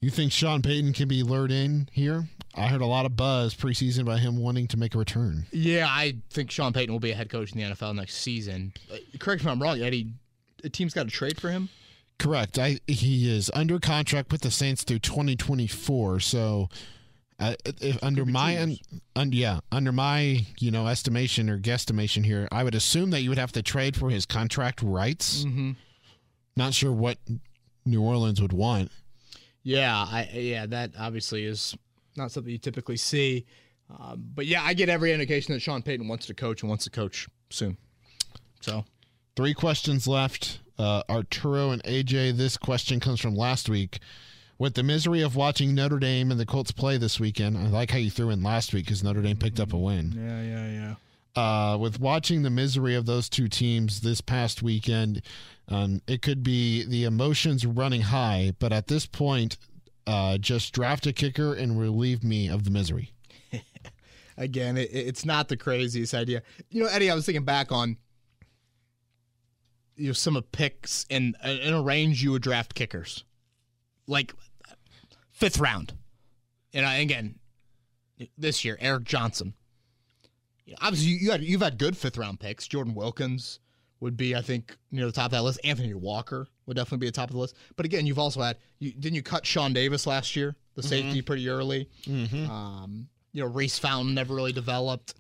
You 0.03 0.09
think 0.09 0.33
Sean 0.33 0.63
Payton 0.63 0.95
can 0.95 1.09
be 1.09 1.23
lured 1.23 1.51
in 1.51 1.87
here? 1.93 2.27
I 2.55 2.69
heard 2.69 2.81
a 2.81 2.87
lot 2.87 3.05
of 3.05 3.17
buzz 3.17 3.55
preseason 3.55 4.01
about 4.01 4.21
him 4.21 4.39
wanting 4.39 4.67
to 4.69 4.79
make 4.79 4.95
a 4.95 4.99
return. 4.99 5.45
Yeah, 5.53 5.89
I 5.89 6.17
think 6.31 6.51
Sean 6.51 6.73
Payton 6.73 6.91
will 6.91 7.01
be 7.01 7.11
a 7.11 7.15
head 7.15 7.29
coach 7.29 7.53
in 7.53 7.59
the 7.59 7.65
NFL 7.65 7.95
next 7.95 8.15
season. 8.15 8.73
Uh, 8.91 8.97
Correct 9.19 9.45
me 9.45 9.51
if 9.51 9.53
I'm 9.53 9.63
wrong, 9.63 9.79
Eddie. 9.83 10.15
A 10.65 10.71
team's 10.71 10.95
got 10.95 11.05
to 11.05 11.11
trade 11.11 11.39
for 11.39 11.51
him. 11.51 11.69
Correct. 12.19 12.59
I 12.59 12.81
he 12.87 13.31
is 13.31 13.51
under 13.55 13.79
contract 13.79 14.33
with 14.33 14.41
the 14.41 14.51
Saints 14.51 14.85
through 14.85 14.99
2024. 15.01 16.21
So, 16.21 16.69
uh, 17.39 17.55
if 17.65 18.03
under 18.03 18.27
my 18.27 18.61
un, 18.61 18.77
un, 19.17 19.33
yeah 19.33 19.61
under 19.73 19.91
my 19.91 20.47
you 20.59 20.71
know 20.71 20.87
estimation 20.87 21.49
or 21.49 21.59
guesstimation 21.59 22.25
here, 22.25 22.49
I 22.53 22.65
would 22.65 22.75
assume 22.75 23.11
that 23.11 23.23
you 23.23 23.31
would 23.31 23.39
have 23.39 23.53
to 23.53 23.63
trade 23.63 23.97
for 23.97 24.11
his 24.11 24.27
contract 24.27 24.83
rights. 24.83 25.45
Mm-hmm. 25.45 25.73
Not 26.57 26.75
sure 26.75 26.93
what 26.93 27.19
New 27.87 28.03
Orleans 28.03 28.41
would 28.41 28.53
want. 28.53 28.91
Yeah, 29.63 29.95
I 29.95 30.29
yeah 30.33 30.67
that 30.67 30.93
obviously 30.99 31.45
is 31.45 31.77
not 32.17 32.33
something 32.33 32.51
you 32.51 32.59
typically 32.59 32.97
see. 32.97 33.47
Um, 33.91 34.25
but 34.35 34.47
yeah, 34.47 34.63
I 34.63 34.75
get 34.75 34.89
every 34.89 35.13
indication 35.13 35.53
that 35.53 35.61
Sean 35.61 35.83
Payton 35.83 36.07
wants 36.07 36.27
to 36.27 36.35
coach 36.35 36.63
and 36.63 36.69
wants 36.69 36.85
to 36.85 36.91
coach 36.91 37.29
soon. 37.51 37.77
So 38.61 38.85
Three 39.37 39.55
questions 39.55 40.07
left. 40.07 40.61
Uh, 40.79 41.03
Arturo 41.09 41.71
and 41.71 41.83
AJ, 41.85 42.37
this 42.37 42.57
question 42.57 43.01
comes 43.01 43.21
from 43.21 43.35
last 43.35 43.69
week. 43.69 44.01
With 44.59 44.75
the 44.75 44.83
misery 44.83 45.23
of 45.23 45.37
watching 45.37 45.75
Notre 45.75 45.99
Dame 45.99 46.31
and 46.31 46.39
the 46.39 46.45
Colts 46.45 46.73
play 46.73 46.99
this 46.99 47.19
weekend, 47.19 47.57
I 47.57 47.69
like 47.69 47.91
how 47.91 47.99
you 47.99 48.11
threw 48.11 48.31
in 48.31 48.43
last 48.43 48.75
week 48.75 48.85
because 48.85 49.03
Notre 49.03 49.23
Dame 49.23 49.39
picked 49.39 49.59
up 49.61 49.73
a 49.73 49.79
win. 49.79 50.13
yeah, 50.15 50.43
yeah, 50.43 50.71
yeah. 50.71 50.95
Uh, 51.37 51.77
with 51.81 52.01
watching 52.01 52.43
the 52.43 52.51
misery 52.51 52.95
of 52.95 53.07
those 53.07 53.29
two 53.29 53.49
teams 53.49 54.01
this 54.01 54.21
past 54.21 54.63
weekend, 54.63 55.23
um, 55.69 56.03
it 56.07 56.23
could 56.23 56.43
be 56.43 56.85
the 56.85 57.05
emotions 57.05 57.65
running 57.65 58.03
high. 58.03 58.53
But 58.59 58.73
at 58.73 58.89
this 58.89 59.07
point, 59.07 59.57
uh, 60.07 60.39
just 60.39 60.73
draft 60.73 61.07
a 61.07 61.13
kicker 61.13 61.55
and 61.55 61.79
relieve 61.79 62.25
me 62.25 62.49
of 62.49 62.65
the 62.65 62.71
misery. 62.71 63.13
Again, 64.37 64.77
it, 64.77 64.91
it's 64.93 65.25
not 65.25 65.49
the 65.49 65.57
craziest 65.57 66.15
idea. 66.15 66.43
You 66.71 66.83
know, 66.83 66.89
Eddie, 66.89 67.11
I 67.11 67.15
was 67.15 67.27
thinking 67.27 67.45
back 67.45 67.71
on 67.71 67.97
you 69.97 70.07
know 70.07 70.13
some 70.13 70.35
of 70.35 70.51
picks 70.51 71.05
and 71.11 71.37
in 71.45 71.75
a 71.75 71.83
range 71.83 72.23
you 72.23 72.33
would 72.33 72.43
draft 72.43 72.75
kickers, 72.75 73.25
like 74.07 74.33
fifth 75.31 75.61
round. 75.61 75.93
And 76.73 76.87
I, 76.87 76.97
again, 76.97 77.39
this 78.39 78.65
year, 78.65 78.79
Eric 78.81 79.05
Johnson. 79.05 79.55
Obviously, 80.81 81.13
you 81.13 81.31
had, 81.31 81.43
you've 81.43 81.63
had 81.63 81.79
good 81.79 81.97
fifth 81.97 82.17
round 82.17 82.41
picks. 82.41 82.67
Jordan 82.69 82.95
Wilkins 82.95 83.61
would 84.01 84.17
be, 84.17 84.35
I 84.35 84.41
think, 84.41 84.77
near 84.91 85.07
the 85.07 85.13
top 85.13 85.27
of 85.27 85.31
that 85.33 85.43
list. 85.43 85.61
Anthony 85.65 85.93
Walker 85.95 86.47
would 86.67 86.77
definitely 86.77 86.99
be 86.99 87.09
at 87.09 87.15
the 87.15 87.21
top 87.21 87.29
of 87.29 87.35
the 87.35 87.41
list. 87.41 87.57
But 87.77 87.87
again, 87.87 88.07
you've 88.07 88.19
also 88.19 88.41
had, 88.41 88.57
you, 88.79 88.93
didn't 88.93 89.15
you 89.15 89.23
cut 89.23 89.45
Sean 89.45 89.73
Davis 89.73 90.07
last 90.07 90.37
year, 90.37 90.57
the 90.75 90.83
mm-hmm. 90.83 90.89
safety, 90.89 91.23
pretty 91.23 91.49
early? 91.49 91.89
Mm-hmm. 92.05 92.51
Um, 92.51 93.09
you 93.33 93.43
know, 93.43 93.49
Reese 93.49 93.79
Fountain 93.79 94.15
never 94.15 94.35
really 94.35 94.53
developed. 94.53 95.15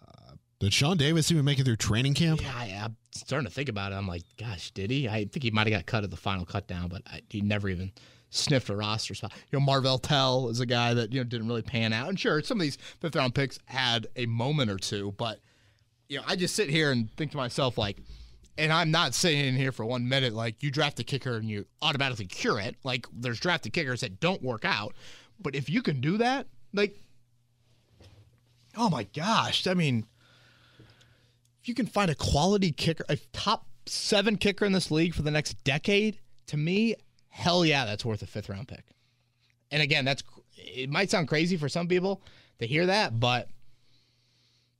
Uh, 0.00 0.34
did 0.60 0.72
Sean 0.72 0.96
Davis 0.96 1.30
even 1.30 1.44
make 1.44 1.58
it 1.58 1.64
through 1.64 1.76
training 1.76 2.14
camp? 2.14 2.40
Yeah, 2.40 2.52
I, 2.54 2.80
I'm 2.84 2.96
starting 3.12 3.46
to 3.46 3.52
think 3.52 3.68
about 3.68 3.92
it. 3.92 3.96
I'm 3.96 4.06
like, 4.06 4.22
gosh, 4.38 4.70
did 4.70 4.90
he? 4.90 5.08
I 5.08 5.24
think 5.24 5.42
he 5.42 5.50
might 5.50 5.66
have 5.66 5.72
got 5.72 5.86
cut 5.86 6.04
at 6.04 6.10
the 6.10 6.16
final 6.16 6.44
cut 6.44 6.68
down, 6.68 6.88
but 6.88 7.02
I, 7.06 7.22
he 7.28 7.40
never 7.40 7.68
even 7.68 7.92
sniffed 8.34 8.68
a 8.68 8.76
roster 8.76 9.14
spot. 9.14 9.32
You 9.50 9.58
know, 9.58 9.64
Marvell 9.64 9.98
Tell 9.98 10.48
is 10.48 10.60
a 10.60 10.66
guy 10.66 10.94
that 10.94 11.12
you 11.12 11.20
know 11.20 11.24
didn't 11.24 11.48
really 11.48 11.62
pan 11.62 11.92
out. 11.92 12.08
And 12.08 12.18
sure, 12.18 12.42
some 12.42 12.58
of 12.58 12.62
these 12.62 12.76
fifth 13.00 13.16
round 13.16 13.34
picks 13.34 13.58
had 13.66 14.06
a 14.16 14.26
moment 14.26 14.70
or 14.70 14.78
two, 14.78 15.12
but 15.16 15.40
you 16.08 16.18
know, 16.18 16.24
I 16.26 16.36
just 16.36 16.54
sit 16.54 16.68
here 16.68 16.90
and 16.90 17.10
think 17.16 17.30
to 17.30 17.36
myself 17.36 17.78
like, 17.78 17.98
and 18.58 18.72
I'm 18.72 18.90
not 18.90 19.14
sitting 19.14 19.54
here 19.54 19.72
for 19.72 19.84
one 19.84 20.08
minute 20.08 20.32
like 20.32 20.62
you 20.62 20.70
draft 20.70 21.00
a 21.00 21.04
kicker 21.04 21.36
and 21.36 21.48
you 21.48 21.66
automatically 21.82 22.26
cure 22.26 22.60
it. 22.60 22.76
Like 22.84 23.06
there's 23.12 23.40
drafted 23.40 23.72
kickers 23.72 24.00
that 24.00 24.20
don't 24.20 24.42
work 24.42 24.64
out, 24.64 24.94
but 25.40 25.54
if 25.54 25.70
you 25.70 25.82
can 25.82 26.00
do 26.00 26.18
that, 26.18 26.46
like, 26.72 26.96
oh 28.76 28.90
my 28.90 29.04
gosh, 29.14 29.66
I 29.66 29.74
mean 29.74 30.06
if 31.62 31.68
you 31.68 31.74
can 31.74 31.86
find 31.86 32.10
a 32.10 32.14
quality 32.14 32.72
kicker, 32.72 33.06
a 33.08 33.16
top 33.32 33.66
seven 33.86 34.36
kicker 34.36 34.66
in 34.66 34.72
this 34.72 34.90
league 34.90 35.14
for 35.14 35.22
the 35.22 35.30
next 35.30 35.54
decade, 35.64 36.18
to 36.48 36.58
me, 36.58 36.94
hell 37.34 37.66
yeah, 37.66 37.84
that's 37.84 38.04
worth 38.04 38.22
a 38.22 38.26
fifth 38.26 38.48
round 38.48 38.68
pick. 38.68 38.84
And 39.72 39.82
again, 39.82 40.04
that's 40.04 40.22
it 40.56 40.88
might 40.88 41.10
sound 41.10 41.26
crazy 41.26 41.56
for 41.56 41.68
some 41.68 41.88
people 41.88 42.22
to 42.60 42.66
hear 42.66 42.86
that, 42.86 43.18
but 43.18 43.48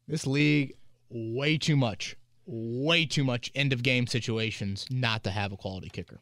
this 0.06 0.24
league 0.24 0.76
way 1.10 1.58
too 1.58 1.74
much, 1.74 2.16
way 2.46 3.06
too 3.06 3.24
much 3.24 3.50
end 3.56 3.72
of 3.72 3.82
game 3.82 4.06
situations 4.06 4.86
not 4.88 5.24
to 5.24 5.30
have 5.30 5.50
a 5.52 5.56
quality 5.56 5.88
kicker. 5.88 6.20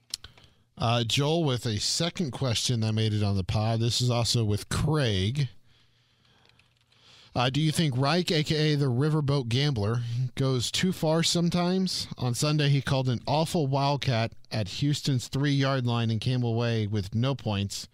Uh, 0.78 1.04
Joel 1.04 1.44
with 1.44 1.66
a 1.66 1.78
second 1.78 2.30
question 2.30 2.80
that 2.80 2.94
made 2.94 3.12
it 3.12 3.22
on 3.22 3.36
the 3.36 3.44
pod. 3.44 3.80
This 3.80 4.00
is 4.00 4.08
also 4.08 4.42
with 4.42 4.70
Craig. 4.70 5.48
Uh, 7.34 7.48
do 7.48 7.60
you 7.60 7.72
think 7.72 7.96
Reich, 7.96 8.30
aka 8.30 8.74
the 8.74 8.86
Riverboat 8.86 9.48
Gambler, 9.48 10.02
goes 10.34 10.70
too 10.70 10.92
far 10.92 11.22
sometimes? 11.22 12.06
On 12.18 12.34
Sunday, 12.34 12.68
he 12.68 12.82
called 12.82 13.08
an 13.08 13.20
awful 13.26 13.66
wildcat 13.66 14.32
at 14.50 14.68
Houston's 14.68 15.28
three 15.28 15.52
yard 15.52 15.86
line 15.86 16.10
and 16.10 16.20
came 16.20 16.42
away 16.42 16.86
with 16.86 17.14
no 17.14 17.34
points. 17.34 17.88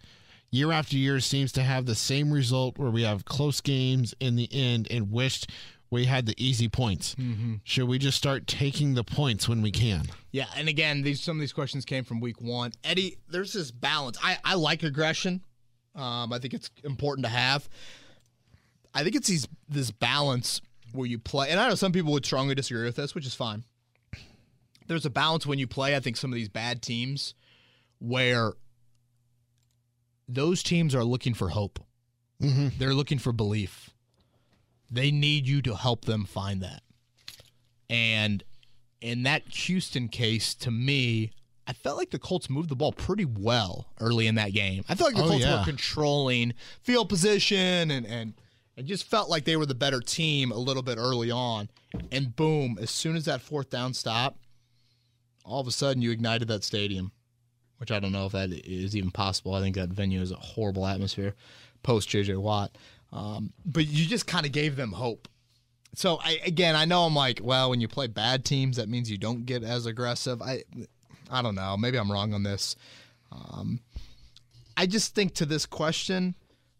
Year 0.51 0.71
after 0.71 0.97
year 0.97 1.19
seems 1.19 1.51
to 1.53 1.63
have 1.63 1.85
the 1.85 1.95
same 1.95 2.31
result 2.31 2.77
where 2.77 2.89
we 2.89 3.03
have 3.03 3.23
close 3.23 3.61
games 3.61 4.13
in 4.19 4.35
the 4.35 4.49
end 4.51 4.87
and 4.91 5.11
wished 5.11 5.49
we 5.91 6.05
had 6.05 6.25
the 6.25 6.35
easy 6.37 6.67
points. 6.67 7.15
Should 7.63 7.87
we 7.87 7.97
just 7.97 8.17
start 8.17 8.45
taking 8.45 8.93
the 8.93 9.03
points 9.03 9.47
when 9.47 9.61
we 9.61 9.71
can? 9.71 10.05
Yeah, 10.31 10.45
and 10.57 10.67
again, 10.67 11.01
these 11.01 11.21
some 11.21 11.37
of 11.37 11.39
these 11.39 11.53
questions 11.53 11.85
came 11.85 12.03
from 12.03 12.19
week 12.19 12.41
one. 12.41 12.73
Eddie, 12.83 13.17
there's 13.29 13.53
this 13.53 13.71
balance. 13.71 14.17
I, 14.21 14.37
I 14.43 14.55
like 14.55 14.83
aggression. 14.83 15.41
Um, 15.95 16.33
I 16.33 16.39
think 16.39 16.53
it's 16.53 16.69
important 16.83 17.25
to 17.25 17.31
have. 17.31 17.67
I 18.93 19.03
think 19.03 19.15
it's 19.15 19.27
these 19.27 19.47
this 19.67 19.91
balance 19.91 20.61
where 20.91 21.07
you 21.07 21.19
play, 21.19 21.49
and 21.49 21.59
I 21.59 21.69
know 21.69 21.75
some 21.75 21.91
people 21.91 22.11
would 22.13 22.25
strongly 22.25 22.55
disagree 22.55 22.83
with 22.85 22.95
this, 22.95 23.13
which 23.13 23.25
is 23.25 23.35
fine. 23.35 23.63
There's 24.87 25.05
a 25.05 25.11
balance 25.11 25.45
when 25.45 25.59
you 25.59 25.67
play. 25.67 25.95
I 25.95 25.99
think 25.99 26.17
some 26.17 26.31
of 26.31 26.35
these 26.35 26.49
bad 26.49 26.81
teams, 26.81 27.35
where 27.99 28.53
those 30.27 30.63
teams 30.63 30.95
are 30.95 31.03
looking 31.03 31.33
for 31.33 31.49
hope, 31.49 31.79
mm-hmm. 32.41 32.69
they're 32.77 32.93
looking 32.95 33.19
for 33.19 33.31
belief. 33.31 33.91
They 34.89 35.11
need 35.11 35.47
you 35.47 35.61
to 35.63 35.75
help 35.75 36.05
them 36.05 36.25
find 36.25 36.61
that. 36.61 36.81
And 37.89 38.43
in 39.01 39.23
that 39.23 39.47
Houston 39.49 40.07
case, 40.07 40.55
to 40.55 40.71
me, 40.71 41.31
I 41.67 41.73
felt 41.73 41.97
like 41.97 42.09
the 42.09 42.17
Colts 42.17 42.49
moved 42.49 42.69
the 42.69 42.75
ball 42.75 42.91
pretty 42.91 43.25
well 43.25 43.87
early 43.99 44.25
in 44.25 44.35
that 44.35 44.53
game. 44.53 44.83
I 44.89 44.95
felt 44.95 45.13
like 45.13 45.17
the 45.17 45.25
Oh, 45.25 45.29
Colts 45.29 45.45
yeah. 45.45 45.59
were 45.59 45.65
controlling 45.65 46.53
field 46.81 47.09
position 47.09 47.91
and 47.91 48.07
and 48.07 48.33
it 48.79 48.85
just 48.85 49.03
felt 49.03 49.29
like 49.29 49.43
they 49.43 49.57
were 49.57 49.65
the 49.65 49.75
better 49.75 49.99
team 49.99 50.51
a 50.51 50.57
little 50.57 50.81
bit 50.81 50.97
early 50.97 51.29
on. 51.29 51.69
And 52.11 52.33
boom, 52.33 52.77
as 52.81 52.89
soon 52.89 53.17
as 53.17 53.25
that 53.25 53.41
fourth 53.41 53.69
down 53.69 53.93
stopped, 53.93 54.39
all 55.43 55.59
of 55.59 55.67
a 55.67 55.71
sudden 55.71 56.01
you 56.01 56.11
ignited 56.11 56.47
that 56.47 56.63
stadium, 56.63 57.11
which 57.77 57.91
I 57.91 57.99
don't 57.99 58.13
know 58.13 58.25
if 58.25 58.31
that 58.31 58.51
is 58.51 58.95
even 58.95 59.11
possible. 59.11 59.53
I 59.53 59.59
think 59.59 59.75
that 59.75 59.89
venue 59.89 60.21
is 60.21 60.31
a 60.31 60.37
horrible 60.37 60.87
atmosphere 60.87 61.35
post 61.83 62.07
JJ 62.07 62.37
Watt. 62.37 62.77
Um, 63.11 63.51
but 63.65 63.85
you 63.85 64.05
just 64.05 64.27
kind 64.27 64.45
of 64.45 64.53
gave 64.53 64.77
them 64.77 64.93
hope. 64.93 65.27
So 65.95 66.19
I 66.23 66.39
again, 66.45 66.75
I 66.77 66.85
know 66.85 67.03
I'm 67.03 67.15
like, 67.15 67.41
well, 67.43 67.69
when 67.69 67.81
you 67.81 67.89
play 67.89 68.07
bad 68.07 68.45
teams, 68.45 68.77
that 68.77 68.87
means 68.87 69.11
you 69.11 69.17
don't 69.17 69.45
get 69.45 69.61
as 69.61 69.87
aggressive. 69.87 70.41
I, 70.41 70.63
I 71.29 71.41
don't 71.41 71.55
know. 71.55 71.75
Maybe 71.75 71.97
I'm 71.97 72.11
wrong 72.11 72.33
on 72.33 72.43
this. 72.43 72.77
Um, 73.31 73.81
I 74.77 74.85
just 74.85 75.15
think 75.15 75.33
to 75.35 75.45
this 75.45 75.65
question, 75.65 76.35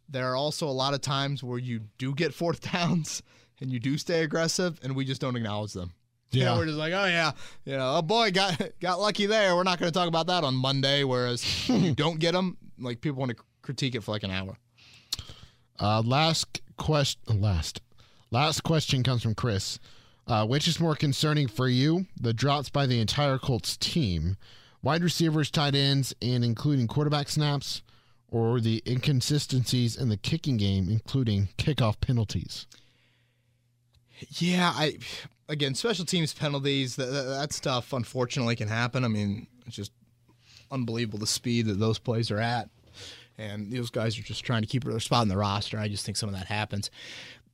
there 0.09 0.31
are 0.31 0.35
also 0.35 0.67
a 0.67 0.71
lot 0.71 0.93
of 0.93 1.01
times 1.01 1.43
where 1.43 1.59
you 1.59 1.81
do 1.97 2.13
get 2.15 2.33
fourth 2.33 2.61
downs 2.71 3.21
and 3.61 3.71
you 3.71 3.79
do 3.79 3.97
stay 3.97 4.23
aggressive, 4.23 4.79
and 4.83 4.95
we 4.95 5.05
just 5.05 5.21
don't 5.21 5.35
acknowledge 5.35 5.73
them. 5.73 5.91
You 6.31 6.45
know, 6.45 6.53
Yeah. 6.53 6.57
we're 6.59 6.65
just 6.67 6.77
like, 6.77 6.93
oh 6.93 7.05
yeah, 7.05 7.31
you 7.65 7.75
know, 7.75 7.95
oh 7.97 8.01
boy, 8.01 8.31
got 8.31 8.61
got 8.79 8.99
lucky 8.99 9.25
there. 9.25 9.55
We're 9.55 9.63
not 9.63 9.79
going 9.79 9.91
to 9.91 9.97
talk 9.97 10.07
about 10.07 10.27
that 10.27 10.43
on 10.43 10.55
Monday. 10.55 11.03
Whereas 11.03 11.67
you 11.69 11.93
don't 11.95 12.19
get 12.19 12.33
them, 12.33 12.57
like 12.79 13.01
people 13.01 13.19
want 13.19 13.31
to 13.35 13.43
critique 13.61 13.95
it 13.95 14.01
for 14.03 14.11
like 14.11 14.23
an 14.23 14.31
hour. 14.31 14.55
Uh, 15.79 16.01
last 16.05 16.61
question. 16.77 17.41
Last, 17.41 17.81
last 18.31 18.63
question 18.63 19.03
comes 19.03 19.23
from 19.23 19.35
Chris. 19.35 19.79
Uh, 20.27 20.45
which 20.45 20.67
is 20.67 20.79
more 20.79 20.95
concerning 20.95 21.47
for 21.47 21.67
you? 21.67 22.05
The 22.21 22.33
drops 22.33 22.69
by 22.69 22.85
the 22.85 23.01
entire 23.01 23.39
Colts 23.39 23.75
team, 23.75 24.37
wide 24.83 25.03
receivers, 25.03 25.49
tight 25.49 25.73
ends, 25.73 26.13
and 26.21 26.45
including 26.45 26.85
quarterback 26.87 27.29
snaps, 27.29 27.81
or 28.31 28.59
the 28.59 28.83
inconsistencies 28.85 29.95
in 29.95 30.09
the 30.09 30.17
kicking 30.17 30.57
game, 30.57 30.89
including 30.89 31.49
kickoff 31.57 31.99
penalties. 31.99 32.67
Yeah, 34.29 34.71
I 34.75 34.97
again 35.47 35.75
special 35.75 36.05
teams 36.05 36.33
penalties 36.33 36.95
that, 36.97 37.05
that 37.05 37.53
stuff 37.53 37.93
unfortunately 37.93 38.55
can 38.55 38.67
happen. 38.67 39.03
I 39.05 39.07
mean, 39.07 39.47
it's 39.65 39.75
just 39.75 39.91
unbelievable 40.71 41.19
the 41.19 41.27
speed 41.27 41.65
that 41.67 41.79
those 41.79 41.99
plays 41.99 42.29
are 42.31 42.39
at, 42.39 42.69
and 43.37 43.71
those 43.71 43.89
guys 43.89 44.19
are 44.19 44.23
just 44.23 44.43
trying 44.43 44.61
to 44.61 44.67
keep 44.67 44.83
their 44.83 44.99
spot 44.99 45.23
in 45.23 45.29
the 45.29 45.37
roster. 45.37 45.79
I 45.79 45.87
just 45.87 46.05
think 46.05 46.17
some 46.17 46.29
of 46.29 46.35
that 46.35 46.47
happens. 46.47 46.91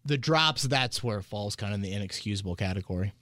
The 0.05 0.17
drops, 0.17 0.63
that's 0.63 1.03
where 1.03 1.19
it 1.19 1.23
falls 1.23 1.55
kind 1.55 1.73
of 1.73 1.75
in 1.75 1.81
the 1.81 1.93
inexcusable 1.93 2.57
category. 2.57 3.13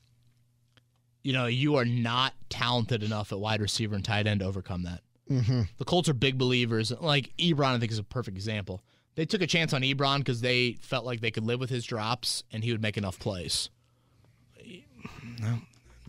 You 1.23 1.31
know, 1.31 1.45
you 1.45 1.75
are 1.75 1.85
not 1.85 2.33
talented 2.49 3.03
enough 3.03 3.31
at 3.31 3.39
wide 3.39 3.61
receiver 3.61 3.95
and 3.95 4.03
tight 4.03 4.27
end 4.27 4.41
to 4.41 4.45
overcome 4.45 4.83
that. 4.83 5.01
Mm-hmm. 5.29 5.61
The 5.77 5.85
Colts 5.85 6.09
are 6.09 6.13
big 6.13 6.37
believers. 6.37 6.91
Like 6.99 7.31
Ebron, 7.37 7.75
I 7.75 7.79
think 7.79 7.91
is 7.91 7.99
a 7.99 8.03
perfect 8.03 8.35
example. 8.37 8.81
They 9.15 9.25
took 9.25 9.41
a 9.41 9.47
chance 9.47 9.73
on 9.73 9.81
Ebron 9.81 10.19
because 10.19 10.41
they 10.41 10.73
felt 10.81 11.05
like 11.05 11.21
they 11.21 11.31
could 11.31 11.45
live 11.45 11.59
with 11.59 11.69
his 11.69 11.85
drops 11.85 12.43
and 12.51 12.63
he 12.63 12.71
would 12.71 12.81
make 12.81 12.97
enough 12.97 13.19
plays. 13.19 13.69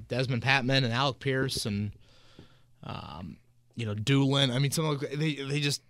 Dezmon 0.09 0.41
Patmon 0.41 0.85
and 0.85 0.93
Alec 0.93 1.19
Pierce 1.21 1.67
and 1.67 1.93
um, 2.85 3.37
you 3.75 3.87
know 3.87 3.95
Dulin. 3.95 4.55
I 4.55 4.59
mean, 4.59 4.71
some 4.71 4.85
of 4.87 5.01
the- 5.01 5.15
they 5.17 5.35
they 5.35 5.61
just 5.61 5.83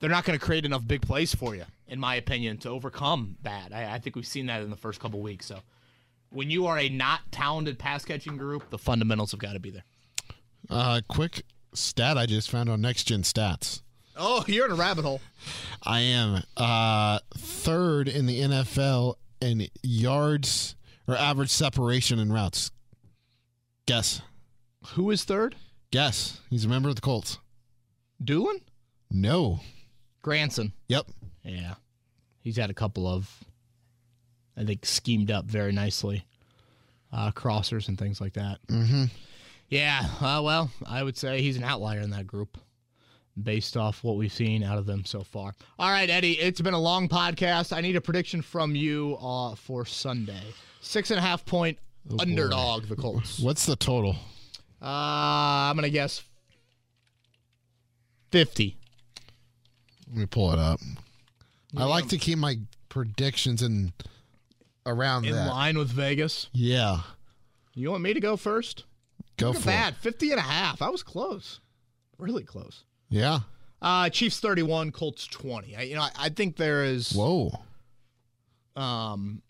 they're 0.00 0.10
not 0.10 0.24
going 0.24 0.38
to 0.38 0.44
create 0.44 0.64
enough 0.64 0.86
big 0.86 1.02
plays 1.02 1.34
for 1.34 1.54
you, 1.54 1.64
in 1.88 1.98
my 1.98 2.14
opinion, 2.14 2.58
to 2.58 2.68
overcome 2.70 3.36
that. 3.42 3.72
I, 3.72 3.94
I 3.94 3.98
think 3.98 4.16
we've 4.16 4.26
seen 4.26 4.46
that 4.46 4.62
in 4.62 4.70
the 4.70 4.76
first 4.76 5.00
couple 5.00 5.20
weeks. 5.20 5.46
So 5.46 5.60
when 6.30 6.50
you 6.50 6.66
are 6.66 6.78
a 6.78 6.88
not 6.88 7.20
talented 7.32 7.78
pass 7.78 8.04
catching 8.04 8.36
group, 8.36 8.70
the 8.70 8.78
fundamentals 8.78 9.32
have 9.32 9.40
got 9.40 9.52
to 9.54 9.60
be 9.60 9.70
there. 9.70 9.84
Uh, 10.70 11.00
quick 11.08 11.42
stat 11.78 12.18
I 12.18 12.26
just 12.26 12.50
found 12.50 12.68
on 12.68 12.80
Next 12.80 13.04
Gen 13.04 13.22
Stats. 13.22 13.82
Oh, 14.16 14.44
you're 14.48 14.66
in 14.66 14.72
a 14.72 14.74
rabbit 14.74 15.04
hole. 15.04 15.20
I 15.82 16.00
am 16.00 16.42
uh, 16.56 17.20
third 17.36 18.08
in 18.08 18.26
the 18.26 18.40
NFL 18.40 19.14
in 19.40 19.68
yards 19.82 20.74
or 21.06 21.16
average 21.16 21.50
separation 21.50 22.18
in 22.18 22.32
routes. 22.32 22.70
Guess. 23.86 24.20
Who 24.94 25.10
is 25.10 25.24
third? 25.24 25.54
Guess. 25.92 26.40
He's 26.50 26.64
a 26.64 26.68
member 26.68 26.88
of 26.88 26.96
the 26.96 27.00
Colts. 27.00 27.38
Dulin? 28.22 28.60
No. 29.10 29.60
Granson. 30.22 30.72
Yep. 30.88 31.06
Yeah. 31.44 31.74
He's 32.40 32.56
had 32.56 32.70
a 32.70 32.74
couple 32.74 33.06
of, 33.06 33.30
I 34.56 34.64
think, 34.64 34.84
schemed 34.84 35.30
up 35.30 35.44
very 35.46 35.72
nicely. 35.72 36.24
uh, 37.12 37.30
crossers 37.30 37.88
and 37.88 37.96
things 37.98 38.20
like 38.20 38.34
that. 38.34 38.58
Mm-hmm. 38.68 39.04
Yeah, 39.68 40.02
uh, 40.20 40.40
well, 40.42 40.70
I 40.86 41.02
would 41.02 41.16
say 41.16 41.42
he's 41.42 41.56
an 41.56 41.64
outlier 41.64 42.00
in 42.00 42.10
that 42.10 42.26
group 42.26 42.56
based 43.42 43.76
off 43.76 44.02
what 44.02 44.16
we've 44.16 44.32
seen 44.32 44.62
out 44.62 44.78
of 44.78 44.86
them 44.86 45.04
so 45.04 45.20
far. 45.22 45.52
All 45.78 45.90
right, 45.90 46.08
Eddie, 46.08 46.32
it's 46.38 46.60
been 46.60 46.74
a 46.74 46.78
long 46.80 47.08
podcast. 47.08 47.76
I 47.76 47.80
need 47.80 47.94
a 47.96 48.00
prediction 48.00 48.40
from 48.42 48.74
you 48.74 49.16
uh, 49.20 49.54
for 49.54 49.84
Sunday. 49.84 50.42
Six 50.80 51.10
and 51.10 51.18
a 51.18 51.22
half 51.22 51.44
point 51.44 51.78
underdog, 52.18 52.86
the 52.88 52.96
Colts. 52.96 53.38
What's 53.42 53.66
the 53.66 53.76
total? 53.76 54.16
Uh, 54.80 54.86
I'm 55.70 55.76
going 55.76 55.84
to 55.84 55.90
guess 55.90 56.22
50. 58.32 58.76
Let 60.08 60.16
me 60.16 60.26
pull 60.26 60.52
it 60.52 60.58
up. 60.58 60.80
I 61.76 61.84
like 61.84 62.08
to 62.08 62.18
keep 62.18 62.38
my 62.38 62.56
predictions 62.88 63.62
in 63.62 63.92
around 64.86 65.26
In 65.26 65.32
that. 65.34 65.48
line 65.48 65.76
with 65.76 65.90
Vegas. 65.90 66.48
Yeah, 66.54 67.00
You 67.74 67.90
want 67.90 68.02
me 68.02 68.14
to 68.14 68.20
go 68.20 68.36
first? 68.36 68.84
Go 69.38 69.48
Look 69.50 69.60
for 69.60 69.66
that. 69.66 69.94
it. 69.94 69.96
50 70.00 70.30
and 70.32 70.38
a 70.38 70.42
half. 70.42 70.82
I 70.82 70.90
was 70.90 71.02
close. 71.02 71.60
Really 72.18 72.44
close. 72.44 72.84
Yeah. 73.08 73.40
Uh, 73.80 74.10
Chiefs 74.10 74.40
31, 74.40 74.90
Colts 74.92 75.26
20. 75.26 75.76
I, 75.76 75.82
you 75.82 75.94
know, 75.94 76.02
I, 76.02 76.10
I 76.18 76.28
think 76.28 76.56
there 76.56 76.84
is 76.84 77.12
Whoa. 77.12 77.52
um 78.76 79.42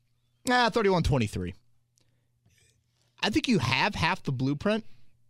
ah, 0.49 0.71
31-23. 0.73 1.55
I 3.21 3.31
think 3.31 3.49
you 3.49 3.59
have 3.59 3.95
half 3.97 4.23
the 4.23 4.33
blueprint 4.33 4.85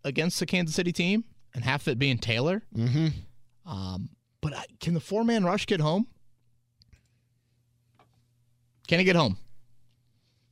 against 0.05 0.39
the 0.40 0.47
Kansas 0.47 0.74
City 0.76 0.93
team 0.93 1.24
and 1.55 1.64
half 1.64 1.82
of 1.82 1.93
it 1.93 1.98
being 1.98 2.18
Taylor. 2.18 2.62
Mm-hmm. 2.76 3.09
Um, 3.70 4.10
but 4.40 4.55
I, 4.55 4.64
can 4.80 4.94
the 4.94 5.01
four-man 5.01 5.44
rush 5.44 5.64
get 5.66 5.80
home? 5.80 6.06
Can 8.89 8.98
he 8.98 9.05
get 9.05 9.16
home? 9.16 9.36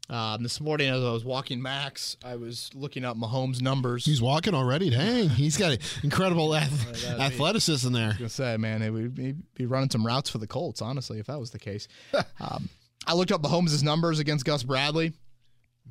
Um, 0.08 0.44
this 0.44 0.60
morning, 0.60 0.88
as 0.88 1.02
I 1.02 1.10
was 1.10 1.24
walking 1.24 1.60
Max, 1.60 2.16
I 2.24 2.36
was 2.36 2.70
looking 2.74 3.04
up 3.04 3.16
Mahomes' 3.16 3.60
numbers. 3.60 4.04
He's 4.04 4.22
walking 4.22 4.54
already. 4.54 4.88
Dang, 4.88 5.28
he's 5.30 5.56
got 5.56 5.78
incredible 6.04 6.54
ath- 6.54 6.92
be- 7.02 7.22
athleticism 7.22 7.92
there. 7.92 8.12
gonna 8.12 8.28
say, 8.28 8.56
man, 8.56 8.82
he 8.82 8.90
would 8.90 9.14
be, 9.16 9.34
be 9.54 9.66
running 9.66 9.90
some 9.90 10.06
routes 10.06 10.30
for 10.30 10.38
the 10.38 10.46
Colts, 10.46 10.80
honestly, 10.80 11.18
if 11.18 11.26
that 11.26 11.40
was 11.40 11.50
the 11.50 11.58
case. 11.58 11.88
um, 12.40 12.68
I 13.04 13.14
looked 13.14 13.32
up 13.32 13.42
Mahomes' 13.42 13.82
numbers 13.82 14.20
against 14.20 14.44
Gus 14.44 14.62
Bradley. 14.62 15.12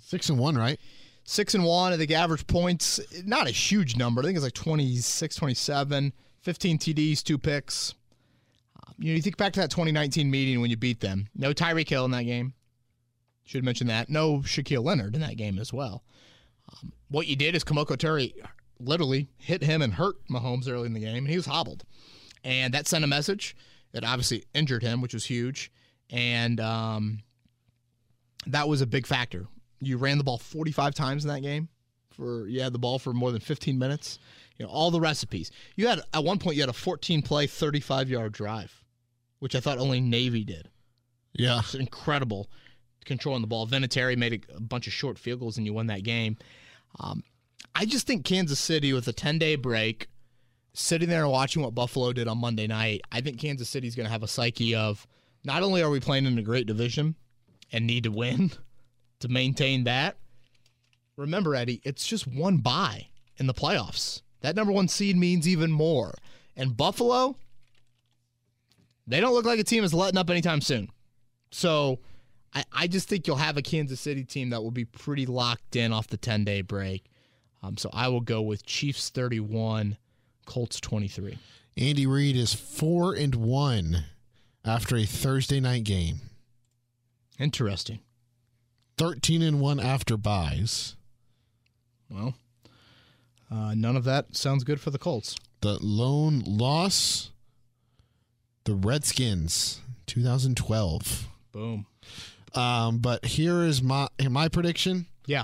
Six 0.02 0.30
and 0.30 0.40
one, 0.40 0.58
right? 0.58 0.80
Six 1.26 1.54
and 1.54 1.66
one. 1.66 1.92
I 1.92 1.98
think 1.98 2.12
average 2.12 2.48
points, 2.48 3.02
not 3.26 3.48
a 3.48 3.52
huge 3.52 3.98
number. 3.98 4.22
I 4.22 4.26
think 4.26 4.38
it's 4.38 4.44
like 4.46 4.54
26, 4.54 5.36
27, 5.36 6.14
15 6.42 6.78
TDs, 6.78 7.22
two 7.24 7.38
picks. 7.38 7.96
Um, 8.88 8.94
you 8.98 9.12
know, 9.12 9.16
you 9.16 9.22
think 9.22 9.36
back 9.36 9.52
to 9.54 9.60
that 9.60 9.72
2019 9.72 10.30
meeting 10.32 10.62
when 10.62 10.70
you 10.70 10.78
beat 10.78 11.02
them. 11.02 11.28
No 11.36 11.54
Tyreek 11.54 11.90
Hill 11.90 12.06
in 12.06 12.12
that 12.12 12.24
game. 12.24 12.54
Should 13.46 13.64
mention 13.64 13.88
that. 13.88 14.10
No 14.10 14.40
Shaquille 14.40 14.84
Leonard 14.84 15.16
in 15.16 15.22
that 15.22 15.38
game 15.38 15.60
as 15.60 15.72
well. 15.72 16.04
Um, 16.74 16.92
what 17.10 17.28
you 17.28 17.36
did 17.36 17.56
is 17.56 17.64
Kemoko 17.64 17.96
Turay 17.96 18.34
literally 18.80 19.30
hit 19.38 19.64
him 19.64 19.82
and 19.82 19.94
hurt 19.94 20.16
Mahomes 20.30 20.70
early 20.70 20.88
in 20.88 20.94
the 20.94 21.00
game, 21.00 21.18
and 21.18 21.30
he 21.30 21.38
was 21.38 21.46
hobbled. 21.46 21.84
And 22.44 22.74
that 22.74 22.88
sent 22.88 23.04
a 23.04 23.08
message. 23.08 23.56
It 23.94 24.04
obviously 24.04 24.44
injured 24.54 24.84
him, 24.84 25.02
which 25.02 25.14
was 25.14 25.26
huge. 25.26 25.72
And 26.10 26.60
um, 26.60 27.24
that 28.48 28.68
was 28.68 28.82
a 28.82 28.88
big 28.88 29.08
factor. 29.08 29.48
You 29.80 29.98
ran 29.98 30.18
the 30.18 30.24
ball 30.24 30.38
45 30.38 30.94
times 30.96 31.24
in 31.24 31.30
that 31.30 31.42
game. 31.42 31.70
For 32.12 32.48
you 32.48 32.62
had 32.62 32.74
the 32.74 32.80
ball 32.80 32.98
for 32.98 33.14
more 33.14 33.32
than 33.32 33.42
15 33.42 33.78
minutes. 33.78 34.20
You 34.58 34.66
know 34.66 34.72
all 34.72 34.90
the 34.90 35.02
recipes. 35.02 35.52
You 35.76 35.88
had 35.88 36.02
at 36.14 36.24
one 36.24 36.40
point 36.40 36.56
you 36.56 36.62
had 36.62 36.70
a 36.70 36.74
14 36.74 37.22
play, 37.22 37.46
35 37.46 38.10
yard 38.10 38.32
drive, 38.32 38.84
which 39.40 39.54
I 39.54 39.60
thought 39.60 39.80
only 39.80 40.00
Navy 40.00 40.46
did. 40.46 40.70
Yeah. 41.34 41.60
It's 41.60 41.76
incredible 41.76 42.50
controlling 43.06 43.42
the 43.42 43.48
ball. 43.48 43.68
Vinatieri 43.68 44.18
made 44.18 44.46
a, 44.50 44.58
a 44.58 44.62
bunch 44.62 44.88
of 44.88 44.94
short 44.94 45.18
field 45.18 45.40
goals 45.40 45.58
and 45.58 45.66
you 45.66 45.74
won 45.74 45.88
that 45.88 46.04
game. 46.04 46.38
Um, 47.00 47.24
I 47.74 47.86
just 47.86 48.08
think 48.08 48.26
Kansas 48.26 48.60
City 48.60 48.94
with 48.94 49.08
a 49.08 49.14
10 49.14 49.38
day 49.38 49.56
break, 49.56 50.08
sitting 50.74 51.10
there 51.10 51.24
and 51.24 51.32
watching 51.32 51.62
what 51.62 51.76
Buffalo 51.76 52.14
did 52.14 52.28
on 52.28 52.38
Monday 52.38 52.68
night, 52.68 53.02
I 53.12 53.22
think 53.22 53.40
Kansas 53.40 53.70
City's 53.70 53.96
going 53.96 54.06
to 54.06 54.12
have 54.12 54.24
a 54.24 54.28
psyche 54.28 54.76
of 54.76 55.06
not 55.44 55.64
only 55.64 55.82
are 55.82 55.90
we 55.90 56.00
playing 56.00 56.26
in 56.26 56.38
a 56.38 56.44
great 56.44 56.68
division 56.68 57.16
and 57.72 57.86
need 57.86 58.04
to 58.04 58.12
win 58.12 58.52
to 59.20 59.28
maintain 59.28 59.84
that. 59.86 60.18
Remember, 61.18 61.56
Eddie, 61.56 61.82
it's 61.84 62.06
just 62.06 62.28
one 62.28 62.58
bye 62.58 63.08
in 63.38 63.48
the 63.48 63.54
playoffs. 63.54 64.22
That 64.42 64.56
number 64.56 64.74
one 64.74 64.88
seed 64.88 65.16
means 65.16 65.48
even 65.48 65.72
more. 65.72 66.14
And 66.58 66.76
Buffalo, 66.76 67.38
they 69.08 69.20
don't 69.20 69.34
look 69.34 69.46
like 69.46 69.60
a 69.60 69.64
team 69.64 69.84
is 69.84 69.94
letting 69.94 70.18
up 70.18 70.30
anytime 70.30 70.62
soon. 70.62 70.90
So 71.52 72.00
I, 72.56 72.64
I 72.72 72.88
just 72.88 73.08
think 73.10 73.28
you'll 73.28 73.36
have 73.36 73.58
a 73.58 73.62
Kansas 73.62 74.00
City 74.00 74.24
team 74.24 74.50
that 74.50 74.64
will 74.64 74.72
be 74.72 74.86
pretty 74.86 75.26
locked 75.26 75.76
in 75.76 75.92
off 75.92 76.08
the 76.08 76.18
10 76.18 76.46
day 76.46 76.62
break. 76.62 77.06
Um, 77.62 77.78
so 77.78 77.90
I 77.94 78.08
will 78.08 78.22
go 78.22 78.42
with 78.42 78.66
Chiefs 78.66 79.10
31, 79.10 79.98
Colts 80.46 80.80
23. 80.80 81.38
Andy 81.78 82.08
Reid 82.08 82.38
is 82.38 82.54
four 82.54 83.14
and 83.14 83.36
one 83.36 84.06
after 84.64 84.96
a 84.96 85.06
Thursday 85.06 85.60
night 85.60 85.84
game. 85.84 86.22
Interesting. 87.38 88.00
Thirteen 88.98 89.42
and 89.42 89.60
one 89.60 89.80
after 89.80 90.16
byes. 90.16 90.96
Well, 92.10 92.36
uh, 93.52 93.74
none 93.76 93.98
of 93.98 94.06
that 94.06 94.38
sounds 94.38 94.64
good 94.64 94.80
for 94.80 94.90
the 94.90 94.98
Colts. 94.98 95.36
The 95.60 95.78
lone 95.82 96.44
loss. 96.46 97.32
The 98.64 98.74
Redskins, 98.74 99.82
2012. 100.08 101.28
Boom. 101.52 101.86
Um, 102.56 103.00
but 103.00 103.26
here 103.26 103.64
is 103.64 103.84
my 103.84 104.08
my 104.30 104.48
prediction. 104.48 105.08
Yeah. 105.26 105.44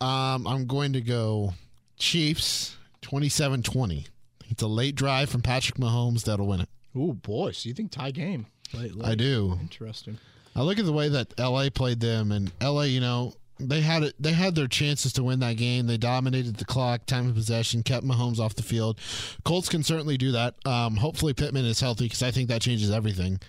Um, 0.00 0.46
I'm 0.46 0.66
going 0.66 0.94
to 0.94 1.00
go 1.00 1.54
Chiefs 1.96 2.76
27-20. 3.02 4.08
It's 4.50 4.62
a 4.62 4.66
late 4.66 4.96
drive 4.96 5.30
from 5.30 5.42
Patrick 5.42 5.78
Mahomes 5.78 6.24
that'll 6.24 6.48
win 6.48 6.60
it. 6.60 6.68
Oh 6.94 7.12
boy. 7.12 7.52
So 7.52 7.68
you 7.68 7.74
think 7.74 7.92
tie 7.92 8.10
game? 8.10 8.46
Late, 8.74 8.94
late. 8.94 9.08
I 9.08 9.14
do. 9.14 9.58
Interesting. 9.60 10.18
I 10.54 10.62
look 10.62 10.78
at 10.78 10.84
the 10.84 10.92
way 10.92 11.08
that 11.08 11.38
LA 11.38 11.68
played 11.70 12.00
them, 12.00 12.30
and 12.30 12.52
LA, 12.60 12.82
you 12.82 13.00
know, 13.00 13.32
they 13.58 13.80
had 13.80 14.02
it. 14.02 14.14
They 14.18 14.32
had 14.32 14.54
their 14.54 14.66
chances 14.66 15.12
to 15.14 15.22
win 15.22 15.40
that 15.40 15.56
game. 15.56 15.86
They 15.86 15.96
dominated 15.96 16.56
the 16.56 16.64
clock, 16.64 17.06
time 17.06 17.28
of 17.28 17.34
possession, 17.34 17.82
kept 17.82 18.04
Mahomes 18.04 18.38
off 18.38 18.54
the 18.54 18.62
field. 18.62 18.98
Colts 19.44 19.68
can 19.68 19.82
certainly 19.82 20.18
do 20.18 20.32
that. 20.32 20.54
Um, 20.66 20.96
hopefully 20.96 21.32
Pittman 21.32 21.64
is 21.64 21.80
healthy 21.80 22.04
because 22.04 22.22
I 22.22 22.30
think 22.30 22.48
that 22.48 22.60
changes 22.60 22.90
everything. 22.90 23.40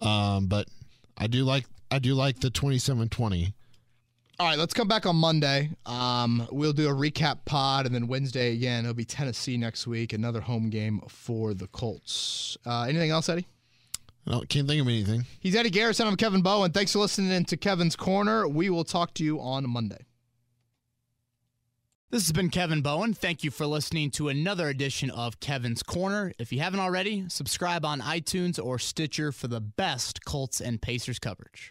Um, 0.00 0.46
but 0.46 0.68
I 1.16 1.26
do 1.26 1.44
like 1.44 1.64
I 1.92 1.98
do 1.98 2.14
like 2.14 2.40
the 2.40 2.48
27-20. 2.50 3.52
All 4.40 4.46
right, 4.46 4.58
let's 4.58 4.72
come 4.72 4.88
back 4.88 5.04
on 5.04 5.14
Monday. 5.14 5.70
Um, 5.84 6.48
we'll 6.50 6.72
do 6.72 6.88
a 6.88 6.92
recap 6.94 7.44
pod, 7.44 7.84
and 7.84 7.94
then 7.94 8.06
Wednesday 8.06 8.54
again. 8.54 8.84
It'll 8.84 8.94
be 8.94 9.04
Tennessee 9.04 9.58
next 9.58 9.86
week. 9.86 10.14
Another 10.14 10.40
home 10.40 10.70
game 10.70 11.02
for 11.08 11.52
the 11.52 11.66
Colts. 11.66 12.56
Uh, 12.64 12.84
anything 12.88 13.10
else, 13.10 13.28
Eddie? 13.28 13.46
I 14.26 14.40
can't 14.48 14.66
think 14.66 14.80
of 14.80 14.88
anything. 14.88 15.26
He's 15.38 15.54
Eddie 15.54 15.68
Garrison. 15.68 16.06
I'm 16.06 16.16
Kevin 16.16 16.40
Bowen. 16.40 16.72
Thanks 16.72 16.92
for 16.92 16.98
listening 16.98 17.44
to 17.44 17.56
Kevin's 17.58 17.94
Corner. 17.94 18.48
We 18.48 18.70
will 18.70 18.84
talk 18.84 19.12
to 19.14 19.24
you 19.24 19.38
on 19.38 19.68
Monday. 19.68 20.06
This 22.12 22.24
has 22.24 22.32
been 22.32 22.50
Kevin 22.50 22.82
Bowen. 22.82 23.14
Thank 23.14 23.44
you 23.44 23.50
for 23.50 23.66
listening 23.66 24.10
to 24.12 24.28
another 24.28 24.68
edition 24.68 25.10
of 25.10 25.40
Kevin's 25.40 25.82
Corner. 25.82 26.32
If 26.38 26.52
you 26.52 26.60
haven't 26.60 26.80
already, 26.80 27.26
subscribe 27.28 27.84
on 27.84 28.00
iTunes 28.00 28.62
or 28.62 28.78
Stitcher 28.78 29.30
for 29.30 29.48
the 29.48 29.60
best 29.60 30.24
Colts 30.24 30.60
and 30.60 30.82
Pacers 30.82 31.18
coverage. 31.18 31.70